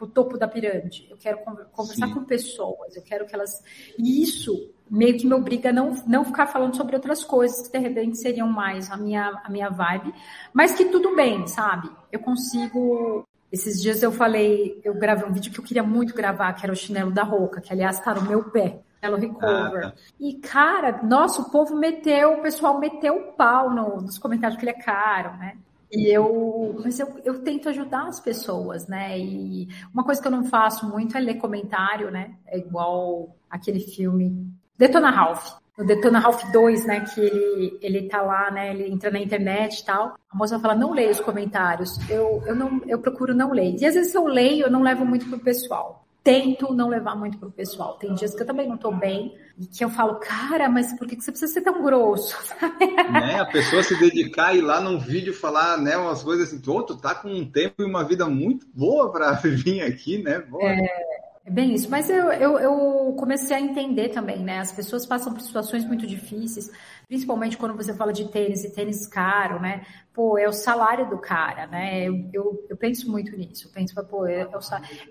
o 0.00 0.06
topo 0.06 0.36
da 0.38 0.46
pirâmide. 0.46 1.08
Eu 1.10 1.16
quero 1.16 1.38
conversar 1.72 2.06
Sim. 2.06 2.14
com 2.14 2.24
pessoas, 2.24 2.94
eu 2.94 3.02
quero 3.02 3.26
que 3.26 3.34
elas. 3.34 3.50
E 3.98 4.22
isso 4.22 4.70
meio 4.90 5.18
que 5.18 5.26
me 5.26 5.34
obriga 5.34 5.70
a 5.70 5.72
não, 5.72 5.92
não 6.06 6.24
ficar 6.24 6.46
falando 6.46 6.76
sobre 6.76 6.94
outras 6.94 7.24
coisas 7.24 7.66
que 7.66 7.72
de 7.72 7.78
repente 7.78 8.18
seriam 8.18 8.46
mais 8.46 8.90
a 8.90 8.96
minha, 8.96 9.40
a 9.42 9.50
minha 9.50 9.70
vibe, 9.70 10.14
mas 10.52 10.74
que 10.74 10.84
tudo 10.86 11.16
bem, 11.16 11.46
sabe? 11.46 11.90
Eu 12.12 12.20
consigo 12.20 13.26
esses 13.50 13.80
dias 13.80 14.02
eu 14.02 14.12
falei, 14.12 14.78
eu 14.84 14.94
gravei 14.94 15.26
um 15.26 15.32
vídeo 15.32 15.50
que 15.50 15.58
eu 15.58 15.64
queria 15.64 15.82
muito 15.82 16.14
gravar, 16.14 16.52
que 16.52 16.66
era 16.66 16.72
o 16.72 16.76
chinelo 16.76 17.10
da 17.10 17.22
Roca, 17.22 17.62
que 17.62 17.72
aliás 17.72 17.98
está 17.98 18.14
no 18.14 18.22
meu 18.22 18.44
pé. 18.50 18.80
Hello 19.00 19.16
Recover. 19.16 19.86
Ah, 19.86 19.90
tá. 19.90 19.94
E, 20.18 20.34
cara, 20.34 21.00
nosso 21.02 21.50
povo 21.50 21.76
meteu, 21.76 22.34
o 22.34 22.42
pessoal 22.42 22.78
meteu 22.78 23.16
o 23.16 23.32
pau 23.32 23.70
no, 23.70 24.02
nos 24.02 24.18
comentários 24.18 24.58
que 24.58 24.64
ele 24.64 24.76
é 24.76 24.82
caro, 24.82 25.36
né? 25.38 25.56
E 25.90 26.14
eu, 26.14 26.78
mas 26.84 27.00
eu, 27.00 27.18
eu 27.24 27.42
tento 27.42 27.68
ajudar 27.68 28.08
as 28.08 28.20
pessoas, 28.20 28.86
né? 28.86 29.18
E 29.18 29.68
uma 29.92 30.04
coisa 30.04 30.20
que 30.20 30.28
eu 30.28 30.32
não 30.32 30.44
faço 30.44 30.88
muito 30.88 31.16
é 31.16 31.20
ler 31.20 31.34
comentário, 31.34 32.10
né? 32.10 32.34
É 32.46 32.58
igual 32.58 33.34
aquele 33.48 33.80
filme 33.80 34.52
Detona 34.76 35.10
Ralph. 35.10 35.52
O 35.78 35.84
Detona 35.84 36.18
Ralph 36.18 36.42
2, 36.52 36.86
né? 36.86 37.00
Que 37.00 37.20
ele, 37.20 37.78
ele 37.80 38.08
tá 38.08 38.20
lá, 38.20 38.50
né? 38.50 38.70
Ele 38.70 38.90
entra 38.90 39.10
na 39.10 39.18
internet 39.18 39.80
e 39.80 39.84
tal. 39.84 40.16
A 40.30 40.36
moça 40.36 40.58
fala, 40.58 40.74
não 40.74 40.92
leia 40.92 41.10
os 41.10 41.20
comentários. 41.20 41.98
Eu, 42.10 42.42
eu, 42.46 42.54
não, 42.54 42.82
eu 42.86 42.98
procuro 42.98 43.34
não 43.34 43.52
ler. 43.52 43.76
E 43.80 43.86
às 43.86 43.94
vezes 43.94 44.14
eu 44.14 44.26
leio, 44.26 44.66
eu 44.66 44.70
não 44.70 44.82
levo 44.82 45.06
muito 45.06 45.26
pro 45.26 45.38
pessoal 45.38 46.07
tento 46.22 46.74
não 46.74 46.88
levar 46.88 47.16
muito 47.16 47.38
pro 47.38 47.50
pessoal. 47.50 47.96
Tem 47.96 48.14
dias 48.14 48.34
que 48.34 48.42
eu 48.42 48.46
também 48.46 48.68
não 48.68 48.76
tô 48.76 48.92
bem 48.92 49.36
e 49.58 49.66
que 49.66 49.84
eu 49.84 49.90
falo, 49.90 50.16
cara, 50.16 50.68
mas 50.68 50.92
por 50.92 51.06
que 51.06 51.20
você 51.20 51.30
precisa 51.30 51.52
ser 51.52 51.62
tão 51.62 51.82
grosso? 51.82 52.36
Né? 53.08 53.40
A 53.40 53.46
pessoa 53.46 53.82
se 53.82 53.98
dedicar 53.98 54.54
e 54.54 54.58
ir 54.58 54.60
lá 54.60 54.80
num 54.80 54.98
vídeo 54.98 55.32
falar, 55.32 55.78
né, 55.78 55.96
umas 55.96 56.22
coisas 56.22 56.48
assim, 56.48 56.60
tu, 56.60 56.82
tu 56.82 56.96
tá 56.96 57.14
com 57.14 57.28
um 57.28 57.50
tempo 57.50 57.82
e 57.82 57.84
uma 57.84 58.04
vida 58.04 58.26
muito 58.26 58.66
boa 58.74 59.10
para 59.10 59.32
vir 59.40 59.80
aqui, 59.80 60.22
né? 60.22 60.40
Boa. 60.40 60.62
É, 60.62 60.86
é 61.48 61.50
bem 61.50 61.74
isso, 61.74 61.88
mas 61.90 62.10
eu, 62.10 62.30
eu, 62.30 62.58
eu, 62.58 63.14
comecei 63.18 63.56
a 63.56 63.60
entender 63.60 64.10
também, 64.10 64.40
né? 64.40 64.58
As 64.58 64.70
pessoas 64.70 65.06
passam 65.06 65.32
por 65.32 65.40
situações 65.40 65.82
muito 65.82 66.06
difíceis, 66.06 66.70
principalmente 67.08 67.56
quando 67.56 67.74
você 67.74 67.94
fala 67.94 68.12
de 68.12 68.28
tênis 68.28 68.64
e 68.64 68.74
tênis 68.74 69.06
caro, 69.06 69.58
né? 69.58 69.80
Pô, 70.12 70.36
é 70.36 70.46
o 70.46 70.52
salário 70.52 71.08
do 71.08 71.16
cara, 71.16 71.66
né? 71.66 72.06
Eu, 72.06 72.28
eu, 72.34 72.66
eu 72.68 72.76
penso 72.76 73.10
muito 73.10 73.34
nisso. 73.34 73.66
Eu 73.66 73.72
penso, 73.72 73.94
pô, 74.04 74.26
é, 74.26 74.42
é 74.42 74.48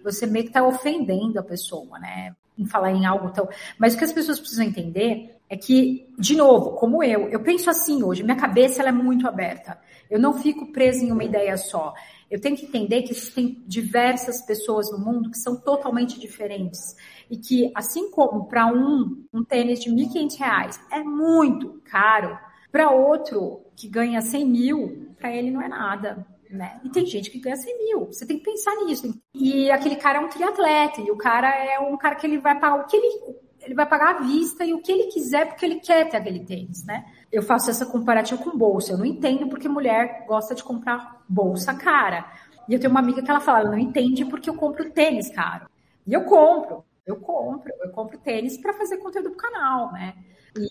você 0.04 0.28
meio 0.28 0.46
que 0.46 0.52
tá 0.52 0.64
ofendendo 0.64 1.40
a 1.40 1.44
pessoa, 1.44 1.98
né? 1.98 2.36
Em 2.56 2.68
falar 2.68 2.92
em 2.92 3.08
algo 3.08 3.32
tão. 3.32 3.50
Mas 3.80 3.96
o 3.96 3.98
que 3.98 4.04
as 4.04 4.14
pessoas 4.14 4.40
precisam 4.40 4.66
entender 4.66 5.40
é 5.50 5.58
que, 5.58 6.08
de 6.20 6.36
novo, 6.36 6.74
como 6.74 7.04
eu, 7.04 7.30
eu 7.30 7.40
penso 7.40 7.68
assim 7.68 8.04
hoje, 8.04 8.22
minha 8.22 8.38
cabeça 8.38 8.84
ela 8.84 8.90
é 8.90 8.92
muito 8.92 9.28
aberta. 9.28 9.80
Eu 10.08 10.20
não 10.20 10.34
fico 10.34 10.72
presa 10.72 11.04
em 11.04 11.12
uma 11.12 11.24
ideia 11.24 11.58
só. 11.58 11.96
Eu 12.30 12.42
tenho 12.42 12.58
que 12.58 12.66
entender 12.66 13.04
que 13.04 13.12
existem 13.12 13.64
diversas 13.66 14.42
pessoas 14.46 14.92
no 14.92 15.00
mundo 15.00 15.32
que 15.32 15.38
são 15.38 15.60
totalmente 15.60 16.20
diferentes. 16.20 16.96
E 17.30 17.38
que, 17.38 17.72
assim 17.74 18.12
como 18.12 18.48
para 18.48 18.68
um, 18.68 19.26
um 19.34 19.44
tênis 19.44 19.80
de 19.80 19.90
R$ 19.90 19.96
1.500 19.96 20.80
é 20.92 21.04
muito 21.04 21.82
caro, 21.86 22.38
para 22.72 22.92
outro 22.92 23.62
que 23.76 23.88
ganha 23.88 24.22
100 24.22 24.46
mil, 24.46 25.16
para 25.18 25.34
ele 25.34 25.52
não 25.52 25.62
é 25.62 25.68
nada. 25.68 26.26
Né? 26.50 26.80
E 26.84 26.90
tem 26.90 27.06
gente 27.06 27.30
que 27.30 27.40
ganha 27.40 27.56
100 27.56 27.78
mil. 27.78 28.06
Você 28.08 28.26
tem 28.26 28.38
que 28.38 28.44
pensar 28.44 28.76
nisso. 28.86 29.14
E 29.34 29.70
aquele 29.72 29.96
cara 29.96 30.20
é 30.20 30.22
um 30.22 30.30
triatleta, 30.30 31.02
e 31.02 31.12
o 31.12 31.18
cara 31.18 31.50
é 31.50 31.80
um 31.80 31.98
cara 31.98 32.16
que 32.16 32.28
ele 32.28 32.38
vai 32.38 32.60
pagar 32.60 32.82
o 32.82 32.88
que 32.88 32.96
ele, 32.96 33.36
ele 33.62 33.74
vai 33.74 33.88
pagar 33.88 34.16
à 34.16 34.20
vista 34.22 34.66
e 34.66 34.74
o 34.74 34.82
que 34.82 34.92
ele 34.92 35.06
quiser, 35.06 35.48
porque 35.48 35.66
ele 35.66 35.80
quer 35.80 36.10
ter 36.10 36.18
aquele 36.18 36.46
tênis, 36.46 36.86
né? 36.86 37.06
Eu 37.38 37.44
faço 37.44 37.70
essa 37.70 37.86
comparativa 37.86 38.44
com 38.44 38.58
bolsa. 38.58 38.94
Eu 38.94 38.98
não 38.98 39.06
entendo 39.06 39.48
porque 39.48 39.70
mulher 39.70 40.26
gosta 40.28 40.56
de 40.56 40.64
comprar 40.64 41.24
bolsa 41.30 41.72
cara. 41.76 42.26
E 42.68 42.74
eu 42.74 42.80
tenho 42.80 42.90
uma 42.90 43.00
amiga 43.00 43.22
que 43.22 43.30
ela 43.30 43.40
fala, 43.40 43.60
ela 43.60 43.72
não 43.72 43.78
entende 43.78 44.26
porque 44.26 44.50
eu 44.50 44.56
compro 44.56 44.90
tênis 44.90 45.30
caro. 45.30 45.70
E 46.06 46.14
eu 46.14 46.24
compro, 46.24 46.84
eu 47.06 47.18
compro, 47.18 47.72
eu 47.80 47.92
compro 47.92 48.18
tênis 48.18 48.58
para 48.58 48.74
fazer 48.74 48.98
conteúdo 48.98 49.30
pro 49.30 49.38
canal, 49.38 49.94
né? 49.94 50.16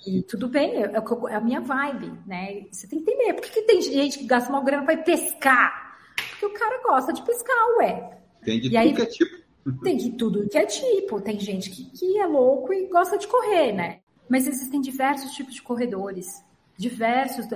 E 0.04 0.22
tudo 0.22 0.48
bem, 0.48 0.82
é, 0.82 0.90
é, 0.92 1.34
a 1.34 1.40
minha 1.40 1.60
vibe, 1.60 2.12
né? 2.26 2.64
Você 2.72 2.88
tem 2.88 3.00
que 3.00 3.12
entender. 3.12 3.34
Por 3.34 3.42
que, 3.42 3.50
que 3.50 3.62
tem 3.62 3.80
gente 3.80 4.18
que 4.18 4.26
gasta 4.26 4.50
uma 4.50 4.60
grana 4.60 4.84
para 4.84 4.94
ir 4.94 5.04
pescar? 5.04 5.96
Porque 6.30 6.46
o 6.46 6.52
cara 6.52 6.82
gosta 6.82 7.12
de 7.12 7.22
pescar, 7.22 7.76
ué. 7.78 8.18
Tem 8.42 8.58
de 8.58 8.66
e 8.66 8.70
tudo 8.70 8.78
aí, 8.78 8.92
que 8.92 9.02
é 9.02 9.06
tipo. 9.06 9.46
Tem 9.82 9.96
de 9.96 10.10
tudo 10.12 10.48
que 10.48 10.58
é 10.58 10.66
tipo. 10.66 11.20
Tem 11.20 11.38
gente 11.38 11.70
que, 11.70 11.84
que 11.90 12.18
é 12.18 12.26
louco 12.26 12.72
e 12.72 12.88
gosta 12.88 13.16
de 13.16 13.28
correr, 13.28 13.72
né? 13.72 14.00
Mas 14.28 14.48
existem 14.48 14.80
diversos 14.80 15.32
tipos 15.32 15.54
de 15.54 15.62
corredores 15.62 16.44
diversos. 16.76 17.46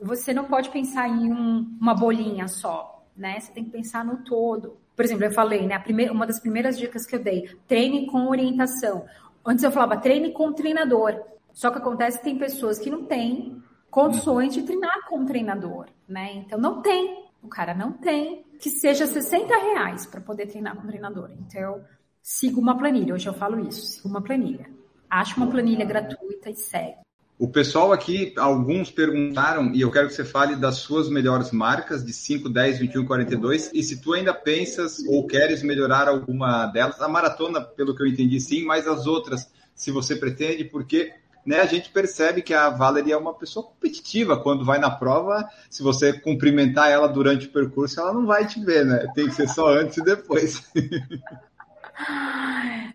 Você 0.00 0.32
não 0.32 0.44
pode 0.44 0.70
pensar 0.70 1.08
em 1.08 1.32
um, 1.32 1.76
uma 1.80 1.94
bolinha 1.94 2.48
só, 2.48 3.04
né? 3.16 3.38
Você 3.40 3.52
tem 3.52 3.64
que 3.64 3.70
pensar 3.70 4.04
no 4.04 4.18
todo. 4.24 4.76
Por 4.94 5.04
exemplo, 5.04 5.24
eu 5.24 5.32
falei, 5.32 5.66
né? 5.66 5.78
Primeira, 5.78 6.12
uma 6.12 6.26
das 6.26 6.40
primeiras 6.40 6.78
dicas 6.78 7.06
que 7.06 7.16
eu 7.16 7.22
dei, 7.22 7.48
treine 7.66 8.06
com 8.06 8.28
orientação. 8.28 9.04
Antes 9.44 9.64
eu 9.64 9.72
falava 9.72 9.96
treine 9.96 10.32
com 10.32 10.52
treinador. 10.52 11.20
Só 11.52 11.70
que 11.70 11.78
acontece 11.78 12.18
que 12.18 12.24
tem 12.24 12.38
pessoas 12.38 12.78
que 12.78 12.90
não 12.90 13.04
têm 13.04 13.62
condições 13.90 14.54
de 14.54 14.62
treinar 14.62 15.06
com 15.06 15.24
treinador, 15.26 15.86
né? 16.08 16.32
Então 16.34 16.58
não 16.58 16.80
tem, 16.80 17.26
o 17.42 17.48
cara 17.48 17.74
não 17.74 17.92
tem 17.92 18.44
que 18.58 18.70
seja 18.70 19.06
60 19.06 19.54
reais 19.54 20.06
para 20.06 20.20
poder 20.20 20.46
treinar 20.46 20.76
com 20.76 20.86
treinador. 20.86 21.30
Então, 21.40 21.84
siga 22.22 22.58
uma 22.58 22.78
planilha. 22.78 23.14
Hoje 23.14 23.28
eu 23.28 23.34
falo 23.34 23.58
isso, 23.68 23.84
siga 23.84 24.08
uma 24.08 24.22
planilha. 24.22 24.70
Acha 25.10 25.36
uma 25.36 25.48
planilha 25.48 25.84
gratuita 25.84 26.48
e 26.48 26.54
segue. 26.54 26.96
O 27.42 27.48
pessoal 27.48 27.92
aqui, 27.92 28.32
alguns 28.36 28.88
perguntaram, 28.88 29.74
e 29.74 29.80
eu 29.80 29.90
quero 29.90 30.06
que 30.06 30.14
você 30.14 30.24
fale 30.24 30.54
das 30.54 30.76
suas 30.76 31.08
melhores 31.08 31.50
marcas 31.50 32.04
de 32.06 32.12
5, 32.12 32.48
10, 32.48 32.78
21, 32.78 33.04
42, 33.04 33.72
e 33.74 33.82
se 33.82 34.00
tu 34.00 34.12
ainda 34.12 34.32
pensas 34.32 35.04
ou 35.08 35.26
queres 35.26 35.60
melhorar 35.60 36.06
alguma 36.06 36.66
delas, 36.66 37.02
a 37.02 37.08
maratona, 37.08 37.60
pelo 37.60 37.96
que 37.96 38.02
eu 38.04 38.06
entendi, 38.06 38.38
sim, 38.38 38.64
mas 38.64 38.86
as 38.86 39.08
outras, 39.08 39.50
se 39.74 39.90
você 39.90 40.14
pretende, 40.14 40.62
porque 40.62 41.14
né, 41.44 41.60
a 41.60 41.66
gente 41.66 41.90
percebe 41.90 42.42
que 42.42 42.54
a 42.54 42.70
Valerie 42.70 43.10
é 43.10 43.16
uma 43.16 43.34
pessoa 43.34 43.66
competitiva. 43.66 44.40
Quando 44.40 44.64
vai 44.64 44.78
na 44.78 44.92
prova, 44.92 45.44
se 45.68 45.82
você 45.82 46.12
cumprimentar 46.12 46.92
ela 46.92 47.08
durante 47.08 47.48
o 47.48 47.52
percurso, 47.52 47.98
ela 47.98 48.12
não 48.12 48.24
vai 48.24 48.46
te 48.46 48.64
ver, 48.64 48.86
né? 48.86 49.04
Tem 49.16 49.26
que 49.26 49.34
ser 49.34 49.48
só 49.48 49.66
antes 49.66 49.96
e 49.96 50.04
depois. 50.04 50.62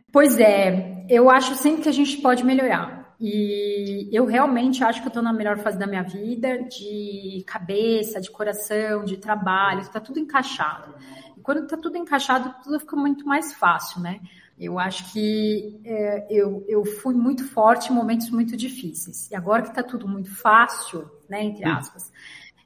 Pois 0.10 0.40
é, 0.40 1.06
eu 1.10 1.30
acho 1.30 1.54
sempre 1.56 1.84
que 1.84 1.90
a 1.90 1.92
gente 1.92 2.18
pode 2.18 2.44
melhorar. 2.44 2.97
E 3.20 4.10
eu 4.12 4.26
realmente 4.26 4.84
acho 4.84 5.02
que 5.02 5.08
eu 5.08 5.10
estou 5.10 5.24
na 5.24 5.34
melhor 5.34 5.58
fase 5.58 5.78
da 5.78 5.88
minha 5.88 6.04
vida, 6.04 6.64
de 6.64 7.44
cabeça, 7.48 8.22
de 8.22 8.30
coração, 8.30 9.04
de 9.04 9.18
trabalho, 9.18 9.82
está 9.82 10.00
tudo 10.00 10.20
encaixado. 10.20 10.94
E 11.36 11.42
quando 11.42 11.64
está 11.64 11.76
tudo 11.76 11.98
encaixado, 11.98 12.54
tudo 12.64 12.80
fica 12.80 12.96
muito 12.96 13.26
mais 13.26 13.54
fácil, 13.54 14.02
né? 14.02 14.20
Eu 14.60 14.78
acho 14.78 15.12
que 15.12 15.80
é, 15.84 16.28
eu, 16.30 16.64
eu 16.68 16.86
fui 16.86 17.16
muito 17.16 17.44
forte 17.48 17.92
em 17.92 17.96
momentos 17.96 18.30
muito 18.30 18.56
difíceis. 18.56 19.30
E 19.32 19.36
agora 19.36 19.64
que 19.64 19.70
está 19.70 19.84
tudo 19.84 20.08
muito 20.08 20.34
fácil, 20.36 21.10
né, 21.30 21.44
entre 21.44 21.68
aspas, 21.68 22.12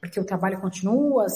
porque 0.00 0.18
o 0.18 0.24
trabalho 0.24 0.60
continua, 0.60 1.26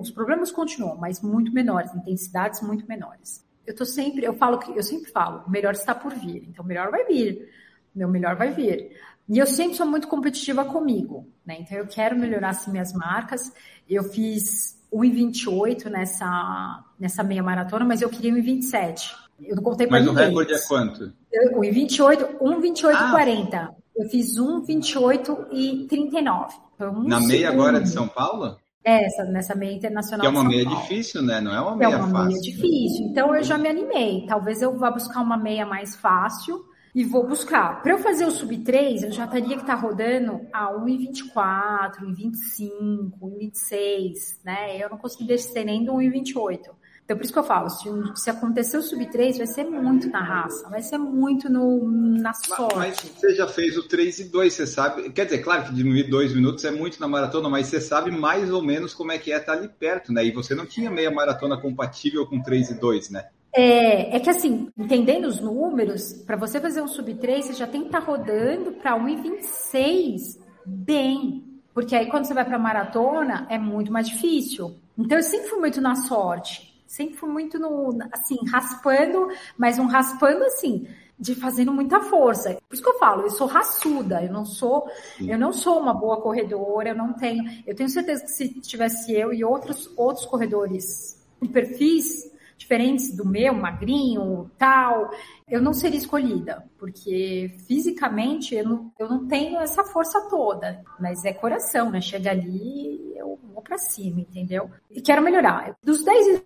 os 0.00 0.10
problemas 0.10 0.50
continuam, 0.50 0.96
mas 0.96 1.20
muito 1.22 1.52
menores, 1.52 1.94
intensidades 1.94 2.60
muito 2.60 2.86
menores. 2.86 3.44
Eu 3.66 3.74
tô 3.74 3.84
sempre, 3.84 4.24
eu 4.24 4.34
falo 4.34 4.58
que 4.58 4.76
eu 4.76 4.82
sempre 4.82 5.10
falo, 5.10 5.44
o 5.46 5.50
melhor 5.50 5.72
está 5.74 5.94
por 5.94 6.12
vir. 6.12 6.44
Então, 6.48 6.64
o 6.64 6.68
melhor 6.68 6.90
vai 6.90 7.04
vir 7.04 7.48
meu 7.94 8.08
melhor 8.08 8.36
vai 8.36 8.52
vir. 8.52 8.90
E 9.28 9.38
eu 9.38 9.46
sempre 9.46 9.76
sou 9.76 9.86
muito 9.86 10.08
competitiva 10.08 10.64
comigo, 10.64 11.26
né? 11.46 11.58
Então 11.60 11.78
eu 11.78 11.86
quero 11.86 12.16
melhorar 12.16 12.50
assim, 12.50 12.72
minhas 12.72 12.92
marcas. 12.92 13.52
Eu 13.88 14.02
fiz 14.02 14.76
1,28 14.92 15.86
nessa, 15.88 16.84
nessa 16.98 17.22
meia 17.22 17.42
maratona, 17.42 17.84
mas 17.84 18.02
eu 18.02 18.08
queria 18.08 18.32
1,27. 18.32 19.12
Eu 19.40 19.56
não 19.56 19.62
contei 19.62 19.86
para 19.86 20.00
ninguém. 20.00 20.14
Mas 20.14 20.24
o 20.24 20.28
recorde 20.28 20.52
é 20.52 20.58
quanto? 20.66 21.12
1,28, 21.54 22.38
1,28,40. 22.38 23.54
Ah. 23.54 23.70
Eu 23.96 24.08
fiz 24.08 24.36
1,28 24.36 25.46
e 25.52 25.86
39. 25.88 26.54
Um 26.80 27.06
Na 27.06 27.20
meia 27.20 27.50
agora 27.50 27.80
de 27.80 27.88
São 27.88 28.08
Paulo? 28.08 28.56
É, 28.82 29.04
essa, 29.04 29.24
nessa 29.24 29.54
meia 29.54 29.74
internacional. 29.74 30.22
Que 30.22 30.26
é 30.26 30.30
uma 30.40 30.48
meia 30.48 30.64
difícil, 30.64 31.22
né? 31.22 31.40
Não 31.40 31.54
é 31.54 31.60
uma 31.60 31.76
meia 31.76 31.90
fácil. 31.90 32.02
É 32.02 32.08
uma 32.08 32.18
fácil. 32.18 32.28
meia 32.28 32.40
difícil. 32.40 33.06
Então 33.06 33.34
eu 33.34 33.44
já 33.44 33.58
me 33.58 33.68
animei. 33.68 34.26
Talvez 34.26 34.60
eu 34.60 34.76
vá 34.76 34.90
buscar 34.90 35.20
uma 35.20 35.36
meia 35.36 35.66
mais 35.66 35.94
fácil 35.94 36.64
e 36.94 37.04
vou 37.04 37.26
buscar. 37.26 37.82
Para 37.82 37.92
eu 37.92 37.98
fazer 37.98 38.26
o 38.26 38.30
sub 38.30 38.56
3, 38.58 39.04
eu 39.04 39.12
já 39.12 39.26
teria 39.26 39.56
que 39.56 39.62
estar 39.62 39.76
tá 39.76 39.80
rodando 39.80 40.40
a 40.52 40.72
1,24, 40.72 42.00
1,25, 42.02 43.12
1,26, 43.20 44.12
né? 44.44 44.82
Eu 44.82 44.90
não 44.90 44.98
consegui 44.98 45.24
descer 45.24 45.64
nem 45.64 45.84
do 45.84 45.92
1,28. 45.92 46.70
Então, 47.04 47.18
por 47.18 47.24
isso 47.24 47.32
que 47.32 47.38
eu 47.40 47.44
falo, 47.44 47.68
se, 47.68 47.88
se 48.14 48.30
acontecer 48.30 48.76
o 48.76 48.82
sub 48.82 49.04
3, 49.04 49.38
vai 49.38 49.46
ser 49.48 49.64
muito 49.64 50.08
na 50.08 50.22
raça, 50.22 50.68
vai 50.68 50.80
ser 50.80 50.96
muito 50.96 51.50
no, 51.50 51.90
na 51.90 52.32
sorte. 52.32 52.76
Mas 52.76 52.98
você 52.98 53.34
já 53.34 53.48
fez 53.48 53.76
o 53.76 53.82
3 53.82 54.20
e 54.20 54.24
2, 54.28 54.52
você 54.52 54.64
sabe. 54.64 55.10
Quer 55.10 55.24
dizer, 55.24 55.38
claro 55.38 55.64
que 55.64 55.74
diminuir 55.74 56.04
dois 56.04 56.32
minutos 56.32 56.64
é 56.64 56.70
muito 56.70 57.00
na 57.00 57.08
maratona, 57.08 57.48
mas 57.48 57.66
você 57.66 57.80
sabe 57.80 58.12
mais 58.12 58.52
ou 58.52 58.62
menos 58.62 58.94
como 58.94 59.10
é 59.10 59.18
que 59.18 59.32
é 59.32 59.38
estar 59.38 59.54
ali 59.54 59.68
perto, 59.68 60.12
né? 60.12 60.24
E 60.24 60.30
você 60.30 60.54
não 60.54 60.66
tinha 60.66 60.88
meia 60.88 61.10
maratona 61.10 61.60
compatível 61.60 62.24
com 62.26 62.40
3 62.40 62.70
e 62.70 62.74
2, 62.74 63.10
né? 63.10 63.28
É, 63.52 64.16
é 64.16 64.20
que 64.20 64.30
assim, 64.30 64.68
entendendo 64.78 65.26
os 65.26 65.40
números, 65.40 66.12
para 66.24 66.36
você 66.36 66.60
fazer 66.60 66.82
um 66.82 66.88
sub 66.88 67.14
3, 67.14 67.46
você 67.46 67.52
já 67.54 67.66
tem 67.66 67.82
que 67.82 67.88
estar 67.88 68.00
tá 68.00 68.06
rodando 68.06 68.72
para 68.72 68.98
1,26 68.98 70.38
bem. 70.64 71.44
Porque 71.74 71.96
aí 71.96 72.08
quando 72.10 72.26
você 72.26 72.34
vai 72.34 72.44
para 72.44 72.58
maratona 72.58 73.46
é 73.48 73.58
muito 73.58 73.92
mais 73.92 74.08
difícil. 74.08 74.76
Então 74.96 75.18
eu 75.18 75.22
sempre 75.22 75.48
fui 75.48 75.58
muito 75.58 75.80
na 75.80 75.96
sorte. 75.96 76.70
Sempre 76.86 77.16
fui 77.16 77.28
muito 77.28 77.58
no, 77.58 77.96
assim, 78.12 78.36
raspando, 78.50 79.28
mas 79.56 79.78
um 79.78 79.86
raspando 79.86 80.42
assim, 80.44 80.88
de 81.18 81.36
fazendo 81.36 81.72
muita 81.72 82.00
força. 82.00 82.54
Por 82.68 82.74
isso 82.74 82.82
que 82.82 82.88
eu 82.88 82.98
falo, 82.98 83.22
eu 83.22 83.30
sou 83.30 83.46
raçuda, 83.46 84.22
eu 84.24 84.32
não 84.32 84.44
sou, 84.44 84.88
eu 85.20 85.38
não 85.38 85.52
sou 85.52 85.78
uma 85.78 85.94
boa 85.94 86.20
corredora, 86.20 86.88
eu 86.88 86.96
não 86.96 87.12
tenho, 87.12 87.44
eu 87.64 87.76
tenho 87.76 87.88
certeza 87.88 88.24
que 88.24 88.30
se 88.32 88.48
tivesse 88.60 89.12
eu 89.12 89.32
e 89.32 89.44
outros 89.44 89.92
outros 89.96 90.26
corredores 90.26 91.16
em 91.40 91.46
perfis 91.46 92.30
diferentes 92.60 93.16
do 93.16 93.26
meu, 93.26 93.54
magrinho, 93.54 94.50
tal, 94.58 95.10
eu 95.48 95.62
não 95.62 95.72
seria 95.72 95.98
escolhida, 95.98 96.62
porque 96.78 97.56
fisicamente 97.66 98.54
eu 98.54 98.68
não, 98.68 98.92
eu 98.98 99.08
não 99.08 99.26
tenho 99.26 99.58
essa 99.58 99.82
força 99.82 100.28
toda, 100.28 100.82
mas 101.00 101.24
é 101.24 101.32
coração, 101.32 101.90
né? 101.90 102.02
Chega 102.02 102.30
ali, 102.30 103.14
eu 103.16 103.38
vou 103.54 103.62
para 103.62 103.78
cima, 103.78 104.20
entendeu? 104.20 104.70
E 104.90 105.00
quero 105.00 105.22
melhorar. 105.22 105.74
Dos 105.82 106.04
10 106.04 106.42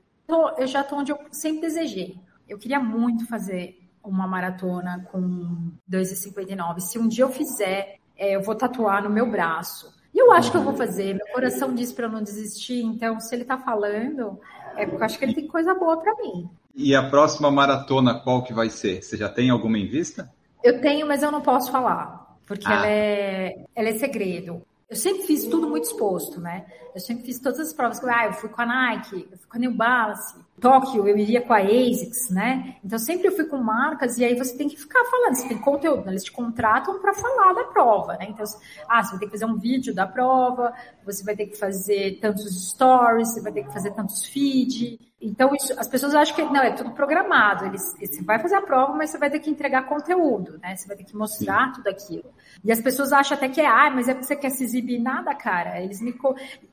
eu 0.56 0.66
já 0.66 0.82
estou 0.82 1.00
onde 1.00 1.10
eu 1.10 1.18
sempre 1.32 1.62
desejei. 1.62 2.16
Eu 2.48 2.58
queria 2.58 2.78
muito 2.78 3.26
fazer 3.26 3.76
uma 4.02 4.26
maratona 4.26 5.06
com 5.10 5.72
2,59. 5.90 6.78
Se 6.78 6.98
um 6.98 7.08
dia 7.08 7.24
eu 7.24 7.30
fizer, 7.30 7.98
é, 8.16 8.36
eu 8.36 8.42
vou 8.42 8.54
tatuar 8.54 9.02
no 9.02 9.10
meu 9.10 9.28
braço. 9.28 9.92
E 10.14 10.18
eu 10.18 10.30
acho 10.30 10.52
que 10.52 10.56
eu 10.56 10.62
vou 10.62 10.74
fazer. 10.74 11.14
Meu 11.14 11.26
coração 11.34 11.74
diz 11.74 11.92
para 11.92 12.08
não 12.08 12.22
desistir. 12.22 12.82
Então, 12.82 13.18
se 13.18 13.34
ele 13.34 13.42
está 13.42 13.58
falando, 13.58 14.38
é 14.76 14.86
porque 14.86 15.02
eu 15.02 15.04
acho 15.04 15.18
que 15.18 15.24
ele 15.24 15.34
tem 15.34 15.46
coisa 15.46 15.74
boa 15.74 15.96
para 16.00 16.14
mim. 16.16 16.48
E 16.74 16.94
a 16.94 17.08
próxima 17.08 17.50
maratona, 17.50 18.18
qual 18.18 18.42
que 18.42 18.52
vai 18.52 18.68
ser? 18.68 19.02
Você 19.02 19.16
já 19.16 19.28
tem 19.28 19.50
alguma 19.50 19.78
em 19.78 19.86
vista? 19.86 20.32
Eu 20.62 20.80
tenho, 20.80 21.06
mas 21.06 21.22
eu 21.22 21.30
não 21.30 21.40
posso 21.40 21.70
falar, 21.70 22.36
porque 22.46 22.66
ah. 22.66 22.72
ela, 22.72 22.86
é, 22.86 23.54
ela 23.74 23.88
é 23.88 23.94
segredo. 23.94 24.62
Eu 24.88 24.96
sempre 24.96 25.22
fiz 25.22 25.44
tudo 25.44 25.68
muito 25.68 25.84
exposto, 25.84 26.40
né? 26.40 26.66
Eu 26.94 27.00
sempre 27.00 27.24
fiz 27.24 27.40
todas 27.40 27.60
as 27.60 27.72
provas. 27.72 28.02
Ah, 28.04 28.26
eu 28.26 28.32
fui 28.34 28.48
com 28.48 28.62
a 28.62 28.66
Nike, 28.66 29.28
eu 29.30 29.38
fui 29.38 29.48
com 29.48 29.56
a 29.56 29.60
New 29.60 29.74
Balance. 29.74 30.36
Tóquio, 30.60 31.06
eu 31.06 31.18
iria 31.18 31.42
com 31.42 31.52
a 31.52 31.58
ASICS, 31.58 32.30
né? 32.30 32.76
Então 32.84 32.98
sempre 32.98 33.28
eu 33.28 33.32
fui 33.32 33.44
com 33.44 33.58
marcas 33.58 34.18
e 34.18 34.24
aí 34.24 34.34
você 34.36 34.56
tem 34.56 34.68
que 34.68 34.76
ficar 34.76 35.04
falando, 35.04 35.34
você 35.34 35.48
tem 35.48 35.58
conteúdo, 35.58 36.08
eles 36.08 36.24
te 36.24 36.32
contratam 36.32 37.00
para 37.00 37.12
falar 37.12 37.52
da 37.52 37.64
prova, 37.64 38.16
né? 38.16 38.26
Então, 38.30 38.44
ah, 38.88 39.02
você 39.02 39.10
vai 39.10 39.18
ter 39.18 39.26
que 39.26 39.32
fazer 39.32 39.44
um 39.46 39.58
vídeo 39.58 39.94
da 39.94 40.06
prova, 40.06 40.72
você 41.04 41.24
vai 41.24 41.36
ter 41.36 41.46
que 41.46 41.58
fazer 41.58 42.18
tantos 42.20 42.70
stories, 42.70 43.34
você 43.34 43.40
vai 43.40 43.52
ter 43.52 43.64
que 43.64 43.72
fazer 43.72 43.90
tantos 43.92 44.24
feed. 44.24 44.98
Então, 45.24 45.54
isso, 45.54 45.72
as 45.78 45.88
pessoas 45.88 46.14
acham 46.14 46.36
que 46.36 46.42
não, 46.42 46.60
é 46.60 46.72
tudo 46.72 46.90
programado. 46.90 47.64
Eles, 47.64 47.94
você 47.98 48.22
vai 48.22 48.38
fazer 48.38 48.56
a 48.56 48.60
prova, 48.60 48.92
mas 48.92 49.08
você 49.08 49.16
vai 49.16 49.30
ter 49.30 49.40
que 49.40 49.48
entregar 49.48 49.86
conteúdo, 49.86 50.58
né? 50.58 50.76
Você 50.76 50.86
vai 50.86 50.98
ter 50.98 51.04
que 51.04 51.16
mostrar 51.16 51.68
Sim. 51.68 51.72
tudo 51.72 51.88
aquilo. 51.88 52.30
E 52.62 52.70
as 52.70 52.78
pessoas 52.78 53.10
acham 53.10 53.34
até 53.34 53.48
que 53.48 53.58
é, 53.58 53.66
ah, 53.66 53.90
mas 53.90 54.06
é 54.06 54.12
porque 54.12 54.26
você 54.26 54.36
quer 54.36 54.50
se 54.50 54.62
exibir 54.62 54.98
nada, 54.98 55.34
cara. 55.34 55.80
Eles 55.80 56.02
me. 56.02 56.14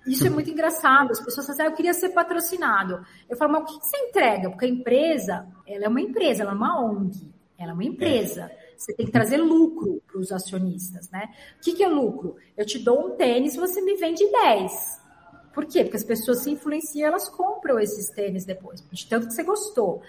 Isso 0.06 0.28
é 0.28 0.30
muito 0.30 0.50
engraçado. 0.50 1.12
As 1.12 1.22
pessoas 1.22 1.48
falam 1.48 1.62
assim, 1.62 1.70
ah, 1.70 1.72
eu 1.72 1.76
queria 1.76 1.94
ser 1.94 2.10
patrocinado. 2.10 3.06
Eu 3.30 3.38
falo, 3.38 3.54
mas 3.54 3.64
o 3.64 3.66
que 3.80 3.86
você 3.86 3.98
entrega? 3.98 4.50
Porque 4.50 4.66
a 4.66 4.70
empresa, 4.70 5.48
ela 5.66 5.86
é 5.86 5.88
uma 5.88 6.02
empresa, 6.02 6.44
ela 6.44 6.52
é 6.52 6.56
uma 6.56 6.78
ONG, 6.84 7.32
ela 7.58 7.72
é 7.72 7.74
uma 7.74 7.86
empresa. 7.86 8.52
Você 8.76 8.94
tem 8.94 9.06
que 9.06 9.12
trazer 9.14 9.38
lucro 9.38 10.02
para 10.08 10.20
os 10.20 10.30
acionistas, 10.32 11.10
né? 11.10 11.30
O 11.58 11.62
que, 11.62 11.74
que 11.74 11.84
é 11.84 11.88
lucro? 11.88 12.36
Eu 12.58 12.66
te 12.66 12.80
dou 12.80 13.08
um 13.08 13.16
tênis, 13.16 13.56
você 13.56 13.80
me 13.80 13.96
vende 13.96 14.30
10. 14.30 15.02
Por 15.54 15.66
quê? 15.66 15.84
Porque 15.84 15.98
as 15.98 16.04
pessoas 16.04 16.40
se 16.40 16.52
influenciam, 16.52 17.08
elas 17.08 17.28
compram 17.30 17.80
esses 17.80 18.10
tênis 18.10 18.46
depois, 18.46 18.84
de 18.92 19.08
tanto 19.08 19.28
que 19.28 19.34
você 19.34 19.44
gostou. 19.44 20.02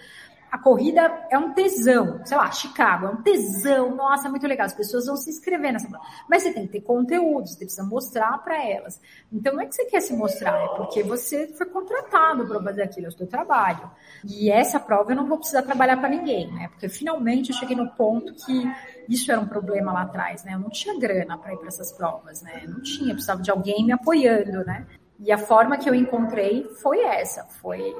A 0.53 0.59
corrida 0.59 1.25
é 1.31 1.37
um 1.37 1.51
tesão, 1.51 2.23
sei 2.23 2.37
lá, 2.37 2.51
Chicago 2.51 3.07
é 3.07 3.09
um 3.09 3.23
tesão, 3.23 3.95
nossa, 3.95 4.27
é 4.27 4.29
muito 4.29 4.45
legal. 4.45 4.67
As 4.67 4.73
pessoas 4.75 5.07
vão 5.07 5.17
se 5.17 5.31
inscrever 5.31 5.73
nessa. 5.73 5.89
Mas 6.29 6.43
você 6.43 6.53
tem 6.53 6.67
que 6.67 6.73
ter 6.73 6.81
conteúdo, 6.81 7.47
você 7.47 7.57
precisa 7.57 7.83
mostrar 7.83 8.37
para 8.37 8.63
elas. 8.63 9.01
Então 9.31 9.55
não 9.55 9.61
é 9.61 9.65
que 9.65 9.73
você 9.73 9.85
quer 9.85 9.99
se 9.99 10.13
mostrar, 10.13 10.55
é 10.55 10.67
porque 10.77 11.01
você 11.01 11.47
foi 11.47 11.65
contratado 11.65 12.45
para 12.45 12.61
fazer 12.61 12.83
aquilo, 12.83 13.07
é 13.07 13.09
o 13.09 13.11
seu 13.11 13.25
trabalho. 13.25 13.89
E 14.23 14.51
essa 14.51 14.79
prova 14.79 15.13
eu 15.13 15.15
não 15.15 15.25
vou 15.25 15.39
precisar 15.39 15.63
trabalhar 15.63 15.97
para 15.97 16.09
ninguém, 16.09 16.53
né? 16.53 16.67
Porque 16.67 16.87
finalmente 16.87 17.49
eu 17.49 17.55
cheguei 17.55 17.75
no 17.75 17.89
ponto 17.89 18.31
que 18.45 18.71
isso 19.09 19.31
era 19.31 19.41
um 19.41 19.47
problema 19.47 19.91
lá 19.91 20.03
atrás, 20.03 20.43
né? 20.43 20.53
Eu 20.53 20.59
não 20.59 20.69
tinha 20.69 20.99
grana 20.99 21.35
para 21.35 21.51
ir 21.51 21.57
para 21.57 21.69
essas 21.69 21.91
provas, 21.91 22.43
né? 22.43 22.61
Eu 22.63 22.69
não 22.69 22.81
tinha, 22.83 23.09
eu 23.09 23.15
precisava 23.15 23.41
de 23.41 23.49
alguém 23.49 23.83
me 23.83 23.91
apoiando, 23.91 24.63
né? 24.63 24.85
E 25.23 25.31
a 25.31 25.37
forma 25.37 25.77
que 25.77 25.89
eu 25.89 25.95
encontrei 25.95 26.65
foi 26.81 26.99
essa, 26.99 27.45
foi 27.61 27.95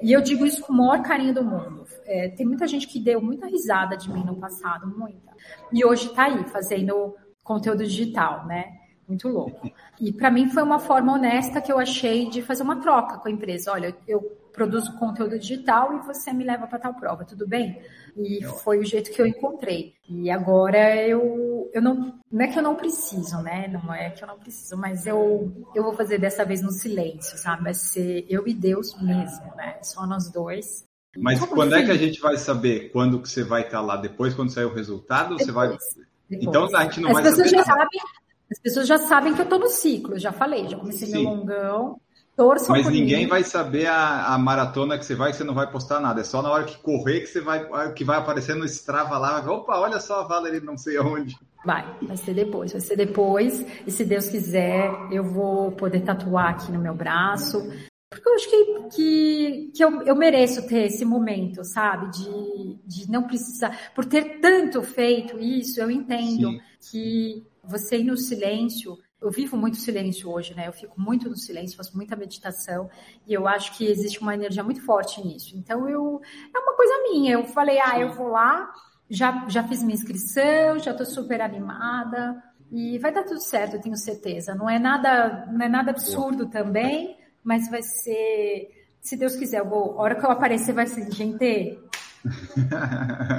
e 0.00 0.12
eu 0.12 0.20
digo 0.20 0.44
isso 0.44 0.62
com 0.62 0.72
o 0.72 0.76
maior 0.76 1.02
carinho 1.02 1.34
do 1.34 1.44
mundo. 1.44 1.86
É, 2.04 2.28
tem 2.28 2.46
muita 2.46 2.66
gente 2.66 2.86
que 2.86 3.00
deu 3.00 3.20
muita 3.20 3.46
risada 3.46 3.96
de 3.96 4.12
mim 4.12 4.24
no 4.24 4.36
passado, 4.36 4.86
muita. 4.86 5.32
E 5.72 5.84
hoje 5.84 6.08
está 6.08 6.24
aí 6.24 6.44
fazendo 6.44 7.14
conteúdo 7.42 7.84
digital, 7.84 8.46
né? 8.46 8.66
Muito 9.08 9.28
louco. 9.28 9.70
E 10.00 10.12
para 10.12 10.30
mim 10.30 10.48
foi 10.48 10.62
uma 10.62 10.78
forma 10.78 11.12
honesta 11.12 11.60
que 11.60 11.72
eu 11.72 11.78
achei 11.78 12.28
de 12.28 12.42
fazer 12.42 12.62
uma 12.62 12.80
troca 12.80 13.18
com 13.18 13.28
a 13.28 13.30
empresa. 13.30 13.72
Olha, 13.72 13.96
eu 14.06 14.20
produzo 14.56 14.98
conteúdo 14.98 15.38
digital 15.38 15.94
e 15.94 16.06
você 16.06 16.32
me 16.32 16.42
leva 16.42 16.66
para 16.66 16.78
tal 16.78 16.94
prova, 16.94 17.24
tudo 17.24 17.46
bem? 17.46 17.80
E 18.16 18.42
foi 18.64 18.78
o 18.78 18.84
jeito 18.84 19.12
que 19.12 19.20
eu 19.20 19.26
encontrei. 19.26 19.94
E 20.08 20.30
agora 20.30 20.96
eu, 20.96 21.70
eu 21.72 21.82
não, 21.82 22.18
não 22.32 22.44
é 22.44 22.48
que 22.48 22.58
eu 22.58 22.62
não 22.62 22.74
preciso, 22.74 23.40
né? 23.42 23.68
Não 23.68 23.92
é 23.94 24.10
que 24.10 24.24
eu 24.24 24.26
não 24.26 24.38
preciso, 24.38 24.76
mas 24.76 25.06
eu, 25.06 25.52
eu 25.74 25.82
vou 25.82 25.92
fazer 25.92 26.18
dessa 26.18 26.44
vez 26.44 26.62
no 26.62 26.72
silêncio, 26.72 27.36
sabe? 27.38 27.64
Vai 27.64 27.74
ser 27.74 28.26
eu 28.28 28.48
e 28.48 28.54
Deus 28.54 29.00
mesmo, 29.00 29.54
né? 29.54 29.78
Só 29.82 30.06
nós 30.06 30.30
dois. 30.32 30.86
Mas 31.16 31.38
Como 31.38 31.54
quando 31.54 31.74
assim? 31.74 31.82
é 31.82 31.86
que 31.86 31.92
a 31.92 31.98
gente 31.98 32.20
vai 32.20 32.36
saber 32.36 32.90
quando 32.90 33.20
que 33.20 33.28
você 33.28 33.44
vai 33.44 33.62
estar 33.62 33.80
lá? 33.80 33.96
Depois, 33.96 34.34
quando 34.34 34.50
sair 34.50 34.64
o 34.64 34.74
resultado, 34.74 35.36
depois, 35.36 35.46
você 35.46 35.52
vai. 35.52 35.68
Depois. 35.68 36.06
Então 36.30 36.74
a 36.74 36.84
gente 36.84 37.00
não 37.00 37.10
As 37.10 37.14
vai 37.14 37.22
pessoas 37.22 37.50
saber. 37.50 37.58
Já 37.58 37.64
sabem, 37.64 38.00
as 38.50 38.58
pessoas 38.58 38.86
já 38.86 38.98
sabem 38.98 39.34
que 39.34 39.40
eu 39.40 39.44
estou 39.44 39.58
no 39.58 39.68
ciclo, 39.68 40.18
já 40.18 40.32
falei, 40.32 40.68
já 40.68 40.78
comecei 40.78 41.06
Sim. 41.08 41.22
meu 41.22 41.30
longão. 41.30 42.00
Torçam 42.36 42.76
Mas 42.76 42.86
ninguém 42.86 43.24
mim. 43.24 43.28
vai 43.28 43.42
saber 43.42 43.86
a, 43.86 44.34
a, 44.34 44.38
maratona 44.38 44.98
que 44.98 45.06
você 45.06 45.14
vai 45.14 45.30
que 45.30 45.38
você 45.38 45.44
não 45.44 45.54
vai 45.54 45.70
postar 45.70 46.00
nada. 46.00 46.20
É 46.20 46.24
só 46.24 46.42
na 46.42 46.50
hora 46.50 46.64
que 46.64 46.76
correr 46.76 47.20
que 47.20 47.28
você 47.28 47.40
vai 47.40 47.66
que 47.94 48.04
vai 48.04 48.18
aparecer 48.18 48.54
no 48.54 48.66
Strava 48.66 49.16
lá. 49.16 49.38
Opa, 49.50 49.78
olha 49.78 49.98
só 49.98 50.20
a 50.20 50.24
Valerie 50.24 50.60
não 50.60 50.76
sei 50.76 50.98
aonde. 50.98 51.34
Vai, 51.64 51.84
vai 52.02 52.16
ser 52.16 52.34
depois, 52.34 52.72
vai 52.72 52.80
ser 52.82 52.94
depois. 52.94 53.64
E 53.86 53.90
se 53.90 54.04
Deus 54.04 54.28
quiser, 54.28 54.90
eu 55.10 55.24
vou 55.24 55.72
poder 55.72 56.00
tatuar 56.00 56.50
aqui 56.50 56.70
no 56.70 56.78
meu 56.78 56.94
braço. 56.94 57.66
Porque 58.10 58.28
eu 58.28 58.34
acho 58.34 58.50
que, 58.50 58.96
que, 58.96 59.72
que 59.74 59.84
eu, 59.84 60.02
eu 60.02 60.14
mereço 60.14 60.66
ter 60.68 60.84
esse 60.84 61.04
momento, 61.04 61.64
sabe? 61.64 62.10
De, 62.10 62.78
de 62.86 63.10
não 63.10 63.24
precisar. 63.24 63.92
Por 63.94 64.04
ter 64.04 64.40
tanto 64.40 64.82
feito 64.82 65.38
isso, 65.38 65.80
eu 65.80 65.90
entendo 65.90 66.50
Sim. 66.50 66.60
que 66.90 67.46
você 67.64 67.98
ir 67.98 68.04
no 68.04 68.16
silêncio 68.16 68.96
eu 69.20 69.30
vivo 69.30 69.56
muito 69.56 69.78
silêncio 69.78 70.30
hoje, 70.30 70.54
né? 70.54 70.68
Eu 70.68 70.72
fico 70.72 71.00
muito 71.00 71.28
no 71.28 71.36
silêncio, 71.36 71.76
faço 71.76 71.96
muita 71.96 72.14
meditação 72.14 72.88
e 73.26 73.32
eu 73.32 73.48
acho 73.48 73.76
que 73.76 73.86
existe 73.86 74.20
uma 74.20 74.34
energia 74.34 74.62
muito 74.62 74.84
forte 74.84 75.24
nisso. 75.26 75.56
Então 75.56 75.88
eu 75.88 76.20
é 76.54 76.58
uma 76.58 76.76
coisa 76.76 77.02
minha. 77.10 77.32
Eu 77.32 77.44
falei, 77.44 77.78
ah, 77.80 77.98
eu 77.98 78.12
vou 78.12 78.28
lá, 78.28 78.70
já 79.08 79.46
já 79.48 79.62
fiz 79.66 79.82
minha 79.82 79.94
inscrição, 79.94 80.78
já 80.78 80.90
estou 80.90 81.06
super 81.06 81.40
animada 81.40 82.42
e 82.70 82.98
vai 82.98 83.12
dar 83.12 83.24
tudo 83.24 83.40
certo, 83.40 83.74
eu 83.74 83.80
tenho 83.80 83.96
certeza. 83.96 84.54
Não 84.54 84.68
é 84.68 84.78
nada, 84.78 85.46
não 85.50 85.64
é 85.64 85.68
nada 85.68 85.90
absurdo 85.92 86.46
também, 86.46 87.16
mas 87.42 87.70
vai 87.70 87.82
ser, 87.82 88.68
se 89.00 89.16
Deus 89.16 89.36
quiser, 89.36 89.60
eu 89.60 89.68
vou, 89.68 89.98
a 89.98 90.02
hora 90.02 90.14
que 90.16 90.26
eu 90.26 90.30
aparecer 90.30 90.74
vai 90.74 90.86
ser 90.86 91.10
gente, 91.12 91.78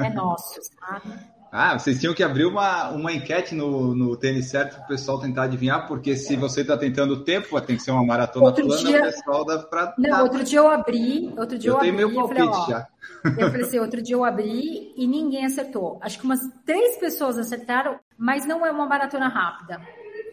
é 0.03 0.09
nosso, 0.13 0.59
sabe? 0.80 1.36
Ah, 1.51 1.77
vocês 1.77 1.99
tinham 1.99 2.13
que 2.13 2.23
abrir 2.23 2.45
uma, 2.45 2.89
uma 2.89 3.11
enquete 3.13 3.55
no, 3.55 3.95
no 3.95 4.17
tênis 4.17 4.49
certo 4.49 4.75
para 4.75 4.85
o 4.85 4.87
pessoal 4.87 5.19
tentar 5.19 5.43
adivinhar, 5.43 5.87
porque 5.87 6.15
se 6.15 6.35
você 6.35 6.61
está 6.61 6.77
tentando 6.77 7.13
o 7.13 7.23
tempo, 7.23 7.59
tem 7.61 7.77
que 7.77 7.81
ser 7.83 7.91
uma 7.91 8.05
maratona 8.05 8.45
outro 8.45 8.65
plana, 8.65 8.81
dia... 8.81 8.99
o 8.99 9.03
pessoal 9.03 9.45
dá 9.45 9.59
para. 9.59 9.93
Não, 9.97 10.23
outro 10.23 10.43
dia 10.43 10.59
eu 10.59 10.67
abri, 10.67 11.33
outro 11.37 11.57
dia 11.57 11.69
eu, 11.69 11.73
eu 11.73 11.77
abri, 11.79 11.91
meu 11.91 12.13
palpite 12.13 12.39
eu 12.39 12.45
falei, 12.47 12.61
ó, 12.61 12.69
já. 12.69 12.87
Eu 13.23 13.51
falei 13.51 13.61
assim, 13.61 13.79
outro 13.79 14.01
dia 14.01 14.15
eu 14.15 14.23
abri 14.23 14.93
e 14.95 15.07
ninguém 15.07 15.45
acertou. 15.45 15.97
Acho 16.01 16.19
que 16.19 16.25
umas 16.25 16.41
três 16.65 16.97
pessoas 16.97 17.37
acertaram, 17.37 17.99
mas 18.17 18.45
não 18.45 18.65
é 18.65 18.71
uma 18.71 18.85
maratona 18.85 19.27
rápida. 19.27 19.81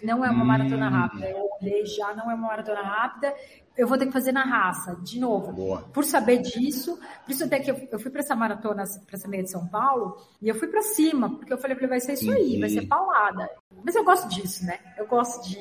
Não 0.04 0.24
é 0.24 0.30
uma 0.30 0.44
hum. 0.44 0.46
maratona 0.46 0.88
rápida. 0.88 1.26
Eu 1.28 1.48
olhei 1.60 1.86
já, 1.86 2.14
não 2.14 2.30
é 2.30 2.34
uma 2.34 2.48
maratona 2.48 2.82
rápida 2.82 3.34
eu 3.76 3.88
vou 3.88 3.98
ter 3.98 4.06
que 4.06 4.12
fazer 4.12 4.32
na 4.32 4.44
raça, 4.44 4.96
de 5.02 5.18
novo. 5.18 5.52
Boa. 5.52 5.82
Por 5.92 6.04
saber 6.04 6.38
disso, 6.38 6.98
por 7.24 7.32
isso 7.32 7.44
até 7.44 7.58
que 7.58 7.70
eu, 7.70 7.88
eu 7.90 7.98
fui 7.98 8.10
para 8.10 8.20
essa 8.20 8.36
maratona, 8.36 8.84
para 9.06 9.16
essa 9.16 9.28
meia 9.28 9.42
de 9.42 9.50
São 9.50 9.66
Paulo, 9.66 10.16
e 10.40 10.48
eu 10.48 10.54
fui 10.54 10.68
para 10.68 10.82
cima, 10.82 11.30
porque 11.30 11.52
eu 11.52 11.58
falei, 11.58 11.76
vai 11.76 12.00
ser 12.00 12.12
isso 12.12 12.30
aí, 12.30 12.60
vai 12.60 12.68
ser 12.68 12.86
paulada. 12.86 13.48
Mas 13.84 13.94
eu 13.94 14.04
gosto 14.04 14.28
disso, 14.28 14.64
né? 14.64 14.78
Eu 14.96 15.06
gosto 15.06 15.48
de 15.48 15.58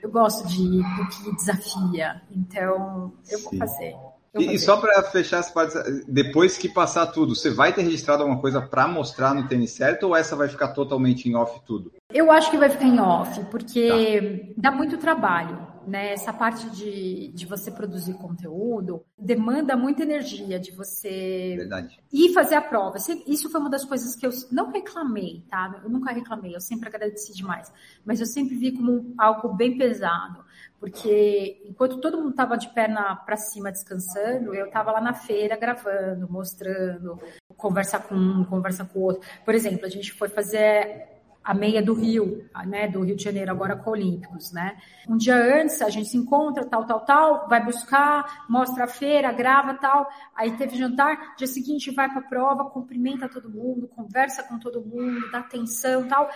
eu 0.00 0.10
gosto 0.10 0.46
de 0.46 0.78
do 0.78 1.08
que 1.08 1.36
desafia. 1.36 2.22
Então, 2.30 3.12
eu 3.28 3.38
Sim. 3.38 3.44
vou 3.44 3.58
fazer. 3.58 3.96
E, 4.36 4.54
e, 4.54 4.58
só 4.58 4.76
para 4.76 5.02
fechar 5.04 5.38
essa 5.38 5.52
parte, 5.52 5.74
depois 6.06 6.58
que 6.58 6.68
passar 6.68 7.06
tudo, 7.06 7.34
você 7.34 7.50
vai 7.50 7.72
ter 7.72 7.82
registrado 7.82 8.22
alguma 8.22 8.40
coisa 8.40 8.60
para 8.60 8.86
mostrar 8.86 9.34
no 9.34 9.48
tênis 9.48 9.72
certo 9.72 10.04
ou 10.04 10.16
essa 10.16 10.36
vai 10.36 10.48
ficar 10.48 10.68
totalmente 10.68 11.28
em 11.28 11.34
off 11.34 11.60
tudo? 11.66 11.92
Eu 12.12 12.30
acho 12.30 12.50
que 12.50 12.58
vai 12.58 12.68
ficar 12.68 12.86
em 12.86 13.00
off, 13.00 13.44
porque 13.50 14.52
tá. 14.54 14.70
dá 14.70 14.70
muito 14.70 14.98
trabalho 14.98 15.68
né? 15.88 16.12
Essa 16.12 16.32
parte 16.32 16.68
de, 16.70 17.28
de 17.28 17.46
você 17.46 17.70
produzir 17.70 18.12
conteúdo 18.14 19.02
demanda 19.18 19.76
muita 19.76 20.02
energia 20.02 20.60
de 20.60 20.70
você 20.70 21.54
Verdade. 21.56 21.98
ir 22.12 22.32
fazer 22.32 22.56
a 22.56 22.60
prova. 22.60 22.98
Isso 23.26 23.50
foi 23.50 23.60
uma 23.60 23.70
das 23.70 23.84
coisas 23.84 24.14
que 24.14 24.26
eu 24.26 24.30
não 24.52 24.70
reclamei, 24.70 25.44
tá? 25.48 25.80
Eu 25.82 25.88
nunca 25.88 26.12
reclamei, 26.12 26.54
eu 26.54 26.60
sempre 26.60 26.88
agradeci 26.88 27.34
demais. 27.34 27.72
Mas 28.04 28.20
eu 28.20 28.26
sempre 28.26 28.54
vi 28.54 28.72
como 28.72 29.14
algo 29.16 29.54
bem 29.54 29.78
pesado. 29.78 30.44
Porque 30.80 31.62
enquanto 31.66 32.00
todo 32.00 32.18
mundo 32.18 32.30
estava 32.30 32.56
de 32.56 32.68
perna 32.72 33.16
para 33.16 33.36
cima 33.36 33.72
descansando, 33.72 34.54
eu 34.54 34.66
estava 34.66 34.92
lá 34.92 35.00
na 35.00 35.12
feira 35.12 35.56
gravando, 35.56 36.30
mostrando, 36.30 37.18
conversar 37.56 38.00
com 38.00 38.14
um, 38.14 38.44
conversar 38.44 38.86
com 38.86 39.00
o 39.00 39.02
outro. 39.02 39.28
Por 39.44 39.54
exemplo, 39.54 39.84
a 39.84 39.88
gente 39.88 40.12
foi 40.12 40.28
fazer 40.28 41.18
a 41.48 41.54
meia 41.54 41.82
do 41.82 41.94
Rio, 41.94 42.46
né, 42.66 42.86
do 42.86 43.00
Rio 43.00 43.16
de 43.16 43.24
Janeiro, 43.24 43.50
agora 43.50 43.74
com 43.74 43.92
Olímpicos, 43.92 44.52
né? 44.52 44.76
Um 45.08 45.16
dia 45.16 45.34
antes 45.34 45.80
a 45.80 45.88
gente 45.88 46.10
se 46.10 46.16
encontra, 46.18 46.66
tal, 46.66 46.84
tal, 46.84 47.00
tal, 47.00 47.48
vai 47.48 47.64
buscar, 47.64 48.44
mostra 48.50 48.84
a 48.84 48.86
feira, 48.86 49.32
grava, 49.32 49.72
tal. 49.72 50.06
Aí 50.36 50.58
teve 50.58 50.76
jantar, 50.76 51.34
dia 51.36 51.46
seguinte 51.46 51.90
vai 51.90 52.06
para 52.10 52.18
a 52.18 52.28
prova, 52.28 52.66
cumprimenta 52.66 53.30
todo 53.30 53.48
mundo, 53.48 53.88
conversa 53.88 54.42
com 54.42 54.58
todo 54.58 54.84
mundo, 54.84 55.30
dá 55.30 55.38
atenção, 55.38 56.06
tal. 56.06 56.28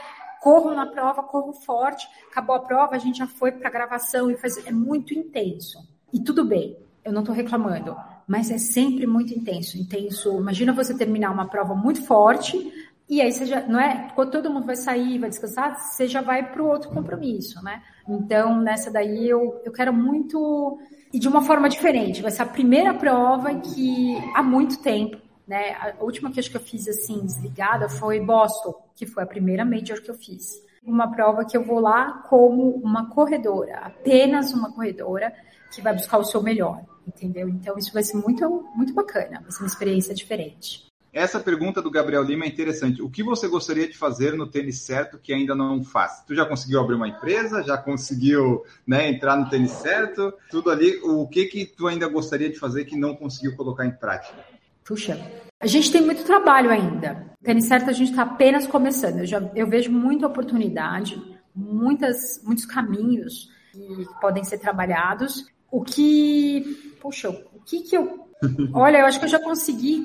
Corro 0.42 0.74
na 0.74 0.86
prova, 0.86 1.22
corro 1.22 1.52
forte. 1.52 2.08
Acabou 2.28 2.56
a 2.56 2.60
prova, 2.60 2.96
a 2.96 2.98
gente 2.98 3.18
já 3.18 3.28
foi 3.28 3.52
para 3.52 3.70
gravação 3.70 4.28
e 4.28 4.36
faz... 4.36 4.58
é 4.66 4.72
muito 4.72 5.14
intenso. 5.14 5.78
E 6.12 6.18
tudo 6.18 6.44
bem, 6.44 6.76
eu 7.04 7.12
não 7.12 7.20
estou 7.20 7.32
reclamando, 7.32 7.96
mas 8.26 8.50
é 8.50 8.58
sempre 8.58 9.06
muito 9.06 9.32
intenso. 9.32 9.78
Intenso. 9.78 10.36
Imagina 10.36 10.72
você 10.72 10.98
terminar 10.98 11.30
uma 11.30 11.46
prova 11.46 11.76
muito 11.76 12.04
forte, 12.04 12.72
e 13.08 13.20
aí 13.20 13.30
você 13.30 13.46
já, 13.46 13.60
não 13.68 13.78
é? 13.78 14.10
Quando 14.16 14.32
todo 14.32 14.50
mundo 14.50 14.66
vai 14.66 14.74
sair, 14.74 15.20
vai 15.20 15.28
descansar, 15.28 15.78
você 15.78 16.08
já 16.08 16.20
vai 16.20 16.50
para 16.50 16.60
o 16.60 16.66
outro 16.66 16.90
compromisso, 16.90 17.62
né? 17.62 17.80
Então, 18.08 18.60
nessa 18.60 18.90
daí 18.90 19.28
eu, 19.28 19.60
eu 19.64 19.70
quero 19.70 19.92
muito. 19.92 20.76
E 21.12 21.20
de 21.20 21.28
uma 21.28 21.42
forma 21.42 21.68
diferente. 21.68 22.20
Vai 22.20 22.32
ser 22.32 22.42
a 22.42 22.46
primeira 22.46 22.92
prova 22.94 23.54
que 23.60 24.16
há 24.34 24.42
muito 24.42 24.82
tempo, 24.82 25.18
né? 25.46 25.72
A 25.72 26.02
última 26.02 26.30
que 26.30 26.40
acho 26.40 26.50
que 26.50 26.56
eu 26.56 26.60
fiz 26.60 26.88
assim, 26.88 27.20
desligada, 27.20 27.88
foi 27.88 28.20
Boston, 28.20 28.74
que 28.94 29.06
foi 29.06 29.22
a 29.22 29.26
primeira 29.26 29.64
major 29.64 30.00
que 30.00 30.10
eu 30.10 30.14
fiz. 30.14 30.62
Uma 30.82 31.10
prova 31.12 31.44
que 31.44 31.56
eu 31.56 31.64
vou 31.64 31.80
lá 31.80 32.24
como 32.28 32.70
uma 32.76 33.08
corredora, 33.10 33.78
apenas 33.78 34.52
uma 34.52 34.72
corredora 34.72 35.32
que 35.72 35.80
vai 35.80 35.94
buscar 35.94 36.18
o 36.18 36.24
seu 36.24 36.42
melhor, 36.42 36.82
entendeu? 37.06 37.48
Então 37.48 37.78
isso 37.78 37.92
vai 37.92 38.02
ser 38.02 38.16
muito, 38.16 38.68
muito 38.74 38.92
bacana, 38.92 39.40
vai 39.40 39.50
ser 39.50 39.62
uma 39.62 39.68
experiência 39.68 40.14
diferente. 40.14 40.92
Essa 41.12 41.38
pergunta 41.38 41.82
do 41.82 41.90
Gabriel 41.90 42.22
Lima 42.22 42.46
é 42.46 42.48
interessante. 42.48 43.02
O 43.02 43.10
que 43.10 43.22
você 43.22 43.46
gostaria 43.46 43.86
de 43.86 43.98
fazer 43.98 44.32
no 44.32 44.46
tênis 44.46 44.80
certo 44.80 45.18
que 45.18 45.34
ainda 45.34 45.54
não 45.54 45.84
faz? 45.84 46.24
Tu 46.26 46.34
já 46.34 46.46
conseguiu 46.46 46.80
abrir 46.80 46.94
uma 46.94 47.06
empresa? 47.06 47.62
Já 47.62 47.76
conseguiu 47.76 48.64
né, 48.86 49.10
entrar 49.10 49.36
no 49.36 49.50
tênis 49.50 49.72
certo? 49.72 50.32
Tudo 50.50 50.70
ali. 50.70 50.98
O 51.02 51.28
que 51.28 51.44
que 51.44 51.66
tu 51.66 51.86
ainda 51.86 52.08
gostaria 52.08 52.48
de 52.48 52.58
fazer 52.58 52.86
que 52.86 52.96
não 52.96 53.14
conseguiu 53.14 53.54
colocar 53.54 53.84
em 53.84 53.90
prática? 53.90 54.42
Puxa, 54.84 55.18
a 55.60 55.66
gente 55.66 55.92
tem 55.92 56.02
muito 56.02 56.24
trabalho 56.24 56.70
ainda. 56.70 57.32
Tênis 57.42 57.66
certo 57.66 57.90
a 57.90 57.92
gente 57.92 58.10
está 58.10 58.22
apenas 58.22 58.66
começando. 58.66 59.18
Eu, 59.18 59.26
já, 59.26 59.50
eu 59.54 59.66
vejo 59.66 59.90
muita 59.90 60.26
oportunidade, 60.26 61.20
muitas, 61.54 62.42
muitos 62.44 62.64
caminhos 62.64 63.48
que 63.72 64.06
podem 64.20 64.44
ser 64.44 64.58
trabalhados. 64.58 65.46
O 65.70 65.82
que, 65.82 66.96
puxa, 67.00 67.30
o 67.30 67.60
que 67.64 67.82
que 67.82 67.96
eu 67.96 68.28
Olha, 68.74 68.98
eu 68.98 69.06
acho 69.06 69.20
que 69.20 69.24
eu 69.24 69.30
já 69.30 69.38
consegui 69.38 70.04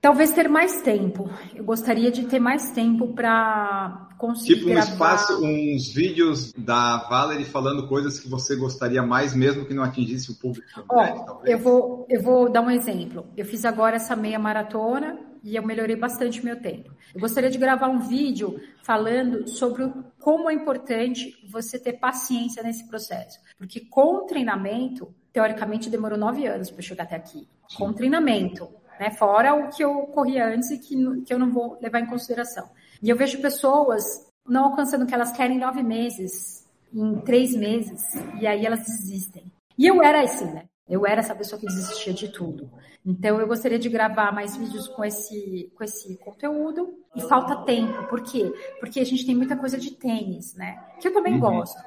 Talvez 0.00 0.32
ter 0.32 0.48
mais 0.48 0.80
tempo. 0.82 1.28
Eu 1.54 1.64
gostaria 1.64 2.10
de 2.10 2.26
ter 2.26 2.38
mais 2.38 2.70
tempo 2.70 3.08
para 3.08 4.07
conseguir. 4.18 4.56
Tipo 4.56 4.70
um 4.70 4.74
gravar... 4.74 4.90
espaço, 4.90 5.44
uns 5.44 5.92
vídeos 5.92 6.52
da 6.52 6.98
Valerie 7.08 7.44
falando 7.44 7.86
coisas 7.88 8.18
que 8.18 8.28
você 8.28 8.56
gostaria 8.56 9.02
mais, 9.02 9.34
mesmo 9.34 9.64
que 9.64 9.72
não 9.72 9.82
atingisse 9.82 10.30
o 10.30 10.34
público. 10.34 10.66
Ó, 10.88 11.40
eu 11.44 11.58
vou, 11.58 12.06
eu 12.08 12.22
vou 12.22 12.50
dar 12.50 12.60
um 12.60 12.70
exemplo. 12.70 13.26
Eu 13.36 13.46
fiz 13.46 13.64
agora 13.64 13.96
essa 13.96 14.14
meia 14.16 14.38
maratona 14.38 15.18
e 15.42 15.56
eu 15.56 15.62
melhorei 15.64 15.96
bastante 15.96 16.44
meu 16.44 16.60
tempo. 16.60 16.90
Eu 17.14 17.20
gostaria 17.20 17.50
de 17.50 17.56
gravar 17.56 17.88
um 17.88 18.00
vídeo 18.00 18.60
falando 18.82 19.48
sobre 19.48 19.90
como 20.18 20.50
é 20.50 20.54
importante 20.54 21.34
você 21.48 21.78
ter 21.78 21.94
paciência 21.94 22.62
nesse 22.62 22.86
processo. 22.88 23.38
Porque 23.56 23.80
com 23.80 24.16
o 24.16 24.26
treinamento, 24.26 25.14
teoricamente 25.32 25.88
demorou 25.88 26.18
nove 26.18 26.46
anos 26.46 26.70
para 26.70 26.82
chegar 26.82 27.04
até 27.04 27.16
aqui. 27.16 27.48
Com 27.76 27.92
treinamento 27.92 28.68
né? 28.98 29.10
Fora 29.12 29.54
o 29.54 29.68
que 29.68 29.82
eu 29.82 30.06
corria 30.08 30.46
antes 30.46 30.70
e 30.70 30.78
que, 30.78 30.96
que 31.22 31.32
eu 31.32 31.38
não 31.38 31.50
vou 31.50 31.78
levar 31.80 32.00
em 32.00 32.06
consideração. 32.06 32.68
E 33.02 33.10
eu 33.10 33.16
vejo 33.16 33.40
pessoas 33.40 34.04
não 34.46 34.64
alcançando 34.66 35.02
o 35.04 35.06
que 35.06 35.14
elas 35.14 35.32
querem 35.32 35.56
em 35.56 35.60
nove 35.60 35.82
meses, 35.82 36.66
em 36.92 37.20
três 37.20 37.54
meses, 37.54 38.02
e 38.40 38.46
aí 38.46 38.64
elas 38.64 38.80
desistem. 38.80 39.44
E 39.76 39.86
eu 39.86 40.02
era 40.02 40.22
assim, 40.22 40.46
né? 40.46 40.64
Eu 40.88 41.06
era 41.06 41.20
essa 41.20 41.34
pessoa 41.34 41.60
que 41.60 41.66
desistia 41.66 42.14
de 42.14 42.28
tudo. 42.28 42.70
Então 43.04 43.38
eu 43.38 43.46
gostaria 43.46 43.78
de 43.78 43.88
gravar 43.88 44.32
mais 44.32 44.56
vídeos 44.56 44.88
com 44.88 45.04
esse, 45.04 45.70
com 45.76 45.84
esse 45.84 46.16
conteúdo. 46.16 46.94
E 47.14 47.20
falta 47.20 47.64
tempo. 47.64 48.08
Por 48.08 48.22
quê? 48.22 48.52
Porque 48.80 49.00
a 49.00 49.04
gente 49.04 49.26
tem 49.26 49.36
muita 49.36 49.56
coisa 49.56 49.78
de 49.78 49.90
tênis, 49.92 50.54
né? 50.54 50.82
Que 50.98 51.08
eu 51.08 51.12
também 51.12 51.34
uhum. 51.34 51.40
gosto. 51.40 51.80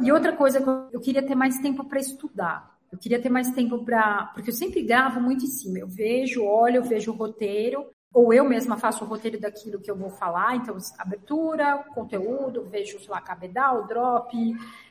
E 0.00 0.12
outra 0.12 0.32
coisa, 0.32 0.58
eu 0.92 1.00
queria 1.00 1.22
ter 1.22 1.34
mais 1.34 1.58
tempo 1.58 1.84
para 1.84 1.98
estudar. 1.98 2.76
Eu 2.92 2.98
queria 2.98 3.20
ter 3.20 3.28
mais 3.28 3.50
tempo 3.50 3.84
para. 3.84 4.30
Porque 4.34 4.50
eu 4.50 4.54
sempre 4.54 4.82
gravo 4.82 5.20
muito 5.20 5.44
em 5.44 5.48
cima. 5.48 5.78
Eu 5.78 5.88
vejo, 5.88 6.44
olho, 6.44 6.76
eu 6.76 6.84
vejo 6.84 7.10
o 7.10 7.16
roteiro, 7.16 7.86
ou 8.16 8.32
eu 8.32 8.46
mesma 8.46 8.78
faço 8.78 9.04
o 9.04 9.06
roteiro 9.06 9.38
daquilo 9.38 9.78
que 9.78 9.90
eu 9.90 9.94
vou 9.94 10.08
falar. 10.08 10.56
Então, 10.56 10.74
abertura, 10.96 11.84
conteúdo, 11.94 12.64
vejo, 12.64 12.98
lá, 13.10 13.20
cabedal, 13.20 13.86
drop, 13.86 14.34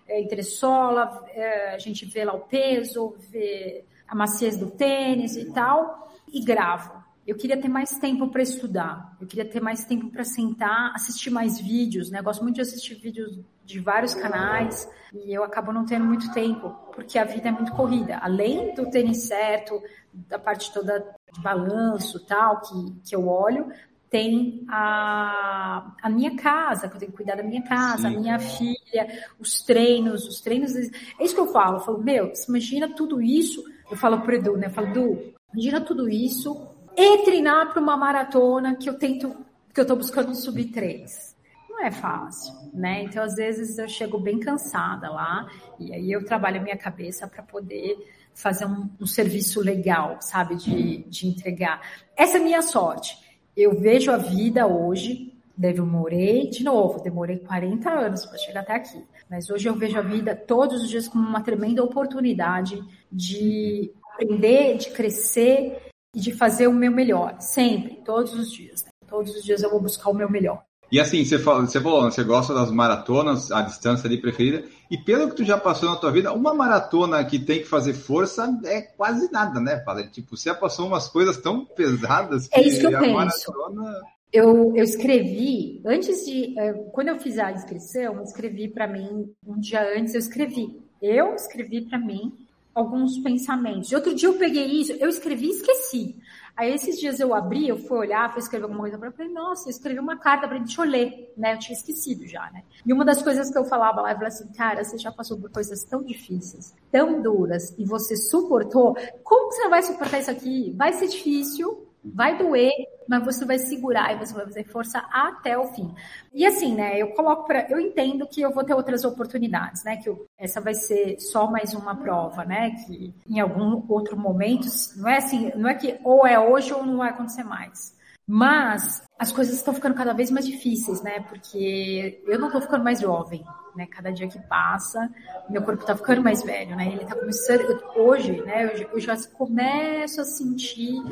é, 0.08 0.22
entressola, 0.22 1.26
é, 1.30 1.74
a 1.74 1.80
gente 1.80 2.06
vê 2.06 2.24
lá 2.24 2.34
o 2.34 2.42
peso, 2.42 3.16
vê 3.32 3.84
a 4.08 4.14
maciez 4.14 4.56
do 4.58 4.70
tênis 4.70 5.36
e 5.38 5.52
tal, 5.52 6.08
e 6.32 6.40
gravo. 6.40 7.04
Eu 7.26 7.36
queria 7.36 7.60
ter 7.60 7.68
mais 7.68 7.98
tempo 7.98 8.28
para 8.28 8.44
estudar, 8.44 9.18
eu 9.20 9.26
queria 9.26 9.46
ter 9.46 9.60
mais 9.60 9.84
tempo 9.86 10.12
para 10.12 10.24
sentar, 10.24 10.94
assistir 10.94 11.32
mais 11.32 11.60
vídeos, 11.60 12.12
né? 12.12 12.20
Eu 12.20 12.24
gosto 12.24 12.44
muito 12.44 12.58
de 12.58 12.62
assistir 12.62 12.94
vídeos 12.94 13.40
de 13.66 13.80
vários 13.80 14.14
canais 14.14 14.88
e 15.12 15.34
eu 15.34 15.44
acabo 15.44 15.74
não 15.74 15.84
tendo 15.84 16.06
muito 16.06 16.32
tempo, 16.32 16.70
porque 16.94 17.18
a 17.18 17.24
vida 17.24 17.50
é 17.50 17.52
muito 17.52 17.72
corrida. 17.72 18.20
Além 18.22 18.76
do 18.76 18.88
tênis 18.92 19.26
certo, 19.26 19.82
da 20.28 20.40
parte 20.40 20.72
toda 20.74 21.00
de 21.34 21.42
balanço 21.42 22.26
tal, 22.26 22.62
que, 22.62 23.10
que 23.10 23.16
eu 23.16 23.28
olho, 23.28 23.72
tem 24.10 24.66
a, 24.70 25.94
a 26.02 26.10
minha 26.10 26.36
casa, 26.38 26.88
que 26.88 26.96
eu 26.96 27.00
tenho 27.00 27.12
que 27.12 27.18
cuidar 27.18 27.36
da 27.36 27.44
minha 27.44 27.62
casa, 27.64 28.08
Sim. 28.08 28.16
a 28.16 28.20
minha 28.20 28.40
filha, 28.40 29.26
os 29.40 29.62
treinos, 29.62 30.26
os 30.26 30.40
treinos. 30.42 30.74
É 30.76 31.24
isso 31.24 31.36
que 31.36 31.42
eu 31.42 31.52
falo. 31.52 31.78
Eu 31.78 31.82
falo, 31.82 32.04
meu, 32.04 32.32
imagina 32.48 32.88
tudo 32.96 33.22
isso. 33.22 33.64
Eu 33.90 33.98
falo 33.98 34.22
pro 34.22 34.36
Edu, 34.36 34.56
né? 34.56 34.68
Eu 34.68 34.72
falo, 34.72 34.88
Edu, 34.88 35.34
imagina 35.54 35.82
tudo 35.82 36.08
isso 36.08 36.68
e 36.96 37.18
treinar 37.26 37.72
para 37.72 37.82
uma 37.82 37.98
maratona 37.98 38.76
que 38.76 38.90
eu 38.90 38.98
tento, 38.98 39.36
que 39.74 39.80
eu 39.80 39.84
estou 39.84 39.98
buscando 39.98 40.30
um 40.30 40.36
sub 40.36 40.64
3. 40.64 41.36
Não 41.70 41.84
é 41.84 41.92
fácil, 41.92 42.54
né? 42.74 43.04
Então, 43.04 43.22
às 43.22 43.36
vezes, 43.36 43.78
eu 43.78 43.88
chego 43.90 44.18
bem 44.18 44.40
cansada 44.40 45.10
lá, 45.12 45.46
e 45.78 45.94
aí 45.94 46.10
eu 46.10 46.24
trabalho 46.24 46.62
a 46.62 46.64
minha 46.64 46.78
cabeça 46.78 47.28
para 47.28 47.44
poder 47.44 47.98
fazer 48.36 48.66
um, 48.66 48.90
um, 49.00 49.08
serviço 49.08 49.62
legal, 49.62 50.18
sabe? 50.22 50.56
De, 50.56 50.98
de 51.10 51.28
entregar. 51.28 51.82
Essa 52.16 52.38
é 52.38 52.42
a 52.42 52.44
minha 52.44 52.62
sorte. 52.62 53.18
Eu 53.56 53.80
vejo 53.80 54.12
a 54.12 54.18
vida 54.18 54.68
hoje, 54.68 55.34
demorei, 55.58 56.50
de 56.50 56.64
novo, 56.64 57.02
demorei 57.02 57.40
40 57.40 57.90
anos 57.90 58.26
para 58.26 58.38
chegar 58.38 58.60
até 58.60 58.76
aqui. 58.76 59.04
Mas 59.30 59.50
hoje 59.50 59.68
eu 59.68 59.76
vejo 59.76 59.98
a 59.98 60.02
vida 60.02 60.36
todos 60.36 60.84
os 60.84 60.90
dias 60.90 61.08
como 61.08 61.26
uma 61.26 61.42
tremenda 61.42 61.84
oportunidade 61.84 62.84
de 63.12 63.92
aprender, 64.14 64.78
de 64.78 64.92
crescer 64.92 65.92
e 66.14 66.20
de 66.20 66.32
fazer 66.34 66.68
o 66.68 66.74
meu 66.74 66.92
melhor, 66.92 67.38
sempre, 67.40 67.96
todos 68.06 68.34
os 68.34 68.52
dias. 68.52 68.84
Né? 68.84 68.92
Todos 69.08 69.34
os 69.36 69.44
dias 69.44 69.64
eu 69.64 69.70
vou 69.70 69.82
buscar 69.82 70.10
o 70.10 70.14
meu 70.14 70.30
melhor. 70.30 70.64
E 70.92 71.00
assim, 71.00 71.26
você 71.26 71.40
falou, 71.40 71.62
você 71.66 71.82
falou, 71.82 72.04
você 72.04 72.24
gosta 72.24 72.54
das 72.54 72.72
maratonas, 72.72 73.52
a 73.52 73.62
distância 73.62 74.08
ali 74.08 74.22
preferida, 74.22 74.64
e 74.90 74.98
pelo 74.98 75.30
que 75.30 75.38
tu 75.38 75.44
já 75.44 75.58
passou 75.58 75.90
na 75.90 75.96
tua 75.96 76.12
vida, 76.12 76.32
uma 76.32 76.54
maratona 76.54 77.24
que 77.26 77.40
tem 77.40 77.60
que 77.60 77.66
fazer 77.66 77.94
força 77.94 78.58
é 78.66 78.82
quase 78.82 79.32
nada, 79.32 79.60
né, 79.60 79.82
Fala? 79.84 80.08
Tipo, 80.08 80.38
você 80.38 80.50
já 80.50 80.56
passou 80.56 80.88
umas 80.88 81.08
coisas 81.08 81.38
tão 81.38 81.66
pesadas 81.66 82.48
que, 82.48 82.60
é 82.60 82.68
isso 82.68 82.80
que 82.80 82.88
eu 82.88 82.98
a 82.98 83.02
penso. 83.02 83.14
maratona... 83.14 84.02
Eu, 84.32 84.76
eu 84.76 84.84
escrevi, 84.84 85.82
antes 85.86 86.26
de, 86.26 86.60
eh, 86.60 86.74
quando 86.92 87.08
eu 87.08 87.20
fiz 87.20 87.40
a 87.40 87.54
inscrição, 87.54 88.16
eu 88.16 88.24
escrevi 88.24 88.68
para 88.68 88.86
mim, 88.86 89.32
um 89.48 89.58
dia 89.58 89.98
antes 89.98 90.14
eu 90.14 90.20
escrevi, 90.20 90.78
eu 91.02 91.34
escrevi 91.36 91.88
para 91.88 91.98
mim 91.98 92.34
alguns 92.74 93.18
pensamentos. 93.20 93.90
E 93.90 93.96
outro 93.96 94.14
dia 94.14 94.28
eu 94.28 94.38
peguei 94.38 94.66
isso, 94.66 94.92
eu 94.92 95.08
escrevi 95.08 95.46
e 95.46 95.52
esqueci. 95.52 96.16
Aí 96.56 96.74
esses 96.74 96.98
dias 96.98 97.20
eu 97.20 97.34
abri, 97.34 97.68
eu 97.68 97.78
fui 97.78 97.98
olhar, 97.98 98.32
fui 98.32 98.40
escrever 98.40 98.64
alguma 98.64 98.82
coisa 98.82 98.98
para 98.98 99.12
falei, 99.12 99.32
nossa, 99.32 99.68
eu 99.68 99.72
escrevi 99.72 100.00
uma 100.00 100.18
carta 100.18 100.48
para 100.48 100.58
deixa 100.58 100.82
eu 100.82 100.86
ler, 100.90 101.34
né? 101.36 101.54
Eu 101.54 101.60
tinha 101.60 101.78
esquecido 101.78 102.26
já, 102.28 102.50
né? 102.52 102.64
E 102.86 102.94
uma 102.94 103.04
das 103.04 103.22
coisas 103.22 103.52
que 103.52 103.58
eu 103.58 103.66
falava 103.66 104.02
lá, 104.02 104.12
eu 104.12 104.16
falei 104.16 104.30
assim, 104.30 104.48
cara, 104.54 104.84
você 104.84 104.98
já 104.98 105.12
passou 105.12 105.38
por 105.38 105.52
coisas 105.52 105.84
tão 105.84 106.02
difíceis, 106.02 106.74
tão 106.90 107.22
duras, 107.22 107.76
e 107.78 107.84
você 107.84 108.16
suportou, 108.16 108.96
como 109.24 109.52
você 109.52 109.64
não 109.64 109.70
vai 109.70 109.84
suportar 109.84 110.20
isso 110.20 110.32
aqui? 110.32 110.74
Vai 110.78 110.94
ser 110.94 111.08
difícil, 111.08 111.86
vai 112.14 112.38
doer, 112.38 112.72
mas 113.08 113.24
você 113.24 113.46
vai 113.46 113.58
segurar 113.58 114.14
e 114.14 114.20
você 114.20 114.34
vai 114.34 114.46
fazer 114.46 114.64
força 114.66 115.00
até 115.12 115.58
o 115.58 115.68
fim. 115.68 115.94
E 116.34 116.46
assim, 116.46 116.76
né, 116.76 117.00
eu 117.00 117.10
coloco 117.10 117.46
para, 117.46 117.70
eu 117.70 117.80
entendo 117.80 118.28
que 118.28 118.42
eu 118.42 118.52
vou 118.52 118.64
ter 118.64 118.74
outras 118.74 119.04
oportunidades, 119.04 119.84
né, 119.84 119.98
que 119.98 120.10
eu, 120.10 120.26
essa 120.38 120.60
vai 120.60 120.74
ser 120.74 121.20
só 121.20 121.50
mais 121.50 121.74
uma 121.74 121.96
prova, 121.96 122.44
né, 122.44 122.72
que 122.86 123.14
em 123.28 123.40
algum 123.40 123.84
outro 123.88 124.18
momento, 124.18 124.68
não 124.98 125.10
é 125.10 125.18
assim, 125.18 125.52
não 125.56 125.70
é 125.70 125.76
que 125.76 126.00
ou 126.04 126.26
é 126.26 126.40
hoje 126.40 126.74
ou 126.74 126.86
não 126.86 126.98
vai 126.98 127.10
acontecer 127.10 127.44
mais. 127.44 127.96
Mas 128.28 129.04
as 129.20 129.32
coisas 129.32 129.54
estão 129.54 129.74
ficando 129.74 129.94
cada 129.94 130.12
vez 130.12 130.32
mais 130.32 130.48
difíceis, 130.48 131.00
né? 131.04 131.20
Porque 131.30 132.24
eu 132.26 132.40
não 132.40 132.48
estou 132.48 132.60
ficando 132.60 132.84
mais 132.84 133.00
jovem, 133.00 133.46
né? 133.76 133.86
Cada 133.86 134.12
dia 134.12 134.28
que 134.28 134.40
passa, 134.48 135.12
meu 135.48 135.62
corpo 135.62 135.82
está 135.82 135.96
ficando 135.96 136.24
mais 136.24 136.42
velho, 136.42 136.76
né? 136.76 136.88
Ele 136.88 137.04
está 137.04 137.16
começando 137.16 137.84
hoje, 137.96 138.42
né? 138.42 138.88
Eu 138.92 139.00
já 139.00 139.16
começo 139.38 140.22
a 140.22 140.26
sentir 140.26 141.04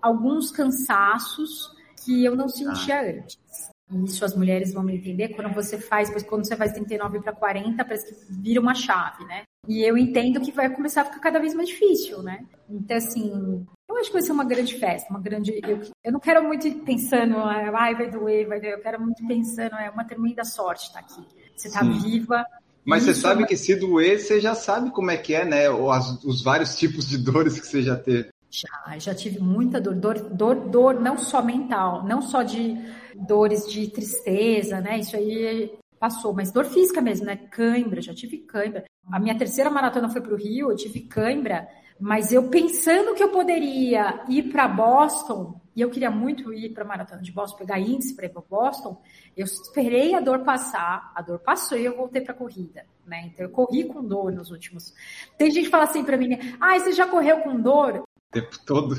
alguns 0.00 0.50
cansaços 0.50 1.74
que 2.04 2.24
eu 2.24 2.34
não 2.34 2.48
sentia 2.48 3.00
ah. 3.00 3.04
antes. 3.04 3.38
isso 4.04 4.24
as 4.24 4.34
mulheres 4.34 4.72
vão 4.72 4.82
me 4.82 4.96
entender, 4.96 5.30
quando 5.30 5.52
você 5.54 5.78
faz, 5.78 6.10
quando 6.24 6.46
você 6.46 6.56
faz 6.56 6.72
39 6.72 7.20
para 7.20 7.32
40, 7.32 7.84
parece 7.84 8.14
que 8.14 8.32
vira 8.32 8.60
uma 8.60 8.74
chave, 8.74 9.24
né? 9.24 9.42
E 9.68 9.82
eu 9.82 9.96
entendo 9.96 10.40
que 10.40 10.52
vai 10.52 10.70
começar 10.70 11.02
a 11.02 11.04
ficar 11.04 11.20
cada 11.20 11.38
vez 11.38 11.54
mais 11.54 11.68
difícil, 11.68 12.22
né? 12.22 12.44
Então, 12.68 12.96
assim, 12.96 13.66
eu 13.88 13.96
acho 13.96 14.06
que 14.06 14.14
vai 14.14 14.22
ser 14.22 14.32
uma 14.32 14.44
grande 14.44 14.78
festa, 14.78 15.10
uma 15.10 15.20
grande. 15.20 15.60
Eu, 15.62 15.82
eu 16.02 16.12
não 16.12 16.20
quero 16.20 16.42
muito 16.42 16.66
ir 16.66 16.76
pensando, 16.76 17.36
ai, 17.38 17.94
vai 17.94 18.10
doer, 18.10 18.48
vai 18.48 18.60
doer. 18.60 18.74
Eu 18.74 18.80
quero 18.80 19.00
muito 19.00 19.26
pensando, 19.26 19.74
é 19.74 19.90
uma 19.90 20.04
tremenda 20.04 20.44
sorte 20.44 20.86
estar 20.86 21.00
aqui. 21.00 21.22
Você 21.54 21.68
está 21.68 21.82
viva. 21.82 22.44
Mas 22.84 23.02
você 23.02 23.14
sabe 23.14 23.46
que 23.46 23.56
se 23.56 23.76
doer, 23.76 24.18
você 24.18 24.40
já 24.40 24.54
sabe 24.54 24.90
como 24.90 25.10
é 25.10 25.16
que 25.16 25.34
é, 25.34 25.44
né? 25.44 25.68
Ou 25.68 25.90
as, 25.90 26.24
os 26.24 26.42
vários 26.42 26.76
tipos 26.76 27.06
de 27.06 27.18
dores 27.18 27.60
que 27.60 27.66
você 27.66 27.82
já 27.82 27.96
teve. 27.96 28.30
Já, 28.50 28.98
já 28.98 29.14
tive 29.14 29.38
muita 29.38 29.80
dor, 29.80 29.94
dor, 29.94 30.18
dor, 30.18 30.68
dor, 30.68 31.00
não 31.00 31.16
só 31.16 31.40
mental, 31.40 32.04
não 32.04 32.20
só 32.20 32.42
de 32.42 32.76
dores 33.14 33.70
de 33.70 33.88
tristeza, 33.88 34.80
né? 34.80 34.98
Isso 34.98 35.16
aí 35.16 35.72
passou, 36.00 36.32
mas 36.32 36.50
dor 36.50 36.64
física 36.64 37.00
mesmo, 37.00 37.26
né? 37.26 37.36
Cãibra, 37.36 38.00
já 38.00 38.12
tive 38.12 38.38
cãibra. 38.38 38.84
A 39.12 39.20
minha 39.20 39.36
terceira 39.36 39.70
maratona 39.70 40.08
foi 40.08 40.20
para 40.20 40.34
o 40.34 40.36
Rio, 40.36 40.70
eu 40.70 40.76
tive 40.76 41.00
cãibra, 41.00 41.68
mas 42.00 42.32
eu 42.32 42.48
pensando 42.48 43.14
que 43.14 43.22
eu 43.22 43.28
poderia 43.28 44.24
ir 44.28 44.44
para 44.50 44.66
Boston, 44.66 45.60
e 45.76 45.80
eu 45.80 45.90
queria 45.90 46.10
muito 46.10 46.52
ir 46.52 46.70
para 46.70 46.82
a 46.82 46.86
maratona 46.86 47.22
de 47.22 47.30
Boston, 47.30 47.58
pegar 47.58 47.78
índice 47.78 48.16
para 48.16 48.26
ir 48.26 48.30
para 48.30 48.42
Boston, 48.42 49.00
eu 49.36 49.44
esperei 49.44 50.14
a 50.14 50.20
dor 50.20 50.40
passar, 50.40 51.12
a 51.14 51.22
dor 51.22 51.38
passou 51.38 51.78
e 51.78 51.84
eu 51.84 51.96
voltei 51.96 52.22
para 52.22 52.32
a 52.32 52.36
corrida, 52.36 52.84
né? 53.06 53.26
Então 53.26 53.44
eu 53.44 53.50
corri 53.50 53.84
com 53.84 54.02
dor 54.02 54.32
nos 54.32 54.50
últimos. 54.50 54.94
Tem 55.36 55.50
gente 55.50 55.66
que 55.66 55.70
fala 55.70 55.84
assim 55.84 56.02
para 56.02 56.16
mim, 56.16 56.38
ah, 56.60 56.78
você 56.78 56.92
já 56.92 57.06
correu 57.06 57.40
com 57.40 57.60
dor? 57.60 58.02
O 58.30 58.32
tempo 58.32 58.58
todo. 58.64 58.94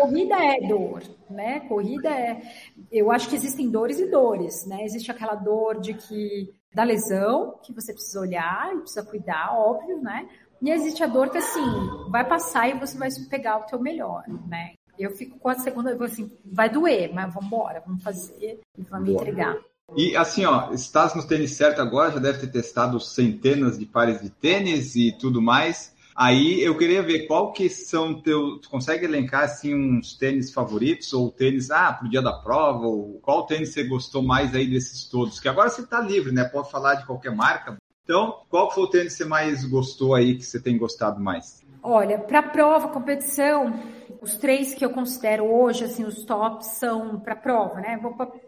Corrida 0.00 0.34
é 0.34 0.66
dor, 0.66 1.02
né? 1.30 1.60
Corrida 1.60 2.08
é. 2.08 2.42
Eu 2.90 3.12
acho 3.12 3.28
que 3.28 3.36
existem 3.36 3.70
dores 3.70 4.00
e 4.00 4.10
dores, 4.10 4.66
né? 4.66 4.84
Existe 4.84 5.10
aquela 5.10 5.36
dor 5.36 5.80
de 5.80 5.94
que 5.94 6.52
da 6.74 6.82
lesão 6.82 7.58
que 7.62 7.72
você 7.72 7.92
precisa 7.92 8.20
olhar 8.20 8.74
e 8.74 8.80
precisa 8.80 9.04
cuidar, 9.04 9.54
óbvio, 9.54 10.00
né? 10.02 10.28
E 10.60 10.70
existe 10.70 11.02
a 11.02 11.06
dor 11.06 11.30
que 11.30 11.38
assim 11.38 11.64
vai 12.10 12.26
passar 12.26 12.68
e 12.68 12.78
você 12.78 12.98
vai 12.98 13.08
pegar 13.30 13.58
o 13.58 13.66
teu 13.66 13.80
melhor, 13.80 14.24
né? 14.48 14.74
Eu 14.98 15.10
fico 15.10 15.38
com 15.38 15.48
a 15.48 15.54
segunda, 15.54 15.92
assim, 16.04 16.30
vai 16.44 16.68
doer, 16.68 17.12
mas 17.12 17.32
vamos 17.32 17.46
embora, 17.46 17.82
vamos 17.86 18.02
fazer 18.02 18.60
e 18.76 18.82
vamos 18.82 19.08
Boa. 19.08 19.22
entregar. 19.22 19.56
E 19.96 20.16
assim, 20.16 20.44
ó, 20.44 20.72
estás 20.72 21.14
no 21.14 21.26
tênis 21.26 21.52
certo 21.52 21.82
agora, 21.82 22.12
já 22.12 22.18
deve 22.18 22.38
ter 22.38 22.46
testado 22.48 22.98
centenas 22.98 23.78
de 23.78 23.86
pares 23.86 24.20
de 24.20 24.30
tênis 24.30 24.96
e 24.96 25.12
tudo 25.12 25.42
mais. 25.42 25.92
Aí 26.14 26.62
eu 26.62 26.76
queria 26.76 27.02
ver 27.02 27.26
qual 27.26 27.52
que 27.52 27.68
são 27.68 28.20
teu. 28.20 28.58
Tu 28.58 28.68
consegue 28.68 29.04
elencar 29.04 29.44
assim 29.44 29.74
uns 29.74 30.14
tênis 30.14 30.52
favoritos 30.52 31.12
ou 31.12 31.30
tênis, 31.30 31.70
ah, 31.70 31.92
pro 31.92 32.08
dia 32.08 32.20
da 32.20 32.32
prova, 32.32 32.86
ou 32.86 33.18
qual 33.20 33.46
tênis 33.46 33.72
você 33.72 33.84
gostou 33.84 34.22
mais 34.22 34.54
aí 34.54 34.68
desses 34.68 35.06
todos? 35.06 35.40
Que 35.40 35.48
agora 35.48 35.70
você 35.70 35.86
tá 35.86 36.00
livre, 36.00 36.32
né? 36.32 36.44
Pode 36.44 36.70
falar 36.70 36.96
de 36.96 37.06
qualquer 37.06 37.34
marca. 37.34 37.76
Então, 38.04 38.42
qual 38.50 38.70
foi 38.70 38.84
o 38.84 38.90
tênis 38.90 39.12
que 39.12 39.18
você 39.18 39.24
mais 39.24 39.64
gostou 39.64 40.14
aí, 40.14 40.36
que 40.36 40.44
você 40.44 40.60
tem 40.60 40.76
gostado 40.76 41.20
mais? 41.20 41.62
Olha, 41.82 42.18
para 42.18 42.42
prova, 42.42 42.88
competição, 42.88 43.72
os 44.20 44.36
três 44.36 44.74
que 44.74 44.84
eu 44.84 44.90
considero 44.90 45.44
hoje, 45.44 45.84
assim, 45.84 46.04
os 46.04 46.24
tops 46.24 46.78
são 46.78 47.18
para 47.20 47.34
prova, 47.34 47.80
né? 47.80 47.98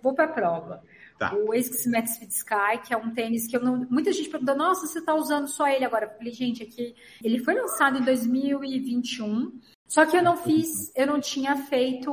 Vou 0.02 0.14
para 0.14 0.28
prova. 0.28 0.82
Tá. 1.18 1.32
O 1.34 1.52
ASICS 1.52 2.18
Fit 2.18 2.32
Sky, 2.32 2.78
que 2.84 2.92
é 2.92 2.96
um 2.96 3.14
tênis 3.14 3.46
que 3.46 3.56
eu 3.56 3.62
não. 3.62 3.86
Muita 3.88 4.12
gente 4.12 4.28
pergunta, 4.28 4.54
nossa, 4.54 4.86
você 4.86 4.98
está 4.98 5.14
usando 5.14 5.46
só 5.46 5.66
ele 5.68 5.84
agora? 5.84 6.06
Eu 6.06 6.18
falei, 6.18 6.32
gente, 6.32 6.62
aqui. 6.62 6.94
Ele 7.22 7.38
foi 7.38 7.54
lançado 7.54 7.98
em 7.98 8.02
2021. 8.02 9.60
Só 9.86 10.04
que 10.04 10.16
eu 10.16 10.22
não 10.22 10.36
fiz, 10.36 10.90
eu 10.96 11.06
não 11.06 11.20
tinha 11.20 11.56
feito 11.56 12.10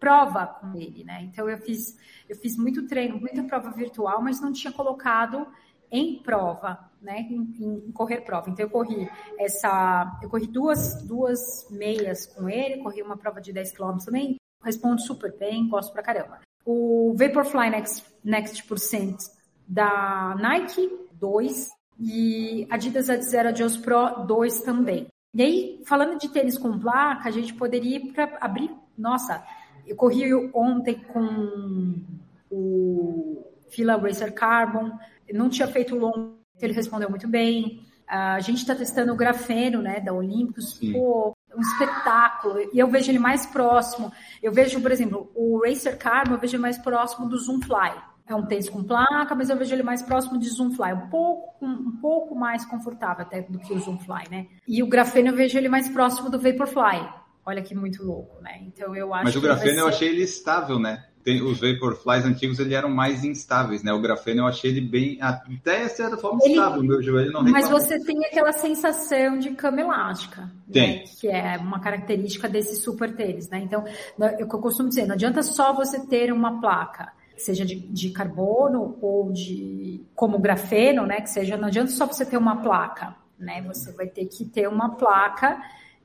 prova 0.00 0.46
com 0.46 0.74
ele, 0.74 1.04
né? 1.04 1.22
Então 1.22 1.48
eu 1.48 1.58
fiz, 1.58 1.96
eu 2.28 2.34
fiz 2.36 2.56
muito 2.56 2.86
treino, 2.88 3.20
muita 3.20 3.44
prova 3.44 3.70
virtual, 3.70 4.20
mas 4.20 4.40
não 4.40 4.50
tinha 4.50 4.72
colocado 4.72 5.46
em 5.90 6.20
prova, 6.20 6.90
né? 7.00 7.20
Em, 7.20 7.54
em, 7.60 7.92
correr 7.92 8.22
prova. 8.22 8.50
Então 8.50 8.64
eu 8.64 8.70
corri 8.70 9.08
essa, 9.38 10.18
eu 10.20 10.28
corri 10.28 10.48
duas, 10.48 11.00
duas 11.02 11.68
meias 11.70 12.26
com 12.26 12.48
ele, 12.48 12.82
corri 12.82 13.02
uma 13.02 13.16
prova 13.16 13.40
de 13.40 13.52
10 13.52 13.72
km 13.72 13.98
também, 14.04 14.36
respondo 14.64 15.00
super 15.00 15.36
bem, 15.38 15.68
gosto 15.68 15.92
pra 15.92 16.02
caramba 16.02 16.43
o 16.64 17.14
Vaporfly 17.16 17.70
Next, 17.70 18.04
Next 18.24 18.62
Percent 18.64 19.16
da 19.66 20.36
Nike, 20.40 20.90
2, 21.20 21.68
e 22.00 22.66
Adidas 22.70 23.08
Adzero 23.08 23.48
Adios 23.50 23.76
Pro, 23.76 24.24
2 24.26 24.60
também. 24.62 25.06
E 25.32 25.42
aí, 25.42 25.82
falando 25.84 26.18
de 26.18 26.28
tênis 26.28 26.58
com 26.58 26.78
placa, 26.78 27.28
a 27.28 27.32
gente 27.32 27.54
poderia 27.54 27.96
ir 27.96 28.12
para 28.12 28.38
abrir. 28.40 28.70
Nossa, 28.96 29.44
eu 29.86 29.96
corri 29.96 30.32
ontem 30.54 30.94
com 31.12 32.00
o 32.50 33.44
Fila 33.68 33.96
Racer 33.96 34.32
Carbon, 34.32 34.92
não 35.32 35.48
tinha 35.48 35.66
feito 35.66 35.96
longo, 35.96 36.38
ele 36.60 36.72
respondeu 36.72 37.10
muito 37.10 37.26
bem. 37.26 37.82
A 38.06 38.38
gente 38.40 38.58
está 38.58 38.74
testando 38.74 39.12
o 39.12 39.16
grafeno, 39.16 39.82
né, 39.82 39.98
da 39.98 40.12
Olympus. 40.12 40.78
Pô, 40.92 41.33
um 41.56 41.60
espetáculo. 41.60 42.58
E 42.72 42.78
eu 42.78 42.88
vejo 42.88 43.10
ele 43.10 43.18
mais 43.18 43.46
próximo. 43.46 44.12
Eu 44.42 44.52
vejo, 44.52 44.80
por 44.80 44.92
exemplo, 44.92 45.30
o 45.34 45.62
Racer 45.64 45.96
Carbon, 45.98 46.34
eu 46.34 46.38
vejo 46.38 46.56
ele 46.56 46.62
mais 46.62 46.78
próximo 46.78 47.28
do 47.28 47.38
Zoom 47.38 47.60
Fly. 47.60 47.92
É 48.26 48.34
um 48.34 48.46
tênis 48.46 48.70
com 48.70 48.82
placa, 48.82 49.34
mas 49.34 49.50
eu 49.50 49.56
vejo 49.56 49.74
ele 49.74 49.82
mais 49.82 50.00
próximo 50.00 50.38
de 50.38 50.48
Zoom 50.48 50.72
Fly, 50.72 50.94
um 50.94 51.08
pouco, 51.08 51.64
um, 51.64 51.98
pouco 52.00 52.34
mais 52.34 52.64
confortável 52.64 53.22
até 53.22 53.42
do 53.42 53.58
que 53.58 53.72
o 53.74 53.78
Zoom 53.78 53.98
Fly, 53.98 54.30
né? 54.30 54.46
E 54.66 54.82
o 54.82 54.86
grafeno 54.86 55.28
eu 55.28 55.36
vejo 55.36 55.58
ele 55.58 55.68
mais 55.68 55.90
próximo 55.90 56.30
do 56.30 56.38
Vaporfly. 56.38 57.06
Olha 57.44 57.62
que 57.62 57.74
muito 57.74 58.02
louco, 58.02 58.40
né? 58.40 58.62
Então 58.62 58.96
eu 58.96 59.12
acho 59.12 59.24
Mas 59.24 59.36
o 59.36 59.40
grafeno 59.42 59.74
ser... 59.74 59.80
eu 59.80 59.88
achei 59.88 60.08
ele 60.08 60.22
estável, 60.22 60.78
né? 60.78 61.04
Tem, 61.24 61.42
os 61.42 61.58
Vaporflies 61.58 62.26
antigos 62.26 62.58
ele 62.58 62.74
eram 62.74 62.90
mais 62.90 63.24
instáveis, 63.24 63.82
né? 63.82 63.92
O 63.92 64.00
grafeno 64.00 64.42
eu 64.42 64.46
achei 64.46 64.70
ele 64.70 64.82
bem, 64.82 65.18
até 65.22 65.88
certa 65.88 66.18
forma 66.18 66.38
ele, 66.42 66.52
estável, 66.52 66.82
meu 66.82 67.02
joelho 67.02 67.32
não 67.32 67.42
Mas 67.42 67.68
você 67.70 67.98
tem 67.98 68.22
aquela 68.26 68.52
sensação 68.52 69.38
de 69.38 69.50
cama 69.52 69.80
elástica, 69.80 70.50
tem. 70.70 70.98
Né? 70.98 71.04
que 71.18 71.28
é 71.28 71.56
uma 71.56 71.80
característica 71.80 72.46
desses 72.46 72.82
super 72.84 73.16
tênis, 73.16 73.48
né? 73.48 73.58
Então, 73.58 73.84
eu, 74.18 74.40
eu 74.40 74.46
costumo 74.46 74.90
dizer, 74.90 75.06
não 75.06 75.14
adianta 75.14 75.42
só 75.42 75.72
você 75.72 76.06
ter 76.06 76.30
uma 76.30 76.60
placa, 76.60 77.10
seja 77.38 77.64
de, 77.64 77.76
de 77.76 78.10
carbono 78.10 78.98
ou 79.00 79.32
de 79.32 80.02
como 80.14 80.38
grafeno, 80.38 81.06
né? 81.06 81.22
Que 81.22 81.30
seja, 81.30 81.56
não 81.56 81.68
adianta 81.68 81.90
só 81.90 82.06
você 82.06 82.26
ter 82.26 82.36
uma 82.36 82.56
placa, 82.62 83.16
né? 83.38 83.62
Você 83.62 83.92
vai 83.92 84.08
ter 84.08 84.26
que 84.26 84.44
ter 84.44 84.68
uma 84.68 84.90
placa 84.90 85.58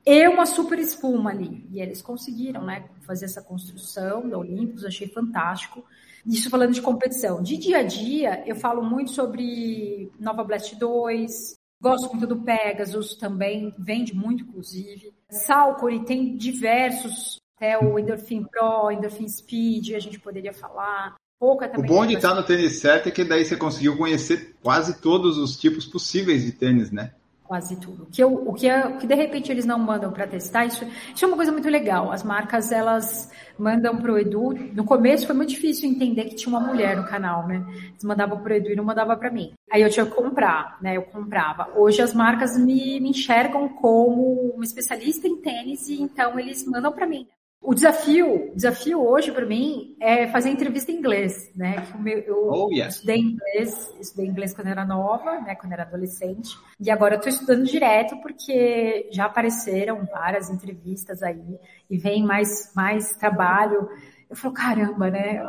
e 0.04 0.28
uma 0.28 0.46
super 0.46 0.78
espuma 0.78 1.30
ali. 1.30 1.66
E 1.70 1.80
eles 1.80 2.00
conseguiram, 2.02 2.64
né, 2.64 2.84
fazer 3.02 3.26
essa 3.26 3.42
construção 3.42 4.28
da 4.28 4.38
Olympus, 4.38 4.84
achei 4.84 5.08
fantástico. 5.08 5.84
Isso 6.26 6.50
falando 6.50 6.72
de 6.72 6.82
competição. 6.82 7.42
De 7.42 7.56
dia 7.56 7.78
a 7.78 7.82
dia, 7.82 8.42
eu 8.46 8.56
falo 8.56 8.82
muito 8.82 9.10
sobre 9.10 10.10
Nova 10.18 10.44
Blast 10.44 10.74
2, 10.76 11.54
gosto 11.80 12.10
muito 12.10 12.26
do 12.26 12.42
Pegasus 12.42 13.14
também, 13.14 13.74
vende 13.78 14.14
muito, 14.14 14.44
inclusive. 14.44 15.12
Salcone 15.30 16.04
tem 16.04 16.36
diversos, 16.36 17.38
até 17.56 17.78
o 17.78 17.98
Endorphin 17.98 18.44
Pro, 18.44 18.90
Endorphin 18.90 19.28
Speed, 19.28 19.94
a 19.94 19.98
gente 19.98 20.18
poderia 20.18 20.52
falar. 20.52 21.14
Pouca 21.38 21.68
também. 21.68 21.90
O 21.90 21.94
bom 21.94 22.06
de 22.06 22.14
estar 22.14 22.34
no 22.34 22.42
tênis 22.42 22.80
certo 22.80 23.08
é 23.08 23.10
que 23.10 23.24
daí 23.24 23.44
você 23.44 23.56
conseguiu 23.56 23.96
conhecer 23.96 24.56
quase 24.62 25.00
todos 25.00 25.38
os 25.38 25.58
tipos 25.58 25.86
possíveis 25.86 26.44
de 26.44 26.52
tênis, 26.52 26.90
né? 26.90 27.14
Quase 27.50 27.74
tudo. 27.80 28.04
O 28.04 28.06
que, 28.06 28.22
eu, 28.22 28.32
o 28.32 28.54
que, 28.54 28.68
é, 28.68 28.86
o 28.86 28.96
que 28.96 29.08
de 29.08 29.14
repente 29.16 29.50
eles 29.50 29.64
não 29.64 29.76
mandam 29.76 30.12
para 30.12 30.24
testar, 30.24 30.66
isso, 30.66 30.84
isso 31.12 31.24
é 31.24 31.26
uma 31.26 31.36
coisa 31.36 31.50
muito 31.50 31.68
legal. 31.68 32.12
As 32.12 32.22
marcas, 32.22 32.70
elas 32.70 33.28
mandam 33.58 33.96
para 33.96 34.12
o 34.12 34.16
Edu. 34.16 34.54
No 34.72 34.84
começo 34.84 35.26
foi 35.26 35.34
muito 35.34 35.48
difícil 35.48 35.90
entender 35.90 36.26
que 36.26 36.36
tinha 36.36 36.56
uma 36.56 36.64
mulher 36.64 36.96
no 36.96 37.08
canal, 37.08 37.48
né? 37.48 37.66
Eles 37.88 38.04
mandavam 38.04 38.40
para 38.40 38.52
o 38.52 38.56
Edu 38.56 38.70
e 38.70 38.76
não 38.76 38.84
mandavam 38.84 39.18
para 39.18 39.32
mim. 39.32 39.52
Aí 39.68 39.82
eu 39.82 39.90
tinha 39.90 40.06
que 40.06 40.14
comprar, 40.14 40.78
né? 40.80 40.96
Eu 40.96 41.02
comprava. 41.02 41.72
Hoje 41.74 42.00
as 42.00 42.14
marcas 42.14 42.56
me, 42.56 43.00
me 43.00 43.10
enxergam 43.10 43.68
como 43.68 44.52
uma 44.54 44.62
especialista 44.62 45.26
em 45.26 45.40
tênis 45.40 45.88
e 45.88 46.00
então 46.00 46.38
eles 46.38 46.64
mandam 46.64 46.92
para 46.92 47.04
mim. 47.04 47.26
O 47.62 47.74
desafio, 47.74 48.52
desafio 48.54 49.06
hoje 49.06 49.30
para 49.30 49.44
mim 49.44 49.94
é 50.00 50.26
fazer 50.28 50.48
entrevista 50.48 50.90
em 50.90 50.96
inglês, 50.96 51.50
né? 51.54 51.86
Eu 52.26 52.48
oh, 52.50 52.72
yes. 52.72 52.94
estudei 52.94 53.18
inglês, 53.18 53.94
estudei 54.00 54.26
inglês 54.26 54.54
quando 54.54 54.68
era 54.68 54.82
nova, 54.82 55.40
né? 55.40 55.54
Quando 55.54 55.74
era 55.74 55.82
adolescente, 55.82 56.56
e 56.80 56.90
agora 56.90 57.16
eu 57.16 57.20
tô 57.20 57.28
estudando 57.28 57.66
direto 57.66 58.16
porque 58.22 59.10
já 59.12 59.26
apareceram 59.26 60.06
várias 60.06 60.48
entrevistas 60.48 61.22
aí 61.22 61.58
e 61.90 61.98
vem 61.98 62.24
mais 62.24 62.72
mais 62.74 63.10
trabalho. 63.16 63.90
Eu 64.30 64.36
falo, 64.36 64.54
caramba, 64.54 65.10
né? 65.10 65.42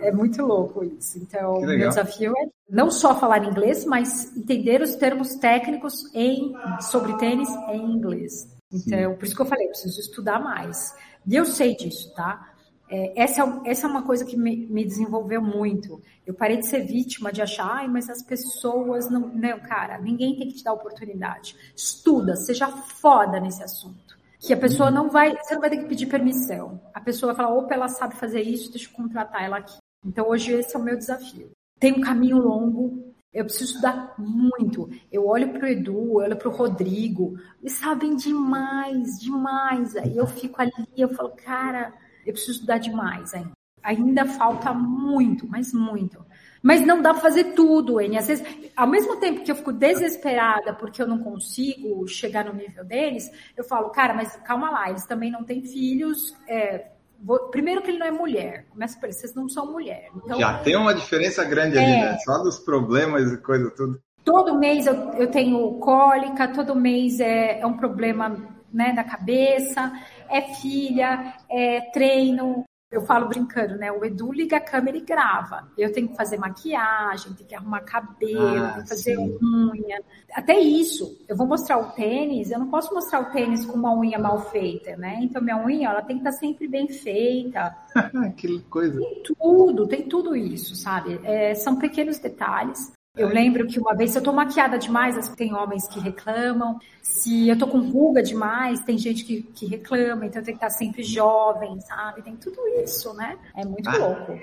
É 0.00 0.10
muito 0.10 0.44
louco 0.44 0.82
isso. 0.82 1.16
Então, 1.18 1.54
o 1.54 1.60
meu 1.60 1.88
desafio 1.88 2.32
é 2.36 2.48
não 2.68 2.90
só 2.90 3.14
falar 3.14 3.44
inglês, 3.44 3.84
mas 3.84 4.36
entender 4.36 4.82
os 4.82 4.96
termos 4.96 5.36
técnicos 5.36 6.12
em 6.12 6.54
sobre 6.80 7.16
tênis 7.18 7.48
em 7.68 7.92
inglês. 7.92 8.50
Então, 8.72 9.12
Sim. 9.12 9.16
por 9.16 9.24
isso 9.24 9.36
que 9.36 9.42
eu 9.42 9.46
falei, 9.46 9.66
eu 9.66 9.70
preciso 9.70 10.00
estudar 10.00 10.40
mais. 10.40 10.94
E 11.26 11.36
eu 11.36 11.44
sei 11.44 11.76
disso, 11.76 12.12
tá? 12.14 12.52
É, 12.94 13.22
essa, 13.22 13.42
é, 13.42 13.70
essa 13.70 13.86
é 13.86 13.90
uma 13.90 14.02
coisa 14.02 14.22
que 14.24 14.36
me, 14.36 14.66
me, 14.66 14.84
desenvolveu 14.84 15.40
muito. 15.40 16.02
Eu 16.26 16.34
parei 16.34 16.58
de 16.58 16.66
ser 16.66 16.80
vítima 16.80 17.32
de 17.32 17.40
achar, 17.40 17.66
ai, 17.66 17.88
mas 17.88 18.10
as 18.10 18.22
pessoas 18.22 19.10
não. 19.10 19.28
Não, 19.28 19.58
cara, 19.60 19.98
ninguém 19.98 20.36
tem 20.36 20.48
que 20.48 20.56
te 20.56 20.64
dar 20.64 20.74
oportunidade. 20.74 21.56
Estuda, 21.74 22.36
seja 22.36 22.68
foda 22.68 23.40
nesse 23.40 23.62
assunto. 23.62 24.18
Que 24.38 24.52
a 24.52 24.56
pessoa 24.58 24.90
não 24.90 25.08
vai. 25.08 25.34
Você 25.36 25.54
não 25.54 25.60
vai 25.62 25.70
ter 25.70 25.78
que 25.78 25.88
pedir 25.88 26.06
permissão. 26.06 26.80
A 26.92 27.00
pessoa 27.00 27.32
vai 27.32 27.44
falar, 27.44 27.56
opa, 27.56 27.72
ela 27.72 27.88
sabe 27.88 28.16
fazer 28.16 28.42
isso, 28.42 28.70
deixa 28.70 28.90
eu 28.90 28.94
contratar 28.94 29.42
ela 29.42 29.56
aqui. 29.56 29.78
Então 30.04 30.28
hoje 30.28 30.52
esse 30.52 30.76
é 30.76 30.78
o 30.78 30.82
meu 30.82 30.98
desafio. 30.98 31.50
Tem 31.80 31.92
um 31.92 32.00
caminho 32.00 32.36
longo, 32.38 33.11
eu 33.32 33.44
preciso 33.44 33.72
estudar 33.72 34.14
muito. 34.18 34.90
Eu 35.10 35.26
olho 35.26 35.52
para 35.52 35.64
o 35.64 35.68
Edu, 35.68 35.92
eu 35.92 36.14
olho 36.16 36.36
para 36.36 36.48
o 36.48 36.52
Rodrigo, 36.52 37.38
eles 37.60 37.72
sabem 37.72 38.14
demais, 38.14 39.18
demais. 39.18 39.96
Aí 39.96 40.16
eu 40.16 40.26
fico 40.26 40.60
ali, 40.60 40.72
eu 40.96 41.08
falo, 41.08 41.30
cara, 41.30 41.92
eu 42.26 42.32
preciso 42.32 42.52
estudar 42.52 42.78
demais 42.78 43.32
ainda. 43.32 43.52
Ainda 43.82 44.24
falta 44.24 44.72
muito, 44.72 45.48
mas 45.48 45.72
muito. 45.72 46.24
Mas 46.62 46.86
não 46.86 47.02
dá 47.02 47.12
para 47.12 47.22
fazer 47.22 47.54
tudo, 47.54 48.00
N. 48.00 48.16
Às 48.16 48.28
vezes, 48.28 48.70
ao 48.76 48.86
mesmo 48.86 49.16
tempo 49.16 49.42
que 49.42 49.50
eu 49.50 49.56
fico 49.56 49.72
desesperada 49.72 50.72
porque 50.74 51.02
eu 51.02 51.08
não 51.08 51.18
consigo 51.18 52.06
chegar 52.06 52.44
no 52.44 52.52
nível 52.52 52.84
deles, 52.84 53.28
eu 53.56 53.64
falo, 53.64 53.90
cara, 53.90 54.14
mas 54.14 54.36
calma 54.44 54.70
lá, 54.70 54.90
eles 54.90 55.04
também 55.04 55.32
não 55.32 55.42
têm 55.42 55.62
filhos. 55.62 56.32
É, 56.46 56.92
vou, 57.22 57.48
primeiro 57.50 57.82
que 57.82 57.90
ele 57.90 57.98
não 57.98 58.06
é 58.06 58.10
mulher. 58.10 58.66
Começa 58.70 58.98
por 58.98 59.08
isso, 59.08 59.20
vocês 59.20 59.34
não 59.34 59.48
são 59.48 59.70
mulher. 59.70 60.08
Então, 60.16 60.38
Já 60.38 60.58
tem 60.58 60.76
uma 60.76 60.94
diferença 60.94 61.44
grande 61.44 61.78
é, 61.78 61.80
ali, 61.80 61.92
né? 61.92 62.18
Só 62.24 62.38
dos 62.38 62.58
problemas 62.58 63.32
e 63.32 63.36
coisa 63.38 63.70
tudo. 63.70 64.00
Todo 64.24 64.58
mês 64.58 64.86
eu, 64.86 64.94
eu 65.14 65.30
tenho 65.30 65.78
cólica, 65.78 66.48
todo 66.48 66.76
mês 66.76 67.18
é, 67.20 67.60
é 67.60 67.66
um 67.66 67.76
problema 67.76 68.36
né, 68.72 68.92
da 68.92 69.04
cabeça, 69.04 69.92
é 70.28 70.40
filha, 70.40 71.34
é 71.50 71.80
treino, 71.92 72.64
eu 72.92 73.00
falo 73.00 73.26
brincando, 73.26 73.76
né? 73.76 73.90
O 73.90 74.04
Edu 74.04 74.30
liga 74.30 74.58
a 74.58 74.60
câmera 74.60 74.98
e 74.98 75.00
grava. 75.00 75.66
Eu 75.78 75.90
tenho 75.90 76.08
que 76.08 76.16
fazer 76.16 76.36
maquiagem, 76.36 77.32
tenho 77.32 77.48
que 77.48 77.54
arrumar 77.54 77.80
cabelo, 77.80 78.64
ah, 78.64 78.72
tenho 78.72 78.82
que 78.82 78.88
fazer 78.90 79.16
sim. 79.16 79.38
unha. 79.42 80.02
Até 80.34 80.58
isso, 80.58 81.18
eu 81.26 81.34
vou 81.34 81.46
mostrar 81.46 81.78
o 81.78 81.92
tênis, 81.92 82.50
eu 82.50 82.58
não 82.58 82.68
posso 82.68 82.92
mostrar 82.92 83.20
o 83.20 83.32
tênis 83.32 83.64
com 83.64 83.72
uma 83.72 83.96
unha 83.96 84.18
mal 84.18 84.38
feita, 84.50 84.94
né? 84.96 85.20
Então 85.22 85.40
minha 85.40 85.56
unha, 85.56 85.88
ela 85.88 86.02
tem 86.02 86.18
que 86.18 86.28
estar 86.28 86.38
sempre 86.38 86.68
bem 86.68 86.86
feita. 86.86 87.74
que 88.36 88.60
coisa. 88.64 89.00
Tem 89.00 89.22
tudo, 89.22 89.88
tem 89.88 90.02
tudo 90.06 90.36
isso, 90.36 90.76
sabe? 90.76 91.18
É, 91.24 91.54
são 91.54 91.76
pequenos 91.76 92.18
detalhes. 92.18 92.92
Eu 93.14 93.28
lembro 93.28 93.66
que 93.66 93.78
uma 93.78 93.94
vez, 93.94 94.12
se 94.12 94.18
eu 94.18 94.22
tô 94.22 94.32
maquiada 94.32 94.78
demais, 94.78 95.28
tem 95.36 95.52
homens 95.54 95.86
que 95.86 96.00
reclamam. 96.00 96.78
Se 97.02 97.46
eu 97.46 97.58
tô 97.58 97.66
com 97.66 97.78
ruga 97.78 98.22
demais, 98.22 98.80
tem 98.80 98.96
gente 98.96 99.24
que, 99.24 99.42
que 99.42 99.66
reclama. 99.66 100.24
Então 100.24 100.42
tenho 100.42 100.56
que 100.56 100.64
estar 100.64 100.70
sempre 100.70 101.02
jovem, 101.02 101.78
sabe? 101.80 102.22
Tem 102.22 102.34
tudo 102.36 102.58
isso, 102.82 103.12
né? 103.12 103.36
É 103.54 103.66
muito 103.66 103.88
ah. 103.90 103.96
louco. 103.98 104.40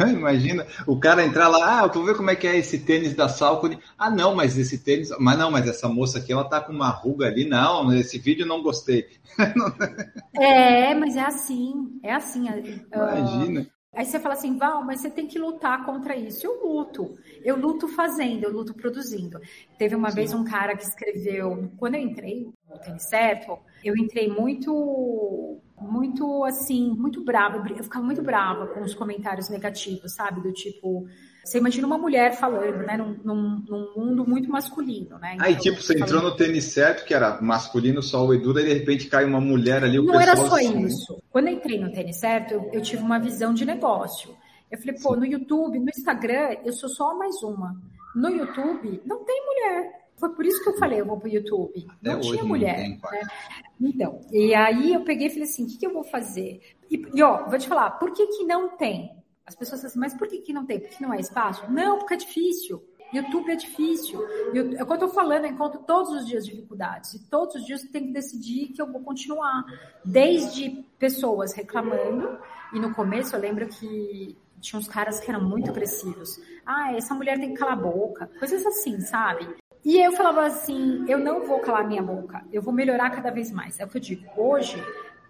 Imagina 0.00 0.64
o 0.86 0.98
cara 0.98 1.24
entrar 1.24 1.48
lá, 1.48 1.80
ah, 1.80 1.84
eu 1.84 1.92
vou 1.92 2.04
ver 2.04 2.16
como 2.16 2.30
é 2.30 2.36
que 2.36 2.46
é 2.46 2.56
esse 2.56 2.78
tênis 2.78 3.14
da 3.14 3.28
Salcone. 3.28 3.80
Ah, 3.98 4.10
não, 4.10 4.34
mas 4.34 4.56
esse 4.56 4.78
tênis, 4.78 5.10
mas 5.18 5.36
não, 5.36 5.50
mas 5.50 5.66
essa 5.66 5.88
moça 5.88 6.18
aqui, 6.18 6.32
ela 6.32 6.44
tá 6.44 6.60
com 6.60 6.72
uma 6.72 6.88
ruga 6.88 7.26
ali, 7.26 7.44
não, 7.44 7.92
esse 7.92 8.18
vídeo 8.18 8.44
eu 8.44 8.48
não 8.48 8.62
gostei. 8.62 9.08
é, 10.34 10.94
mas 10.94 11.16
é 11.16 11.22
assim, 11.22 11.98
é 12.02 12.14
assim. 12.14 12.46
Imagina. 12.92 13.60
Uh, 13.60 13.73
Aí 13.94 14.04
você 14.04 14.18
fala 14.18 14.34
assim, 14.34 14.56
Val, 14.56 14.84
mas 14.84 15.00
você 15.00 15.10
tem 15.10 15.26
que 15.26 15.38
lutar 15.38 15.84
contra 15.84 16.16
isso. 16.16 16.46
Eu 16.46 16.64
luto. 16.64 17.16
Eu 17.44 17.56
luto 17.56 17.86
fazendo, 17.88 18.44
eu 18.44 18.52
luto 18.52 18.74
produzindo. 18.74 19.40
Teve 19.78 19.94
uma 19.94 20.10
Sim. 20.10 20.16
vez 20.16 20.34
um 20.34 20.44
cara 20.44 20.76
que 20.76 20.82
escreveu, 20.82 21.70
quando 21.76 21.94
eu 21.94 22.00
entrei 22.00 22.50
no 22.68 22.78
Tênis 22.78 23.08
Certo, 23.08 23.58
eu 23.84 23.96
entrei 23.96 24.28
muito, 24.28 25.58
muito 25.80 26.44
assim, 26.44 26.90
muito 26.90 27.22
brava. 27.22 27.64
Eu 27.70 27.84
ficava 27.84 28.04
muito 28.04 28.22
brava 28.22 28.66
com 28.68 28.80
os 28.80 28.94
comentários 28.94 29.48
negativos, 29.48 30.14
sabe? 30.14 30.40
Do 30.40 30.52
tipo, 30.52 31.06
você 31.44 31.58
imagina 31.58 31.86
uma 31.86 31.98
mulher 31.98 32.34
falando, 32.36 32.78
né, 32.86 32.96
num, 32.96 33.16
num, 33.22 33.64
num 33.68 33.92
mundo 33.94 34.26
muito 34.26 34.50
masculino, 34.50 35.18
né? 35.18 35.34
Então, 35.34 35.46
Aí, 35.46 35.56
tipo, 35.56 35.80
você 35.80 35.98
entrou 35.98 36.22
no 36.22 36.34
tênis 36.34 36.64
certo, 36.64 37.04
que 37.04 37.12
era 37.12 37.40
masculino 37.42 38.02
só 38.02 38.24
o 38.24 38.32
Edu, 38.32 38.58
e 38.58 38.64
de 38.64 38.72
repente 38.72 39.06
cai 39.08 39.24
uma 39.24 39.40
mulher 39.40 39.84
ali, 39.84 39.98
o 39.98 40.04
Não 40.04 40.20
era 40.20 40.34
só 40.36 40.56
assim... 40.56 40.86
isso. 40.86 41.22
Quando 41.30 41.48
eu 41.48 41.54
entrei 41.54 41.78
no 41.78 41.92
tênis 41.92 42.16
certo, 42.16 42.54
eu, 42.54 42.70
eu 42.72 42.80
tive 42.80 43.02
uma 43.02 43.18
visão 43.18 43.52
de 43.52 43.64
negócio. 43.64 44.34
Eu 44.70 44.78
falei, 44.78 44.94
pô, 45.00 45.14
no 45.14 45.26
YouTube, 45.26 45.78
no 45.78 45.88
Instagram, 45.88 46.56
eu 46.64 46.72
sou 46.72 46.88
só 46.88 47.16
mais 47.16 47.42
uma. 47.42 47.76
No 48.16 48.30
YouTube, 48.30 49.02
não 49.04 49.24
tem 49.24 49.44
mulher. 49.44 50.04
Foi 50.16 50.30
por 50.30 50.46
isso 50.46 50.62
que 50.62 50.70
eu 50.70 50.78
falei, 50.78 51.00
eu 51.00 51.06
vou 51.06 51.18
pro 51.18 51.28
YouTube. 51.28 51.86
Não 52.00 52.20
tinha 52.20 52.44
mulher. 52.44 52.76
Tem, 52.76 52.90
né? 52.90 53.20
Então, 53.80 54.20
e 54.32 54.54
aí 54.54 54.94
eu 54.94 55.02
peguei 55.02 55.26
e 55.26 55.30
falei 55.30 55.44
assim, 55.44 55.64
o 55.64 55.66
que, 55.66 55.78
que 55.78 55.86
eu 55.86 55.92
vou 55.92 56.04
fazer? 56.04 56.60
E, 56.90 57.04
e, 57.14 57.22
ó, 57.22 57.48
vou 57.48 57.58
te 57.58 57.68
falar, 57.68 57.90
por 57.92 58.12
que 58.12 58.26
que 58.28 58.44
não 58.44 58.76
tem? 58.76 59.10
As 59.46 59.54
pessoas 59.54 59.80
falam 59.80 59.90
assim, 59.90 59.98
mas 59.98 60.14
por 60.14 60.28
que, 60.28 60.38
que 60.38 60.52
não 60.52 60.64
tem? 60.64 60.80
Porque 60.80 61.02
não 61.04 61.12
é 61.12 61.20
espaço? 61.20 61.70
Não, 61.70 61.98
porque 61.98 62.14
é 62.14 62.16
difícil. 62.16 62.82
YouTube 63.12 63.50
é 63.50 63.56
difícil. 63.56 64.20
Eu, 64.52 64.72
é 64.72 64.80
eu 64.80 64.94
estou 64.94 65.08
falando, 65.08 65.44
eu 65.44 65.50
encontro 65.50 65.80
todos 65.80 66.10
os 66.12 66.26
dias 66.26 66.44
dificuldades. 66.44 67.14
E 67.14 67.28
todos 67.28 67.54
os 67.56 67.64
dias 67.64 67.84
eu 67.84 67.92
tenho 67.92 68.06
que 68.06 68.12
decidir 68.12 68.68
que 68.68 68.80
eu 68.80 68.90
vou 68.90 69.02
continuar. 69.02 69.64
Desde 70.04 70.84
pessoas 70.98 71.52
reclamando, 71.52 72.38
e 72.72 72.80
no 72.80 72.94
começo 72.94 73.36
eu 73.36 73.40
lembro 73.40 73.68
que 73.68 74.36
tinha 74.60 74.80
uns 74.80 74.88
caras 74.88 75.20
que 75.20 75.30
eram 75.30 75.44
muito 75.44 75.70
agressivos. 75.70 76.40
Ah, 76.64 76.94
essa 76.94 77.14
mulher 77.14 77.38
tem 77.38 77.52
que 77.52 77.58
calar 77.58 77.74
a 77.74 77.82
boca. 77.82 78.30
Coisas 78.38 78.64
assim, 78.64 79.00
sabe? 79.00 79.46
E 79.84 79.98
eu 79.98 80.12
falava 80.12 80.46
assim, 80.46 81.04
eu 81.06 81.18
não 81.18 81.44
vou 81.44 81.60
calar 81.60 81.86
minha 81.86 82.02
boca, 82.02 82.42
eu 82.50 82.62
vou 82.62 82.72
melhorar 82.72 83.10
cada 83.10 83.30
vez 83.30 83.50
mais. 83.50 83.78
É 83.78 83.84
o 83.84 83.88
que 83.88 83.98
eu 83.98 84.00
digo. 84.00 84.24
Hoje, 84.34 84.82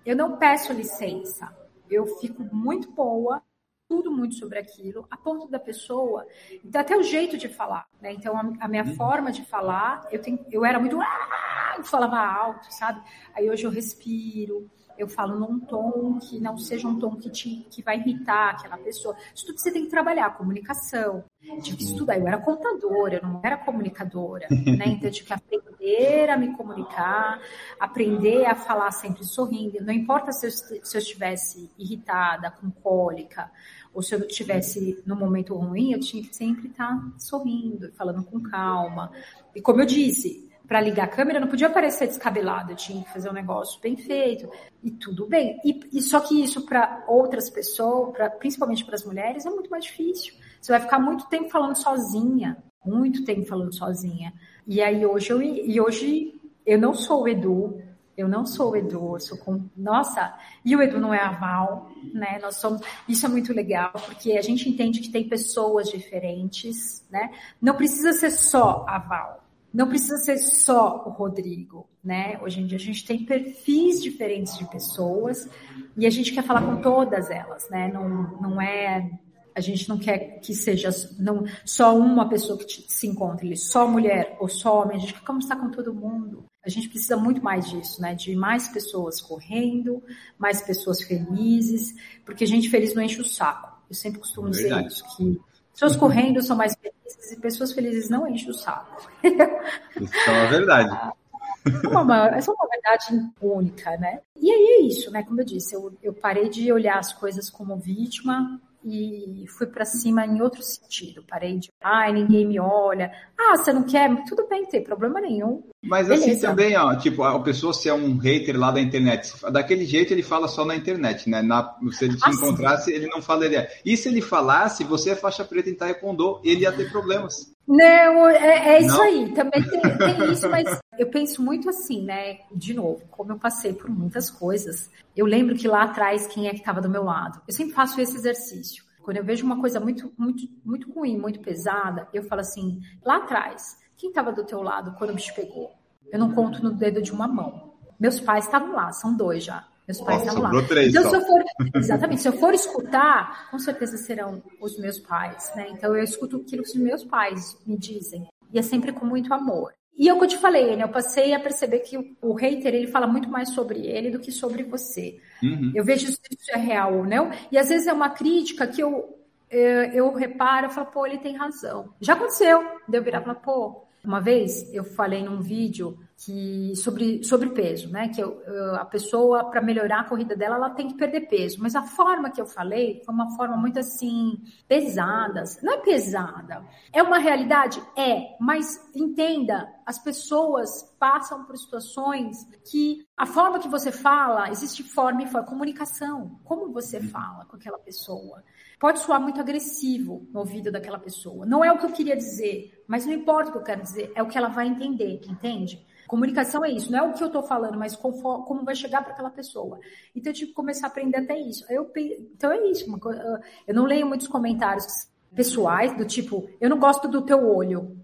eu 0.06 0.14
não 0.14 0.36
peço 0.36 0.72
licença. 0.72 1.52
Eu 1.90 2.06
fico 2.18 2.44
muito 2.54 2.90
boa 2.92 3.42
tudo 3.88 4.10
muito 4.10 4.34
sobre 4.34 4.58
aquilo, 4.58 5.06
a 5.10 5.16
ponto 5.16 5.48
da 5.48 5.58
pessoa, 5.58 6.26
então 6.64 6.80
até 6.80 6.96
o 6.96 7.02
jeito 7.02 7.36
de 7.36 7.48
falar, 7.48 7.86
né? 8.00 8.12
Então 8.12 8.36
a, 8.36 8.52
a 8.60 8.68
minha 8.68 8.84
uhum. 8.84 8.94
forma 8.94 9.30
de 9.30 9.44
falar, 9.44 10.06
eu 10.10 10.20
tenho, 10.20 10.44
eu 10.50 10.64
era 10.64 10.78
muito, 10.78 11.00
ah", 11.00 11.74
eu 11.76 11.84
falava 11.84 12.18
alto, 12.18 12.72
sabe? 12.72 13.02
Aí 13.34 13.50
hoje 13.50 13.64
eu 13.64 13.70
respiro, 13.70 14.70
eu 14.96 15.08
falo 15.08 15.38
num 15.38 15.58
tom 15.60 16.18
que 16.18 16.40
não 16.40 16.56
seja 16.56 16.86
um 16.86 16.98
tom 16.98 17.16
que, 17.16 17.30
te, 17.30 17.66
que 17.70 17.82
vai 17.82 17.98
irritar 17.98 18.50
aquela 18.50 18.78
pessoa. 18.78 19.16
Isso 19.34 19.46
tudo 19.46 19.58
você 19.58 19.72
tem 19.72 19.84
que 19.84 19.90
trabalhar, 19.90 20.36
comunicação. 20.36 21.24
Tive 21.62 21.76
que 21.76 21.84
estudar, 21.84 22.18
eu 22.18 22.26
era 22.26 22.38
contadora, 22.38 23.16
eu 23.16 23.22
não 23.22 23.40
era 23.42 23.56
comunicadora, 23.56 24.46
né? 24.50 24.86
Então 24.88 25.08
eu 25.08 25.10
tive 25.10 25.26
que 25.26 25.32
aprender 25.32 26.30
a 26.30 26.36
me 26.36 26.56
comunicar, 26.56 27.40
aprender 27.78 28.46
a 28.46 28.54
falar 28.54 28.90
sempre 28.90 29.24
sorrindo. 29.24 29.84
Não 29.84 29.92
importa 29.92 30.32
se 30.32 30.46
eu, 30.46 30.50
se 30.50 30.96
eu 30.96 31.00
estivesse 31.00 31.70
irritada, 31.78 32.50
com 32.50 32.70
cólica, 32.70 33.50
ou 33.92 34.02
se 34.02 34.14
eu 34.14 34.20
estivesse 34.20 35.02
num 35.06 35.16
momento 35.16 35.54
ruim, 35.54 35.92
eu 35.92 36.00
tinha 36.00 36.22
que 36.22 36.34
sempre 36.34 36.68
estar 36.68 36.98
sorrindo, 37.18 37.92
falando 37.92 38.24
com 38.24 38.40
calma. 38.40 39.12
E 39.54 39.60
como 39.60 39.80
eu 39.80 39.86
disse, 39.86 40.50
para 40.66 40.80
ligar 40.80 41.04
a 41.04 41.08
câmera, 41.08 41.38
não 41.38 41.48
podia 41.48 41.66
aparecer 41.66 42.08
descabelado, 42.08 42.72
eu 42.72 42.76
tinha 42.76 43.04
que 43.04 43.12
fazer 43.12 43.28
um 43.28 43.34
negócio 43.34 43.80
bem 43.80 43.96
feito 43.96 44.50
e 44.82 44.90
tudo 44.90 45.26
bem. 45.26 45.60
E, 45.64 45.80
e 45.92 46.02
só 46.02 46.20
que 46.20 46.42
isso 46.42 46.64
para 46.64 47.04
outras 47.06 47.50
pessoas, 47.50 48.12
pra, 48.12 48.30
principalmente 48.30 48.84
para 48.84 48.94
as 48.94 49.04
mulheres, 49.04 49.44
é 49.44 49.50
muito 49.50 49.70
mais 49.70 49.84
difícil. 49.84 50.34
Você 50.64 50.72
vai 50.72 50.80
ficar 50.80 50.98
muito 50.98 51.26
tempo 51.26 51.50
falando 51.50 51.76
sozinha, 51.76 52.56
muito 52.82 53.22
tempo 53.22 53.44
falando 53.44 53.74
sozinha. 53.74 54.32
E 54.66 54.80
aí 54.80 55.04
hoje 55.04 55.30
eu 55.30 55.42
e 55.42 55.78
hoje 55.78 56.40
eu 56.64 56.78
não 56.78 56.94
sou 56.94 57.24
o 57.24 57.28
Edu, 57.28 57.82
eu 58.16 58.26
não 58.26 58.46
sou 58.46 58.70
o 58.70 58.76
Edu, 58.76 59.12
eu 59.12 59.20
sou 59.20 59.36
com. 59.36 59.68
Nossa, 59.76 60.34
e 60.64 60.74
o 60.74 60.80
Edu 60.80 60.98
não 60.98 61.12
é 61.12 61.20
a 61.20 61.32
Val, 61.32 61.90
né? 62.14 62.38
Nós 62.40 62.56
somos. 62.56 62.80
Isso 63.06 63.26
é 63.26 63.28
muito 63.28 63.52
legal, 63.52 63.92
porque 63.92 64.38
a 64.38 64.40
gente 64.40 64.66
entende 64.66 65.00
que 65.00 65.12
tem 65.12 65.28
pessoas 65.28 65.90
diferentes, 65.90 67.06
né? 67.10 67.30
Não 67.60 67.76
precisa 67.76 68.14
ser 68.14 68.30
só 68.30 68.86
a 68.88 68.98
Val 68.98 69.44
não 69.74 69.88
precisa 69.88 70.16
ser 70.18 70.38
só 70.38 71.02
o 71.04 71.10
Rodrigo, 71.10 71.88
né? 72.02 72.38
Hoje 72.40 72.60
em 72.60 72.66
dia 72.66 72.78
a 72.78 72.80
gente 72.80 73.04
tem 73.04 73.24
perfis 73.24 74.00
diferentes 74.00 74.56
de 74.56 74.64
pessoas 74.66 75.50
e 75.96 76.06
a 76.06 76.10
gente 76.10 76.32
quer 76.32 76.44
falar 76.44 76.62
com 76.62 76.80
todas 76.80 77.28
elas, 77.28 77.68
né? 77.68 77.90
Não, 77.92 78.40
não 78.40 78.62
é 78.62 79.10
a 79.54 79.60
gente 79.60 79.88
não 79.88 79.98
quer 79.98 80.40
que 80.40 80.54
seja 80.54 80.90
não, 81.18 81.44
só 81.64 81.96
uma 81.96 82.28
pessoa 82.28 82.58
que 82.58 82.66
te, 82.66 82.84
se 82.88 83.06
encontre, 83.06 83.56
só 83.56 83.86
mulher 83.86 84.36
ou 84.40 84.48
só 84.48 84.82
homem, 84.82 84.96
a 84.96 85.00
gente 85.00 85.14
quer 85.14 85.24
conversar 85.24 85.56
com 85.56 85.70
todo 85.70 85.94
mundo. 85.94 86.44
A 86.64 86.68
gente 86.68 86.88
precisa 86.88 87.16
muito 87.16 87.42
mais 87.42 87.68
disso, 87.68 88.00
né? 88.00 88.14
De 88.14 88.34
mais 88.34 88.68
pessoas 88.68 89.20
correndo, 89.20 90.02
mais 90.38 90.62
pessoas 90.62 91.02
felizes, 91.02 91.94
porque 92.24 92.46
gente 92.46 92.70
feliz 92.70 92.94
não 92.94 93.02
enche 93.02 93.20
o 93.20 93.24
saco. 93.24 93.82
Eu 93.88 93.94
sempre 93.94 94.18
costumo 94.18 94.50
dizer 94.50 94.86
isso, 94.86 95.04
que 95.16 95.38
pessoas 95.72 95.94
correndo 95.94 96.42
são 96.42 96.56
mais 96.56 96.74
felizes 96.74 96.94
felizes 97.04 97.32
e 97.32 97.40
pessoas 97.40 97.72
felizes 97.72 98.08
não 98.08 98.26
enchem 98.26 98.50
o 98.50 98.54
saco. 98.54 99.10
Isso 99.22 100.30
é 100.30 100.30
uma 100.30 100.46
verdade. 100.48 101.14
É 101.66 101.88
uma, 101.88 102.26
essa 102.26 102.50
é 102.50 102.54
uma 102.54 102.68
verdade 102.68 103.32
única, 103.40 103.96
né? 103.96 104.20
E 104.36 104.50
aí 104.50 104.66
é 104.66 104.82
isso, 104.82 105.10
né? 105.10 105.22
Como 105.22 105.40
eu 105.40 105.46
disse, 105.46 105.74
eu, 105.74 105.96
eu 106.02 106.12
parei 106.12 106.50
de 106.50 106.70
olhar 106.70 106.98
as 106.98 107.14
coisas 107.14 107.48
como 107.48 107.78
vítima 107.78 108.60
e 108.84 109.44
fui 109.56 109.66
para 109.66 109.84
cima 109.84 110.26
em 110.26 110.42
outro 110.42 110.62
sentido. 110.62 111.24
Parei 111.26 111.58
de, 111.58 111.70
ai, 111.82 112.12
ninguém 112.12 112.46
me 112.46 112.60
olha. 112.60 113.10
Ah, 113.38 113.56
você 113.56 113.72
não 113.72 113.84
quer? 113.84 114.10
Tudo 114.26 114.46
bem, 114.46 114.62
não 114.62 114.68
tem 114.68 114.84
problema 114.84 115.20
nenhum. 115.20 115.62
Mas 115.82 116.10
assim 116.10 116.20
Beleza. 116.20 116.48
assim 116.48 116.56
também, 116.56 116.76
ó, 116.76 116.94
tipo, 116.96 117.22
a 117.22 117.40
pessoa 117.40 117.72
se 117.72 117.88
é 117.88 117.94
um 117.94 118.16
hater 118.18 118.58
lá 118.58 118.70
da 118.70 118.80
internet, 118.80 119.32
daquele 119.50 119.86
jeito 119.86 120.12
ele 120.12 120.22
fala 120.22 120.46
só 120.48 120.64
na 120.64 120.76
internet, 120.76 121.28
né? 121.28 121.40
Na, 121.40 121.76
se 121.92 122.04
ele 122.04 122.16
te 122.16 122.22
ah, 122.24 122.30
encontrasse, 122.30 122.92
ele 122.92 123.06
não 123.06 123.22
falaria. 123.22 123.68
E 123.84 123.96
se 123.96 124.08
ele 124.08 124.20
falasse, 124.20 124.84
você 124.84 125.10
é 125.10 125.16
faixa 125.16 125.44
preta 125.44 125.70
em 125.70 125.74
taekwondo, 125.74 126.40
ele 126.44 126.62
ia 126.62 126.72
ter 126.72 126.90
problemas. 126.90 127.53
Não, 127.66 128.28
é, 128.28 128.76
é 128.76 128.82
isso 128.82 128.96
não. 128.96 129.02
aí. 129.02 129.32
Também 129.32 129.62
tem, 129.62 129.80
tem, 129.80 130.32
isso, 130.32 130.48
mas 130.50 130.80
eu 130.98 131.08
penso 131.08 131.42
muito 131.42 131.68
assim, 131.68 132.04
né? 132.04 132.38
De 132.54 132.74
novo, 132.74 133.02
como 133.10 133.32
eu 133.32 133.38
passei 133.38 133.72
por 133.72 133.88
muitas 133.88 134.30
coisas, 134.30 134.90
eu 135.16 135.26
lembro 135.26 135.54
que 135.54 135.66
lá 135.66 135.84
atrás 135.84 136.26
quem 136.26 136.46
é 136.46 136.50
que 136.50 136.58
estava 136.58 136.80
do 136.80 136.90
meu 136.90 137.04
lado. 137.04 137.40
Eu 137.48 137.54
sempre 137.54 137.74
faço 137.74 138.00
esse 138.00 138.16
exercício. 138.16 138.84
Quando 139.02 139.18
eu 139.18 139.24
vejo 139.24 139.44
uma 139.44 139.60
coisa 139.60 139.78
muito, 139.80 140.12
muito, 140.16 140.48
muito 140.64 140.90
ruim, 140.92 141.18
muito 141.18 141.40
pesada, 141.40 142.08
eu 142.12 142.22
falo 142.22 142.40
assim, 142.40 142.80
lá 143.04 143.16
atrás, 143.16 143.78
quem 143.96 144.08
estava 144.08 144.32
do 144.32 144.44
teu 144.44 144.62
lado 144.62 144.94
quando 144.96 145.10
o 145.10 145.14
bicho 145.14 145.34
pegou? 145.34 145.72
Eu 146.10 146.18
não 146.18 146.32
conto 146.32 146.62
no 146.62 146.72
dedo 146.72 147.02
de 147.02 147.12
uma 147.12 147.28
mão. 147.28 147.74
Meus 147.98 148.18
pais 148.20 148.46
estavam 148.46 148.72
lá, 148.72 148.92
são 148.92 149.16
dois 149.16 149.44
já. 149.44 149.66
Meus 149.86 150.00
pais 150.00 150.22
estavam 150.22 150.42
lá. 150.42 150.62
Três, 150.62 150.88
então, 150.88 151.10
se 151.10 151.16
eu 151.16 151.20
for, 151.26 151.44
exatamente, 151.74 152.22
se 152.22 152.28
eu 152.28 152.32
for 152.32 152.54
escutar, 152.54 153.50
com 153.50 153.58
certeza 153.58 153.96
serão 153.98 154.42
os 154.60 154.78
meus 154.78 154.98
pais, 154.98 155.52
né? 155.54 155.66
Então 155.70 155.94
eu 155.94 156.02
escuto 156.02 156.36
aquilo 156.36 156.62
que 156.62 156.70
os 156.70 156.74
meus 156.76 157.04
pais 157.04 157.56
me 157.66 157.76
dizem. 157.76 158.26
E 158.52 158.58
é 158.58 158.62
sempre 158.62 158.92
com 158.92 159.04
muito 159.04 159.32
amor. 159.34 159.72
E 159.96 160.08
é 160.08 160.14
o 160.14 160.18
que 160.18 160.24
eu 160.24 160.28
te 160.28 160.38
falei, 160.38 160.74
né? 160.74 160.84
Eu 160.84 160.88
passei 160.88 161.34
a 161.34 161.40
perceber 161.40 161.80
que 161.80 161.96
o, 161.96 162.16
o 162.20 162.34
hater, 162.34 162.74
ele 162.74 162.86
fala 162.86 163.06
muito 163.06 163.28
mais 163.28 163.50
sobre 163.50 163.86
ele 163.86 164.10
do 164.10 164.18
que 164.18 164.32
sobre 164.32 164.64
você. 164.64 165.20
Uhum. 165.42 165.72
Eu 165.74 165.84
vejo 165.84 166.06
se 166.06 166.18
isso 166.30 166.50
é 166.50 166.58
real 166.58 166.96
ou 166.96 167.04
não. 167.04 167.30
E 167.52 167.58
às 167.58 167.68
vezes 167.68 167.86
é 167.86 167.92
uma 167.92 168.10
crítica 168.10 168.66
que 168.66 168.82
eu, 168.82 169.16
eu, 169.50 169.82
eu 169.92 170.14
reparo, 170.14 170.66
eu 170.66 170.70
falo, 170.70 170.86
pô, 170.88 171.06
ele 171.06 171.18
tem 171.18 171.36
razão. 171.36 171.90
Já 172.00 172.14
aconteceu. 172.14 172.60
Daí 172.88 172.98
eu 172.98 173.04
virar 173.04 173.20
e 173.20 173.24
falar, 173.24 173.36
pô, 173.36 173.84
uma 174.04 174.20
vez 174.20 174.72
eu 174.72 174.84
falei 174.84 175.22
num 175.22 175.40
vídeo 175.40 175.98
que 176.16 176.74
sobre, 176.76 177.24
sobre 177.24 177.50
peso, 177.50 177.90
né? 177.90 178.08
Que 178.08 178.22
eu, 178.22 178.40
eu, 178.42 178.76
a 178.76 178.84
pessoa, 178.84 179.50
para 179.50 179.60
melhorar 179.60 180.00
a 180.00 180.04
corrida 180.04 180.36
dela, 180.36 180.56
ela 180.56 180.70
tem 180.70 180.88
que 180.88 180.94
perder 180.94 181.22
peso. 181.22 181.60
Mas 181.60 181.74
a 181.74 181.82
forma 181.82 182.30
que 182.30 182.40
eu 182.40 182.46
falei 182.46 183.02
foi 183.04 183.14
uma 183.14 183.34
forma 183.36 183.56
muito 183.56 183.78
assim, 183.78 184.40
pesada. 184.68 185.42
Não 185.62 185.74
é 185.74 185.78
pesada. 185.78 186.64
É 186.92 187.02
uma 187.02 187.18
realidade? 187.18 187.82
É. 187.96 188.36
Mas 188.38 188.80
entenda, 188.94 189.68
as 189.84 189.98
pessoas 189.98 190.94
passam 190.98 191.44
por 191.44 191.56
situações 191.56 192.46
que 192.70 193.06
a 193.16 193.26
forma 193.26 193.58
que 193.58 193.68
você 193.68 193.90
fala, 193.90 194.50
existe 194.50 194.82
forma 194.82 195.22
e 195.22 195.26
forma. 195.26 195.46
Comunicação. 195.46 196.40
Como 196.44 196.72
você 196.72 197.00
fala 197.00 197.44
com 197.46 197.56
aquela 197.56 197.78
pessoa 197.78 198.42
pode 198.84 199.00
soar 199.00 199.18
muito 199.18 199.40
agressivo 199.40 200.28
no 200.30 200.40
ouvido 200.40 200.70
daquela 200.70 200.98
pessoa. 200.98 201.46
Não 201.46 201.64
é 201.64 201.72
o 201.72 201.78
que 201.78 201.86
eu 201.86 201.90
queria 201.90 202.14
dizer, 202.14 202.84
mas 202.86 203.06
não 203.06 203.14
importa 203.14 203.48
o 203.48 203.52
que 203.52 203.56
eu 203.56 203.62
quero 203.62 203.80
dizer, 203.80 204.12
é 204.14 204.22
o 204.22 204.28
que 204.28 204.36
ela 204.36 204.48
vai 204.48 204.66
entender, 204.66 205.22
entende? 205.26 205.82
Comunicação 206.06 206.62
é 206.62 206.70
isso, 206.70 206.92
não 206.92 206.98
é 206.98 207.02
o 207.02 207.14
que 207.14 207.22
eu 207.22 207.28
estou 207.28 207.42
falando, 207.42 207.78
mas 207.78 207.96
como, 207.96 208.44
como 208.44 208.62
vai 208.62 208.74
chegar 208.74 209.02
para 209.02 209.14
aquela 209.14 209.30
pessoa. 209.30 209.80
Então 210.14 210.30
eu 210.30 210.34
tive 210.34 210.48
que 210.48 210.54
começar 210.54 210.88
a 210.88 210.90
aprender 210.90 211.16
até 211.16 211.34
isso. 211.34 211.64
Eu, 211.70 211.90
então 211.96 212.52
é 212.52 212.62
isso. 212.66 212.84
Coisa, 212.98 213.40
eu 213.66 213.74
não 213.74 213.86
leio 213.86 214.06
muitos 214.06 214.28
comentários 214.28 215.08
pessoais 215.34 215.96
do 215.96 216.04
tipo, 216.04 216.46
eu 216.60 216.68
não 216.68 216.78
gosto 216.78 217.08
do 217.08 217.22
teu 217.22 217.42
olho. 217.42 217.96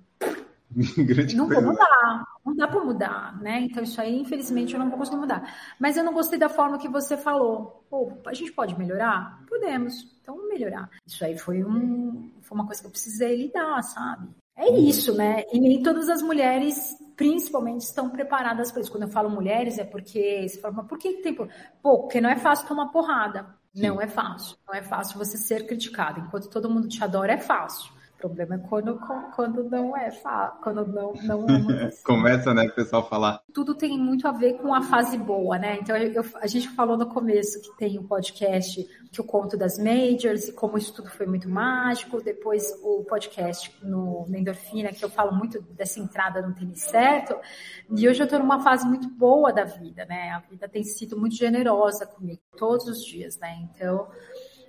não 1.37 1.47
vou 1.47 1.61
mudar, 1.61 2.25
não 2.51 2.57
dá 2.57 2.69
para 2.69 2.85
mudar, 2.85 3.41
né? 3.41 3.61
Então 3.61 3.83
isso 3.83 4.01
aí, 4.01 4.19
infelizmente, 4.19 4.75
eu 4.75 4.81
não 4.81 4.89
vou 4.89 4.99
conseguir 4.99 5.19
mudar. 5.19 5.55
Mas 5.79 5.97
eu 5.97 6.05
não 6.05 6.13
gostei 6.13 6.39
da 6.39 6.49
forma 6.49 6.79
que 6.79 6.89
você 6.89 7.17
falou. 7.17 7.85
Pô, 7.89 8.13
a 8.27 8.35
gente 8.35 8.53
pode 8.53 8.79
melhorar? 8.79 9.43
Podemos. 9.49 10.19
Então 10.21 10.37
vamos 10.37 10.51
melhorar. 10.51 10.91
Isso 11.07 11.25
aí 11.25 11.39
foi 11.39 11.65
um, 11.65 12.31
foi 12.43 12.59
uma 12.59 12.67
coisa 12.67 12.81
que 12.81 12.87
eu 12.87 12.91
precisei 12.91 13.37
lidar, 13.37 13.83
sabe? 13.83 14.29
É 14.57 14.71
isso, 14.71 15.17
né? 15.17 15.45
E 15.53 15.59
nem 15.59 15.83
todas 15.83 16.09
as 16.09 16.21
mulheres, 16.21 16.95
principalmente, 17.17 17.83
estão 17.83 18.11
preparadas 18.11 18.71
para 18.71 18.83
isso. 18.83 18.91
Quando 18.91 19.05
eu 19.05 19.09
falo 19.09 19.31
mulheres, 19.31 19.79
é 19.79 19.85
porque 19.85 20.47
você 20.47 20.61
fala, 20.61 20.75
mas 20.75 20.87
por 20.87 20.99
que 20.99 21.15
tem. 21.15 21.35
Pô, 21.35 21.49
porque 22.01 22.21
não 22.21 22.29
é 22.29 22.37
fácil 22.37 22.69
tomar 22.69 22.89
porrada. 22.89 23.47
Sim. 23.75 23.87
Não 23.87 24.01
é 24.01 24.09
fácil. 24.09 24.57
Não 24.67 24.75
é 24.75 24.83
fácil 24.83 25.17
você 25.17 25.39
ser 25.39 25.67
criticado. 25.67 26.21
Enquanto 26.21 26.51
todo 26.51 26.69
mundo 26.69 26.89
te 26.89 27.03
adora, 27.03 27.33
é 27.33 27.39
fácil. 27.39 27.93
O 28.21 28.29
problema 28.29 28.57
é 28.57 28.59
quando, 28.59 29.01
quando 29.35 29.65
não 29.65 29.97
é 29.97 30.11
quando 30.63 30.87
não, 30.87 31.15
não 31.25 31.71
é. 31.71 31.91
Começa, 32.05 32.53
né, 32.53 32.67
o 32.67 32.75
pessoal 32.75 33.09
falar. 33.09 33.43
Tudo 33.55 33.75
tem 33.75 33.99
muito 33.99 34.29
a 34.29 34.33
ver 34.33 34.59
com 34.59 34.75
a 34.75 34.83
fase 34.83 35.17
boa, 35.17 35.59
né? 35.59 35.79
Então 35.81 35.97
eu, 35.97 36.23
a 36.35 36.47
gente 36.47 36.69
falou 36.69 36.99
no 36.99 37.07
começo 37.07 37.63
que 37.63 37.75
tem 37.79 37.97
o 37.97 38.03
um 38.03 38.07
podcast 38.07 38.87
que 39.11 39.21
eu 39.21 39.25
conto 39.25 39.57
das 39.57 39.79
majors 39.79 40.49
e 40.49 40.53
como 40.53 40.77
isso 40.77 40.93
tudo 40.93 41.09
foi 41.09 41.25
muito 41.25 41.49
mágico. 41.49 42.23
Depois 42.23 42.71
o 42.83 43.05
podcast 43.05 43.75
no, 43.83 44.27
no 44.29 44.37
Endorfina, 44.37 44.93
que 44.93 45.03
eu 45.03 45.09
falo 45.09 45.35
muito 45.35 45.63
dessa 45.73 45.99
entrada 45.99 46.43
no 46.43 46.55
tênis 46.55 46.83
certo. 46.83 47.35
E 47.91 48.07
hoje 48.07 48.21
eu 48.21 48.25
estou 48.25 48.39
numa 48.39 48.61
fase 48.61 48.87
muito 48.87 49.09
boa 49.09 49.51
da 49.51 49.65
vida, 49.65 50.05
né? 50.05 50.31
A 50.33 50.41
vida 50.41 50.69
tem 50.69 50.85
sido 50.85 51.19
muito 51.19 51.37
generosa 51.37 52.05
comigo 52.05 52.43
todos 52.59 52.87
os 52.87 53.03
dias, 53.03 53.39
né? 53.39 53.67
Então 53.75 54.07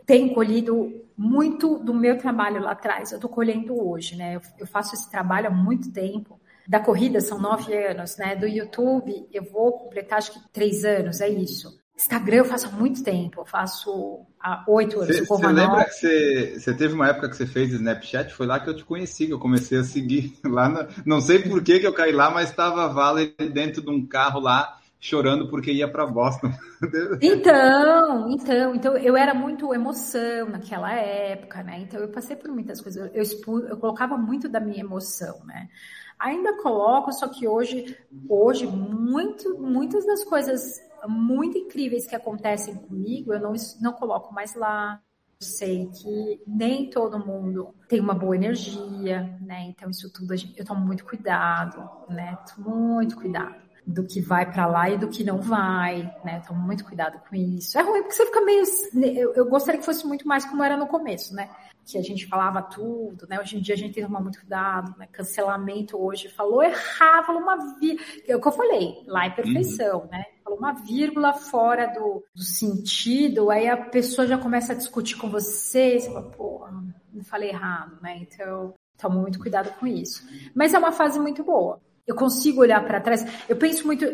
tenho 0.06 0.34
colhido 0.34 1.02
muito 1.18 1.78
do 1.78 1.94
meu 1.94 2.18
trabalho 2.18 2.62
lá 2.62 2.72
atrás, 2.72 3.12
eu 3.12 3.18
estou 3.18 3.30
colhendo 3.30 3.80
hoje, 3.80 4.16
né? 4.16 4.36
Eu, 4.36 4.42
eu, 4.60 4.68
faço 4.68 4.96
esse 4.96 5.10
trabalho 5.10 5.48
há 5.48 5.52
muito 5.52 5.92
tempo. 5.92 6.40
Da 6.68 6.80
corrida 6.80 7.20
são 7.20 7.40
nove 7.40 7.74
anos, 7.76 8.18
né? 8.18 8.36
Do 8.36 8.48
YouTube 8.48 9.28
eu 9.32 9.44
vou 9.44 9.72
completar 9.74 10.20
acho 10.20 10.34
que 10.34 10.40
três 10.52 10.84
anos, 10.84 11.22
é 11.22 11.30
isso. 11.30 11.80
Instagram 11.96 12.38
eu 12.38 12.46
faço 12.46 12.68
há 12.68 12.72
muito 12.72 13.04
tempo, 13.04 13.42
eu 13.42 13.46
faço 13.46 14.26
há 14.40 14.64
oito 14.68 15.00
anos. 15.00 15.20
Você 15.20 15.48
lembra 15.48 15.86
que 15.86 15.92
você, 15.92 16.60
você, 16.60 16.74
teve 16.74 16.96
uma 16.96 17.10
época 17.10 17.30
que 17.30 17.36
você 17.36 17.46
fez 17.46 17.72
Snapchat? 17.72 18.34
Foi 18.34 18.48
lá 18.48 18.60
que 18.60 18.70
eu 18.70 18.76
te 18.76 18.84
conheci, 18.84 19.28
que 19.28 19.34
eu 19.34 19.40
comecei 19.40 19.78
a 19.78 19.84
seguir 19.84 20.34
lá. 20.44 20.68
Na, 20.68 20.88
não 21.06 21.22
sei 21.22 21.40
por 21.40 21.64
que, 21.64 21.80
que 21.80 21.86
eu 21.86 21.94
caí 21.94 22.12
lá, 22.12 22.32
mas 22.32 22.50
estava 22.50 22.86
a 22.86 22.88
Valerie 22.88 23.50
dentro 23.54 23.82
de 23.82 23.90
um 23.92 24.04
carro 24.06 24.40
lá 24.40 24.81
chorando 25.02 25.50
porque 25.50 25.72
ia 25.72 25.92
para 25.92 26.06
Boston. 26.06 26.52
Então, 27.22 28.30
então, 28.30 28.76
então 28.76 28.98
eu 28.98 29.16
era 29.16 29.36
muito 29.36 29.72
emoção 29.74 30.50
naquela 30.50 30.92
época, 30.94 31.62
né? 31.62 31.80
Então 31.82 32.00
eu 32.00 32.10
passei 32.10 32.36
por 32.36 32.50
muitas 32.50 32.82
coisas. 32.82 33.12
Eu, 33.14 33.22
expu, 33.22 33.60
eu 33.60 33.78
colocava 33.78 34.18
muito 34.18 34.50
da 34.50 34.60
minha 34.60 34.80
emoção, 34.80 35.44
né? 35.46 35.70
Ainda 36.18 36.58
coloco, 36.58 37.12
só 37.12 37.28
que 37.28 37.48
hoje, 37.48 37.96
hoje 38.28 38.66
muito, 38.66 39.60
muitas 39.60 40.06
das 40.06 40.24
coisas 40.24 40.80
muito 41.08 41.58
incríveis 41.58 42.08
que 42.08 42.16
acontecem 42.16 42.76
comigo, 42.76 43.34
eu 43.34 43.40
não, 43.40 43.54
não 43.80 43.94
coloco 43.94 44.34
mais 44.34 44.56
lá. 44.56 45.00
Eu 45.40 45.48
sei 45.48 45.88
que 45.88 46.42
nem 46.48 46.90
todo 46.90 47.24
mundo 47.24 47.76
tem 47.88 48.00
uma 48.00 48.14
boa 48.16 48.36
energia, 48.36 49.38
né? 49.42 49.66
Então 49.68 49.90
isso 49.90 50.12
tudo 50.12 50.34
eu 50.34 50.66
tomo 50.66 50.86
muito 50.86 51.06
cuidado, 51.06 51.88
né? 52.10 52.38
Muito 52.58 53.16
cuidado 53.16 53.71
do 53.86 54.06
que 54.06 54.22
vai 54.22 54.52
para 54.52 54.66
lá 54.68 54.90
e 54.90 54.98
do 54.98 55.10
que 55.10 55.24
não 55.24 55.42
vai, 55.42 56.04
né? 56.24 56.42
Então, 56.44 56.56
muito 56.56 56.86
cuidado 56.86 57.20
com 57.28 57.36
isso. 57.36 57.78
É 57.78 57.82
ruim 57.82 58.02
porque 58.02 58.16
você 58.16 58.26
fica 58.26 58.42
meio. 58.42 58.64
Eu, 58.94 59.34
eu, 59.34 59.46
gostaria 59.46 59.80
que 59.80 59.86
fosse 59.86 60.06
muito 60.06 60.28
mais 60.28 60.46
como 60.46 60.64
era 60.64 60.78
no 60.78 60.88
começo, 60.88 61.34
né? 61.34 61.50
Que 61.86 61.98
a 61.98 62.02
gente 62.02 62.28
falava 62.28 62.62
tudo, 62.62 63.28
né? 63.28 63.40
Hoje 63.40 63.58
em 63.58 63.62
dia 63.62 63.74
a 63.74 63.78
gente 63.78 63.94
tem 63.94 64.04
que 64.04 64.08
tomar 64.08 64.22
muito 64.22 64.40
cuidado, 64.40 64.96
né? 64.98 65.08
Cancelamento 65.12 66.02
hoje 66.02 66.30
falou 66.30 66.62
errar, 66.64 67.24
falou 67.26 67.42
uma 67.42 67.58
vírgula. 67.80 68.06
É 68.28 68.36
o 68.36 68.42
que 68.42 68.48
eu 68.48 68.52
falei, 68.52 69.04
lá 69.08 69.26
é 69.26 69.30
perfeição, 69.32 70.02
uhum. 70.02 70.08
né? 70.12 70.26
Falou 70.44 70.60
uma 70.60 70.74
vírgula 70.74 71.34
fora 71.34 71.88
do, 71.88 72.24
do 72.36 72.44
sentido, 72.44 73.50
aí 73.50 73.68
a 73.68 73.78
pessoa 73.78 74.28
já 74.28 74.38
começa 74.38 74.74
a 74.74 74.76
discutir 74.76 75.16
com 75.16 75.30
você, 75.30 76.00
você 76.00 76.08
fala, 76.08 76.30
pô, 76.30 76.68
não 77.12 77.24
falei 77.24 77.50
errado, 77.50 78.00
né? 78.02 78.20
Então, 78.22 78.76
toma 78.98 79.20
muito 79.20 79.40
cuidado 79.40 79.72
com 79.80 79.88
isso. 79.88 80.24
Mas 80.54 80.74
é 80.74 80.78
uma 80.78 80.92
fase 80.92 81.20
muito 81.20 81.44
boa 81.44 81.82
eu 82.12 82.16
consigo 82.16 82.62
olhar 82.62 82.84
para 82.86 83.02
trás. 83.02 83.26
Eu 83.48 83.56
penso 83.56 83.86
muito, 83.86 84.06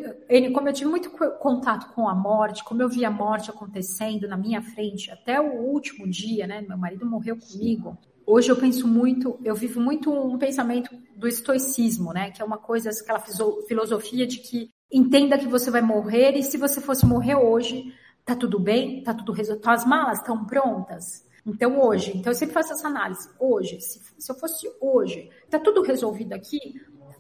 como 0.54 0.70
eu 0.70 0.74
tive 0.74 0.90
muito 0.90 1.10
contato 1.40 1.94
com 1.94 2.08
a 2.08 2.16
morte, 2.16 2.64
como 2.64 2.82
eu 2.82 2.90
vi 2.90 3.04
a 3.04 3.12
morte 3.12 3.50
acontecendo 3.50 4.28
na 4.28 4.38
minha 4.38 4.62
frente 4.62 5.12
até 5.12 5.40
o 5.42 5.62
último 5.62 6.08
dia, 6.10 6.48
né? 6.48 6.62
Meu 6.62 6.78
marido 6.78 7.06
morreu 7.06 7.38
comigo. 7.38 7.98
Hoje 8.26 8.50
eu 8.50 8.58
penso 8.58 8.88
muito, 8.88 9.40
eu 9.44 9.56
vivo 9.56 9.80
muito 9.80 10.12
um 10.12 10.38
pensamento 10.38 10.94
do 11.16 11.28
estoicismo, 11.28 12.12
né? 12.14 12.30
Que 12.30 12.42
é 12.42 12.46
uma 12.46 12.58
coisa, 12.58 12.90
aquela 12.90 13.24
filosofia 13.68 14.28
de 14.28 14.40
que 14.40 14.70
entenda 14.92 15.38
que 15.38 15.48
você 15.48 15.72
vai 15.72 15.82
morrer 15.82 16.36
e 16.36 16.44
se 16.44 16.58
você 16.58 16.82
fosse 16.82 17.06
morrer 17.06 17.36
hoje, 17.36 17.94
tá 18.26 18.36
tudo 18.36 18.60
bem, 18.60 19.02
tá 19.02 19.14
tudo 19.14 19.32
resolvido, 19.32 19.70
as 19.70 19.86
malas 19.86 20.20
estão 20.20 20.46
prontas. 20.46 21.26
Então 21.46 21.80
hoje, 21.80 22.12
então 22.14 22.32
eu 22.32 22.36
sempre 22.36 22.54
faço 22.54 22.74
essa 22.74 22.90
análise. 22.90 23.30
Hoje, 23.40 23.80
se, 23.80 24.02
se 24.20 24.30
eu 24.30 24.36
fosse 24.36 24.70
hoje, 24.82 25.30
tá 25.50 25.58
tudo 25.58 25.82
resolvido 25.82 26.34
aqui, 26.34 26.60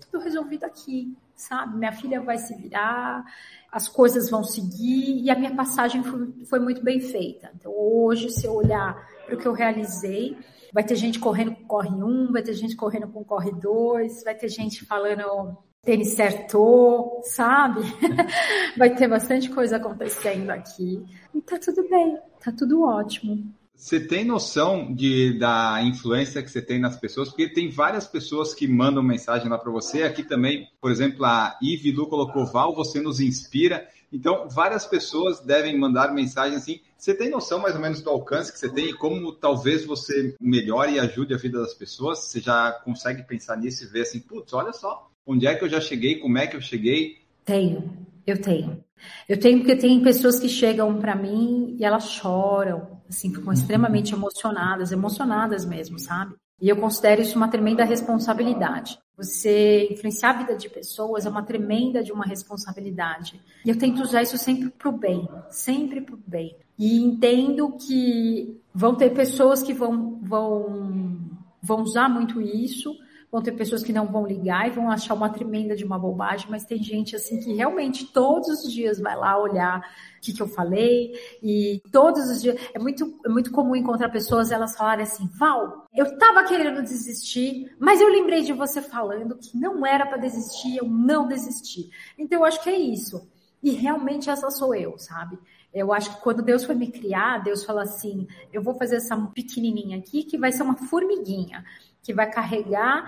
tudo 0.09 0.23
resolvido 0.23 0.63
aqui, 0.63 1.15
sabe? 1.35 1.77
Minha 1.77 1.91
filha 1.91 2.21
vai 2.21 2.37
se 2.37 2.55
virar, 2.55 3.23
as 3.71 3.87
coisas 3.87 4.29
vão 4.29 4.43
seguir 4.43 5.21
e 5.23 5.29
a 5.29 5.35
minha 5.35 5.55
passagem 5.55 6.03
foi, 6.03 6.33
foi 6.45 6.59
muito 6.59 6.83
bem 6.83 6.99
feita. 6.99 7.51
Então, 7.55 7.71
hoje, 7.75 8.29
se 8.29 8.45
eu 8.45 8.55
olhar 8.55 8.95
para 9.25 9.35
o 9.35 9.37
que 9.37 9.47
eu 9.47 9.53
realizei, 9.53 10.37
vai 10.73 10.83
ter 10.83 10.95
gente 10.95 11.19
correndo 11.19 11.55
com 11.55 11.65
corre 11.65 11.89
um, 11.89 12.31
vai 12.31 12.41
ter 12.41 12.53
gente 12.53 12.75
correndo 12.75 13.07
com 13.07 13.23
corre 13.23 13.51
dois, 13.51 14.23
vai 14.23 14.35
ter 14.35 14.49
gente 14.49 14.85
falando 14.85 15.57
tênis 15.81 16.09
certo, 16.09 17.21
sabe? 17.23 17.81
vai 18.77 18.93
ter 18.93 19.07
bastante 19.07 19.49
coisa 19.49 19.77
acontecendo 19.77 20.49
aqui. 20.49 21.05
E 21.33 21.41
tá 21.41 21.57
tudo 21.57 21.87
bem, 21.89 22.19
tá 22.43 22.51
tudo 22.51 22.83
ótimo. 22.83 23.56
Você 23.77 23.99
tem 23.99 24.25
noção 24.25 24.91
de, 24.91 25.37
da 25.37 25.83
influência 25.83 26.41
que 26.41 26.49
você 26.49 26.63
tem 26.63 26.79
nas 26.79 26.97
pessoas? 26.97 27.29
Porque 27.29 27.47
tem 27.47 27.69
várias 27.69 28.07
pessoas 28.07 28.51
que 28.51 28.67
mandam 28.67 29.03
mensagem 29.03 29.47
lá 29.47 29.57
para 29.57 29.71
você. 29.71 30.01
Aqui 30.01 30.23
também, 30.23 30.67
por 30.81 30.89
exemplo, 30.89 31.23
a 31.23 31.55
Ive 31.61 31.91
Lu 31.91 32.07
colocou 32.07 32.43
Val, 32.47 32.73
você 32.73 32.99
nos 32.99 33.19
inspira. 33.19 33.87
Então, 34.11 34.49
várias 34.49 34.87
pessoas 34.87 35.41
devem 35.41 35.77
mandar 35.77 36.11
mensagem 36.11 36.57
assim. 36.57 36.79
Você 36.97 37.13
tem 37.13 37.29
noção 37.29 37.59
mais 37.59 37.75
ou 37.75 37.81
menos 37.81 38.01
do 38.01 38.09
alcance 38.09 38.51
que 38.51 38.57
você 38.57 38.67
tem 38.67 38.89
e 38.89 38.93
como 38.93 39.31
talvez 39.31 39.85
você 39.85 40.35
melhore 40.41 40.93
e 40.93 40.99
ajude 40.99 41.35
a 41.35 41.37
vida 41.37 41.59
das 41.59 41.75
pessoas? 41.75 42.17
Você 42.19 42.39
já 42.39 42.71
consegue 42.83 43.21
pensar 43.21 43.57
nisso 43.57 43.83
e 43.83 43.87
ver 43.87 44.01
assim, 44.01 44.19
putz, 44.19 44.53
olha 44.53 44.73
só, 44.73 45.07
onde 45.25 45.45
é 45.45 45.53
que 45.53 45.63
eu 45.63 45.69
já 45.69 45.79
cheguei, 45.79 46.15
como 46.15 46.39
é 46.39 46.47
que 46.47 46.55
eu 46.55 46.61
cheguei? 46.61 47.19
Tenho, 47.45 47.93
eu 48.25 48.41
tenho. 48.41 48.83
Eu 49.29 49.39
tenho 49.39 49.59
porque 49.59 49.75
tem 49.75 50.01
pessoas 50.01 50.39
que 50.39 50.49
chegam 50.49 50.99
para 50.99 51.15
mim 51.15 51.75
e 51.79 51.85
elas 51.85 52.09
choram 52.09 52.96
assim, 53.09 53.33
ficam 53.33 53.53
extremamente 53.53 54.13
emocionadas, 54.13 54.91
emocionadas 54.91 55.65
mesmo, 55.65 55.99
sabe? 55.99 56.35
E 56.59 56.69
eu 56.69 56.75
considero 56.75 57.21
isso 57.21 57.37
uma 57.37 57.47
tremenda 57.47 57.83
responsabilidade. 57.83 58.97
Você 59.15 59.87
influenciar 59.91 60.31
a 60.31 60.37
vida 60.39 60.55
de 60.55 60.69
pessoas 60.69 61.25
é 61.25 61.29
uma 61.29 61.43
tremenda 61.43 62.03
de 62.03 62.11
uma 62.11 62.25
responsabilidade. 62.25 63.39
E 63.63 63.69
eu 63.69 63.77
tento 63.77 64.01
usar 64.01 64.23
isso 64.23 64.37
sempre 64.37 64.69
para 64.69 64.89
o 64.89 64.91
bem, 64.91 65.27
sempre 65.49 66.01
para 66.01 66.15
o 66.15 66.19
bem. 66.25 66.55
E 66.77 66.97
entendo 66.99 67.71
que 67.73 68.59
vão 68.73 68.95
ter 68.95 69.11
pessoas 69.11 69.61
que 69.61 69.73
vão, 69.73 70.19
vão, 70.21 71.19
vão 71.61 71.81
usar 71.81 72.09
muito 72.09 72.41
isso, 72.41 72.95
vão 73.31 73.41
ter 73.41 73.51
pessoas 73.51 73.83
que 73.83 73.91
não 73.91 74.07
vão 74.07 74.25
ligar 74.25 74.67
e 74.67 74.71
vão 74.71 74.89
achar 74.89 75.13
uma 75.13 75.29
tremenda 75.29 75.75
de 75.75 75.83
uma 75.83 75.99
bobagem, 75.99 76.47
mas 76.49 76.63
tem 76.63 76.81
gente 76.81 77.15
assim 77.15 77.39
que 77.39 77.53
realmente 77.53 78.05
todos 78.05 78.47
os 78.47 78.71
dias 78.71 78.99
vai 78.99 79.15
lá 79.15 79.37
olhar 79.37 79.79
o 80.17 80.21
que, 80.21 80.33
que 80.33 80.41
eu 80.41 80.47
falei 80.47 81.13
e 81.43 81.81
todos 81.91 82.29
os 82.29 82.41
dias 82.41 82.55
é 82.73 82.79
muito 82.79 83.19
é 83.25 83.29
muito 83.29 83.51
comum 83.51 83.75
encontrar 83.75 84.09
pessoas 84.09 84.51
elas 84.51 84.75
falarem 84.75 85.03
assim, 85.03 85.29
Val, 85.37 85.87
eu 85.93 86.17
tava 86.17 86.43
querendo 86.45 86.81
desistir, 86.81 87.75
mas 87.79 87.99
eu 87.99 88.09
lembrei 88.09 88.43
de 88.43 88.53
você 88.53 88.81
falando 88.81 89.37
que 89.37 89.57
não 89.57 89.85
era 89.85 90.05
para 90.05 90.17
desistir, 90.17 90.77
eu 90.77 90.87
não 90.87 91.27
desisti. 91.27 91.89
Então 92.17 92.39
eu 92.39 92.45
acho 92.45 92.61
que 92.63 92.69
é 92.69 92.77
isso. 92.77 93.29
E 93.61 93.71
realmente 93.71 94.29
essa 94.29 94.49
sou 94.51 94.73
eu, 94.73 94.97
sabe? 94.97 95.37
Eu 95.73 95.93
acho 95.93 96.15
que 96.15 96.21
quando 96.21 96.41
Deus 96.41 96.63
foi 96.63 96.75
me 96.75 96.91
criar, 96.91 97.43
Deus 97.43 97.63
falou 97.63 97.81
assim: 97.81 98.27
eu 98.51 98.61
vou 98.61 98.75
fazer 98.75 98.97
essa 98.97 99.15
pequenininha 99.33 99.97
aqui 99.97 100.23
que 100.23 100.37
vai 100.37 100.51
ser 100.51 100.63
uma 100.63 100.75
formiguinha 100.75 101.63
que 102.01 102.13
vai 102.13 102.31
carregar 102.31 103.03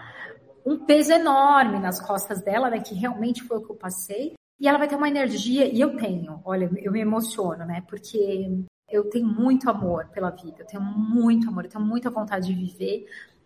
um 0.65 0.85
peso 0.85 1.11
enorme 1.13 1.79
nas 1.79 1.99
costas 1.99 2.41
dela, 2.41 2.69
né? 2.69 2.79
Que 2.79 2.93
realmente 2.93 3.43
foi 3.43 3.57
o 3.57 3.61
que 3.65 3.71
eu 3.71 3.75
passei. 3.75 4.33
E 4.59 4.67
ela 4.67 4.77
vai 4.77 4.89
ter 4.89 4.95
uma 4.95 5.07
energia, 5.07 5.65
e 5.65 5.79
eu 5.79 5.95
tenho, 5.95 6.41
olha, 6.43 6.69
eu 6.81 6.91
me 6.91 6.99
emociono, 6.99 7.65
né? 7.65 7.81
Porque 7.87 8.65
eu 8.91 9.09
tenho 9.09 9.25
muito 9.25 9.69
amor 9.69 10.09
pela 10.09 10.31
vida, 10.31 10.57
eu 10.59 10.65
tenho 10.65 10.83
muito 10.83 11.47
amor, 11.47 11.63
eu 11.63 11.69
tenho 11.69 11.85
muita 11.85 12.09
vontade 12.09 12.47
de 12.47 12.53
viver. 12.53 13.05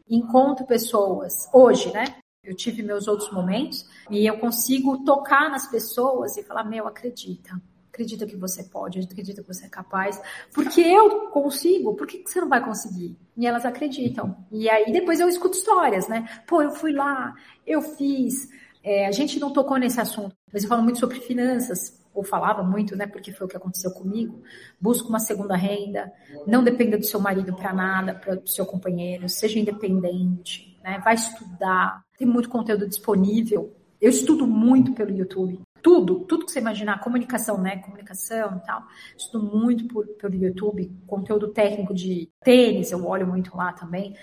Encontro 0.09 0.65
pessoas, 0.65 1.47
hoje, 1.53 1.93
né? 1.93 2.15
Eu 2.43 2.55
tive 2.55 2.81
meus 2.81 3.07
outros 3.07 3.31
momentos 3.31 3.87
e 4.09 4.25
eu 4.25 4.37
consigo 4.39 5.03
tocar 5.05 5.51
nas 5.51 5.67
pessoas 5.67 6.35
e 6.35 6.43
falar: 6.43 6.63
Meu, 6.63 6.87
acredita, 6.87 7.61
acredita 7.93 8.25
que 8.25 8.35
você 8.35 8.63
pode, 8.63 8.99
acredita 8.99 9.43
que 9.43 9.47
você 9.47 9.67
é 9.67 9.69
capaz, 9.69 10.19
porque 10.51 10.81
eu 10.81 11.29
consigo, 11.29 11.93
por 11.93 12.07
que 12.07 12.23
você 12.25 12.41
não 12.41 12.49
vai 12.49 12.63
conseguir? 12.65 13.15
E 13.37 13.45
elas 13.45 13.65
acreditam. 13.65 14.35
E 14.51 14.67
aí 14.67 14.91
depois 14.91 15.19
eu 15.19 15.29
escuto 15.29 15.55
histórias, 15.55 16.07
né? 16.07 16.27
Pô, 16.47 16.63
eu 16.63 16.71
fui 16.71 16.91
lá, 16.91 17.35
eu 17.65 17.83
fiz. 17.83 18.49
É, 18.83 19.05
a 19.05 19.11
gente 19.11 19.39
não 19.39 19.53
tocou 19.53 19.77
nesse 19.77 20.01
assunto, 20.01 20.35
mas 20.51 20.63
eu 20.63 20.69
falo 20.69 20.81
muito 20.81 20.99
sobre 20.99 21.19
finanças, 21.19 22.01
ou 22.15 22.23
falava 22.23 22.63
muito, 22.63 22.95
né? 22.95 23.05
Porque 23.05 23.31
foi 23.31 23.45
o 23.45 23.49
que 23.49 23.57
aconteceu 23.57 23.91
comigo. 23.91 24.41
Busca 24.81 25.07
uma 25.07 25.19
segunda 25.19 25.55
renda, 25.55 26.11
não 26.47 26.63
dependa 26.63 26.97
do 26.97 27.05
seu 27.05 27.19
marido 27.19 27.55
para 27.55 27.73
nada, 27.73 28.15
para 28.15 28.35
do 28.35 28.49
seu 28.49 28.65
companheiro, 28.65 29.29
seja 29.29 29.59
independente, 29.59 30.79
né? 30.83 30.99
Vai 31.05 31.13
estudar, 31.13 32.03
tem 32.17 32.27
muito 32.27 32.49
conteúdo 32.49 32.87
disponível. 32.87 33.71
Eu 34.01 34.09
estudo 34.09 34.47
muito 34.47 34.93
pelo 34.93 35.15
YouTube 35.15 35.61
tudo, 35.83 36.21
tudo 36.21 36.45
que 36.45 36.51
você 36.51 36.59
imaginar, 36.59 37.01
comunicação, 37.01 37.57
né? 37.57 37.77
Comunicação 37.77 38.55
e 38.55 38.65
tal. 38.65 38.83
Estudo 39.17 39.55
muito 39.55 39.85
por, 39.85 40.07
pelo 40.07 40.33
YouTube, 40.33 40.89
conteúdo 41.05 41.49
técnico 41.49 41.93
de 41.93 42.31
tênis, 42.41 42.91
eu 42.91 43.05
olho 43.05 43.27
muito 43.27 43.55
lá 43.55 43.73
também. 43.73 44.15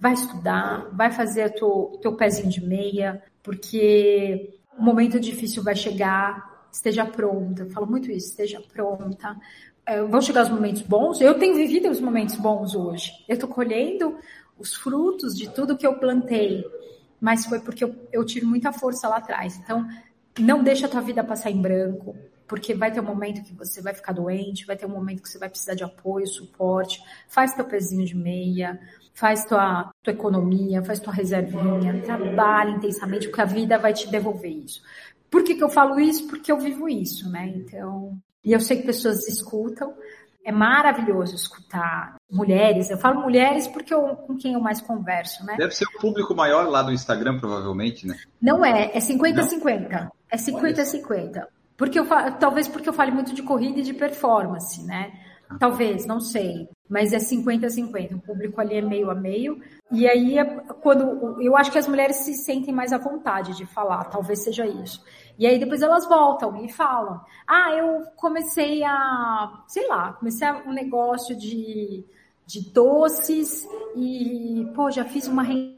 Vai 0.00 0.14
estudar, 0.14 0.90
vai 0.92 1.12
fazer 1.12 1.54
o 1.62 1.98
teu 2.02 2.16
pezinho 2.16 2.50
de 2.50 2.60
meia, 2.60 3.22
porque 3.42 4.58
o 4.76 4.82
momento 4.82 5.20
difícil 5.20 5.62
vai 5.62 5.76
chegar, 5.76 6.66
esteja 6.72 7.06
pronta. 7.06 7.62
Eu 7.62 7.70
falo 7.70 7.86
muito 7.86 8.10
isso, 8.10 8.30
esteja 8.30 8.60
pronta. 8.60 9.36
É, 9.86 10.02
vão 10.02 10.20
chegar 10.20 10.42
os 10.42 10.50
momentos 10.50 10.82
bons. 10.82 11.20
Eu 11.20 11.38
tenho 11.38 11.54
vivido 11.54 11.88
os 11.88 12.00
momentos 12.00 12.34
bons 12.34 12.74
hoje. 12.74 13.12
Eu 13.28 13.34
estou 13.34 13.48
colhendo 13.48 14.18
os 14.58 14.74
frutos 14.74 15.36
de 15.36 15.48
tudo 15.48 15.76
que 15.76 15.86
eu 15.86 15.94
plantei, 15.94 16.64
mas 17.20 17.46
foi 17.46 17.60
porque 17.60 17.84
eu, 17.84 17.94
eu 18.12 18.24
tive 18.24 18.46
muita 18.46 18.72
força 18.72 19.08
lá 19.08 19.18
atrás. 19.18 19.56
Então, 19.62 19.86
não 20.42 20.62
deixa 20.62 20.86
a 20.86 20.88
tua 20.88 21.00
vida 21.00 21.22
passar 21.22 21.50
em 21.50 21.60
branco, 21.60 22.16
porque 22.46 22.74
vai 22.74 22.92
ter 22.92 23.00
um 23.00 23.04
momento 23.04 23.42
que 23.42 23.54
você 23.54 23.80
vai 23.80 23.94
ficar 23.94 24.12
doente, 24.12 24.66
vai 24.66 24.76
ter 24.76 24.86
um 24.86 24.90
momento 24.90 25.22
que 25.22 25.28
você 25.28 25.38
vai 25.38 25.48
precisar 25.48 25.74
de 25.74 25.84
apoio, 25.84 26.26
suporte. 26.26 27.02
Faz 27.28 27.54
teu 27.54 27.64
pezinho 27.64 28.04
de 28.04 28.16
meia, 28.16 28.78
faz 29.14 29.44
tua, 29.44 29.90
tua 30.02 30.12
economia, 30.12 30.82
faz 30.82 31.00
tua 31.00 31.12
reservinha, 31.12 32.02
trabalha 32.02 32.70
intensamente, 32.70 33.28
porque 33.28 33.40
a 33.40 33.46
vida 33.46 33.78
vai 33.78 33.92
te 33.92 34.08
devolver 34.10 34.50
isso. 34.50 34.82
Por 35.30 35.42
que, 35.42 35.54
que 35.54 35.64
eu 35.64 35.68
falo 35.68 35.98
isso? 35.98 36.28
Porque 36.28 36.52
eu 36.52 36.58
vivo 36.58 36.88
isso, 36.88 37.30
né? 37.30 37.52
Então, 37.56 38.18
e 38.44 38.52
eu 38.52 38.60
sei 38.60 38.76
que 38.76 38.86
pessoas 38.86 39.26
escutam, 39.26 39.94
é 40.44 40.52
maravilhoso 40.52 41.34
escutar 41.34 42.16
mulheres. 42.30 42.90
Eu 42.90 42.98
falo 42.98 43.22
mulheres 43.22 43.66
porque 43.66 43.94
eu, 43.94 44.14
com 44.16 44.36
quem 44.36 44.52
eu 44.52 44.60
mais 44.60 44.80
converso, 44.80 45.44
né? 45.44 45.56
Deve 45.56 45.74
ser 45.74 45.86
o 45.86 46.00
público 46.00 46.34
maior 46.34 46.68
lá 46.68 46.82
do 46.82 46.92
Instagram, 46.92 47.38
provavelmente, 47.38 48.06
né? 48.06 48.16
Não 48.40 48.64
é, 48.64 48.90
é 48.94 48.98
50-50. 48.98 50.10
É 50.30 50.36
50-50. 50.36 51.46
Porque 51.76 51.98
eu 51.98 52.06
talvez 52.38 52.68
porque 52.68 52.88
eu 52.88 52.92
fale 52.92 53.10
muito 53.10 53.34
de 53.34 53.42
corrida 53.42 53.80
e 53.80 53.82
de 53.82 53.94
performance, 53.94 54.84
né? 54.84 55.12
Talvez, 55.58 56.06
não 56.06 56.20
sei. 56.20 56.68
Mas 56.88 57.12
é 57.12 57.18
50-50. 57.18 58.16
O 58.16 58.20
público 58.20 58.60
ali 58.60 58.76
é 58.76 58.82
meio 58.82 59.10
a 59.10 59.14
meio. 59.14 59.60
E 59.90 60.08
aí, 60.08 60.38
é 60.38 60.44
quando 60.44 61.40
eu 61.40 61.56
acho 61.56 61.70
que 61.70 61.78
as 61.78 61.88
mulheres 61.88 62.16
se 62.16 62.34
sentem 62.34 62.74
mais 62.74 62.92
à 62.92 62.98
vontade 62.98 63.56
de 63.56 63.66
falar, 63.66 64.04
talvez 64.04 64.42
seja 64.42 64.66
isso. 64.66 65.02
E 65.38 65.46
aí 65.46 65.58
depois 65.58 65.82
elas 65.82 66.06
voltam 66.06 66.64
e 66.64 66.72
falam: 66.72 67.20
Ah, 67.46 67.72
eu 67.72 68.06
comecei 68.16 68.82
a, 68.84 69.62
sei 69.66 69.86
lá, 69.88 70.12
comecei 70.14 70.50
um 70.66 70.72
negócio 70.72 71.36
de, 71.36 72.04
de 72.46 72.70
doces 72.70 73.66
e, 73.96 74.70
pô, 74.74 74.90
já 74.90 75.04
fiz 75.04 75.26
uma 75.26 75.42
renda 75.42 75.74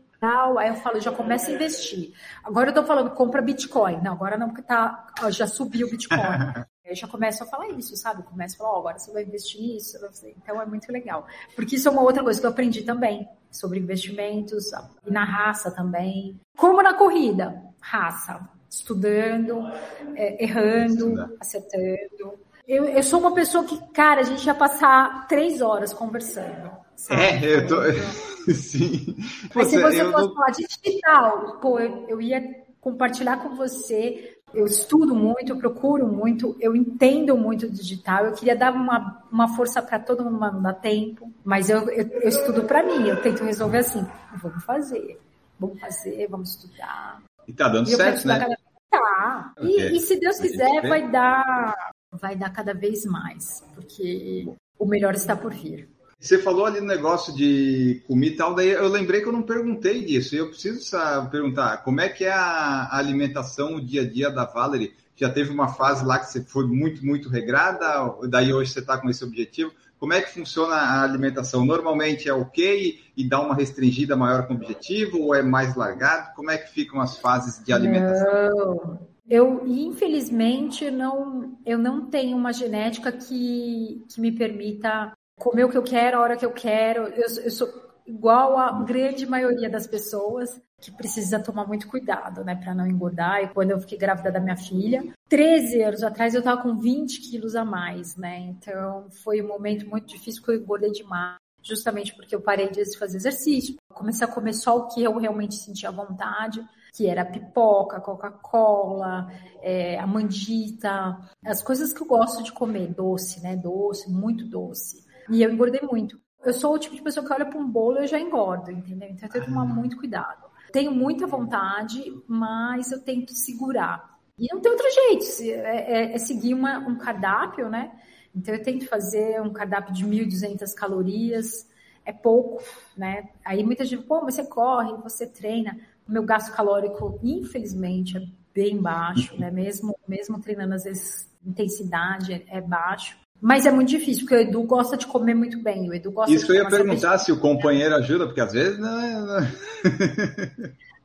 Aí 0.59 0.69
eu 0.69 0.77
falo, 0.77 1.01
já 1.01 1.13
começa 1.13 1.51
a 1.51 1.55
investir. 1.55 2.13
Agora 2.43 2.71
eu 2.71 2.75
tô 2.75 2.83
falando, 2.85 3.11
compra 3.11 3.43
Bitcoin. 3.43 4.01
Não, 4.03 4.13
agora 4.13 4.37
não, 4.37 4.49
porque 4.49 4.63
tá, 4.63 5.07
já 5.31 5.47
subiu 5.47 5.87
o 5.87 5.91
Bitcoin. 5.91 6.19
eu 6.85 6.95
já 6.95 7.07
começo 7.07 7.43
a 7.43 7.47
falar 7.47 7.69
isso, 7.71 7.97
sabe? 7.97 8.23
Começo 8.23 8.55
a 8.55 8.59
falar, 8.59 8.75
oh, 8.75 8.79
agora 8.79 8.99
você 8.99 9.13
vai 9.13 9.25
investir 9.25 9.61
nisso. 9.61 9.99
Então 10.25 10.61
é 10.61 10.67
muito 10.67 10.91
legal. 10.91 11.27
Porque 11.55 11.77
isso 11.77 11.89
é 11.89 11.91
uma 11.91 12.03
outra 12.03 12.23
coisa 12.23 12.41
que 12.41 12.47
eu 12.47 12.51
aprendi 12.51 12.83
também, 12.83 13.29
sobre 13.51 13.79
investimentos 13.79 14.71
e 15.07 15.11
na 15.11 15.25
raça 15.25 15.71
também. 15.71 16.41
Como 16.57 16.83
na 16.83 16.95
corrida, 16.95 17.63
raça. 17.81 18.49
Estudando, 18.71 19.67
é, 20.15 20.43
errando, 20.45 21.37
acertando. 21.41 22.39
Eu, 22.67 22.85
eu 22.85 23.03
sou 23.03 23.21
uma 23.21 23.33
pessoa 23.33 23.65
que, 23.65 23.79
cara, 23.93 24.23
a 24.23 24.25
gente 24.25 24.45
ia 24.45 24.55
passar 24.55 25.29
três 25.29 25.61
horas 25.61 25.93
conversando. 25.93 26.71
Sabe? 26.97 27.23
É, 27.23 27.57
eu 27.57 27.67
tô. 27.67 27.77
Sim. 28.53 29.17
Mas 29.55 29.69
se 29.69 29.81
você 29.81 30.05
fosse 30.11 30.35
falar 30.35 30.51
de 30.51 30.67
digital, 30.67 31.59
pô, 31.61 31.79
eu, 31.79 32.07
eu 32.09 32.21
ia 32.21 32.65
compartilhar 32.81 33.39
com 33.39 33.55
você. 33.55 34.33
Eu 34.55 34.65
estudo 34.65 35.15
muito, 35.15 35.53
eu 35.53 35.59
procuro 35.59 36.07
muito, 36.07 36.57
eu 36.61 36.75
entendo 36.75 37.37
muito 37.37 37.69
digital. 37.69 38.25
Eu 38.25 38.33
queria 38.33 38.57
dar 38.57 38.73
uma, 38.73 39.23
uma 39.31 39.55
força 39.55 39.83
para 39.83 39.99
todo 39.99 40.25
mundo, 40.25 40.39
mas 40.39 40.55
não 40.55 40.63
dá 40.63 40.73
tempo. 40.73 41.31
Mas 41.45 41.69
eu, 41.69 41.91
eu, 41.91 42.07
eu 42.09 42.29
estudo 42.29 42.63
para 42.63 42.83
mim, 42.83 43.09
eu 43.09 43.21
tento 43.21 43.45
resolver 43.45 43.79
assim. 43.79 44.07
Vamos 44.41 44.65
fazer, 44.65 45.21
vamos 45.59 45.81
fazer, 45.81 46.27
vamos 46.29 46.51
estudar. 46.51 47.26
E 47.47 47.53
tá 47.53 47.69
dando 47.69 47.89
e 47.89 47.95
certo, 47.95 48.27
né? 48.27 48.39
Cada... 48.39 48.57
Tá. 48.91 49.53
E, 49.61 49.97
e 49.97 50.01
se 50.01 50.19
Deus 50.19 50.39
quiser, 50.39 50.89
vai 50.89 51.11
dar, 51.11 51.93
vai 52.13 52.37
dar 52.37 52.51
cada 52.51 52.73
vez 52.73 53.05
mais, 53.05 53.65
porque 53.75 54.49
o 54.79 54.87
melhor 54.87 55.15
está 55.15 55.37
por 55.37 55.53
vir. 55.53 55.89
Você 56.19 56.39
falou 56.39 56.65
ali 56.65 56.81
no 56.81 56.87
negócio 56.87 57.35
de 57.35 58.03
comida 58.07 58.35
e 58.35 58.37
tal, 58.37 58.55
daí 58.55 58.71
eu 58.71 58.89
lembrei 58.89 59.21
que 59.21 59.29
eu 59.29 59.33
não 59.33 59.43
perguntei 59.43 60.05
disso. 60.05 60.35
E 60.35 60.39
eu 60.39 60.49
preciso 60.49 60.83
sabe, 60.83 61.31
perguntar 61.31 61.79
como 61.79 62.01
é 62.01 62.09
que 62.09 62.25
é 62.25 62.33
a 62.33 62.97
alimentação, 62.97 63.77
o 63.77 63.85
dia 63.85 64.03
a 64.03 64.09
dia 64.09 64.31
da 64.31 64.45
Valerie? 64.45 64.95
Já 65.15 65.29
teve 65.31 65.51
uma 65.51 65.69
fase 65.69 66.05
lá 66.05 66.19
que 66.19 66.27
você 66.27 66.43
foi 66.43 66.67
muito, 66.67 67.05
muito 67.05 67.29
regrada, 67.29 68.15
daí 68.29 68.53
hoje 68.53 68.73
você 68.73 68.81
está 68.81 68.99
com 68.99 69.09
esse 69.09 69.25
objetivo. 69.25 69.73
Como 69.99 70.13
é 70.13 70.21
que 70.21 70.33
funciona 70.33 70.75
a 70.75 71.03
alimentação? 71.03 71.65
Normalmente 71.65 72.29
é 72.29 72.33
ok 72.33 73.01
e 73.17 73.29
dá 73.29 73.41
uma 73.41 73.55
restringida 73.55 74.17
maior 74.17 74.47
com 74.47 74.55
o 74.55 74.57
objetivo 74.57 75.21
ou 75.21 75.35
é 75.35 75.43
mais 75.43 75.75
largado? 75.75 76.35
Como 76.35 76.51
é 76.51 76.59
que 76.59 76.71
ficam 76.71 77.01
as 77.01 77.19
fases 77.19 77.65
de 77.65 77.73
alimentação? 77.73 78.75
Não. 78.75 79.17
Eu, 79.29 79.67
infelizmente, 79.67 80.89
não, 80.91 81.59
eu 81.67 81.79
não 81.79 82.07
tenho 82.07 82.37
uma 82.37 82.53
genética 82.53 83.11
que, 83.11 84.05
que 84.09 84.21
me 84.21 84.31
permita 84.31 85.13
comer 85.39 85.65
o 85.65 85.69
que 85.69 85.77
eu 85.77 85.83
quero, 85.83 86.19
a 86.19 86.21
hora 86.21 86.37
que 86.37 86.47
eu 86.47 86.53
quero. 86.53 87.09
Eu, 87.09 87.27
eu 87.43 87.51
sou 87.51 87.69
igual 88.07 88.57
a 88.57 88.85
grande 88.85 89.27
maioria 89.27 89.69
das 89.69 89.87
pessoas 89.87 90.61
que 90.81 90.91
precisa 90.93 91.41
tomar 91.41 91.67
muito 91.67 91.89
cuidado, 91.89 92.45
né, 92.45 92.55
para 92.55 92.75
não 92.75 92.87
engordar. 92.87 93.43
E 93.43 93.49
quando 93.49 93.71
eu 93.71 93.81
fiquei 93.81 93.99
grávida 93.99 94.31
da 94.31 94.41
minha 94.41 94.57
filha, 94.57 95.13
13 95.29 95.83
anos 95.83 96.03
atrás 96.03 96.35
eu 96.35 96.43
tava 96.43 96.63
com 96.63 96.77
20 96.77 97.21
quilos 97.21 97.57
a 97.57 97.65
mais, 97.65 98.17
né? 98.17 98.39
Então 98.41 99.09
foi 99.23 99.43
um 99.43 99.49
momento 99.49 99.89
muito 99.89 100.07
difícil 100.07 100.43
porque 100.43 100.59
eu 100.59 100.63
engordei 100.63 100.93
demais. 100.93 101.37
Justamente 101.63 102.15
porque 102.15 102.33
eu 102.33 102.41
parei 102.41 102.71
de 102.71 102.97
fazer 102.97 103.17
exercício, 103.17 103.75
comecei 103.93 104.25
a 104.25 104.31
comer 104.31 104.53
só 104.53 104.77
o 104.77 104.87
que 104.87 105.03
eu 105.03 105.19
realmente 105.19 105.57
sentia 105.57 105.91
vontade, 105.91 106.65
que 106.95 107.09
era 107.09 107.25
pipoca, 107.25 108.01
Coca-Cola, 108.01 109.27
é, 109.61 109.99
a 109.99 110.07
mandita, 110.07 111.19
as 111.45 111.63
coisas 111.63 111.93
que 111.93 112.01
eu 112.01 112.07
gosto 112.07 112.45
de 112.45 112.53
comer, 112.53 112.95
doce, 112.95 113.43
né? 113.43 113.57
Doce, 113.57 114.09
muito 114.09 114.47
doce. 114.47 115.05
E 115.29 115.43
eu 115.43 115.51
engordei 115.51 115.81
muito. 115.83 116.21
Eu 116.45 116.53
sou 116.53 116.75
o 116.75 116.79
tipo 116.79 116.95
de 116.95 117.03
pessoa 117.03 117.27
que 117.27 117.33
olha 117.33 117.45
para 117.45 117.59
um 117.59 117.69
bolo 117.69 117.99
e 117.99 118.03
eu 118.03 118.07
já 118.07 118.21
engordo, 118.21 118.71
entendeu? 118.71 119.09
Então 119.09 119.27
eu 119.27 119.33
tenho 119.33 119.45
que 119.45 119.51
tomar 119.51 119.65
muito 119.65 119.97
cuidado. 119.97 120.46
Tenho 120.77 120.93
muita 120.93 121.27
vontade, 121.27 122.05
mas 122.29 122.93
eu 122.93 123.01
tento 123.01 123.33
segurar. 123.33 124.21
E 124.39 124.47
não 124.53 124.61
tem 124.61 124.71
outro 124.71 124.87
jeito, 124.91 125.51
é, 125.51 126.11
é, 126.11 126.13
é 126.13 126.19
seguir 126.19 126.53
uma, 126.53 126.81
um 126.81 126.99
cardápio, 126.99 127.71
né? 127.71 127.99
Então 128.35 128.55
eu 128.55 128.63
tento 128.63 128.87
fazer 128.87 129.41
um 129.41 129.51
cardápio 129.51 129.95
de 129.95 130.05
1.200 130.05 130.75
calorias, 130.75 131.67
é 132.05 132.13
pouco, 132.13 132.63
né? 132.95 133.31
Aí 133.43 133.65
muita 133.65 133.87
gente, 133.87 134.03
pô, 134.03 134.21
você 134.21 134.45
corre, 134.45 134.93
você 135.03 135.27
treina. 135.27 135.81
O 136.07 136.13
meu 136.13 136.25
gasto 136.25 136.55
calórico, 136.55 137.19
infelizmente, 137.23 138.19
é 138.19 138.27
bem 138.53 138.77
baixo, 138.77 139.35
né? 139.41 139.49
Mesmo, 139.57 139.99
mesmo 140.07 140.39
treinando, 140.43 140.75
às 140.75 140.85
vezes, 140.85 141.27
intensidade 141.43 142.35
é, 142.35 142.59
é 142.59 142.61
baixo. 142.61 143.17
Mas 143.47 143.65
é 143.65 143.71
muito 143.71 143.91
difícil, 143.91 144.23
porque 144.25 144.35
o 144.35 144.41
Edu 144.41 144.65
gosta 144.65 144.97
de 144.97 145.07
comer 145.07 145.33
muito 145.33 145.63
bem. 145.63 145.89
O 145.89 145.95
Edu 145.95 146.11
gosta 146.11 146.35
Isso 146.35 146.51
eu 146.51 146.57
ia 146.57 146.69
perguntar 146.69 147.17
se 147.19 147.31
o 147.31 147.39
companheiro 147.39 147.95
ajuda, 147.95 148.27
porque 148.27 148.41
às 148.41 148.53
vezes 148.53 148.77
não 148.77 149.01
é. 149.01 149.53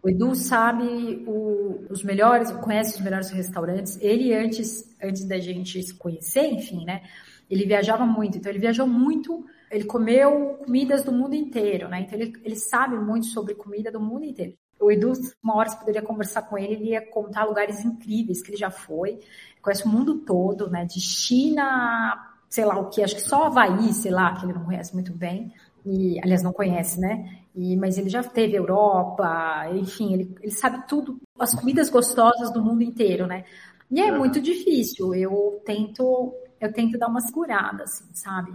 o 0.02 0.10
Edu 0.10 0.34
sabe 0.34 1.24
o, 1.28 1.86
os 1.88 2.04
melhores, 2.04 2.50
conhece 2.54 2.98
os 2.98 3.04
melhores 3.04 3.30
restaurantes. 3.30 3.96
Ele, 4.02 4.34
antes, 4.34 4.92
antes 5.04 5.24
da 5.26 5.38
gente 5.38 5.84
se 5.84 5.94
conhecer, 5.94 6.48
enfim, 6.48 6.84
né? 6.84 7.04
Ele 7.48 7.64
viajava 7.64 8.08
muito, 8.08 8.40
então 8.40 8.52
ele 8.52 8.58
viajou 8.58 8.88
muito, 8.88 9.46
ele 9.70 9.84
comeu 9.84 10.56
comidas 10.66 11.04
do 11.04 11.12
mundo 11.12 11.36
inteiro, 11.36 11.90
né? 11.90 12.02
Então 12.02 12.18
ele, 12.18 12.34
ele 12.44 12.56
sabe 12.56 12.98
muito 12.98 13.28
sobre 13.28 13.54
comida 13.54 13.92
do 13.92 14.00
mundo 14.00 14.26
inteiro. 14.26 14.56
O 14.80 14.92
Edu, 14.92 15.14
uma 15.44 15.58
hora 15.58 15.70
você 15.70 15.78
poderia 15.78 16.02
conversar 16.02 16.42
com 16.42 16.58
ele, 16.58 16.74
ele 16.74 16.90
ia 16.90 17.06
contar 17.06 17.44
lugares 17.44 17.86
incríveis 17.86 18.42
que 18.42 18.50
ele 18.50 18.58
já 18.58 18.72
foi, 18.72 19.20
conhece 19.62 19.86
o 19.86 19.90
mundo 19.90 20.22
todo, 20.22 20.72
né? 20.72 20.86
De 20.86 21.00
China, 21.00 22.31
sei 22.52 22.66
lá 22.66 22.78
o 22.78 22.90
que, 22.90 23.02
acho 23.02 23.16
que 23.16 23.22
só 23.22 23.46
Havaí, 23.46 23.94
sei 23.94 24.12
lá, 24.12 24.36
que 24.36 24.46
ele 24.46 24.54
não 24.54 24.66
conhece 24.66 24.94
muito 24.94 25.14
bem, 25.14 25.54
e 25.86 26.20
aliás 26.22 26.44
não 26.44 26.52
conhece, 26.52 27.00
né? 27.00 27.40
E, 27.56 27.78
mas 27.78 27.98
ele 27.98 28.10
já 28.10 28.22
teve 28.22 28.58
Europa, 28.58 29.68
enfim, 29.74 30.14
ele, 30.14 30.36
ele 30.42 30.52
sabe 30.52 30.86
tudo, 30.86 31.18
as 31.40 31.56
comidas 31.56 31.90
gostosas 31.90 32.52
do 32.52 32.62
mundo 32.62 32.84
inteiro, 32.84 33.26
né? 33.26 33.46
E 33.90 34.02
é 34.02 34.12
muito 34.12 34.42
difícil. 34.42 35.16
Eu 35.16 35.62
tento, 35.66 36.34
eu 36.60 36.72
tento 36.72 37.00
dar 37.00 37.08
uma 37.08 37.22
segurada, 37.22 37.84
assim, 37.84 38.06
sabe? 38.14 38.52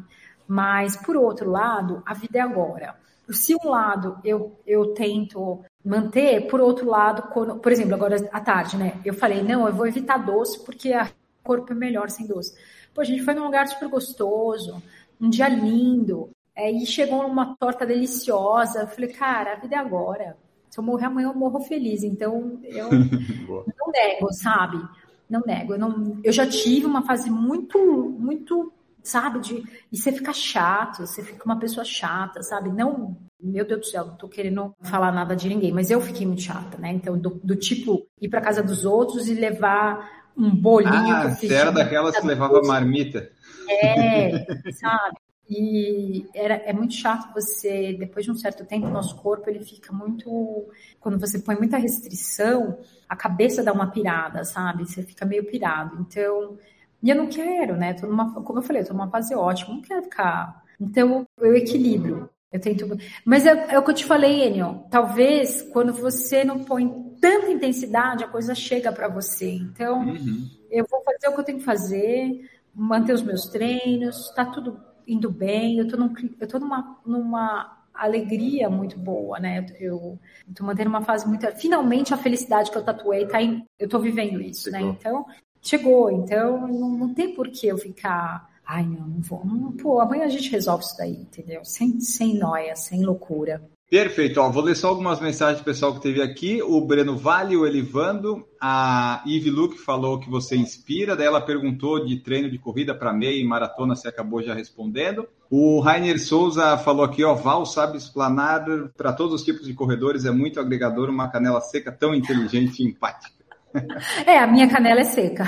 Mas 0.47 0.97
por 0.97 1.17
outro 1.17 1.51
lado, 1.51 2.03
a 2.07 2.13
vida 2.13 2.39
é 2.39 2.43
agora. 2.43 2.95
Se 3.31 3.55
um 3.55 3.69
lado 3.69 4.19
eu, 4.23 4.61
eu 4.67 4.95
tento 4.95 5.65
manter, 5.85 6.47
por 6.49 6.61
outro 6.61 6.87
lado, 6.87 7.23
quando, 7.33 7.59
por 7.59 7.73
exemplo, 7.73 7.95
agora 7.95 8.17
à 8.31 8.41
tarde, 8.41 8.77
né? 8.77 9.01
Eu 9.05 9.15
falei, 9.15 9.43
não, 9.43 9.67
eu 9.67 9.75
vou 9.75 9.87
evitar 9.87 10.19
doce 10.19 10.63
porque 10.65 10.95
o 10.95 11.09
corpo 11.43 11.73
é 11.73 11.75
melhor 11.75 12.11
sem 12.11 12.27
doce. 12.27 12.55
Pô, 12.97 13.03
a 13.03 13.05
gente 13.05 13.23
foi 13.23 13.35
num 13.35 13.45
lugar 13.45 13.69
super 13.69 13.91
gostoso, 13.91 14.83
um 15.21 15.29
dia 15.29 15.51
lindo, 15.51 16.31
é, 16.57 16.73
e 16.73 16.87
chegou 16.87 17.27
uma 17.27 17.55
torta 17.55 17.85
deliciosa. 17.85 18.81
Eu 18.81 18.89
falei, 18.89 19.13
cara, 19.13 19.53
a 19.53 19.57
vida 19.57 19.77
é 19.77 19.79
agora. 19.79 20.35
Se 20.71 20.81
eu 20.81 20.83
morrer 20.83 21.05
amanhã, 21.05 21.29
eu 21.29 21.35
morro 21.35 21.61
feliz. 21.61 22.03
Então, 22.03 22.59
eu 22.65 22.89
não 23.79 23.93
nego, 23.93 24.33
sabe? 24.33 24.83
Não 25.29 25.43
nego. 25.47 25.75
Eu, 25.75 25.79
não, 25.79 26.19
eu 26.25 26.33
já 26.33 26.47
tive 26.47 26.87
uma 26.87 27.03
fase 27.03 27.31
muito, 27.31 27.79
muito 28.19 28.73
sabe? 29.03 29.41
De, 29.41 29.63
e 29.93 29.97
você 29.97 30.11
fica 30.11 30.33
chato, 30.33 31.07
você 31.07 31.23
fica 31.23 31.45
uma 31.45 31.59
pessoa 31.59 31.85
chata, 31.85 32.43
sabe? 32.43 32.71
Não, 32.71 33.15
meu 33.39 33.67
Deus 33.67 33.81
do 33.81 33.87
céu, 33.87 34.07
não 34.07 34.17
tô 34.17 34.27
querendo 34.27 34.75
falar 34.81 35.13
nada 35.13 35.37
de 35.37 35.49
ninguém, 35.49 35.71
mas 35.71 35.91
eu 35.91 36.01
fiquei 36.01 36.27
muito 36.27 36.43
chata, 36.43 36.79
né? 36.79 36.93
Então, 36.93 37.19
do, 37.19 37.39
do 37.45 37.55
tipo, 37.57 38.07
ir 38.21 38.31
para 38.31 38.41
casa 38.41 38.63
dos 38.63 38.87
outros 38.87 39.29
e 39.29 39.35
levar 39.35 40.16
um 40.37 40.55
bolinho. 40.55 40.93
Ah, 40.93 41.29
você 41.29 41.53
era 41.53 41.73
daquelas 41.73 42.19
que 42.19 42.27
levava 42.27 42.61
marmita. 42.63 43.31
É, 43.69 44.47
sabe? 44.73 45.17
E 45.49 46.27
era, 46.35 46.55
é 46.55 46.73
muito 46.73 46.95
chato 46.95 47.33
você, 47.33 47.95
depois 47.95 48.25
de 48.25 48.33
um 48.33 48.37
certo 48.37 48.65
tempo, 48.65 48.87
o 48.87 48.91
nosso 48.91 49.17
corpo 49.17 49.49
ele 49.49 49.61
fica 49.61 49.93
muito. 49.93 50.69
Quando 51.01 51.19
você 51.19 51.39
põe 51.39 51.57
muita 51.57 51.79
restrição, 51.79 52.79
a 53.09 53.15
cabeça 53.15 53.63
dá 53.63 53.73
uma 53.73 53.91
pirada, 53.91 54.45
sabe? 54.45 54.85
Você 54.85 55.03
fica 55.03 55.25
meio 55.25 55.47
pirado. 55.47 55.99
Então, 56.01 56.59
e 57.01 57.11
eu 57.11 57.17
não 57.17 57.29
quero, 57.29 57.77
né? 57.77 57.95
Tô 57.95 58.07
numa, 58.07 58.33
como 58.43 58.59
eu 58.59 58.63
falei, 58.63 58.83
eu 58.83 58.87
tô 58.87 58.93
numa 58.93 59.09
fase 59.09 59.35
ótima, 59.35 59.75
não 59.75 59.83
quero 59.83 60.03
ficar. 60.03 60.65
Então, 60.81 61.25
eu 61.39 61.55
equilibro. 61.55 62.29
Eu 62.53 62.61
tento. 62.61 62.99
Mas 63.25 63.47
é, 63.47 63.75
é 63.75 63.79
o 63.79 63.85
que 63.85 63.91
eu 63.91 63.95
te 63.95 64.05
falei, 64.05 64.47
Enio. 64.47 64.85
Talvez 64.91 65.63
quando 65.73 65.93
você 65.93 66.45
não 66.45 66.65
põe 66.65 67.06
tanta 67.21 67.51
intensidade, 67.51 68.25
a 68.25 68.29
coisa 68.29 68.55
chega 68.55 68.93
para 68.93 69.09
você. 69.09 69.51
Então, 69.51 70.01
uhum. 70.01 70.49
eu 70.71 70.87
vou 70.89 71.03
fazer 71.03 71.29
o 71.29 71.35
que 71.35 71.41
eu 71.41 71.45
tenho 71.45 71.59
que 71.59 71.65
fazer, 71.65 72.51
manter 72.75 73.13
os 73.13 73.23
meus 73.23 73.47
treinos, 73.47 74.33
tá 74.35 74.45
tudo 74.45 74.81
indo 75.07 75.31
bem. 75.31 75.79
Eu 75.79 75.89
tô, 75.89 75.97
num, 75.97 76.13
eu 76.41 76.49
tô 76.49 76.59
numa, 76.59 77.01
numa 77.07 77.85
alegria 77.95 78.69
muito 78.69 78.99
boa, 78.99 79.39
né? 79.39 79.67
Eu 79.81 80.19
tô 80.55 80.65
mantendo 80.65 80.91
uma 80.91 81.03
fase 81.03 81.27
muito. 81.27 81.47
Finalmente 81.57 82.13
a 82.13 82.19
felicidade 82.19 82.71
que 82.71 82.77
eu 82.77 82.85
tatuei 82.85 83.27
tá 83.27 83.41
em. 83.43 83.65
Eu 83.79 83.89
tô 83.89 83.99
vivendo 83.99 84.41
isso, 84.41 84.71
né? 84.71 84.81
Então, 84.81 85.25
chegou. 85.61 86.11
Então, 86.11 86.67
não, 86.67 86.91
não 86.91 87.15
tem 87.15 87.35
por 87.35 87.49
que 87.49 87.67
eu 87.67 87.79
ficar. 87.79 88.51
Ai, 88.67 88.85
não, 88.85 89.07
não 89.07 89.21
vou. 89.21 89.45
Não, 89.45 89.73
pô, 89.73 90.01
amanhã 90.01 90.25
a 90.25 90.29
gente 90.29 90.51
resolve 90.51 90.85
isso 90.85 90.97
daí, 90.99 91.15
entendeu? 91.15 91.65
Sem, 91.65 92.01
sem 92.01 92.37
noia, 92.37 92.75
sem 92.75 93.05
loucura. 93.05 93.63
Perfeito. 93.89 94.41
Ó, 94.41 94.51
vou 94.51 94.65
ler 94.65 94.75
só 94.75 94.89
algumas 94.89 95.21
mensagens 95.21 95.61
do 95.61 95.65
pessoal 95.65 95.95
que 95.95 96.01
teve 96.01 96.21
aqui. 96.21 96.61
O 96.61 96.81
Breno 96.81 97.17
Vale, 97.17 97.57
o 97.57 97.65
Elivando, 97.65 98.45
a 98.61 99.23
Ivy 99.25 99.51
Luke 99.51 99.79
falou 99.79 100.19
que 100.19 100.29
você 100.29 100.57
inspira. 100.57 101.15
Daí 101.15 101.27
ela 101.27 101.41
perguntou 101.41 102.05
de 102.05 102.17
treino 102.17 102.51
de 102.51 102.59
corrida 102.59 102.95
para 102.95 103.13
meia 103.13 103.41
e 103.41 103.45
maratona, 103.45 103.95
você 103.95 104.09
acabou 104.09 104.43
já 104.43 104.55
respondendo. 104.55 105.29
O 105.49 105.79
Rainer 105.79 106.21
Souza 106.21 106.77
falou 106.79 107.05
aqui, 107.05 107.23
ó, 107.23 107.35
Val 107.35 107.65
sabe 107.65 107.97
explanar 107.97 108.65
para 108.97 109.13
todos 109.13 109.35
os 109.35 109.45
tipos 109.45 109.65
de 109.65 109.75
corredores, 109.75 110.25
é 110.25 110.33
muito 110.33 110.59
agregador, 110.59 111.09
uma 111.09 111.29
canela 111.29 111.61
seca 111.61 111.93
tão 111.93 112.13
inteligente 112.15 112.81
e 112.81 112.87
empática. 112.87 113.37
É, 114.27 114.39
a 114.39 114.47
minha 114.47 114.67
canela 114.69 115.01
é 115.01 115.05
seca. 115.05 115.45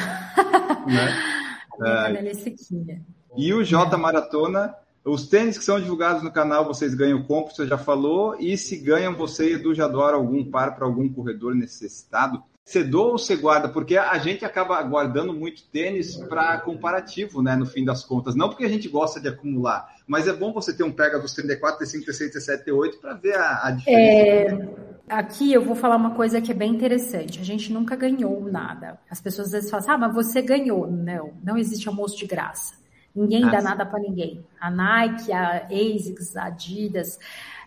Né? 0.86 1.14
A 1.80 1.82
minha 1.82 1.94
é. 1.94 2.02
canela 2.02 2.28
é 2.28 2.34
sequinha. 2.34 3.02
E 3.36 3.54
o 3.54 3.64
J 3.64 3.96
Maratona, 3.96 4.74
os 5.08 5.26
tênis 5.26 5.56
que 5.56 5.64
são 5.64 5.80
divulgados 5.80 6.22
no 6.22 6.30
canal, 6.30 6.64
vocês 6.64 6.94
ganham 6.94 7.22
compra, 7.22 7.54
você 7.54 7.66
já 7.66 7.78
falou. 7.78 8.36
E 8.38 8.56
se 8.56 8.76
ganham, 8.76 9.14
você, 9.14 9.54
Edu, 9.54 9.74
já 9.74 9.88
doa 9.88 10.12
algum 10.12 10.44
par 10.44 10.76
para 10.76 10.84
algum 10.84 11.08
corredor 11.08 11.54
necessitado? 11.54 12.42
Você 12.64 12.84
doa 12.84 13.12
ou 13.12 13.18
você 13.18 13.34
guarda? 13.34 13.66
Porque 13.70 13.96
a 13.96 14.18
gente 14.18 14.44
acaba 14.44 14.82
guardando 14.82 15.32
muito 15.32 15.64
tênis 15.72 16.16
para 16.16 16.58
comparativo, 16.58 17.42
né? 17.42 17.56
No 17.56 17.64
fim 17.64 17.82
das 17.82 18.04
contas. 18.04 18.34
Não 18.34 18.50
porque 18.50 18.66
a 18.66 18.68
gente 18.68 18.88
gosta 18.88 19.18
de 19.18 19.28
acumular, 19.28 19.88
mas 20.06 20.28
é 20.28 20.34
bom 20.34 20.52
você 20.52 20.76
ter 20.76 20.84
um 20.84 20.92
pega 20.92 21.18
dos 21.18 21.32
34, 21.32 21.78
35, 21.78 22.04
36, 22.04 22.30
37, 22.32 22.64
38 22.64 22.98
para 22.98 23.14
ver 23.14 23.36
a, 23.36 23.66
a 23.68 23.70
diferença. 23.70 24.62
É... 24.62 24.88
Aqui 25.08 25.50
eu 25.50 25.62
vou 25.62 25.74
falar 25.74 25.96
uma 25.96 26.14
coisa 26.14 26.42
que 26.42 26.52
é 26.52 26.54
bem 26.54 26.70
interessante. 26.70 27.40
A 27.40 27.42
gente 27.42 27.72
nunca 27.72 27.96
ganhou 27.96 28.42
nada. 28.42 28.98
As 29.10 29.18
pessoas 29.18 29.46
às 29.46 29.52
vezes 29.52 29.70
falam, 29.70 29.86
assim, 29.86 29.94
ah, 29.94 29.98
mas 29.98 30.14
você 30.14 30.42
ganhou. 30.42 30.86
Não, 30.86 31.32
não 31.42 31.56
existe 31.56 31.88
almoço 31.88 32.18
de 32.18 32.26
graça. 32.26 32.74
Ninguém 33.18 33.44
ah, 33.44 33.50
dá 33.50 33.62
nada 33.62 33.84
para 33.86 34.00
ninguém. 34.00 34.44
A 34.60 34.70
Nike, 34.70 35.32
a 35.32 35.66
ASICS, 35.66 36.36
a 36.36 36.44
Adidas. 36.44 37.18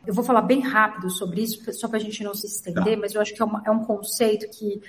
Eu 0.06 0.14
vou 0.14 0.24
falar 0.24 0.42
bem 0.42 0.62
rápido 0.62 1.10
sobre 1.10 1.42
isso, 1.42 1.62
só 1.74 1.88
para 1.88 1.98
a 1.98 2.02
gente 2.02 2.24
não 2.24 2.34
se 2.34 2.48
estender, 2.48 2.96
tá. 2.96 3.02
mas 3.02 3.14
eu 3.14 3.22
acho 3.22 3.34
que 3.34 3.42
é, 3.42 3.46
uma, 3.46 3.62
é 3.66 3.70
um 3.70 3.84
conceito 3.84 4.50
que, 4.50 4.82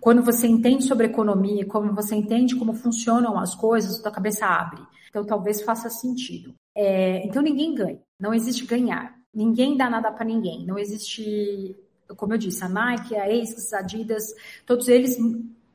quando 0.00 0.22
você 0.22 0.46
entende 0.46 0.84
sobre 0.84 1.06
economia, 1.06 1.66
quando 1.66 1.94
você 1.94 2.14
entende 2.14 2.56
como 2.56 2.72
funcionam 2.72 3.38
as 3.38 3.54
coisas, 3.54 3.96
sua 3.96 4.10
cabeça 4.10 4.46
abre. 4.46 4.80
Então, 5.10 5.24
talvez 5.24 5.60
faça 5.62 5.90
sentido. 5.90 6.54
É, 6.74 7.26
então, 7.26 7.42
ninguém 7.42 7.74
ganha. 7.74 8.00
Não 8.18 8.32
existe 8.32 8.64
ganhar. 8.64 9.14
Ninguém 9.34 9.76
dá 9.76 9.90
nada 9.90 10.10
para 10.10 10.24
ninguém. 10.24 10.64
Não 10.64 10.78
existe 10.78 11.76
como 12.14 12.34
eu 12.34 12.38
disse, 12.38 12.62
a 12.62 12.68
Nike, 12.68 13.16
a 13.16 13.24
ASICS, 13.24 13.72
a 13.72 13.78
Adidas, 13.80 14.34
todos 14.64 14.88
eles 14.88 15.16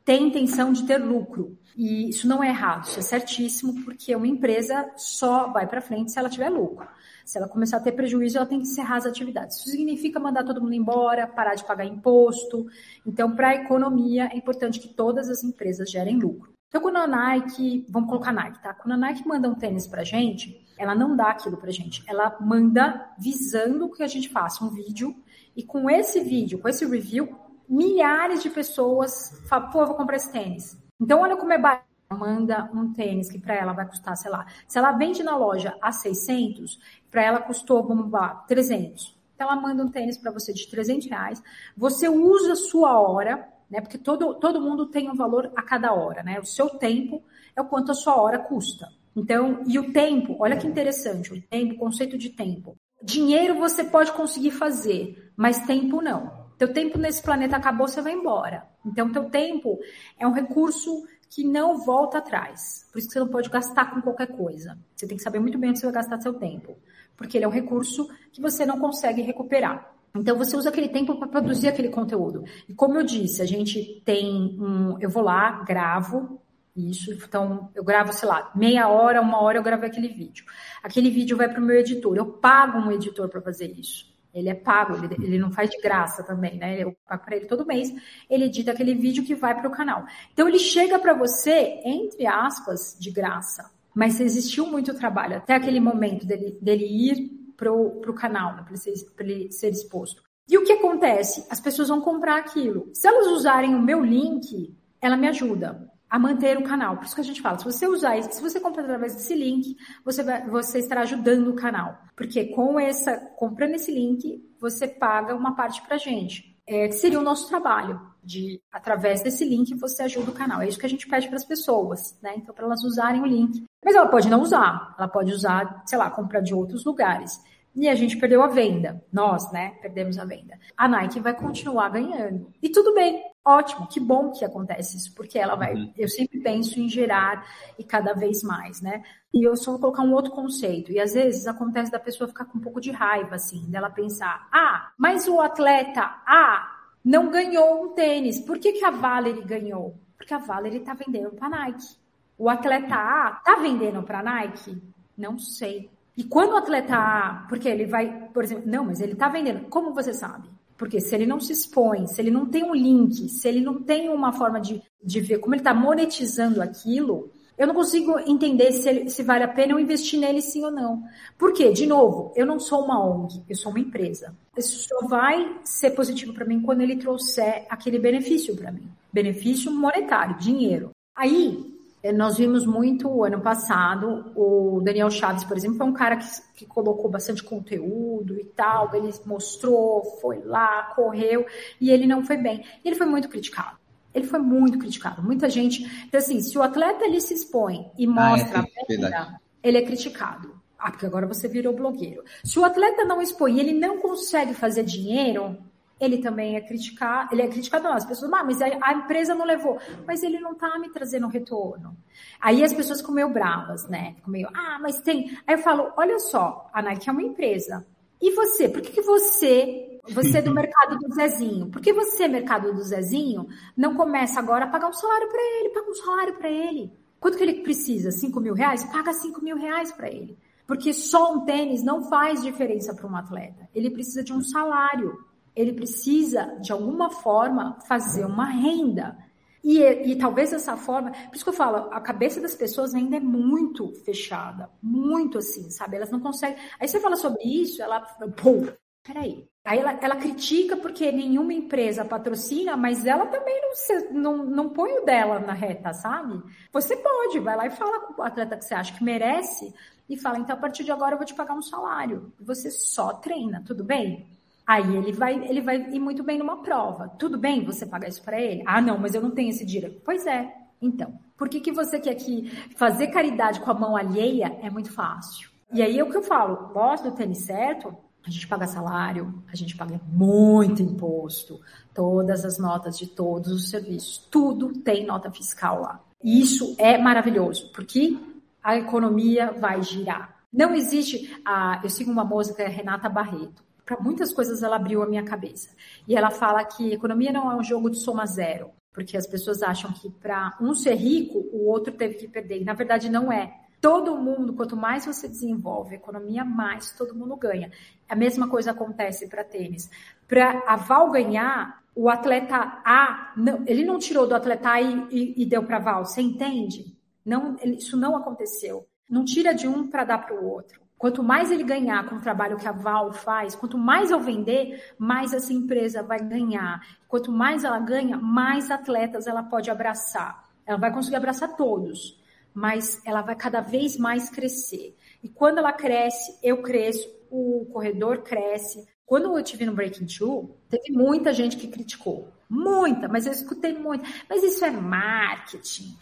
têm 0.06 0.28
intenção 0.28 0.72
de 0.72 0.86
ter 0.86 0.98
lucro. 0.98 1.58
E 1.76 2.10
isso 2.10 2.28
não 2.28 2.44
é 2.44 2.50
errado, 2.50 2.86
isso 2.86 3.00
é 3.00 3.02
certíssimo, 3.02 3.84
porque 3.84 4.16
uma 4.16 4.28
empresa 4.28 4.92
só 4.96 5.48
vai 5.52 5.68
para 5.68 5.82
frente 5.82 6.12
se 6.12 6.20
ela 6.20 6.30
tiver 6.30 6.50
lucro. 6.50 6.88
Se 7.26 7.38
ela 7.38 7.48
começar 7.48 7.78
a 7.78 7.80
ter 7.80 7.94
prejuízo, 7.94 8.38
ela 8.38 8.46
tem 8.46 8.60
que 8.60 8.68
encerrar 8.68 8.98
as 8.98 9.06
atividades. 9.06 9.58
Isso 9.58 9.70
significa 9.70 10.20
mandar 10.20 10.44
todo 10.44 10.62
mundo 10.62 10.74
embora, 10.74 11.28
parar 11.28 11.56
de 11.56 11.64
pagar 11.64 11.86
imposto. 11.86 12.66
Então, 13.06 13.36
para 13.36 13.50
a 13.50 13.56
economia, 13.56 14.30
é 14.32 14.38
importante 14.38 14.80
que 14.80 14.90
todas 14.90 15.30
as 15.30 15.44
empresas 15.44 15.90
gerem 15.90 16.20
lucro. 16.20 16.52
Então, 16.68 16.82
quando 16.82 16.98
a 16.98 17.08
Nike, 17.08 17.86
vamos 17.90 18.10
colocar 18.10 18.30
a 18.30 18.34
Nike, 18.34 18.62
tá? 18.62 18.74
Quando 18.74 18.94
a 18.94 18.98
Nike 18.98 19.28
manda 19.28 19.50
um 19.50 19.56
tênis 19.56 19.88
para 19.88 20.04
gente, 20.04 20.66
ela 20.78 20.96
não 20.96 21.16
dá 21.16 21.30
aquilo 21.30 21.58
para 21.58 21.70
gente. 21.70 22.04
Ela 22.08 22.38
manda 22.40 23.14
visando 23.20 23.92
que 23.92 24.02
a 24.02 24.08
gente 24.08 24.30
faça 24.30 24.64
um 24.64 24.70
vídeo 24.70 25.16
e 25.56 25.64
com 25.64 25.90
esse 25.90 26.22
vídeo, 26.22 26.60
com 26.60 26.70
esse 26.70 26.86
review, 26.86 27.38
milhares 27.68 28.42
de 28.42 28.50
pessoas 28.50 29.42
falam, 29.48 29.70
pô, 29.70 29.82
eu 29.82 29.88
vou 29.88 29.96
comprar 29.96 30.16
esse 30.18 30.32
tênis. 30.32 30.81
Então, 31.02 31.22
olha 31.22 31.36
como 31.36 31.52
é 31.52 31.58
barato. 31.58 31.90
Manda 32.12 32.70
um 32.74 32.94
tênis 32.94 33.32
que 33.32 33.40
para 33.40 33.56
ela 33.56 33.72
vai 33.72 33.88
custar, 33.88 34.18
sei 34.18 34.30
lá, 34.30 34.46
se 34.68 34.78
ela 34.78 34.92
vende 34.92 35.24
na 35.24 35.38
loja 35.38 35.78
a 35.82 35.94
600, 35.94 36.78
para 37.10 37.24
ela 37.24 37.40
custou, 37.40 37.82
vamos 37.88 38.12
lá, 38.12 38.36
300. 38.48 39.18
Então, 39.34 39.50
ela 39.50 39.60
manda 39.60 39.84
um 39.84 39.90
tênis 39.90 40.18
para 40.18 40.30
você 40.30 40.54
de 40.54 40.68
300 40.70 41.08
reais. 41.10 41.42
Você 41.76 42.10
usa 42.10 42.54
a 42.54 42.56
sua 42.56 43.00
hora, 43.00 43.48
né? 43.70 43.80
Porque 43.80 43.98
todo, 43.98 44.36
todo 44.36 44.62
mundo 44.62 44.86
tem 44.88 45.10
um 45.10 45.16
valor 45.16 45.52
a 45.56 45.64
cada 45.64 45.94
hora, 45.94 46.22
né? 46.22 46.40
O 46.40 46.46
seu 46.46 46.70
tempo 46.70 47.24
é 47.56 47.62
o 47.62 47.66
quanto 47.66 47.92
a 47.92 47.96
sua 47.96 48.22
hora 48.22 48.38
custa. 48.38 48.90
Então, 49.16 49.64
e 49.66 49.80
o 49.80 49.92
tempo, 49.92 50.36
olha 50.40 50.58
que 50.58 50.68
interessante, 50.68 51.34
o 51.34 51.42
tempo, 51.42 51.76
o 51.76 51.78
conceito 51.78 52.18
de 52.18 52.30
tempo. 52.30 52.78
Dinheiro 53.02 53.56
você 53.56 53.84
pode 53.84 54.12
conseguir 54.12 54.52
fazer, 54.52 55.32
mas 55.36 55.66
tempo 55.66 56.02
não. 56.02 56.41
Teu 56.62 56.72
tempo 56.72 57.00
nesse 57.00 57.24
planeta 57.24 57.56
acabou, 57.56 57.88
você 57.88 58.04
vai 58.04 58.14
embora. 58.14 58.64
Então, 58.86 59.12
teu 59.12 59.24
tempo 59.32 59.80
é 60.20 60.28
um 60.28 60.32
recurso 60.32 61.08
que 61.28 61.44
não 61.44 61.84
volta 61.84 62.20
atrás. 62.20 62.88
Por 62.92 63.00
isso 63.00 63.08
que 63.08 63.14
você 63.14 63.20
não 63.20 63.30
pode 63.30 63.50
gastar 63.50 63.90
com 63.92 64.00
qualquer 64.00 64.28
coisa. 64.28 64.78
Você 64.96 65.08
tem 65.08 65.18
que 65.18 65.24
saber 65.24 65.40
muito 65.40 65.58
bem 65.58 65.72
onde 65.72 65.80
você 65.80 65.88
vai 65.88 65.96
gastar 65.96 66.22
seu 66.22 66.36
tempo. 66.36 66.78
Porque 67.18 67.36
ele 67.36 67.46
é 67.46 67.48
um 67.48 67.52
recurso 67.52 68.08
que 68.32 68.40
você 68.40 68.64
não 68.64 68.80
consegue 68.80 69.24
recuperar. 69.24 69.92
Então 70.14 70.38
você 70.38 70.56
usa 70.56 70.70
aquele 70.70 70.90
tempo 70.90 71.18
para 71.18 71.28
produzir 71.30 71.68
aquele 71.68 71.90
conteúdo. 71.90 72.44
E 72.70 72.76
como 72.76 72.96
eu 72.96 73.04
disse, 73.04 73.42
a 73.42 73.46
gente 73.48 74.00
tem 74.06 74.56
um. 74.62 75.00
Eu 75.00 75.10
vou 75.10 75.24
lá, 75.24 75.64
gravo 75.64 76.40
isso. 76.76 77.12
Então, 77.12 77.72
eu 77.74 77.84
gravo, 77.84 78.14
sei 78.14 78.30
lá, 78.30 78.52
meia 78.54 78.88
hora, 78.88 79.20
uma 79.20 79.42
hora 79.42 79.58
eu 79.58 79.64
gravo 79.64 79.84
aquele 79.84 80.10
vídeo. 80.10 80.46
Aquele 80.84 81.10
vídeo 81.10 81.36
vai 81.36 81.50
para 81.50 81.60
o 81.60 81.66
meu 81.66 81.80
editor. 81.80 82.16
Eu 82.16 82.34
pago 82.34 82.78
um 82.78 82.92
editor 82.92 83.28
para 83.30 83.42
fazer 83.42 83.72
isso. 83.72 84.11
Ele 84.34 84.50
é 84.50 84.54
pago, 84.54 84.96
ele, 84.96 85.16
ele 85.26 85.40
não 85.40 85.52
faz 85.52 85.70
de 85.70 85.80
graça 85.82 86.24
também, 86.24 86.58
né? 86.58 86.82
Eu 86.82 86.96
pago 87.08 87.26
para 87.26 87.36
ele 87.36 87.46
todo 87.46 87.66
mês, 87.66 87.94
ele 88.30 88.46
edita 88.46 88.72
aquele 88.72 88.94
vídeo 88.94 89.24
que 89.24 89.36
vai 89.36 89.54
para 89.54 89.68
o 89.68 89.72
canal. 89.72 90.06
Então 90.34 90.48
ele 90.48 90.60
chega 90.60 90.98
para 90.98 91.14
você, 91.14 91.82
entre 91.84 92.26
aspas, 92.26 92.96
de 93.00 93.12
graça. 93.12 93.70
Mas 93.94 94.20
existiu 94.22 94.66
muito 94.66 94.94
trabalho 94.94 95.38
até 95.38 95.56
aquele 95.56 95.80
momento 95.80 96.26
dele, 96.26 96.58
dele 96.62 96.86
ir 96.86 97.30
para 97.58 97.72
o 97.72 98.14
canal, 98.14 98.56
né? 98.56 98.64
para 98.64 99.26
ele, 99.26 99.34
ele 99.34 99.52
ser 99.52 99.70
exposto. 99.70 100.24
E 100.50 100.58
o 100.58 100.64
que 100.64 100.72
acontece? 100.74 101.46
As 101.50 101.60
pessoas 101.60 101.90
vão 101.90 102.02
comprar 102.02 102.38
aquilo. 102.38 102.90
Se 102.94 103.08
elas 103.08 103.28
usarem 103.28 103.76
o 103.76 103.82
meu 103.82 104.04
link, 104.04 104.76
ela 105.02 105.16
me 105.16 105.28
ajuda 105.28 105.91
a 106.12 106.20
manter 106.20 106.58
o 106.58 106.64
canal. 106.64 106.98
Por 106.98 107.06
isso 107.06 107.16
que 107.16 107.22
a 107.22 107.24
gente 107.24 107.42
fala, 107.42 107.58
se 107.58 107.64
você 107.64 107.88
usar, 107.88 108.22
se 108.22 108.42
você 108.42 108.60
comprar 108.60 108.84
através 108.84 109.16
desse 109.16 109.34
link, 109.34 109.78
você 110.04 110.22
vai, 110.22 110.46
você 110.46 110.80
estará 110.80 111.02
ajudando 111.04 111.48
o 111.48 111.56
canal. 111.56 111.98
Porque 112.18 112.48
com 112.48 112.78
essa, 112.78 113.16
comprando 113.38 113.76
esse 113.76 113.90
link, 113.94 114.44
você 114.60 114.90
paga 114.90 115.34
uma 115.34 115.56
parte 115.56 115.82
pra 115.84 115.98
gente. 115.98 116.52
É, 116.68 116.90
que 116.90 116.96
seria 116.96 117.20
o 117.20 117.24
nosso 117.24 117.48
trabalho 117.48 118.00
de 118.24 118.62
através 118.72 119.24
desse 119.24 119.44
link 119.44 119.74
você 119.76 120.04
ajuda 120.04 120.32
o 120.32 120.34
canal. 120.34 120.62
É 120.62 120.68
isso 120.68 120.78
que 120.78 120.86
a 120.86 120.90
gente 120.90 121.08
pede 121.08 121.28
para 121.28 121.38
as 121.38 121.46
pessoas, 121.46 122.20
né? 122.22 122.34
Então 122.36 122.54
para 122.54 122.66
elas 122.66 122.84
usarem 122.84 123.22
o 123.22 123.26
link. 123.26 123.66
Mas 123.84 123.96
ela 123.96 124.08
pode 124.08 124.30
não 124.30 124.42
usar, 124.42 124.94
ela 124.98 125.08
pode 125.08 125.32
usar, 125.32 125.82
sei 125.86 125.98
lá, 125.98 126.10
comprar 126.10 126.42
de 126.42 126.54
outros 126.54 126.84
lugares 126.84 127.42
e 127.76 127.88
a 127.88 127.96
gente 127.96 128.18
perdeu 128.18 128.44
a 128.44 128.48
venda. 128.48 129.02
Nós, 129.12 129.52
né, 129.52 129.72
perdemos 129.82 130.18
a 130.18 130.26
venda. 130.26 130.60
A 130.76 130.88
Nike 130.88 131.20
vai 131.20 131.34
continuar 131.34 131.90
ganhando. 131.90 132.52
E 132.62 132.70
tudo 132.70 132.94
bem, 132.94 133.24
ótimo, 133.46 133.88
que 133.88 134.00
bom 134.00 134.32
que 134.32 134.46
acontece 134.46 134.98
isso, 134.98 135.14
porque 135.16 135.38
ela 135.38 135.56
vai. 135.56 135.74
Uhum. 135.74 135.94
Eu 135.98 136.08
sempre 136.08 136.40
penso 136.40 136.80
em 136.80 136.88
gerar 136.88 137.46
e 137.78 137.84
cada 137.84 138.14
vez 138.14 138.44
mais, 138.44 138.82
né? 138.82 139.04
E 139.34 139.46
eu 139.46 139.56
só 139.56 139.72
vou 139.72 139.80
colocar 139.80 140.04
um 140.04 140.14
outro 140.14 140.32
conceito. 140.32 140.92
E 140.92 141.00
às 141.00 141.14
vezes 141.14 141.48
acontece 141.48 141.92
da 141.92 142.00
pessoa 142.00 142.28
ficar 142.28 142.46
com 142.46 142.58
um 142.58 142.62
pouco 142.62 142.82
de 142.82 142.92
raiva, 142.92 143.36
assim, 143.36 143.70
dela 143.70 143.90
pensar: 143.90 144.48
ah, 144.52 144.92
mas 144.98 145.28
o 145.28 145.40
atleta 145.42 146.02
A 146.26 146.80
não 147.04 147.32
ganhou 147.32 147.84
um 147.84 147.90
tênis. 147.94 148.40
Por 148.40 148.60
que, 148.60 148.74
que 148.74 148.86
a 148.86 148.92
Valerie 148.92 149.44
ganhou? 149.44 149.96
Porque 150.18 150.34
a 150.34 150.38
Valerie 150.38 150.82
tá 150.82 150.94
vendendo 150.94 151.32
para 151.32 151.50
Nike. 151.50 152.00
O 152.38 152.50
atleta 152.50 152.96
A 152.96 153.42
tá 153.44 153.56
vendendo 153.56 154.04
para 154.04 154.22
Nike? 154.22 154.82
Não 155.18 155.38
sei. 155.40 155.90
E 156.16 156.24
quando 156.24 156.54
o 156.54 156.58
atleta 156.58 156.96
A, 156.96 157.46
porque 157.48 157.68
ele 157.68 157.86
vai, 157.86 158.30
por 158.34 158.44
exemplo, 158.44 158.70
não, 158.70 158.86
mas 158.86 159.00
ele 159.00 159.14
está 159.14 159.30
vendendo, 159.30 159.68
como 159.70 159.94
você 159.94 160.14
sabe? 160.14 160.50
Porque 160.82 161.00
se 161.00 161.14
ele 161.14 161.28
não 161.28 161.40
se 161.40 161.54
expõe, 161.54 162.08
se 162.08 162.20
ele 162.20 162.32
não 162.32 162.48
tem 162.48 162.64
um 162.64 162.74
link, 162.74 163.30
se 163.30 163.48
ele 163.48 163.62
não 163.62 163.84
tem 163.84 164.10
uma 164.10 164.34
forma 164.34 164.60
de, 164.60 164.82
de 165.04 165.22
ver 165.22 165.38
como 165.38 165.54
ele 165.54 165.60
está 165.60 165.76
monetizando 165.76 166.60
aquilo, 166.60 167.30
eu 167.56 167.68
não 167.68 167.76
consigo 167.76 168.18
entender 168.18 168.72
se, 168.72 168.90
ele, 168.90 169.08
se 169.08 169.22
vale 169.22 169.44
a 169.44 169.48
pena 169.48 169.74
eu 169.74 169.80
investir 169.80 170.20
nele 170.20 170.42
sim 170.42 170.66
ou 170.66 170.72
não. 170.72 171.04
Por 171.38 171.54
quê? 171.54 171.72
De 171.72 171.86
novo, 171.86 172.34
eu 172.36 172.48
não 172.48 172.60
sou 172.60 172.84
uma 172.84 173.00
ONG, 173.00 173.44
eu 173.48 173.56
sou 173.56 173.72
uma 173.72 173.80
empresa. 173.80 174.36
Isso 174.58 174.90
só 174.90 175.08
vai 175.08 175.56
ser 175.64 175.92
positivo 175.92 176.34
para 176.34 176.48
mim 176.48 176.64
quando 176.64 176.82
ele 176.82 176.96
trouxer 176.96 177.64
aquele 177.70 178.00
benefício 178.00 178.56
para 178.56 178.72
mim. 178.72 178.90
Benefício 179.14 179.72
monetário, 179.72 180.40
dinheiro. 180.40 180.90
Aí, 181.16 181.80
nós 182.12 182.38
vimos 182.38 182.66
muito 182.66 183.24
ano 183.24 183.42
passado, 183.42 184.32
o 184.36 184.82
Daniel 184.84 185.12
Chaves, 185.12 185.44
por 185.44 185.56
exemplo, 185.56 185.78
foi 185.78 185.86
um 185.86 185.94
cara 185.94 186.18
que, 186.18 186.26
que 186.56 186.66
colocou 186.66 187.10
bastante 187.10 187.44
conteúdo 187.44 188.40
e 188.40 188.46
tal, 188.46 188.94
ele 188.96 189.14
mostrou, 189.26 190.04
foi 190.20 190.42
lá, 190.44 190.94
correu, 190.96 191.46
e 191.80 191.92
ele 191.92 192.08
não 192.08 192.26
foi 192.26 192.38
bem. 192.38 192.66
E 192.84 192.88
ele 192.90 192.96
foi 192.96 193.06
muito 193.06 193.30
criticado. 193.30 193.78
Ele 194.14 194.26
foi 194.26 194.40
muito 194.40 194.80
criticado. 194.80 195.22
Muita 195.22 195.50
gente. 195.50 195.84
Então, 196.08 196.20
assim, 196.20 196.42
se 196.42 196.58
o 196.58 196.64
atleta 196.64 197.06
ele 197.06 197.22
se 197.22 197.34
expõe 197.34 197.90
e 197.98 198.08
mostra 198.08 198.62
ah, 198.62 198.66
é, 198.90 199.16
a 199.16 199.36
ele 199.64 199.78
é 199.78 199.82
criticado. 199.84 200.60
Ah, 200.78 200.90
porque 200.90 201.06
agora 201.06 201.28
você 201.28 201.48
virou 201.48 201.74
blogueiro. 201.74 202.24
Se 202.44 202.58
o 202.58 202.66
atleta 202.66 203.06
não 203.06 203.22
expõe 203.22 203.56
e 203.56 203.60
ele 203.60 203.74
não 203.74 204.00
consegue 204.00 204.54
fazer 204.54 204.84
dinheiro, 204.84 205.58
ele 206.02 206.18
também 206.18 206.56
é 206.56 206.62
criticado, 206.62 207.30
ele 207.32 207.44
é 207.44 207.48
criticado, 207.48 207.84
não, 207.84 207.94
as 207.94 208.06
pessoas, 208.06 208.34
ah, 208.34 208.44
mas 208.44 208.60
a, 208.60 208.94
empresa 208.94 209.36
não 209.36 209.46
levou, 209.46 209.78
mas 210.06 210.24
ele 210.24 210.40
não 210.40 210.56
tá 210.56 210.80
me 210.80 210.90
trazendo 210.90 211.28
retorno. 211.28 211.96
Aí 212.42 212.64
as 212.64 212.74
pessoas 212.74 213.02
ficam 213.02 213.14
meio 213.14 213.30
bravas, 213.30 213.88
né? 213.88 214.16
Ficam 214.16 214.32
meio, 214.32 214.50
ah, 214.52 214.80
mas 214.82 215.00
tem. 215.00 215.38
Aí 215.46 215.56
eu 215.56 215.60
falo, 215.60 215.94
olha 215.96 216.18
só, 216.20 216.70
a 216.74 216.82
Nike 216.82 217.08
é 217.08 217.12
uma 217.12 217.22
empresa. 217.22 217.86
E 218.20 218.32
você? 218.32 218.68
Por 218.68 218.82
que, 218.82 218.92
que 218.92 219.02
você, 219.02 220.00
você 220.10 220.40
é 220.40 220.42
do 220.42 220.54
mercado 220.54 220.98
do 220.98 221.14
Zezinho, 221.14 221.70
por 221.70 221.82
que 221.82 221.94
você, 221.94 222.28
mercado 222.28 222.74
do 222.74 222.84
Zezinho, 222.84 223.48
não 223.78 223.96
começa 223.96 224.40
agora 224.40 224.66
a 224.66 224.68
pagar 224.68 224.90
um 224.90 224.94
salário 224.94 225.30
para 225.30 225.42
ele? 225.42 225.70
Paga 225.70 225.90
um 225.90 225.96
salário 225.96 226.34
para 226.36 226.50
ele. 226.50 226.92
Quanto 227.20 227.38
que 227.38 227.44
ele 227.44 227.62
precisa? 227.62 228.10
5 228.10 228.40
mil 228.40 228.56
reais? 228.56 228.84
Paga 228.86 229.14
5 229.14 229.40
mil 229.44 229.56
reais 229.56 229.92
para 229.92 230.10
ele. 230.10 230.36
Porque 230.66 230.94
só 230.94 231.34
um 231.34 231.46
tênis 231.46 231.84
não 231.84 232.10
faz 232.10 232.42
diferença 232.42 232.96
para 232.96 233.06
um 233.06 233.16
atleta. 233.16 233.70
Ele 233.76 233.92
precisa 233.92 234.24
de 234.24 234.34
um 234.34 234.42
salário 234.42 235.31
ele 235.56 235.74
precisa, 235.74 236.58
de 236.62 236.72
alguma 236.72 237.10
forma, 237.10 237.78
fazer 237.88 238.26
uma 238.26 238.46
renda. 238.46 239.18
E, 239.64 239.80
e, 239.80 240.16
talvez 240.16 240.52
essa 240.52 240.76
forma, 240.76 241.12
por 241.12 241.36
isso 241.36 241.44
que 241.44 241.50
eu 241.50 241.54
falo, 241.54 241.90
a 241.92 242.02
cabeça 242.02 242.42
das 242.42 242.56
pessoas 242.56 242.96
ainda 242.96 243.18
é 243.18 243.20
muito 243.20 243.94
fechada, 244.04 244.70
muito 244.82 245.38
assim, 245.38 245.70
sabe? 245.70 245.98
Elas 245.98 246.10
não 246.10 246.20
conseguem. 246.20 246.58
Aí 246.80 246.88
você 246.88 247.00
fala 247.00 247.16
sobre 247.16 247.44
isso, 247.44 247.82
ela, 247.82 248.00
pô, 248.02 248.68
peraí. 249.04 249.48
Aí 249.64 249.78
ela, 249.78 250.00
ela 250.02 250.16
critica 250.16 250.76
porque 250.76 251.12
nenhuma 251.12 251.54
empresa 251.54 252.04
patrocina, 252.04 252.76
mas 252.76 253.06
ela 253.06 253.28
também 253.28 253.62
não, 253.62 254.12
não, 254.12 254.46
não 254.46 254.70
põe 254.70 254.92
o 254.94 255.06
dela 255.06 255.40
na 255.40 255.54
reta, 255.54 255.94
sabe? 255.94 256.42
Você 256.74 256.98
pode, 256.98 257.40
vai 257.40 257.56
lá 257.56 257.68
e 257.68 257.72
fala 257.72 258.00
com 258.00 258.20
o 258.20 258.26
atleta 258.26 258.58
que 258.58 258.66
você 258.66 258.74
acha 258.74 258.98
que 258.98 259.04
merece 259.04 259.72
e 260.10 260.18
fala, 260.18 260.40
então 260.40 260.56
a 260.56 260.60
partir 260.60 260.84
de 260.84 260.92
agora 260.92 261.14
eu 261.14 261.18
vou 261.18 261.26
te 261.26 261.36
pagar 261.36 261.54
um 261.54 261.62
salário. 261.62 262.34
Você 262.40 262.72
só 262.72 263.14
treina, 263.14 263.64
tudo 263.64 263.84
bem? 263.84 264.28
Aí 264.66 264.96
ele 264.96 265.12
vai, 265.12 265.36
ele 265.48 265.62
vai 265.62 265.78
ir 265.92 266.00
muito 266.00 266.24
bem 266.24 266.38
numa 266.38 266.62
prova. 266.62 267.10
Tudo 267.20 267.38
bem 267.38 267.66
você 267.66 267.86
pagar 267.86 268.08
isso 268.08 268.24
para 268.24 268.40
ele? 268.40 268.64
Ah, 268.66 268.82
não, 268.82 268.98
mas 268.98 269.14
eu 269.14 269.22
não 269.22 269.32
tenho 269.32 269.50
esse 269.50 269.66
dinheiro. 269.66 270.00
Pois 270.06 270.26
é. 270.26 270.54
Então, 270.82 271.14
por 271.38 271.48
que, 271.50 271.60
que 271.60 271.72
você 271.72 272.00
quer 272.00 272.16
que 272.16 272.50
fazer 272.76 273.08
caridade 273.08 273.60
com 273.60 273.70
a 273.70 273.74
mão 273.74 273.96
alheia 273.96 274.58
é 274.62 274.70
muito 274.70 274.92
fácil? 274.92 275.50
E 275.74 275.82
aí 275.82 275.98
é 275.98 276.04
o 276.04 276.10
que 276.10 276.18
eu 276.18 276.24
falo, 276.24 276.74
gosto 276.74 277.10
do 277.10 277.16
tênis 277.16 277.40
certo, 277.40 277.96
a 278.26 278.30
gente 278.30 278.48
paga 278.48 278.68
salário, 278.68 279.44
a 279.52 279.56
gente 279.56 279.76
paga 279.76 280.00
muito 280.12 280.82
imposto, 280.82 281.60
todas 281.94 282.44
as 282.46 282.58
notas 282.58 282.98
de 282.98 283.08
todos 283.08 283.52
os 283.52 283.70
serviços, 283.70 284.18
tudo 284.30 284.74
tem 284.74 285.06
nota 285.06 285.32
fiscal 285.32 285.82
lá. 285.82 286.00
E 286.24 286.42
isso 286.42 286.76
é 286.78 286.98
maravilhoso, 286.98 287.72
porque 287.74 288.18
a 288.64 288.78
economia 288.78 289.52
vai 289.52 289.82
girar. 289.82 290.36
Não 290.54 290.76
existe, 290.76 291.36
a, 291.46 291.80
eu 291.84 291.90
sigo 291.90 292.12
uma 292.12 292.28
que 292.54 292.62
é 292.62 292.68
Renata 292.68 293.10
Barreto 293.10 293.64
para 293.86 294.00
muitas 294.00 294.34
coisas 294.34 294.64
ela 294.64 294.76
abriu 294.76 295.02
a 295.02 295.08
minha 295.08 295.24
cabeça. 295.24 295.70
E 296.08 296.16
ela 296.16 296.30
fala 296.30 296.64
que 296.64 296.94
economia 296.94 297.32
não 297.32 297.52
é 297.52 297.56
um 297.56 297.64
jogo 297.64 297.90
de 297.90 298.00
soma 298.00 298.26
zero, 298.26 298.72
porque 298.94 299.18
as 299.18 299.28
pessoas 299.28 299.62
acham 299.62 299.92
que 299.92 300.10
para 300.10 300.58
um 300.62 300.74
ser 300.74 300.96
rico, 300.96 301.40
o 301.52 301.68
outro 301.68 301.94
teve 301.94 302.16
que 302.16 302.28
perder. 302.28 302.62
E 302.62 302.66
na 302.66 302.74
verdade 302.74 303.10
não 303.10 303.32
é. 303.32 303.54
Todo 303.80 304.16
mundo, 304.16 304.54
quanto 304.54 304.78
mais 304.78 305.06
você 305.06 305.28
desenvolve 305.28 305.96
a 305.96 305.98
economia, 305.98 306.46
mais 306.46 306.92
todo 306.92 307.16
mundo 307.16 307.36
ganha. 307.36 307.72
A 308.08 308.16
mesma 308.16 308.48
coisa 308.48 308.72
acontece 308.72 309.28
para 309.28 309.44
tênis. 309.44 309.90
Para 310.28 310.64
a 310.68 310.76
Val 310.76 311.10
ganhar, 311.10 311.82
o 311.96 312.08
atleta 312.08 312.56
A, 312.86 313.34
não, 313.36 313.64
ele 313.66 313.84
não 313.84 313.98
tirou 313.98 314.28
do 314.28 314.36
atleta 314.36 314.70
A 314.70 314.82
e, 314.82 315.08
e, 315.10 315.42
e 315.42 315.46
deu 315.46 315.64
para 315.64 315.80
Val, 315.80 316.06
você 316.06 316.22
entende? 316.22 316.96
Não, 317.26 317.56
isso 317.64 317.98
não 317.98 318.16
aconteceu. 318.16 318.88
Não 319.10 319.26
tira 319.26 319.54
de 319.54 319.68
um 319.68 319.88
para 319.88 320.04
dar 320.04 320.20
para 320.20 320.40
o 320.40 320.48
outro. 320.48 320.82
Quanto 321.02 321.24
mais 321.24 321.50
ele 321.50 321.64
ganhar 321.64 322.08
com 322.08 322.18
o 322.18 322.22
trabalho 322.22 322.60
que 322.60 322.68
a 322.68 322.72
Val 322.72 323.12
faz, 323.12 323.56
quanto 323.56 323.76
mais 323.76 324.12
eu 324.12 324.20
vender, 324.20 324.94
mais 325.00 325.34
essa 325.34 325.52
empresa 325.52 326.04
vai 326.04 326.20
ganhar. 326.20 326.80
Quanto 327.08 327.32
mais 327.32 327.64
ela 327.64 327.80
ganha, 327.80 328.20
mais 328.20 328.70
atletas 328.70 329.26
ela 329.26 329.42
pode 329.42 329.72
abraçar. 329.72 330.48
Ela 330.64 330.78
vai 330.78 330.94
conseguir 330.94 331.16
abraçar 331.16 331.56
todos, 331.56 332.24
mas 332.54 333.02
ela 333.04 333.24
vai 333.24 333.36
cada 333.36 333.62
vez 333.62 333.98
mais 333.98 334.30
crescer. 334.30 334.96
E 335.24 335.28
quando 335.28 335.58
ela 335.58 335.74
cresce, 335.74 336.38
eu 336.44 336.62
cresço, 336.62 337.10
o 337.32 337.66
corredor 337.74 338.20
cresce. 338.22 338.88
Quando 339.04 339.36
eu 339.36 339.44
tive 339.44 339.66
no 339.66 339.74
Breaking 339.74 340.06
Two, 340.06 340.56
teve 340.70 340.92
muita 340.92 341.34
gente 341.34 341.58
que 341.58 341.68
criticou. 341.68 342.28
muita, 342.48 343.08
mas 343.08 343.26
eu 343.26 343.32
escutei 343.32 343.74
muito. 343.74 344.08
Mas 344.30 344.44
isso 344.44 344.64
é 344.64 344.70
marketing. 344.70 345.98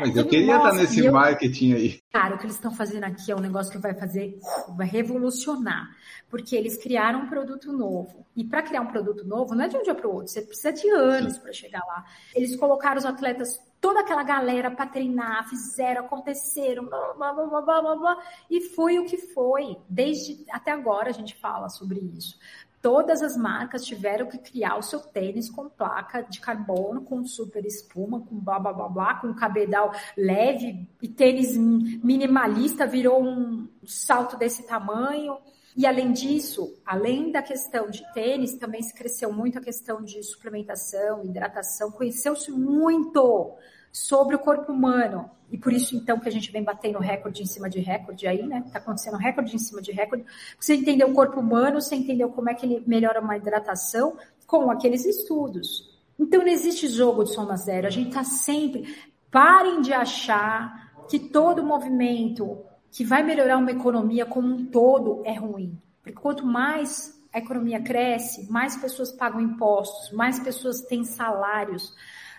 Mas 0.00 0.16
eu 0.16 0.26
queria 0.26 0.56
estar 0.56 0.72
nesse 0.74 1.04
eu... 1.04 1.12
marketing 1.12 1.72
aí. 1.72 2.00
Cara, 2.12 2.34
o 2.34 2.38
que 2.38 2.44
eles 2.44 2.56
estão 2.56 2.74
fazendo 2.74 3.04
aqui 3.04 3.32
é 3.32 3.36
um 3.36 3.40
negócio 3.40 3.72
que 3.72 3.78
vai 3.78 3.94
fazer, 3.94 4.38
vai 4.76 4.86
revolucionar. 4.86 5.90
Porque 6.28 6.54
eles 6.54 6.76
criaram 6.76 7.20
um 7.20 7.28
produto 7.28 7.72
novo. 7.72 8.26
E 8.36 8.44
para 8.44 8.62
criar 8.62 8.82
um 8.82 8.88
produto 8.88 9.24
novo, 9.24 9.54
não 9.54 9.64
é 9.64 9.68
de 9.68 9.76
um 9.76 9.82
dia 9.82 9.94
para 9.94 10.08
o 10.08 10.12
outro, 10.12 10.32
você 10.32 10.42
precisa 10.42 10.72
de 10.72 10.88
anos 10.90 11.38
para 11.38 11.52
chegar 11.52 11.82
lá. 11.86 12.04
Eles 12.34 12.56
colocaram 12.56 12.98
os 12.98 13.06
atletas, 13.06 13.60
toda 13.80 14.00
aquela 14.00 14.22
galera 14.22 14.70
para 14.70 14.86
treinar, 14.86 15.48
fizeram, 15.48 16.04
aconteceram, 16.04 16.84
blá, 16.84 17.14
blá, 17.14 17.32
blá, 17.32 17.62
blá, 17.62 17.82
blá, 17.82 17.96
blá, 17.96 18.22
e 18.50 18.60
foi 18.60 18.98
o 18.98 19.04
que 19.04 19.16
foi. 19.16 19.76
Desde 19.88 20.44
até 20.50 20.72
agora 20.72 21.10
a 21.10 21.12
gente 21.12 21.36
fala 21.36 21.68
sobre 21.68 22.00
isso 22.00 22.36
todas 22.84 23.22
as 23.22 23.34
marcas 23.34 23.82
tiveram 23.82 24.26
que 24.26 24.36
criar 24.36 24.76
o 24.76 24.82
seu 24.82 25.00
tênis 25.00 25.48
com 25.48 25.70
placa 25.70 26.20
de 26.20 26.38
carbono, 26.38 27.00
com 27.00 27.24
super 27.24 27.64
espuma, 27.64 28.20
com 28.20 28.38
blá 28.38 28.58
blá 28.58 28.74
blá 28.74 28.88
blá, 28.90 29.14
com 29.14 29.32
cabedal 29.32 29.90
leve 30.14 30.86
e 31.00 31.08
tênis 31.08 31.56
minimalista 31.56 32.86
virou 32.86 33.24
um 33.24 33.66
salto 33.86 34.36
desse 34.36 34.66
tamanho. 34.66 35.38
E 35.74 35.86
além 35.86 36.12
disso, 36.12 36.78
além 36.84 37.32
da 37.32 37.40
questão 37.40 37.88
de 37.88 38.04
tênis, 38.12 38.58
também 38.58 38.82
se 38.82 38.92
cresceu 38.92 39.32
muito 39.32 39.56
a 39.56 39.62
questão 39.62 40.02
de 40.02 40.22
suplementação, 40.22 41.24
hidratação, 41.24 41.90
conheceu-se 41.90 42.50
muito 42.50 43.56
sobre 43.94 44.34
o 44.34 44.40
corpo 44.40 44.72
humano. 44.72 45.30
E 45.52 45.56
por 45.56 45.72
isso, 45.72 45.94
então, 45.94 46.18
que 46.18 46.28
a 46.28 46.32
gente 46.32 46.50
vem 46.50 46.64
batendo 46.64 46.98
recorde 46.98 47.44
em 47.44 47.46
cima 47.46 47.70
de 47.70 47.78
recorde 47.78 48.26
aí, 48.26 48.44
né? 48.44 48.64
Tá 48.72 48.80
acontecendo 48.80 49.16
recorde 49.16 49.54
em 49.54 49.58
cima 49.58 49.80
de 49.80 49.92
recorde. 49.92 50.24
Você 50.58 50.74
entendeu 50.74 51.08
o 51.08 51.14
corpo 51.14 51.38
humano, 51.38 51.80
você 51.80 51.94
entendeu 51.94 52.28
como 52.30 52.50
é 52.50 52.54
que 52.54 52.66
ele 52.66 52.82
melhora 52.88 53.20
uma 53.20 53.36
hidratação 53.36 54.16
com 54.48 54.68
aqueles 54.68 55.04
estudos. 55.04 55.96
Então, 56.18 56.40
não 56.40 56.48
existe 56.48 56.88
jogo 56.88 57.22
de 57.22 57.32
soma 57.32 57.56
zero. 57.56 57.86
A 57.86 57.90
gente 57.90 58.12
tá 58.12 58.24
sempre. 58.24 58.96
Parem 59.30 59.80
de 59.80 59.92
achar 59.92 60.92
que 61.08 61.20
todo 61.20 61.62
movimento 61.62 62.58
que 62.90 63.04
vai 63.04 63.22
melhorar 63.22 63.58
uma 63.58 63.70
economia 63.70 64.26
como 64.26 64.48
um 64.48 64.66
todo 64.66 65.22
é 65.24 65.34
ruim. 65.34 65.80
Porque 66.02 66.18
quanto 66.18 66.44
mais 66.44 67.14
a 67.32 67.38
economia 67.38 67.80
cresce, 67.80 68.50
mais 68.50 68.76
pessoas 68.76 69.12
pagam 69.12 69.40
impostos, 69.40 70.10
mais 70.12 70.40
pessoas 70.40 70.80
têm 70.82 71.04
salários, 71.04 71.94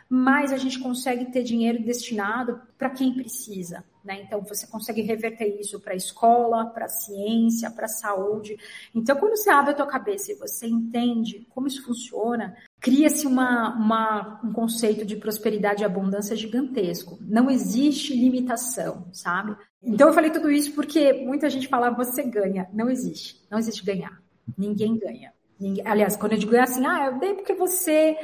mais 0.09 0.53
a 0.53 0.57
gente 0.57 0.79
consegue 0.79 1.25
ter 1.25 1.43
dinheiro 1.43 1.83
destinado 1.83 2.61
para 2.77 2.89
quem 2.89 3.13
precisa. 3.13 3.83
Né? 4.03 4.21
Então, 4.21 4.41
você 4.41 4.67
consegue 4.67 5.01
reverter 5.01 5.59
isso 5.59 5.79
para 5.79 5.93
a 5.93 5.95
escola, 5.95 6.67
para 6.67 6.85
a 6.85 6.89
ciência, 6.89 7.71
para 7.71 7.85
a 7.85 7.89
saúde. 7.89 8.55
Então, 8.93 9.15
quando 9.15 9.35
você 9.35 9.49
abre 9.49 9.71
a 9.71 9.75
tua 9.75 9.87
cabeça 9.87 10.31
e 10.31 10.35
você 10.35 10.67
entende 10.67 11.47
como 11.49 11.65
isso 11.65 11.83
funciona, 11.83 12.55
cria-se 12.79 13.25
uma, 13.25 13.75
uma, 13.75 14.41
um 14.43 14.53
conceito 14.53 15.03
de 15.03 15.15
prosperidade 15.15 15.81
e 15.81 15.85
abundância 15.85 16.35
gigantesco. 16.35 17.17
Não 17.21 17.49
existe 17.49 18.15
limitação, 18.15 19.07
sabe? 19.11 19.57
Então, 19.81 20.09
eu 20.09 20.13
falei 20.13 20.29
tudo 20.29 20.51
isso 20.51 20.73
porque 20.73 21.13
muita 21.13 21.49
gente 21.49 21.67
fala, 21.67 21.89
você 21.89 22.21
ganha. 22.21 22.69
Não 22.71 22.91
existe. 22.91 23.43
Não 23.49 23.57
existe 23.57 23.83
ganhar. 23.83 24.21
Ninguém 24.55 24.99
ganha. 24.99 25.33
Ninguém... 25.59 25.85
Aliás, 25.87 26.15
quando 26.15 26.33
eu 26.33 26.37
digo 26.37 26.55
assim, 26.57 26.85
ah, 26.85 27.07
eu 27.07 27.19
dei 27.19 27.33
porque 27.33 27.55
você 27.55 28.15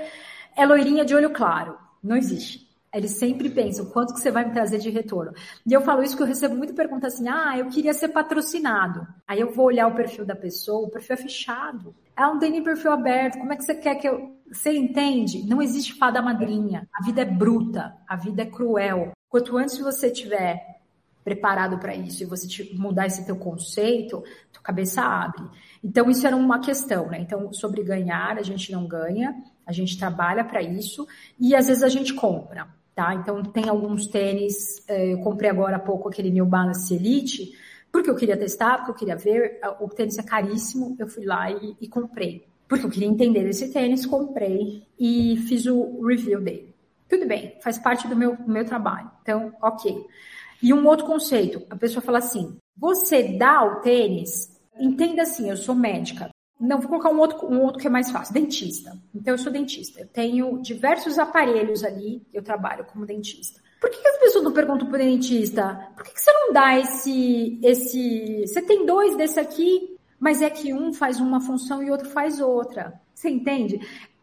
é 0.55 0.65
loirinha 0.65 1.05
de 1.05 1.15
olho 1.15 1.29
claro. 1.31 1.77
Não 2.03 2.15
existe. 2.15 2.69
Eles 2.93 3.11
sempre 3.11 3.49
pensam, 3.49 3.85
quanto 3.85 4.13
que 4.13 4.19
você 4.19 4.29
vai 4.29 4.43
me 4.43 4.51
trazer 4.51 4.77
de 4.79 4.89
retorno? 4.89 5.31
E 5.65 5.71
eu 5.71 5.79
falo 5.79 6.03
isso 6.03 6.11
porque 6.11 6.23
eu 6.23 6.27
recebo 6.27 6.55
muita 6.55 6.73
pergunta 6.73 7.07
assim, 7.07 7.27
ah, 7.29 7.57
eu 7.57 7.69
queria 7.69 7.93
ser 7.93 8.09
patrocinado. 8.09 9.07
Aí 9.25 9.39
eu 9.39 9.49
vou 9.53 9.67
olhar 9.67 9.87
o 9.87 9.95
perfil 9.95 10.25
da 10.25 10.35
pessoa, 10.35 10.87
o 10.87 10.91
perfil 10.91 11.13
é 11.13 11.17
fechado. 11.17 11.95
Ela 12.17 12.33
não 12.33 12.39
tem 12.39 12.51
nem 12.51 12.61
perfil 12.61 12.91
aberto, 12.91 13.39
como 13.39 13.53
é 13.53 13.55
que 13.55 13.63
você 13.63 13.75
quer 13.75 13.95
que 13.95 14.09
eu... 14.09 14.35
Você 14.51 14.73
entende? 14.73 15.47
Não 15.47 15.61
existe 15.61 15.93
fada 15.93 16.21
madrinha. 16.21 16.85
A 16.93 17.01
vida 17.01 17.21
é 17.21 17.25
bruta, 17.25 17.95
a 18.05 18.17
vida 18.17 18.41
é 18.41 18.45
cruel. 18.45 19.13
Quanto 19.29 19.57
antes 19.57 19.77
você 19.77 20.11
tiver 20.11 20.81
preparado 21.23 21.77
para 21.77 21.95
isso 21.95 22.23
e 22.23 22.25
você 22.25 22.69
mudar 22.73 23.07
esse 23.07 23.25
teu 23.25 23.37
conceito, 23.37 24.21
tua 24.51 24.61
cabeça 24.61 25.01
abre. 25.01 25.43
Então 25.83 26.09
isso 26.09 26.25
era 26.27 26.35
uma 26.35 26.59
questão, 26.59 27.07
né? 27.07 27.19
Então 27.19 27.51
sobre 27.53 27.83
ganhar 27.83 28.37
a 28.37 28.43
gente 28.43 28.71
não 28.71 28.85
ganha, 28.85 29.35
a 29.65 29.71
gente 29.71 29.97
trabalha 29.97 30.43
para 30.43 30.61
isso 30.61 31.07
e 31.39 31.55
às 31.55 31.67
vezes 31.67 31.83
a 31.83 31.89
gente 31.89 32.13
compra, 32.13 32.67
tá? 32.93 33.15
Então 33.15 33.41
tem 33.43 33.67
alguns 33.67 34.07
tênis, 34.07 34.83
eh, 34.87 35.13
eu 35.13 35.19
comprei 35.19 35.49
agora 35.49 35.77
há 35.77 35.79
pouco 35.79 36.09
aquele 36.09 36.29
New 36.29 36.45
Balance 36.45 36.93
Elite, 36.93 37.51
porque 37.91 38.09
eu 38.09 38.15
queria 38.15 38.37
testar, 38.37 38.77
porque 38.77 38.91
eu 38.91 38.95
queria 38.95 39.17
ver, 39.17 39.59
o 39.79 39.89
tênis 39.89 40.17
é 40.17 40.23
caríssimo, 40.23 40.95
eu 40.97 41.07
fui 41.07 41.25
lá 41.25 41.51
e, 41.51 41.75
e 41.81 41.87
comprei. 41.87 42.47
Porque 42.67 42.85
eu 42.85 42.89
queria 42.89 43.07
entender 43.07 43.45
esse 43.49 43.73
tênis, 43.73 44.05
comprei 44.05 44.87
e 44.97 45.35
fiz 45.47 45.65
o 45.65 46.01
review 46.05 46.39
dele. 46.39 46.73
Tudo 47.09 47.27
bem, 47.27 47.57
faz 47.61 47.77
parte 47.77 48.07
do 48.07 48.15
meu, 48.15 48.37
do 48.37 48.49
meu 48.49 48.63
trabalho. 48.63 49.11
Então, 49.21 49.53
ok. 49.61 50.05
E 50.63 50.73
um 50.73 50.87
outro 50.87 51.05
conceito, 51.05 51.61
a 51.69 51.75
pessoa 51.75 52.01
fala 52.01 52.19
assim: 52.19 52.55
você 52.77 53.37
dá 53.37 53.61
o 53.63 53.81
tênis, 53.81 54.49
entenda 54.81 55.21
assim, 55.21 55.49
eu 55.49 55.57
sou 55.57 55.75
médica. 55.75 56.29
Não, 56.59 56.79
vou 56.79 56.89
colocar 56.89 57.09
um 57.09 57.17
outro, 57.17 57.47
um 57.47 57.61
outro 57.61 57.79
que 57.79 57.87
é 57.87 57.89
mais 57.89 58.11
fácil, 58.11 58.33
dentista. 58.33 58.95
Então, 59.15 59.33
eu 59.33 59.37
sou 59.37 59.51
dentista. 59.51 60.01
Eu 60.01 60.07
tenho 60.07 60.61
diversos 60.61 61.17
aparelhos 61.17 61.83
ali, 61.83 62.21
eu 62.33 62.43
trabalho 62.43 62.85
como 62.85 63.05
dentista. 63.05 63.59
Por 63.79 63.89
que, 63.89 64.07
as 64.07 64.19
pessoas 64.19 64.43
não 64.43 64.53
perguntam 64.53 64.87
para 64.87 64.95
o 64.95 64.99
dentista? 64.99 65.89
Por 65.95 66.03
que, 66.03 66.13
que 66.13 66.21
você 66.21 66.31
não 66.31 66.53
dá 66.53 66.77
esse, 66.77 67.59
esse. 67.63 68.45
Você 68.45 68.61
tem 68.61 68.85
dois 68.85 69.17
desse 69.17 69.39
aqui, 69.39 69.97
mas 70.19 70.41
é 70.43 70.51
que 70.51 70.71
um 70.71 70.93
faz 70.93 71.19
uma 71.19 71.41
função 71.41 71.81
e 71.81 71.89
outro 71.89 72.07
faz 72.09 72.39
outra. 72.39 72.93
Você 73.11 73.29
entende? 73.29 73.79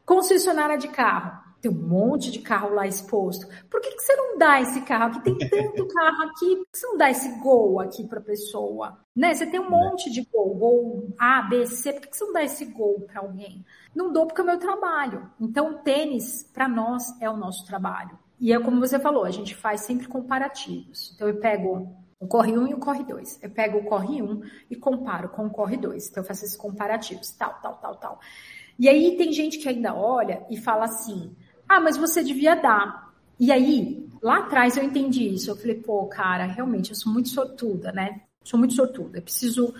Concessionária 0.06 0.78
de 0.78 0.86
carro 0.86 1.47
tem 1.60 1.70
um 1.70 1.88
monte 1.88 2.30
de 2.30 2.38
carro 2.38 2.74
lá 2.74 2.86
exposto. 2.86 3.46
Por 3.68 3.80
que, 3.80 3.90
que 3.90 4.02
você 4.02 4.14
não 4.14 4.38
dá 4.38 4.60
esse 4.60 4.80
carro 4.82 5.06
aqui? 5.06 5.20
Tem 5.20 5.38
tanto 5.38 5.86
carro 5.92 6.22
aqui, 6.22 6.56
por 6.56 6.66
que 6.72 6.78
você 6.78 6.86
não 6.86 6.96
dá 6.96 7.10
esse 7.10 7.28
gol 7.40 7.80
aqui 7.80 8.06
para 8.06 8.20
a 8.20 8.22
pessoa? 8.22 8.98
Né? 9.14 9.34
Você 9.34 9.46
tem 9.46 9.58
um 9.58 9.70
monte 9.70 10.10
de 10.10 10.24
gol, 10.32 10.54
gol 10.54 11.14
A, 11.18 11.42
B, 11.42 11.66
C, 11.66 11.92
por 11.92 12.02
que, 12.02 12.08
que 12.08 12.16
você 12.16 12.24
não 12.24 12.32
dá 12.32 12.44
esse 12.44 12.64
gol 12.66 13.00
para 13.00 13.20
alguém? 13.20 13.64
Não 13.94 14.12
dou 14.12 14.26
porque 14.26 14.40
é 14.40 14.44
o 14.44 14.46
meu 14.46 14.58
trabalho. 14.58 15.30
Então, 15.40 15.72
o 15.72 15.78
tênis, 15.78 16.44
para 16.52 16.68
nós, 16.68 17.02
é 17.20 17.28
o 17.28 17.36
nosso 17.36 17.66
trabalho. 17.66 18.16
E 18.40 18.52
é 18.52 18.60
como 18.60 18.78
você 18.78 18.98
falou, 18.98 19.24
a 19.24 19.30
gente 19.30 19.54
faz 19.56 19.80
sempre 19.80 20.06
comparativos. 20.06 21.12
Então, 21.14 21.28
eu 21.28 21.40
pego 21.40 21.92
o 22.20 22.26
corre 22.28 22.56
1 22.56 22.68
e 22.68 22.74
o 22.74 22.78
corre 22.78 23.02
2. 23.02 23.42
Eu 23.42 23.50
pego 23.50 23.78
o 23.78 23.84
corre 23.84 24.22
1 24.22 24.42
e 24.70 24.76
comparo 24.76 25.28
com 25.30 25.46
o 25.46 25.50
corre 25.50 25.76
2. 25.76 26.08
Então, 26.08 26.22
eu 26.22 26.26
faço 26.26 26.44
esses 26.44 26.56
comparativos, 26.56 27.30
tal, 27.32 27.54
tal, 27.60 27.74
tal, 27.78 27.96
tal. 27.96 28.20
E 28.78 28.88
aí 28.88 29.16
tem 29.16 29.32
gente 29.32 29.58
que 29.58 29.68
ainda 29.68 29.94
olha 29.94 30.46
e 30.48 30.56
fala 30.56 30.84
assim: 30.84 31.34
ah, 31.68 31.80
mas 31.80 31.96
você 31.96 32.22
devia 32.24 32.54
dar. 32.54 33.12
E 33.38 33.52
aí, 33.52 34.08
lá 34.22 34.38
atrás 34.38 34.76
eu 34.76 34.82
entendi 34.82 35.28
isso. 35.28 35.50
Eu 35.50 35.56
falei, 35.56 35.76
pô, 35.76 36.06
cara, 36.06 36.44
realmente 36.44 36.90
eu 36.90 36.96
sou 36.96 37.12
muito 37.12 37.28
sortuda, 37.28 37.92
né? 37.92 38.22
Sou 38.42 38.58
muito 38.58 38.74
sortuda. 38.74 39.18
Eu 39.18 39.22
preciso. 39.22 39.66
O 39.68 39.74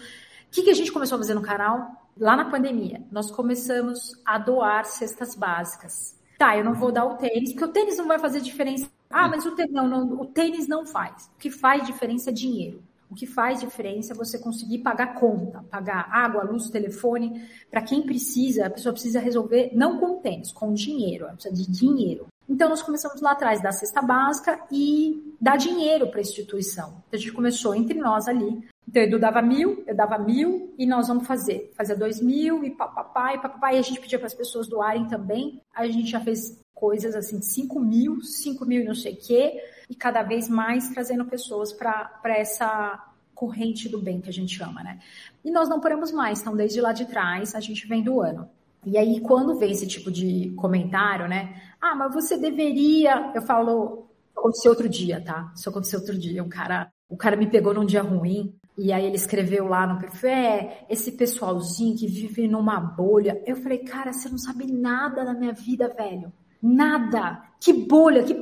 que, 0.50 0.62
que 0.62 0.70
a 0.70 0.74
gente 0.74 0.92
começou 0.92 1.16
a 1.16 1.18
fazer 1.18 1.34
no 1.34 1.42
canal? 1.42 2.08
Lá 2.16 2.36
na 2.36 2.50
pandemia, 2.50 3.02
nós 3.10 3.30
começamos 3.30 4.12
a 4.24 4.38
doar 4.38 4.84
cestas 4.84 5.34
básicas. 5.34 6.16
Tá, 6.36 6.56
eu 6.56 6.64
não 6.64 6.74
vou 6.74 6.92
dar 6.92 7.04
o 7.04 7.16
tênis, 7.16 7.52
porque 7.52 7.64
o 7.64 7.72
tênis 7.72 7.96
não 7.96 8.06
vai 8.06 8.18
fazer 8.18 8.40
diferença. 8.40 8.88
Ah, 9.10 9.28
mas 9.28 9.44
o 9.46 9.52
tênis 9.52 9.72
não, 9.72 9.88
não, 9.88 10.20
o 10.20 10.26
tênis 10.26 10.68
não 10.68 10.84
faz. 10.86 11.30
O 11.34 11.38
que 11.38 11.50
faz 11.50 11.86
diferença 11.86 12.30
é 12.30 12.32
dinheiro. 12.32 12.82
O 13.10 13.14
que 13.14 13.26
faz 13.26 13.60
diferença 13.60 14.12
é 14.12 14.16
você 14.16 14.38
conseguir 14.38 14.78
pagar 14.78 15.14
conta, 15.14 15.64
pagar 15.70 16.08
água, 16.10 16.44
luz, 16.44 16.68
telefone. 16.68 17.42
Para 17.70 17.82
quem 17.82 18.02
precisa, 18.02 18.66
a 18.66 18.70
pessoa 18.70 18.92
precisa 18.92 19.18
resolver 19.18 19.70
não 19.74 19.98
com 19.98 20.20
tênis, 20.20 20.52
com 20.52 20.72
dinheiro, 20.74 21.24
ela 21.24 21.34
precisa 21.34 21.54
de 21.54 21.70
dinheiro. 21.70 22.26
Então, 22.48 22.68
nós 22.68 22.80
começamos 22.80 23.20
lá 23.20 23.32
atrás 23.32 23.62
da 23.62 23.70
cesta 23.70 24.00
básica 24.00 24.58
e 24.72 25.34
dar 25.38 25.56
dinheiro 25.56 26.08
para 26.08 26.18
a 26.18 26.22
instituição. 26.22 27.02
Então, 27.06 27.18
a 27.18 27.18
gente 27.18 27.32
começou 27.32 27.74
entre 27.74 27.98
nós 27.98 28.26
ali. 28.26 28.66
Então, 28.88 29.02
Edu 29.02 29.18
dava 29.18 29.42
mil, 29.42 29.84
eu 29.86 29.94
dava 29.94 30.16
mil, 30.18 30.74
e 30.78 30.86
nós 30.86 31.08
vamos 31.08 31.26
fazer. 31.26 31.70
Fazia 31.76 31.94
dois 31.94 32.22
mil, 32.22 32.64
e 32.64 32.70
papapá, 32.70 33.34
e 33.34 33.38
papapá, 33.38 33.74
e 33.74 33.78
a 33.78 33.82
gente 33.82 34.00
pedia 34.00 34.18
para 34.18 34.26
as 34.26 34.34
pessoas 34.34 34.66
doarem 34.66 35.06
também. 35.06 35.60
A 35.74 35.86
gente 35.86 36.10
já 36.10 36.20
fez 36.20 36.58
coisas 36.78 37.14
assim 37.14 37.38
de 37.38 37.46
cinco 37.46 37.80
mil, 37.80 38.22
cinco 38.22 38.64
mil 38.64 38.82
e 38.82 38.84
não 38.84 38.94
sei 38.94 39.14
o 39.14 39.16
quê 39.16 39.60
e 39.90 39.94
cada 39.94 40.22
vez 40.22 40.48
mais 40.48 40.88
trazendo 40.90 41.24
pessoas 41.24 41.72
para 41.72 42.20
essa 42.24 43.04
corrente 43.34 43.88
do 43.88 44.00
bem 44.00 44.20
que 44.20 44.28
a 44.28 44.32
gente 44.32 44.56
chama, 44.56 44.82
né? 44.82 45.00
E 45.44 45.50
nós 45.50 45.68
não 45.68 45.80
paramos 45.80 46.12
mais, 46.12 46.40
então 46.40 46.56
desde 46.56 46.80
lá 46.80 46.92
de 46.92 47.06
trás 47.06 47.54
a 47.54 47.60
gente 47.60 47.86
vem 47.86 48.02
doando. 48.02 48.48
E 48.86 48.96
aí 48.96 49.20
quando 49.20 49.58
vem 49.58 49.72
esse 49.72 49.86
tipo 49.86 50.10
de 50.10 50.52
comentário, 50.56 51.26
né? 51.28 51.60
Ah, 51.80 51.94
mas 51.96 52.14
você 52.14 52.38
deveria, 52.38 53.32
eu 53.34 53.42
falo, 53.42 54.08
aconteceu 54.36 54.70
outro 54.70 54.88
dia, 54.88 55.20
tá? 55.20 55.52
Isso 55.56 55.68
aconteceu 55.68 55.98
outro 55.98 56.16
dia, 56.16 56.42
um 56.44 56.48
cara, 56.48 56.90
o 57.08 57.16
cara 57.16 57.36
me 57.36 57.50
pegou 57.50 57.74
num 57.74 57.84
dia 57.84 58.02
ruim, 58.02 58.54
e 58.76 58.92
aí 58.92 59.04
ele 59.04 59.16
escreveu 59.16 59.66
lá 59.66 59.84
no 59.84 59.98
perfil, 59.98 60.30
é, 60.30 60.86
esse 60.88 61.10
pessoalzinho 61.10 61.96
que 61.96 62.06
vive 62.06 62.46
numa 62.46 62.78
bolha. 62.78 63.42
Eu 63.44 63.56
falei, 63.56 63.78
cara, 63.78 64.12
você 64.12 64.28
não 64.28 64.38
sabe 64.38 64.72
nada 64.72 65.24
da 65.24 65.34
minha 65.34 65.52
vida, 65.52 65.92
velho. 65.92 66.32
Nada. 66.62 67.42
Que 67.60 67.72
bolha, 67.72 68.22
que 68.22 68.34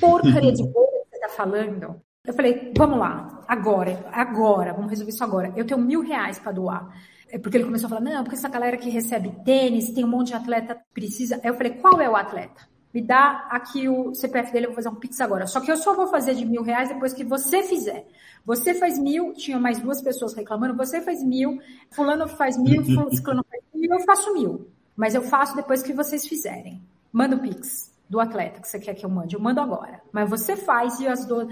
porcaria 0.00 0.52
de 0.52 0.62
bolha 0.62 0.90
tá 1.20 1.28
falando? 1.28 2.00
Eu 2.24 2.34
falei, 2.34 2.72
vamos 2.76 2.98
lá, 2.98 3.44
agora, 3.46 4.04
agora, 4.12 4.72
vamos 4.72 4.90
resolver 4.90 5.10
isso 5.10 5.24
agora. 5.24 5.52
Eu 5.56 5.66
tenho 5.66 5.80
mil 5.80 6.02
reais 6.02 6.38
para 6.38 6.52
doar. 6.52 6.88
É 7.28 7.38
porque 7.38 7.56
ele 7.56 7.64
começou 7.64 7.86
a 7.86 7.90
falar, 7.90 8.00
não, 8.00 8.24
porque 8.24 8.36
essa 8.36 8.48
galera 8.48 8.76
que 8.76 8.90
recebe 8.90 9.30
tênis, 9.44 9.92
tem 9.92 10.04
um 10.04 10.08
monte 10.08 10.28
de 10.28 10.34
atleta 10.34 10.74
que 10.74 10.82
precisa. 10.92 11.40
Eu 11.44 11.54
falei, 11.54 11.74
qual 11.74 12.00
é 12.00 12.10
o 12.10 12.16
atleta? 12.16 12.68
Me 12.92 13.00
dá 13.00 13.46
aqui 13.50 13.88
o 13.88 14.12
CPF 14.14 14.52
dele, 14.52 14.66
eu 14.66 14.70
vou 14.70 14.76
fazer 14.76 14.88
um 14.88 14.96
Pix 14.96 15.20
agora. 15.20 15.46
Só 15.46 15.60
que 15.60 15.70
eu 15.70 15.76
só 15.76 15.94
vou 15.94 16.08
fazer 16.08 16.34
de 16.34 16.44
mil 16.44 16.62
reais 16.62 16.88
depois 16.88 17.12
que 17.12 17.22
você 17.22 17.62
fizer. 17.62 18.04
Você 18.44 18.74
faz 18.74 18.98
mil, 18.98 19.32
tinha 19.34 19.60
mais 19.60 19.78
duas 19.78 20.02
pessoas 20.02 20.34
reclamando, 20.34 20.76
você 20.76 21.00
faz 21.00 21.22
mil, 21.22 21.60
fulano 21.90 22.26
faz 22.26 22.58
mil, 22.58 22.84
fulano 22.84 23.44
faz 23.48 23.62
mil, 23.72 23.92
eu 23.92 24.00
faço 24.00 24.34
mil. 24.34 24.66
Mas 24.96 25.14
eu 25.14 25.22
faço 25.22 25.54
depois 25.54 25.82
que 25.82 25.92
vocês 25.92 26.26
fizerem. 26.26 26.82
Manda 27.12 27.36
o 27.36 27.40
Pix 27.40 27.90
do 28.08 28.20
atleta 28.20 28.60
que 28.60 28.68
você 28.68 28.78
quer 28.78 28.94
que 28.94 29.04
eu 29.04 29.10
mande. 29.10 29.34
Eu 29.34 29.40
mando 29.40 29.60
agora. 29.60 30.00
Mas 30.12 30.28
você 30.28 30.56
faz 30.56 30.98
e 31.00 31.06
as 31.06 31.24
duas. 31.24 31.48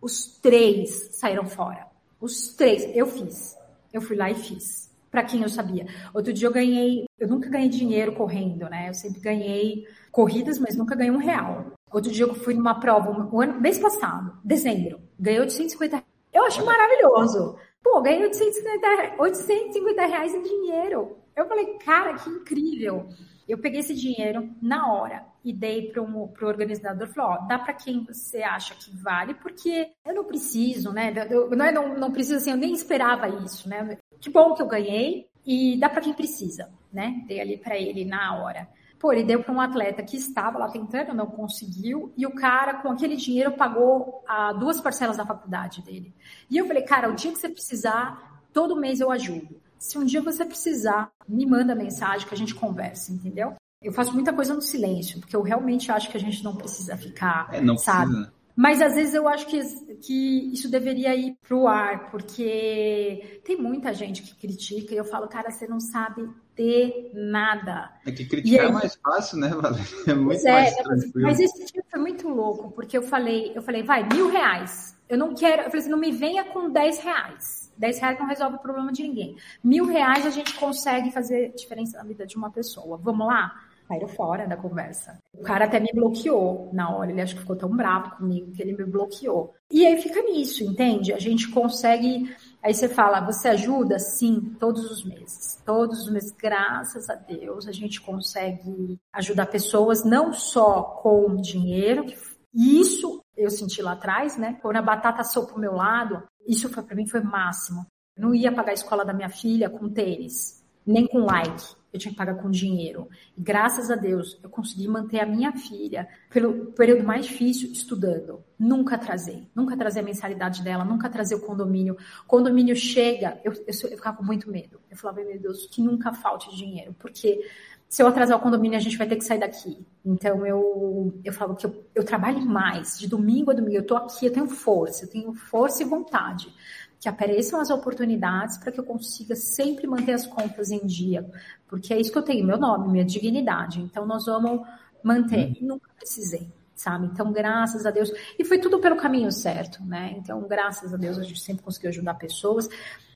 Os 0.00 0.26
três 0.40 1.10
saíram 1.12 1.46
fora. 1.46 1.86
Os 2.20 2.54
três. 2.54 2.90
Eu 2.94 3.06
fiz. 3.06 3.56
Eu 3.92 4.00
fui 4.00 4.16
lá 4.16 4.30
e 4.30 4.34
fiz 4.34 4.92
para 5.12 5.22
quem 5.22 5.42
eu 5.42 5.48
sabia. 5.48 5.86
Outro 6.14 6.32
dia 6.32 6.48
eu 6.48 6.52
ganhei, 6.52 7.04
eu 7.18 7.28
nunca 7.28 7.48
ganhei 7.50 7.68
dinheiro 7.68 8.12
correndo, 8.12 8.68
né? 8.70 8.88
Eu 8.88 8.94
sempre 8.94 9.20
ganhei 9.20 9.86
corridas, 10.10 10.58
mas 10.58 10.74
nunca 10.74 10.96
ganhei 10.96 11.12
um 11.12 11.18
real. 11.18 11.72
Outro 11.92 12.10
dia 12.10 12.24
eu 12.24 12.34
fui 12.34 12.54
numa 12.54 12.80
prova, 12.80 13.10
um 13.10 13.40
ano, 13.40 13.60
mês 13.60 13.78
passado, 13.78 14.38
dezembro, 14.42 14.98
ganhei 15.20 15.40
850 15.40 16.02
Eu 16.32 16.46
acho 16.46 16.64
maravilhoso. 16.64 17.56
Pô, 17.82 18.00
ganhei 18.00 18.22
850, 18.22 19.22
850 19.22 20.06
reais 20.06 20.34
em 20.34 20.42
dinheiro. 20.42 21.16
Eu 21.36 21.46
falei, 21.48 21.78
cara, 21.78 22.14
que 22.14 22.28
incrível. 22.28 23.08
Eu 23.48 23.58
peguei 23.58 23.80
esse 23.80 23.94
dinheiro 23.94 24.50
na 24.60 24.92
hora 24.92 25.24
e 25.44 25.52
dei 25.52 25.90
para 25.90 26.02
o 26.02 26.32
organizador. 26.42 27.08
Falou, 27.08 27.32
ó, 27.32 27.46
dá 27.46 27.58
para 27.58 27.74
quem 27.74 28.04
você 28.04 28.42
acha 28.42 28.74
que 28.74 28.96
vale, 28.96 29.34
porque 29.34 29.90
eu 30.04 30.14
não 30.14 30.24
preciso, 30.24 30.92
né? 30.92 31.12
Eu, 31.30 31.50
não, 31.50 31.64
é, 31.64 31.72
não, 31.72 31.98
não 31.98 32.12
preciso, 32.12 32.36
assim, 32.36 32.50
eu 32.50 32.56
nem 32.56 32.72
esperava 32.72 33.28
isso, 33.28 33.68
né? 33.68 33.98
Que 34.20 34.30
bom 34.30 34.54
que 34.54 34.62
eu 34.62 34.68
ganhei 34.68 35.28
e 35.44 35.76
dá 35.78 35.88
para 35.88 36.00
quem 36.00 36.12
precisa, 36.12 36.70
né? 36.92 37.24
Dei 37.26 37.40
ali 37.40 37.56
para 37.56 37.76
ele 37.76 38.04
na 38.04 38.36
hora. 38.42 38.68
Pô, 38.98 39.12
ele 39.12 39.24
deu 39.24 39.42
para 39.42 39.52
um 39.52 39.60
atleta 39.60 40.00
que 40.04 40.16
estava 40.16 40.58
lá 40.58 40.68
tentando, 40.68 41.12
não 41.12 41.26
conseguiu, 41.26 42.12
e 42.16 42.24
o 42.24 42.32
cara, 42.32 42.74
com 42.74 42.88
aquele 42.88 43.16
dinheiro, 43.16 43.50
pagou 43.50 44.22
a 44.28 44.52
duas 44.52 44.80
parcelas 44.80 45.16
da 45.16 45.26
faculdade 45.26 45.82
dele. 45.82 46.14
E 46.48 46.56
eu 46.56 46.68
falei, 46.68 46.84
cara, 46.84 47.10
o 47.10 47.14
dia 47.16 47.32
que 47.32 47.38
você 47.38 47.48
precisar, 47.48 48.44
todo 48.52 48.76
mês 48.76 49.00
eu 49.00 49.10
ajudo. 49.10 49.60
Se 49.82 49.98
um 49.98 50.04
dia 50.04 50.22
você 50.22 50.44
precisar, 50.44 51.10
me 51.28 51.44
manda 51.44 51.74
mensagem 51.74 52.26
que 52.26 52.32
a 52.32 52.36
gente 52.36 52.54
conversa, 52.54 53.12
entendeu? 53.12 53.54
Eu 53.82 53.92
faço 53.92 54.14
muita 54.14 54.32
coisa 54.32 54.54
no 54.54 54.62
silêncio, 54.62 55.18
porque 55.18 55.34
eu 55.34 55.42
realmente 55.42 55.90
acho 55.90 56.08
que 56.08 56.16
a 56.16 56.20
gente 56.20 56.44
não 56.44 56.54
precisa 56.54 56.96
ficar, 56.96 57.48
é, 57.52 57.60
não 57.60 57.76
sabe? 57.76 58.12
Precisa. 58.12 58.32
Mas 58.54 58.80
às 58.80 58.94
vezes 58.94 59.12
eu 59.12 59.26
acho 59.26 59.44
que, 59.46 59.60
que 59.96 60.52
isso 60.52 60.70
deveria 60.70 61.16
ir 61.16 61.36
pro 61.42 61.66
ar, 61.66 62.12
porque 62.12 63.40
tem 63.44 63.56
muita 63.56 63.92
gente 63.92 64.22
que 64.22 64.36
critica 64.36 64.94
e 64.94 64.98
eu 64.98 65.04
falo, 65.04 65.26
cara, 65.26 65.50
você 65.50 65.66
não 65.66 65.80
sabe 65.80 66.30
ter 66.54 67.10
nada. 67.12 67.90
É 68.06 68.12
que 68.12 68.24
criticar 68.24 68.60
é 68.60 68.62
aí, 68.66 68.68
é 68.68 68.72
mais 68.72 68.94
fácil, 68.94 69.38
né, 69.38 69.48
Valéria? 69.48 69.84
É 70.06 70.14
muito 70.14 70.46
é, 70.46 70.52
mais 70.52 70.76
tranquilo. 70.76 71.22
Mas 71.22 71.40
esse 71.40 71.72
dia 71.72 71.82
foi 71.90 72.00
muito 72.00 72.28
louco, 72.28 72.70
porque 72.70 72.96
eu 72.96 73.02
falei, 73.02 73.50
eu 73.52 73.62
falei, 73.62 73.82
vai, 73.82 74.08
mil 74.08 74.30
reais. 74.30 74.96
Eu 75.08 75.18
não 75.18 75.34
quero, 75.34 75.62
eu 75.62 75.66
falei 75.66 75.80
assim, 75.80 75.90
não 75.90 75.98
me 75.98 76.12
venha 76.12 76.44
com 76.44 76.70
dez 76.70 77.00
reais. 77.00 77.61
Dez 77.76 77.98
reais 77.98 78.18
não 78.18 78.26
resolve 78.26 78.56
o 78.56 78.60
problema 78.60 78.92
de 78.92 79.02
ninguém. 79.02 79.36
Mil 79.62 79.86
reais 79.86 80.26
a 80.26 80.30
gente 80.30 80.54
consegue 80.54 81.10
fazer 81.10 81.52
diferença 81.54 81.98
na 81.98 82.04
vida 82.04 82.26
de 82.26 82.36
uma 82.36 82.50
pessoa. 82.50 82.96
Vamos 82.96 83.26
lá? 83.26 83.52
saíram 83.92 84.08
fora 84.08 84.46
da 84.46 84.56
conversa. 84.56 85.18
O 85.34 85.42
cara 85.42 85.66
até 85.66 85.78
me 85.78 85.90
bloqueou 85.94 86.70
na 86.72 86.94
hora, 86.94 87.10
ele 87.10 87.20
acho 87.20 87.34
que 87.34 87.40
ficou 87.40 87.56
tão 87.56 87.68
bravo 87.68 88.16
comigo 88.16 88.52
que 88.52 88.62
ele 88.62 88.76
me 88.76 88.84
bloqueou. 88.84 89.54
E 89.70 89.86
aí 89.86 90.00
fica 90.00 90.22
nisso, 90.22 90.64
entende? 90.64 91.12
A 91.12 91.18
gente 91.18 91.50
consegue. 91.50 92.34
Aí 92.62 92.72
você 92.72 92.88
fala, 92.88 93.20
você 93.20 93.48
ajuda? 93.48 93.98
Sim, 93.98 94.54
todos 94.58 94.90
os 94.90 95.04
meses. 95.04 95.60
Todos 95.64 96.02
os 96.02 96.10
meses, 96.10 96.32
graças 96.32 97.08
a 97.10 97.14
Deus, 97.14 97.66
a 97.66 97.72
gente 97.72 98.00
consegue 98.00 98.98
ajudar 99.12 99.46
pessoas 99.46 100.04
não 100.04 100.32
só 100.32 100.82
com 100.82 101.36
dinheiro, 101.36 102.06
isso 102.54 103.21
eu 103.42 103.50
senti 103.50 103.82
lá 103.82 103.92
atrás, 103.92 104.36
né? 104.36 104.58
Quando 104.62 104.76
a 104.76 104.82
batata 104.82 105.20
assou 105.20 105.46
pro 105.46 105.58
meu 105.58 105.74
lado, 105.74 106.22
isso 106.46 106.68
foi 106.68 106.82
para 106.82 106.96
mim 106.96 107.06
foi 107.06 107.20
máximo. 107.20 107.86
Eu 108.16 108.26
não 108.26 108.34
ia 108.34 108.52
pagar 108.52 108.70
a 108.70 108.74
escola 108.74 109.04
da 109.04 109.12
minha 109.12 109.28
filha 109.28 109.70
com 109.70 109.88
tênis, 109.88 110.62
nem 110.86 111.06
com 111.06 111.24
like 111.24 111.74
eu 111.92 112.00
tinha 112.00 112.10
que 112.10 112.16
pagar 112.16 112.36
com 112.36 112.50
dinheiro. 112.50 113.08
E 113.36 113.40
graças 113.40 113.90
a 113.90 113.94
Deus, 113.94 114.38
eu 114.42 114.48
consegui 114.48 114.88
manter 114.88 115.20
a 115.20 115.26
minha 115.26 115.52
filha 115.52 116.08
pelo 116.30 116.72
período 116.72 117.04
mais 117.04 117.26
difícil 117.26 117.70
estudando. 117.70 118.42
Nunca 118.58 118.94
atrasei, 118.94 119.46
nunca 119.54 119.74
atrasei 119.74 120.00
a 120.00 120.04
mensalidade 120.04 120.62
dela, 120.62 120.84
nunca 120.84 121.08
atrasei 121.08 121.36
o 121.36 121.42
condomínio. 121.42 121.96
Condomínio 122.26 122.74
chega, 122.74 123.38
eu, 123.44 123.52
eu, 123.52 123.90
eu 123.90 123.96
ficava 123.96 124.16
com 124.16 124.24
muito 124.24 124.50
medo. 124.50 124.80
Eu 124.90 124.96
falava, 124.96 125.22
meu 125.22 125.38
Deus, 125.38 125.66
que 125.66 125.82
nunca 125.82 126.14
falte 126.14 126.54
dinheiro, 126.56 126.94
porque 126.98 127.46
se 127.92 128.02
eu 128.02 128.06
atrasar 128.06 128.38
o 128.38 128.40
condomínio, 128.40 128.78
a 128.78 128.80
gente 128.80 128.96
vai 128.96 129.06
ter 129.06 129.16
que 129.16 129.24
sair 129.24 129.38
daqui. 129.38 129.86
Então 130.02 130.46
eu, 130.46 131.20
eu 131.22 131.30
falo 131.30 131.54
que 131.54 131.66
eu, 131.66 131.84
eu 131.94 132.02
trabalho 132.02 132.40
mais, 132.40 132.98
de 132.98 133.06
domingo 133.06 133.50
a 133.50 133.54
domingo. 133.54 133.76
Eu 133.76 133.86
tô 133.86 133.94
aqui, 133.94 134.24
eu 134.24 134.32
tenho 134.32 134.48
força, 134.48 135.04
eu 135.04 135.10
tenho 135.10 135.34
força 135.34 135.82
e 135.82 135.84
vontade 135.86 136.50
que 136.98 137.06
apareçam 137.06 137.60
as 137.60 137.68
oportunidades 137.68 138.56
para 138.56 138.72
que 138.72 138.80
eu 138.80 138.84
consiga 138.84 139.36
sempre 139.36 139.86
manter 139.86 140.14
as 140.14 140.26
contas 140.26 140.70
em 140.70 140.86
dia, 140.86 141.30
porque 141.68 141.92
é 141.92 142.00
isso 142.00 142.10
que 142.10 142.16
eu 142.16 142.22
tenho, 142.22 142.46
meu 142.46 142.56
nome, 142.56 142.90
minha 142.90 143.04
dignidade. 143.04 143.82
Então 143.82 144.06
nós 144.06 144.24
vamos 144.24 144.66
manter. 145.04 145.50
Hum. 145.60 145.66
Nunca 145.66 145.90
precisei, 145.94 146.50
sabe? 146.74 147.10
Então, 147.12 147.30
graças 147.30 147.84
a 147.84 147.90
Deus. 147.90 148.10
E 148.38 148.44
foi 148.46 148.58
tudo 148.58 148.80
pelo 148.80 148.96
caminho 148.96 149.30
certo, 149.30 149.84
né? 149.84 150.14
Então, 150.16 150.40
graças 150.48 150.94
a 150.94 150.96
Deus, 150.96 151.18
a 151.18 151.22
gente 151.24 151.40
sempre 151.42 151.62
conseguiu 151.62 151.90
ajudar 151.90 152.14
pessoas. 152.14 152.70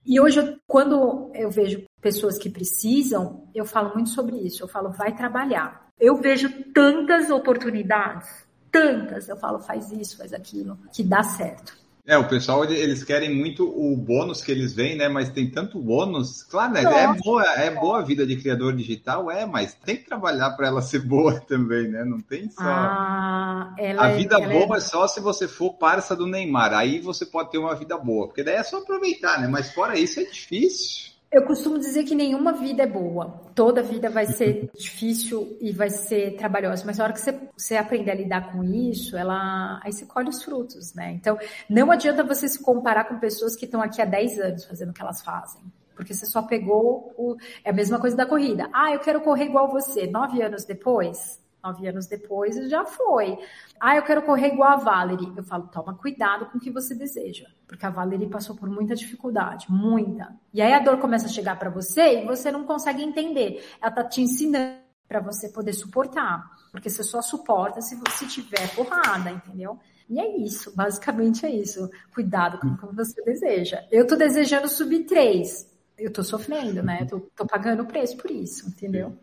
E 0.05 0.20
hoje, 0.20 0.61
quando 0.66 1.31
eu 1.32 1.51
vejo 1.51 1.85
pessoas 2.01 2.39
que 2.39 2.51
precisam, 2.51 3.48
eu 3.55 3.64
falo 3.64 3.94
muito 3.94 4.10
sobre 4.10 4.36
isso. 4.36 4.62
Eu 4.62 4.68
falo, 4.68 4.90
vai 4.90 5.14
trabalhar. 5.14 5.89
Eu 5.98 6.16
vejo 6.16 6.48
tantas 6.73 7.31
oportunidades, 7.31 8.28
tantas. 8.70 9.28
Eu 9.28 9.36
falo, 9.36 9.59
faz 9.60 9.90
isso, 9.90 10.18
faz 10.18 10.32
aquilo, 10.32 10.78
que 10.93 11.02
dá 11.02 11.23
certo. 11.23 11.86
É, 12.09 12.16
o 12.16 12.28
pessoal, 12.28 12.64
eles 12.64 13.02
querem 13.02 13.35
muito 13.35 13.64
o 13.66 13.97
bônus 13.97 14.40
que 14.40 14.52
eles 14.52 14.73
veem, 14.73 14.97
né? 14.97 15.09
Mas 15.09 15.28
tem 15.28 15.51
tanto 15.51 15.81
bônus. 15.81 16.44
Claro, 16.44 16.74
né? 16.74 16.82
É 16.82 17.12
boa, 17.12 17.44
é 17.55 17.68
boa 17.68 17.98
a 17.98 18.02
vida 18.02 18.24
de 18.24 18.36
criador 18.36 18.77
digital, 18.77 19.28
é, 19.28 19.44
mas 19.44 19.74
tem 19.74 19.97
que 19.97 20.05
trabalhar 20.05 20.51
para 20.52 20.68
ela 20.68 20.81
ser 20.82 21.01
boa 21.01 21.40
também, 21.40 21.89
né? 21.89 22.05
Não 22.05 22.20
tem 22.20 22.48
só. 22.48 22.62
Ah, 22.62 23.74
a 23.77 24.09
é, 24.10 24.16
vida 24.16 24.39
boa 24.39 24.77
é... 24.77 24.78
é... 24.78 24.81
só 24.81 25.09
se 25.09 25.18
você 25.18 25.48
for 25.48 25.74
parça 25.74 26.14
do 26.14 26.28
Neymar. 26.28 26.73
Aí 26.74 27.01
você 27.01 27.27
pode 27.27 27.51
ter 27.51 27.59
uma 27.59 27.74
vida 27.74 27.98
boa, 27.98 28.28
porque 28.28 28.44
daí 28.44 28.55
é 28.55 28.62
só 28.62 28.78
aproveitar, 28.78 29.40
né? 29.40 29.48
Mas 29.48 29.73
fora 29.73 29.98
isso 29.98 30.20
é 30.20 30.24
difícil. 30.24 31.15
Eu 31.36 31.44
costumo 31.44 31.78
dizer 31.78 32.04
que 32.04 32.14
nenhuma 32.14 32.54
vida 32.54 32.84
é 32.84 32.86
boa. 32.86 33.42
Toda 33.54 33.82
vida 33.82 34.08
vai 34.08 34.24
ser 34.24 34.70
difícil 34.74 35.54
e 35.60 35.70
vai 35.70 35.90
ser 35.90 36.34
trabalhosa. 36.34 36.82
Mas 36.86 36.96
na 36.96 37.04
hora 37.04 37.12
que 37.12 37.20
você, 37.20 37.38
você 37.54 37.76
aprender 37.76 38.10
a 38.10 38.14
lidar 38.14 38.52
com 38.52 38.64
isso, 38.64 39.18
ela 39.18 39.78
aí 39.84 39.92
você 39.92 40.06
colhe 40.06 40.30
os 40.30 40.42
frutos, 40.42 40.94
né? 40.94 41.12
Então, 41.12 41.38
não 41.68 41.90
adianta 41.90 42.24
você 42.24 42.48
se 42.48 42.62
comparar 42.62 43.04
com 43.04 43.18
pessoas 43.18 43.54
que 43.54 43.66
estão 43.66 43.82
aqui 43.82 44.00
há 44.00 44.06
10 44.06 44.38
anos 44.38 44.64
fazendo 44.64 44.92
o 44.92 44.92
que 44.94 45.02
elas 45.02 45.20
fazem. 45.20 45.60
Porque 45.94 46.14
você 46.14 46.24
só 46.24 46.40
pegou 46.40 47.12
o. 47.18 47.36
É 47.62 47.68
a 47.68 47.74
mesma 47.74 48.00
coisa 48.00 48.16
da 48.16 48.24
corrida. 48.24 48.70
Ah, 48.72 48.94
eu 48.94 49.00
quero 49.00 49.20
correr 49.20 49.44
igual 49.44 49.70
você. 49.70 50.06
Nove 50.06 50.40
anos 50.40 50.64
depois, 50.64 51.38
nove 51.62 51.86
anos 51.86 52.06
depois 52.06 52.56
já 52.68 52.84
foi. 52.84 53.38
Ah, 53.80 53.96
eu 53.96 54.02
quero 54.02 54.22
correr 54.22 54.52
igual 54.52 54.70
a 54.70 54.76
Valerie. 54.76 55.32
Eu 55.36 55.44
falo, 55.44 55.68
toma 55.68 55.94
cuidado 55.94 56.46
com 56.46 56.58
o 56.58 56.60
que 56.60 56.70
você 56.70 56.94
deseja, 56.94 57.46
porque 57.66 57.84
a 57.84 57.90
Valerie 57.90 58.28
passou 58.28 58.56
por 58.56 58.68
muita 58.68 58.94
dificuldade, 58.94 59.66
muita. 59.68 60.34
E 60.52 60.62
aí 60.62 60.72
a 60.72 60.78
dor 60.78 60.98
começa 60.98 61.26
a 61.26 61.30
chegar 61.30 61.58
para 61.58 61.70
você 61.70 62.22
e 62.22 62.26
você 62.26 62.50
não 62.50 62.64
consegue 62.64 63.02
entender. 63.02 63.64
Ela 63.80 63.90
tá 63.90 64.04
te 64.04 64.20
ensinando 64.20 64.86
para 65.08 65.20
você 65.20 65.48
poder 65.48 65.72
suportar, 65.72 66.44
porque 66.72 66.90
você 66.90 67.02
só 67.02 67.22
suporta 67.22 67.80
se 67.80 67.94
você 67.96 68.26
tiver 68.26 68.74
porrada, 68.74 69.30
entendeu? 69.30 69.78
E 70.08 70.20
é 70.20 70.36
isso, 70.38 70.74
basicamente 70.74 71.44
é 71.44 71.50
isso. 71.50 71.90
Cuidado 72.14 72.58
com 72.58 72.68
o 72.68 72.76
que 72.76 72.94
você 72.94 73.22
deseja. 73.22 73.84
Eu 73.90 74.06
tô 74.06 74.16
desejando 74.16 74.68
subir 74.68 75.04
três. 75.04 75.68
Eu 75.98 76.12
tô 76.12 76.22
sofrendo, 76.22 76.82
né? 76.82 77.06
Tô, 77.06 77.20
tô 77.34 77.46
pagando 77.46 77.82
o 77.82 77.86
preço 77.86 78.16
por 78.16 78.30
isso, 78.30 78.68
entendeu? 78.68 79.18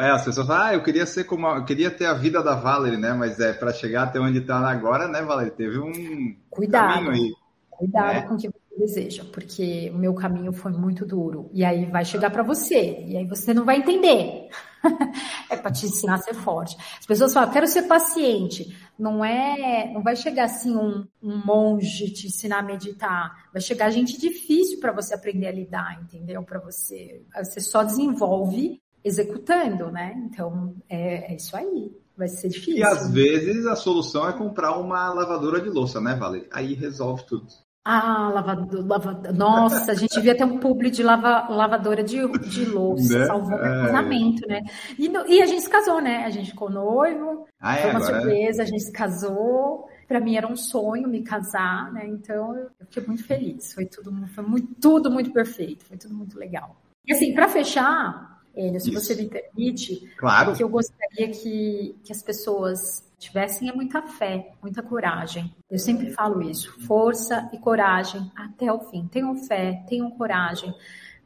É, 0.00 0.10
as 0.10 0.24
pessoas 0.24 0.46
falam, 0.46 0.62
ah, 0.62 0.74
eu 0.74 0.82
queria 0.82 1.06
ser 1.06 1.24
como, 1.24 1.46
eu 1.46 1.64
queria 1.64 1.90
ter 1.90 2.06
a 2.06 2.14
vida 2.14 2.42
da 2.42 2.56
Valerie, 2.56 2.98
né? 2.98 3.12
Mas 3.12 3.38
é 3.38 3.52
para 3.52 3.72
chegar 3.72 4.04
até 4.04 4.18
onde 4.18 4.38
está 4.38 4.58
agora, 4.68 5.06
né, 5.06 5.22
Valerie? 5.22 5.52
Teve 5.52 5.78
um 5.78 6.36
cuidado, 6.50 7.04
caminho 7.04 7.12
aí. 7.12 7.32
Cuidado 7.70 8.14
né? 8.14 8.22
com 8.22 8.34
o 8.34 8.38
que 8.38 8.48
você 8.48 8.78
deseja, 8.78 9.24
porque 9.32 9.90
o 9.94 9.98
meu 9.98 10.14
caminho 10.14 10.52
foi 10.52 10.72
muito 10.72 11.06
duro. 11.06 11.48
E 11.52 11.64
aí 11.64 11.86
vai 11.86 12.04
chegar 12.04 12.30
para 12.30 12.42
você, 12.42 13.04
e 13.06 13.16
aí 13.16 13.24
você 13.24 13.54
não 13.54 13.64
vai 13.64 13.76
entender. 13.76 14.48
é 15.48 15.56
para 15.56 15.70
te 15.70 15.86
ensinar 15.86 16.14
a 16.14 16.18
ser 16.18 16.34
forte. 16.34 16.76
As 16.98 17.06
pessoas 17.06 17.32
falam, 17.32 17.52
quero 17.52 17.66
ser 17.68 17.82
paciente. 17.82 18.76
Não 18.98 19.24
é, 19.24 19.92
não 19.92 20.02
vai 20.02 20.16
chegar 20.16 20.44
assim 20.44 20.76
um, 20.76 21.06
um 21.22 21.40
monge 21.44 22.12
te 22.12 22.26
ensinar 22.26 22.58
a 22.58 22.62
meditar. 22.62 23.48
Vai 23.52 23.62
chegar 23.62 23.90
gente 23.90 24.20
difícil 24.20 24.80
para 24.80 24.90
você 24.90 25.14
aprender 25.14 25.46
a 25.46 25.52
lidar, 25.52 26.00
entendeu? 26.02 26.42
Para 26.42 26.58
você, 26.58 27.22
você 27.36 27.60
só 27.60 27.84
desenvolve 27.84 28.80
executando, 29.04 29.90
né? 29.90 30.14
Então, 30.26 30.74
é, 30.88 31.32
é, 31.32 31.36
isso 31.36 31.56
aí. 31.56 31.92
Vai 32.16 32.26
ser 32.28 32.48
difícil. 32.48 32.78
E 32.78 32.82
às 32.82 33.12
vezes 33.12 33.64
a 33.64 33.76
solução 33.76 34.28
é 34.28 34.32
comprar 34.32 34.76
uma 34.76 35.14
lavadora 35.14 35.60
de 35.60 35.68
louça, 35.68 36.00
né, 36.00 36.16
Vale? 36.16 36.48
Aí 36.50 36.74
resolve 36.74 37.24
tudo. 37.24 37.46
Ah, 37.90 38.30
lavador, 38.34 38.86
lavador. 38.86 39.32
Nossa, 39.32 39.92
a 39.92 39.94
gente 39.94 40.14
devia 40.14 40.36
ter 40.36 40.44
um 40.44 40.58
publi 40.58 40.90
de 40.90 41.02
lava, 41.02 41.48
lavadora 41.48 42.02
de, 42.02 42.18
de 42.40 42.66
louça, 42.66 43.20
né? 43.20 43.24
salvou 43.24 43.56
meu 43.56 43.64
é. 43.64 43.86
casamento, 43.86 44.46
né? 44.46 44.60
E, 44.98 45.06
e, 45.06 45.40
a 45.40 45.46
gente 45.46 45.62
se 45.62 45.70
casou, 45.70 45.98
né? 45.98 46.24
A 46.26 46.28
gente 46.28 46.50
ficou 46.50 46.68
noivo, 46.68 47.46
ah, 47.58 47.76
é, 47.76 47.80
foi 47.80 47.90
uma 47.90 48.00
agora... 48.00 48.20
surpresa, 48.20 48.62
a 48.62 48.66
gente 48.66 48.82
se 48.82 48.92
casou. 48.92 49.88
Para 50.06 50.20
mim 50.20 50.36
era 50.36 50.46
um 50.46 50.54
sonho 50.54 51.08
me 51.08 51.22
casar, 51.22 51.90
né? 51.90 52.06
Então 52.06 52.54
eu 52.58 52.68
fiquei 52.90 53.06
muito 53.06 53.24
feliz. 53.24 53.72
Foi 53.72 53.86
tudo, 53.86 54.12
foi 54.34 54.44
muito, 54.44 54.74
tudo 54.78 55.10
muito 55.10 55.32
perfeito, 55.32 55.86
foi 55.86 55.96
tudo 55.96 56.14
muito 56.14 56.38
legal. 56.38 56.76
E 57.06 57.14
assim, 57.14 57.32
para 57.32 57.48
fechar, 57.48 58.37
Enio, 58.58 58.80
se 58.80 58.90
Isso. 58.90 59.00
você 59.00 59.14
me 59.14 59.28
permite, 59.28 60.10
claro. 60.16 60.52
que 60.54 60.62
eu 60.62 60.68
gostaria 60.68 61.28
que, 61.28 61.94
que 62.02 62.12
as 62.12 62.20
pessoas 62.20 63.06
tivessem 63.16 63.68
é 63.68 63.72
muita 63.72 64.02
fé, 64.02 64.52
muita 64.60 64.82
coragem. 64.82 65.54
Eu 65.70 65.78
sempre 65.78 66.10
falo 66.10 66.42
isso, 66.42 66.72
força 66.80 67.48
e 67.52 67.58
coragem 67.58 68.30
até 68.34 68.72
o 68.72 68.80
fim. 68.80 69.06
Tenham 69.06 69.36
fé, 69.36 69.84
tenham 69.88 70.10
coragem, 70.10 70.74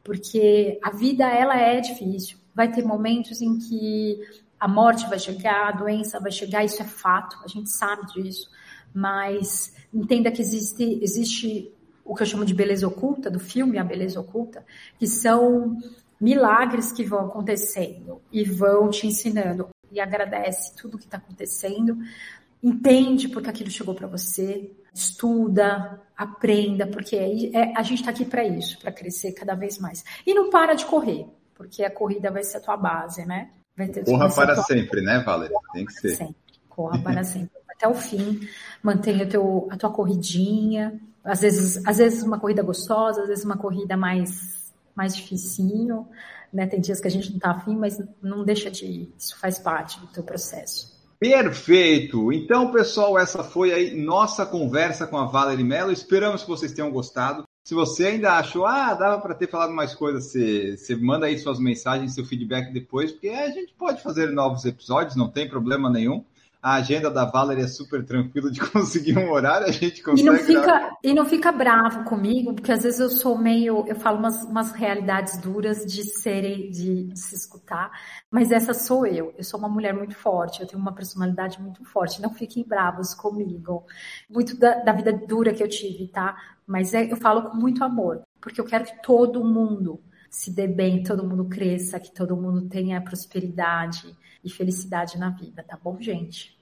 porque 0.03 0.79
a 0.83 0.91
vida 0.91 1.25
ela 1.27 1.57
é 1.57 1.79
difícil. 1.79 2.37
Vai 2.53 2.71
ter 2.71 2.83
momentos 2.83 3.41
em 3.41 3.57
que 3.57 4.19
a 4.59 4.67
morte 4.67 5.07
vai 5.09 5.17
chegar, 5.17 5.69
a 5.69 5.71
doença 5.71 6.19
vai 6.19 6.31
chegar, 6.31 6.63
isso 6.63 6.81
é 6.81 6.85
fato, 6.85 7.37
a 7.43 7.47
gente 7.47 7.71
sabe 7.71 8.05
disso. 8.13 8.49
Mas 8.93 9.73
entenda 9.91 10.31
que 10.31 10.41
existe, 10.41 10.99
existe 11.01 11.73
o 12.05 12.15
que 12.15 12.23
eu 12.23 12.27
chamo 12.27 12.45
de 12.45 12.53
beleza 12.53 12.87
oculta, 12.87 13.29
do 13.29 13.39
filme 13.39 13.77
A 13.77 13.83
Beleza 13.83 14.19
Oculta, 14.19 14.65
que 14.99 15.07
são 15.07 15.77
milagres 16.23 16.93
que 16.93 17.03
vão 17.03 17.25
acontecendo 17.25 18.21
e 18.31 18.45
vão 18.45 18.89
te 18.89 19.05
ensinando 19.05 19.67
e 19.91 19.99
agradece 19.99 20.73
tudo 20.77 20.97
que 20.97 21.03
está 21.03 21.17
acontecendo, 21.17 21.97
entende 22.63 23.27
porque 23.27 23.49
aquilo 23.49 23.69
chegou 23.69 23.93
para 23.93 24.07
você, 24.07 24.71
estuda, 24.93 26.01
aprenda, 26.15 26.87
porque 26.87 27.51
é, 27.53 27.77
a 27.77 27.83
gente 27.83 27.99
está 27.99 28.11
aqui 28.11 28.23
para 28.23 28.45
isso, 28.45 28.79
para 28.79 28.89
crescer 28.89 29.33
cada 29.33 29.53
vez 29.53 29.77
mais. 29.77 30.01
E 30.25 30.33
não 30.33 30.49
para 30.49 30.75
de 30.75 30.85
correr, 30.85 31.27
porque 31.53 31.83
a 31.83 31.91
corrida 31.91 32.31
vai 32.31 32.43
ser 32.43 32.57
a 32.57 32.61
tua 32.61 32.77
base, 32.77 33.25
né? 33.25 33.49
Ter, 33.75 34.05
Corra 34.05 34.33
para 34.33 34.53
tua... 34.53 34.63
sempre, 34.63 35.01
né, 35.01 35.19
Valéria? 35.19 35.57
Tem 35.73 35.85
que 35.85 35.91
ser. 35.91 36.15
Sempre. 36.15 36.35
Corra 36.69 36.99
para 36.99 37.23
sempre. 37.25 37.51
Até 37.67 37.85
o 37.85 37.95
fim, 37.95 38.47
mantenha 38.81 39.27
teu, 39.27 39.67
a 39.69 39.75
tua 39.75 39.91
corridinha. 39.91 41.01
Às 41.21 41.41
vezes, 41.41 41.85
às 41.85 41.97
vezes 41.97 42.23
uma 42.23 42.39
corrida 42.39 42.63
gostosa, 42.63 43.23
às 43.23 43.27
vezes 43.27 43.43
uma 43.43 43.57
corrida 43.57 43.97
mais, 43.97 44.62
mais 44.95 45.15
dificinho, 45.15 46.07
né? 46.51 46.67
Tem 46.67 46.79
dias 46.79 46.99
que 46.99 47.07
a 47.07 47.11
gente 47.11 47.29
não 47.29 47.37
está 47.37 47.51
afim, 47.51 47.75
mas 47.75 48.01
não 48.21 48.43
deixa 48.43 48.69
de 48.69 48.85
ir. 48.85 49.13
Isso 49.17 49.37
faz 49.39 49.59
parte 49.59 49.99
do 49.99 50.07
teu 50.07 50.23
processo. 50.23 50.93
Perfeito! 51.19 52.33
Então, 52.33 52.71
pessoal, 52.71 53.17
essa 53.17 53.43
foi 53.43 53.71
aí 53.71 53.95
nossa 53.95 54.45
conversa 54.45 55.07
com 55.07 55.17
a 55.17 55.25
Valerie 55.25 55.63
Mello. 55.63 55.91
Esperamos 55.91 56.43
que 56.43 56.49
vocês 56.49 56.73
tenham 56.73 56.91
gostado. 56.91 57.45
Se 57.65 57.73
você 57.73 58.07
ainda 58.07 58.33
achou, 58.33 58.65
ah, 58.65 58.93
dava 58.93 59.21
para 59.21 59.33
ter 59.33 59.49
falado 59.49 59.71
mais 59.71 59.95
coisas, 59.95 60.25
você, 60.25 60.75
você 60.75 60.97
manda 60.97 61.27
aí 61.27 61.39
suas 61.39 61.59
mensagens, 61.59 62.13
seu 62.13 62.25
feedback 62.25 62.73
depois, 62.73 63.13
porque 63.13 63.29
a 63.29 63.49
gente 63.51 63.73
pode 63.73 64.03
fazer 64.03 64.31
novos 64.31 64.65
episódios, 64.65 65.15
não 65.15 65.29
tem 65.29 65.47
problema 65.47 65.89
nenhum 65.89 66.25
a 66.63 66.75
agenda 66.75 67.11
da 67.11 67.25
Valerie 67.25 67.65
é 67.65 67.67
super 67.67 68.05
tranquila 68.05 68.49
de 68.49 68.61
conseguir 68.71 69.17
um 69.17 69.29
horário, 69.29 69.67
a 69.67 69.71
gente 69.71 70.01
consegue. 70.01 70.21
E 70.21 70.23
não 70.23 70.37
fica, 70.37 70.97
e 71.03 71.13
não 71.13 71.25
fica 71.25 71.51
bravo 71.51 72.05
comigo, 72.05 72.53
porque 72.53 72.71
às 72.71 72.83
vezes 72.83 73.01
eu 73.01 73.09
sou 73.09 73.37
meio, 73.37 73.83
eu 73.85 73.97
falo 73.97 74.17
umas, 74.17 74.41
umas 74.43 74.71
realidades 74.71 75.37
duras 75.37 75.85
de 75.85 76.05
serem, 76.05 76.71
de, 76.71 77.07
de, 77.09 77.19
se 77.19 77.35
escutar, 77.35 77.91
mas 78.31 78.49
essa 78.49 78.73
sou 78.73 79.05
eu. 79.05 79.33
Eu 79.37 79.43
sou 79.43 79.59
uma 79.59 79.67
mulher 79.67 79.93
muito 79.93 80.15
forte, 80.15 80.61
eu 80.61 80.67
tenho 80.67 80.81
uma 80.81 80.95
personalidade 80.95 81.61
muito 81.61 81.83
forte. 81.83 82.21
Não 82.21 82.33
fiquem 82.33 82.65
bravos 82.65 83.13
comigo. 83.13 83.85
Muito 84.29 84.57
da, 84.57 84.75
da 84.75 84.93
vida 84.93 85.11
dura 85.11 85.53
que 85.53 85.61
eu 85.61 85.67
tive, 85.67 86.07
tá? 86.07 86.37
Mas 86.65 86.93
é, 86.93 87.11
eu 87.11 87.17
falo 87.17 87.43
com 87.43 87.57
muito 87.57 87.83
amor, 87.83 88.21
porque 88.39 88.61
eu 88.61 88.65
quero 88.65 88.85
que 88.85 89.01
todo 89.03 89.43
mundo 89.43 89.99
se 90.29 90.49
dê 90.49 90.65
bem, 90.65 91.03
todo 91.03 91.27
mundo 91.27 91.45
cresça, 91.45 91.99
que 91.99 92.11
todo 92.11 92.37
mundo 92.37 92.69
tenha 92.69 93.01
prosperidade 93.01 94.17
e 94.43 94.49
felicidade 94.49 95.17
na 95.17 95.29
vida, 95.29 95.63
tá 95.63 95.77
bom, 95.81 95.99
gente? 96.01 96.52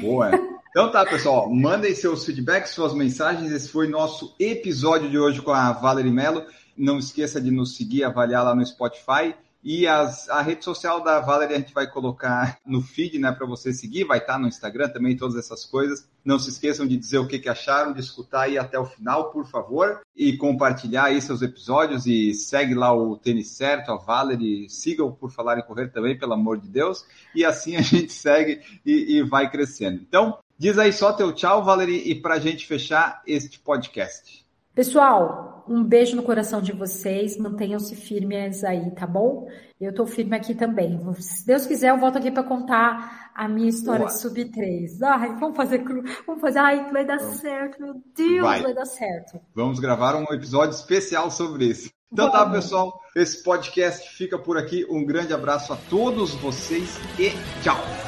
Boa. 0.00 0.30
Então 0.70 0.90
tá, 0.90 1.04
pessoal, 1.06 1.48
mandem 1.48 1.94
seus 1.94 2.24
feedbacks, 2.24 2.72
suas 2.72 2.92
mensagens. 2.92 3.50
Esse 3.50 3.68
foi 3.68 3.88
nosso 3.88 4.34
episódio 4.38 5.08
de 5.08 5.18
hoje 5.18 5.40
com 5.40 5.50
a 5.50 5.72
Valerie 5.72 6.10
Mello. 6.10 6.44
Não 6.76 6.98
esqueça 6.98 7.40
de 7.40 7.50
nos 7.50 7.76
seguir, 7.76 8.04
avaliar 8.04 8.44
lá 8.44 8.54
no 8.54 8.64
Spotify. 8.64 9.34
E 9.62 9.86
as, 9.86 10.28
a 10.28 10.40
rede 10.40 10.64
social 10.64 11.02
da 11.02 11.20
Valerie 11.20 11.56
a 11.56 11.58
gente 11.58 11.74
vai 11.74 11.86
colocar 11.86 12.58
no 12.64 12.80
feed, 12.80 13.18
né, 13.18 13.32
para 13.32 13.46
você 13.46 13.72
seguir, 13.72 14.04
vai 14.04 14.18
estar 14.18 14.34
tá 14.34 14.38
no 14.38 14.48
Instagram 14.48 14.88
também, 14.88 15.16
todas 15.16 15.36
essas 15.36 15.64
coisas. 15.64 16.08
Não 16.24 16.38
se 16.38 16.50
esqueçam 16.50 16.86
de 16.86 16.96
dizer 16.96 17.18
o 17.18 17.26
que, 17.26 17.38
que 17.38 17.48
acharam, 17.48 17.92
de 17.92 18.00
escutar 18.00 18.42
aí 18.42 18.58
até 18.58 18.78
o 18.78 18.84
final, 18.84 19.30
por 19.30 19.46
favor, 19.46 20.00
e 20.16 20.36
compartilhar 20.36 21.04
aí 21.04 21.20
seus 21.20 21.42
episódios 21.42 22.06
e 22.06 22.34
segue 22.34 22.74
lá 22.74 22.94
o 22.94 23.16
Tênis 23.16 23.48
Certo, 23.48 23.90
a 23.90 23.96
Valerie, 23.96 24.68
sigam 24.68 25.10
por 25.10 25.30
falar 25.30 25.58
em 25.58 25.62
correr 25.62 25.88
também, 25.88 26.18
pelo 26.18 26.34
amor 26.34 26.58
de 26.58 26.68
Deus, 26.68 27.04
e 27.34 27.44
assim 27.44 27.74
a 27.76 27.82
gente 27.82 28.12
segue 28.12 28.60
e, 28.84 29.16
e 29.16 29.22
vai 29.22 29.50
crescendo. 29.50 30.00
Então, 30.00 30.38
diz 30.58 30.78
aí 30.78 30.92
só 30.92 31.12
teu 31.12 31.32
tchau, 31.32 31.64
Valerie, 31.64 32.10
e 32.10 32.14
para 32.14 32.34
a 32.34 32.40
gente 32.40 32.66
fechar 32.66 33.22
este 33.26 33.58
podcast. 33.58 34.47
Pessoal, 34.78 35.64
um 35.68 35.82
beijo 35.82 36.14
no 36.14 36.22
coração 36.22 36.62
de 36.62 36.70
vocês, 36.70 37.36
mantenham-se 37.36 37.96
firmes 37.96 38.62
aí, 38.62 38.92
tá 38.92 39.08
bom? 39.08 39.48
Eu 39.80 39.92
tô 39.92 40.06
firme 40.06 40.36
aqui 40.36 40.54
também. 40.54 41.00
Se 41.18 41.44
Deus 41.44 41.66
quiser, 41.66 41.90
eu 41.90 41.98
volto 41.98 42.18
aqui 42.18 42.30
para 42.30 42.44
contar 42.44 43.32
a 43.34 43.48
minha 43.48 43.68
história 43.68 44.06
Boa. 44.06 44.10
de 44.12 44.20
sub 44.20 44.44
3. 44.44 45.02
Ai, 45.02 45.34
vamos 45.34 45.56
fazer, 45.56 45.82
vamos 46.24 46.40
fazer, 46.40 46.60
ai, 46.60 46.92
vai 46.92 47.04
dar 47.04 47.18
vamos. 47.18 47.38
certo, 47.38 47.82
meu 47.82 47.94
Deus, 48.16 48.40
vai. 48.40 48.62
vai. 48.62 48.72
dar 48.72 48.84
certo. 48.84 49.40
Vamos 49.52 49.80
gravar 49.80 50.14
um 50.14 50.32
episódio 50.32 50.76
especial 50.76 51.28
sobre 51.28 51.64
isso. 51.64 51.90
Então 52.12 52.30
tá, 52.30 52.48
pessoal, 52.48 53.00
esse 53.16 53.42
podcast 53.42 54.08
fica 54.16 54.38
por 54.38 54.56
aqui. 54.56 54.86
Um 54.88 55.04
grande 55.04 55.34
abraço 55.34 55.72
a 55.72 55.76
todos 55.90 56.36
vocês 56.36 56.96
e 57.18 57.30
tchau. 57.64 58.07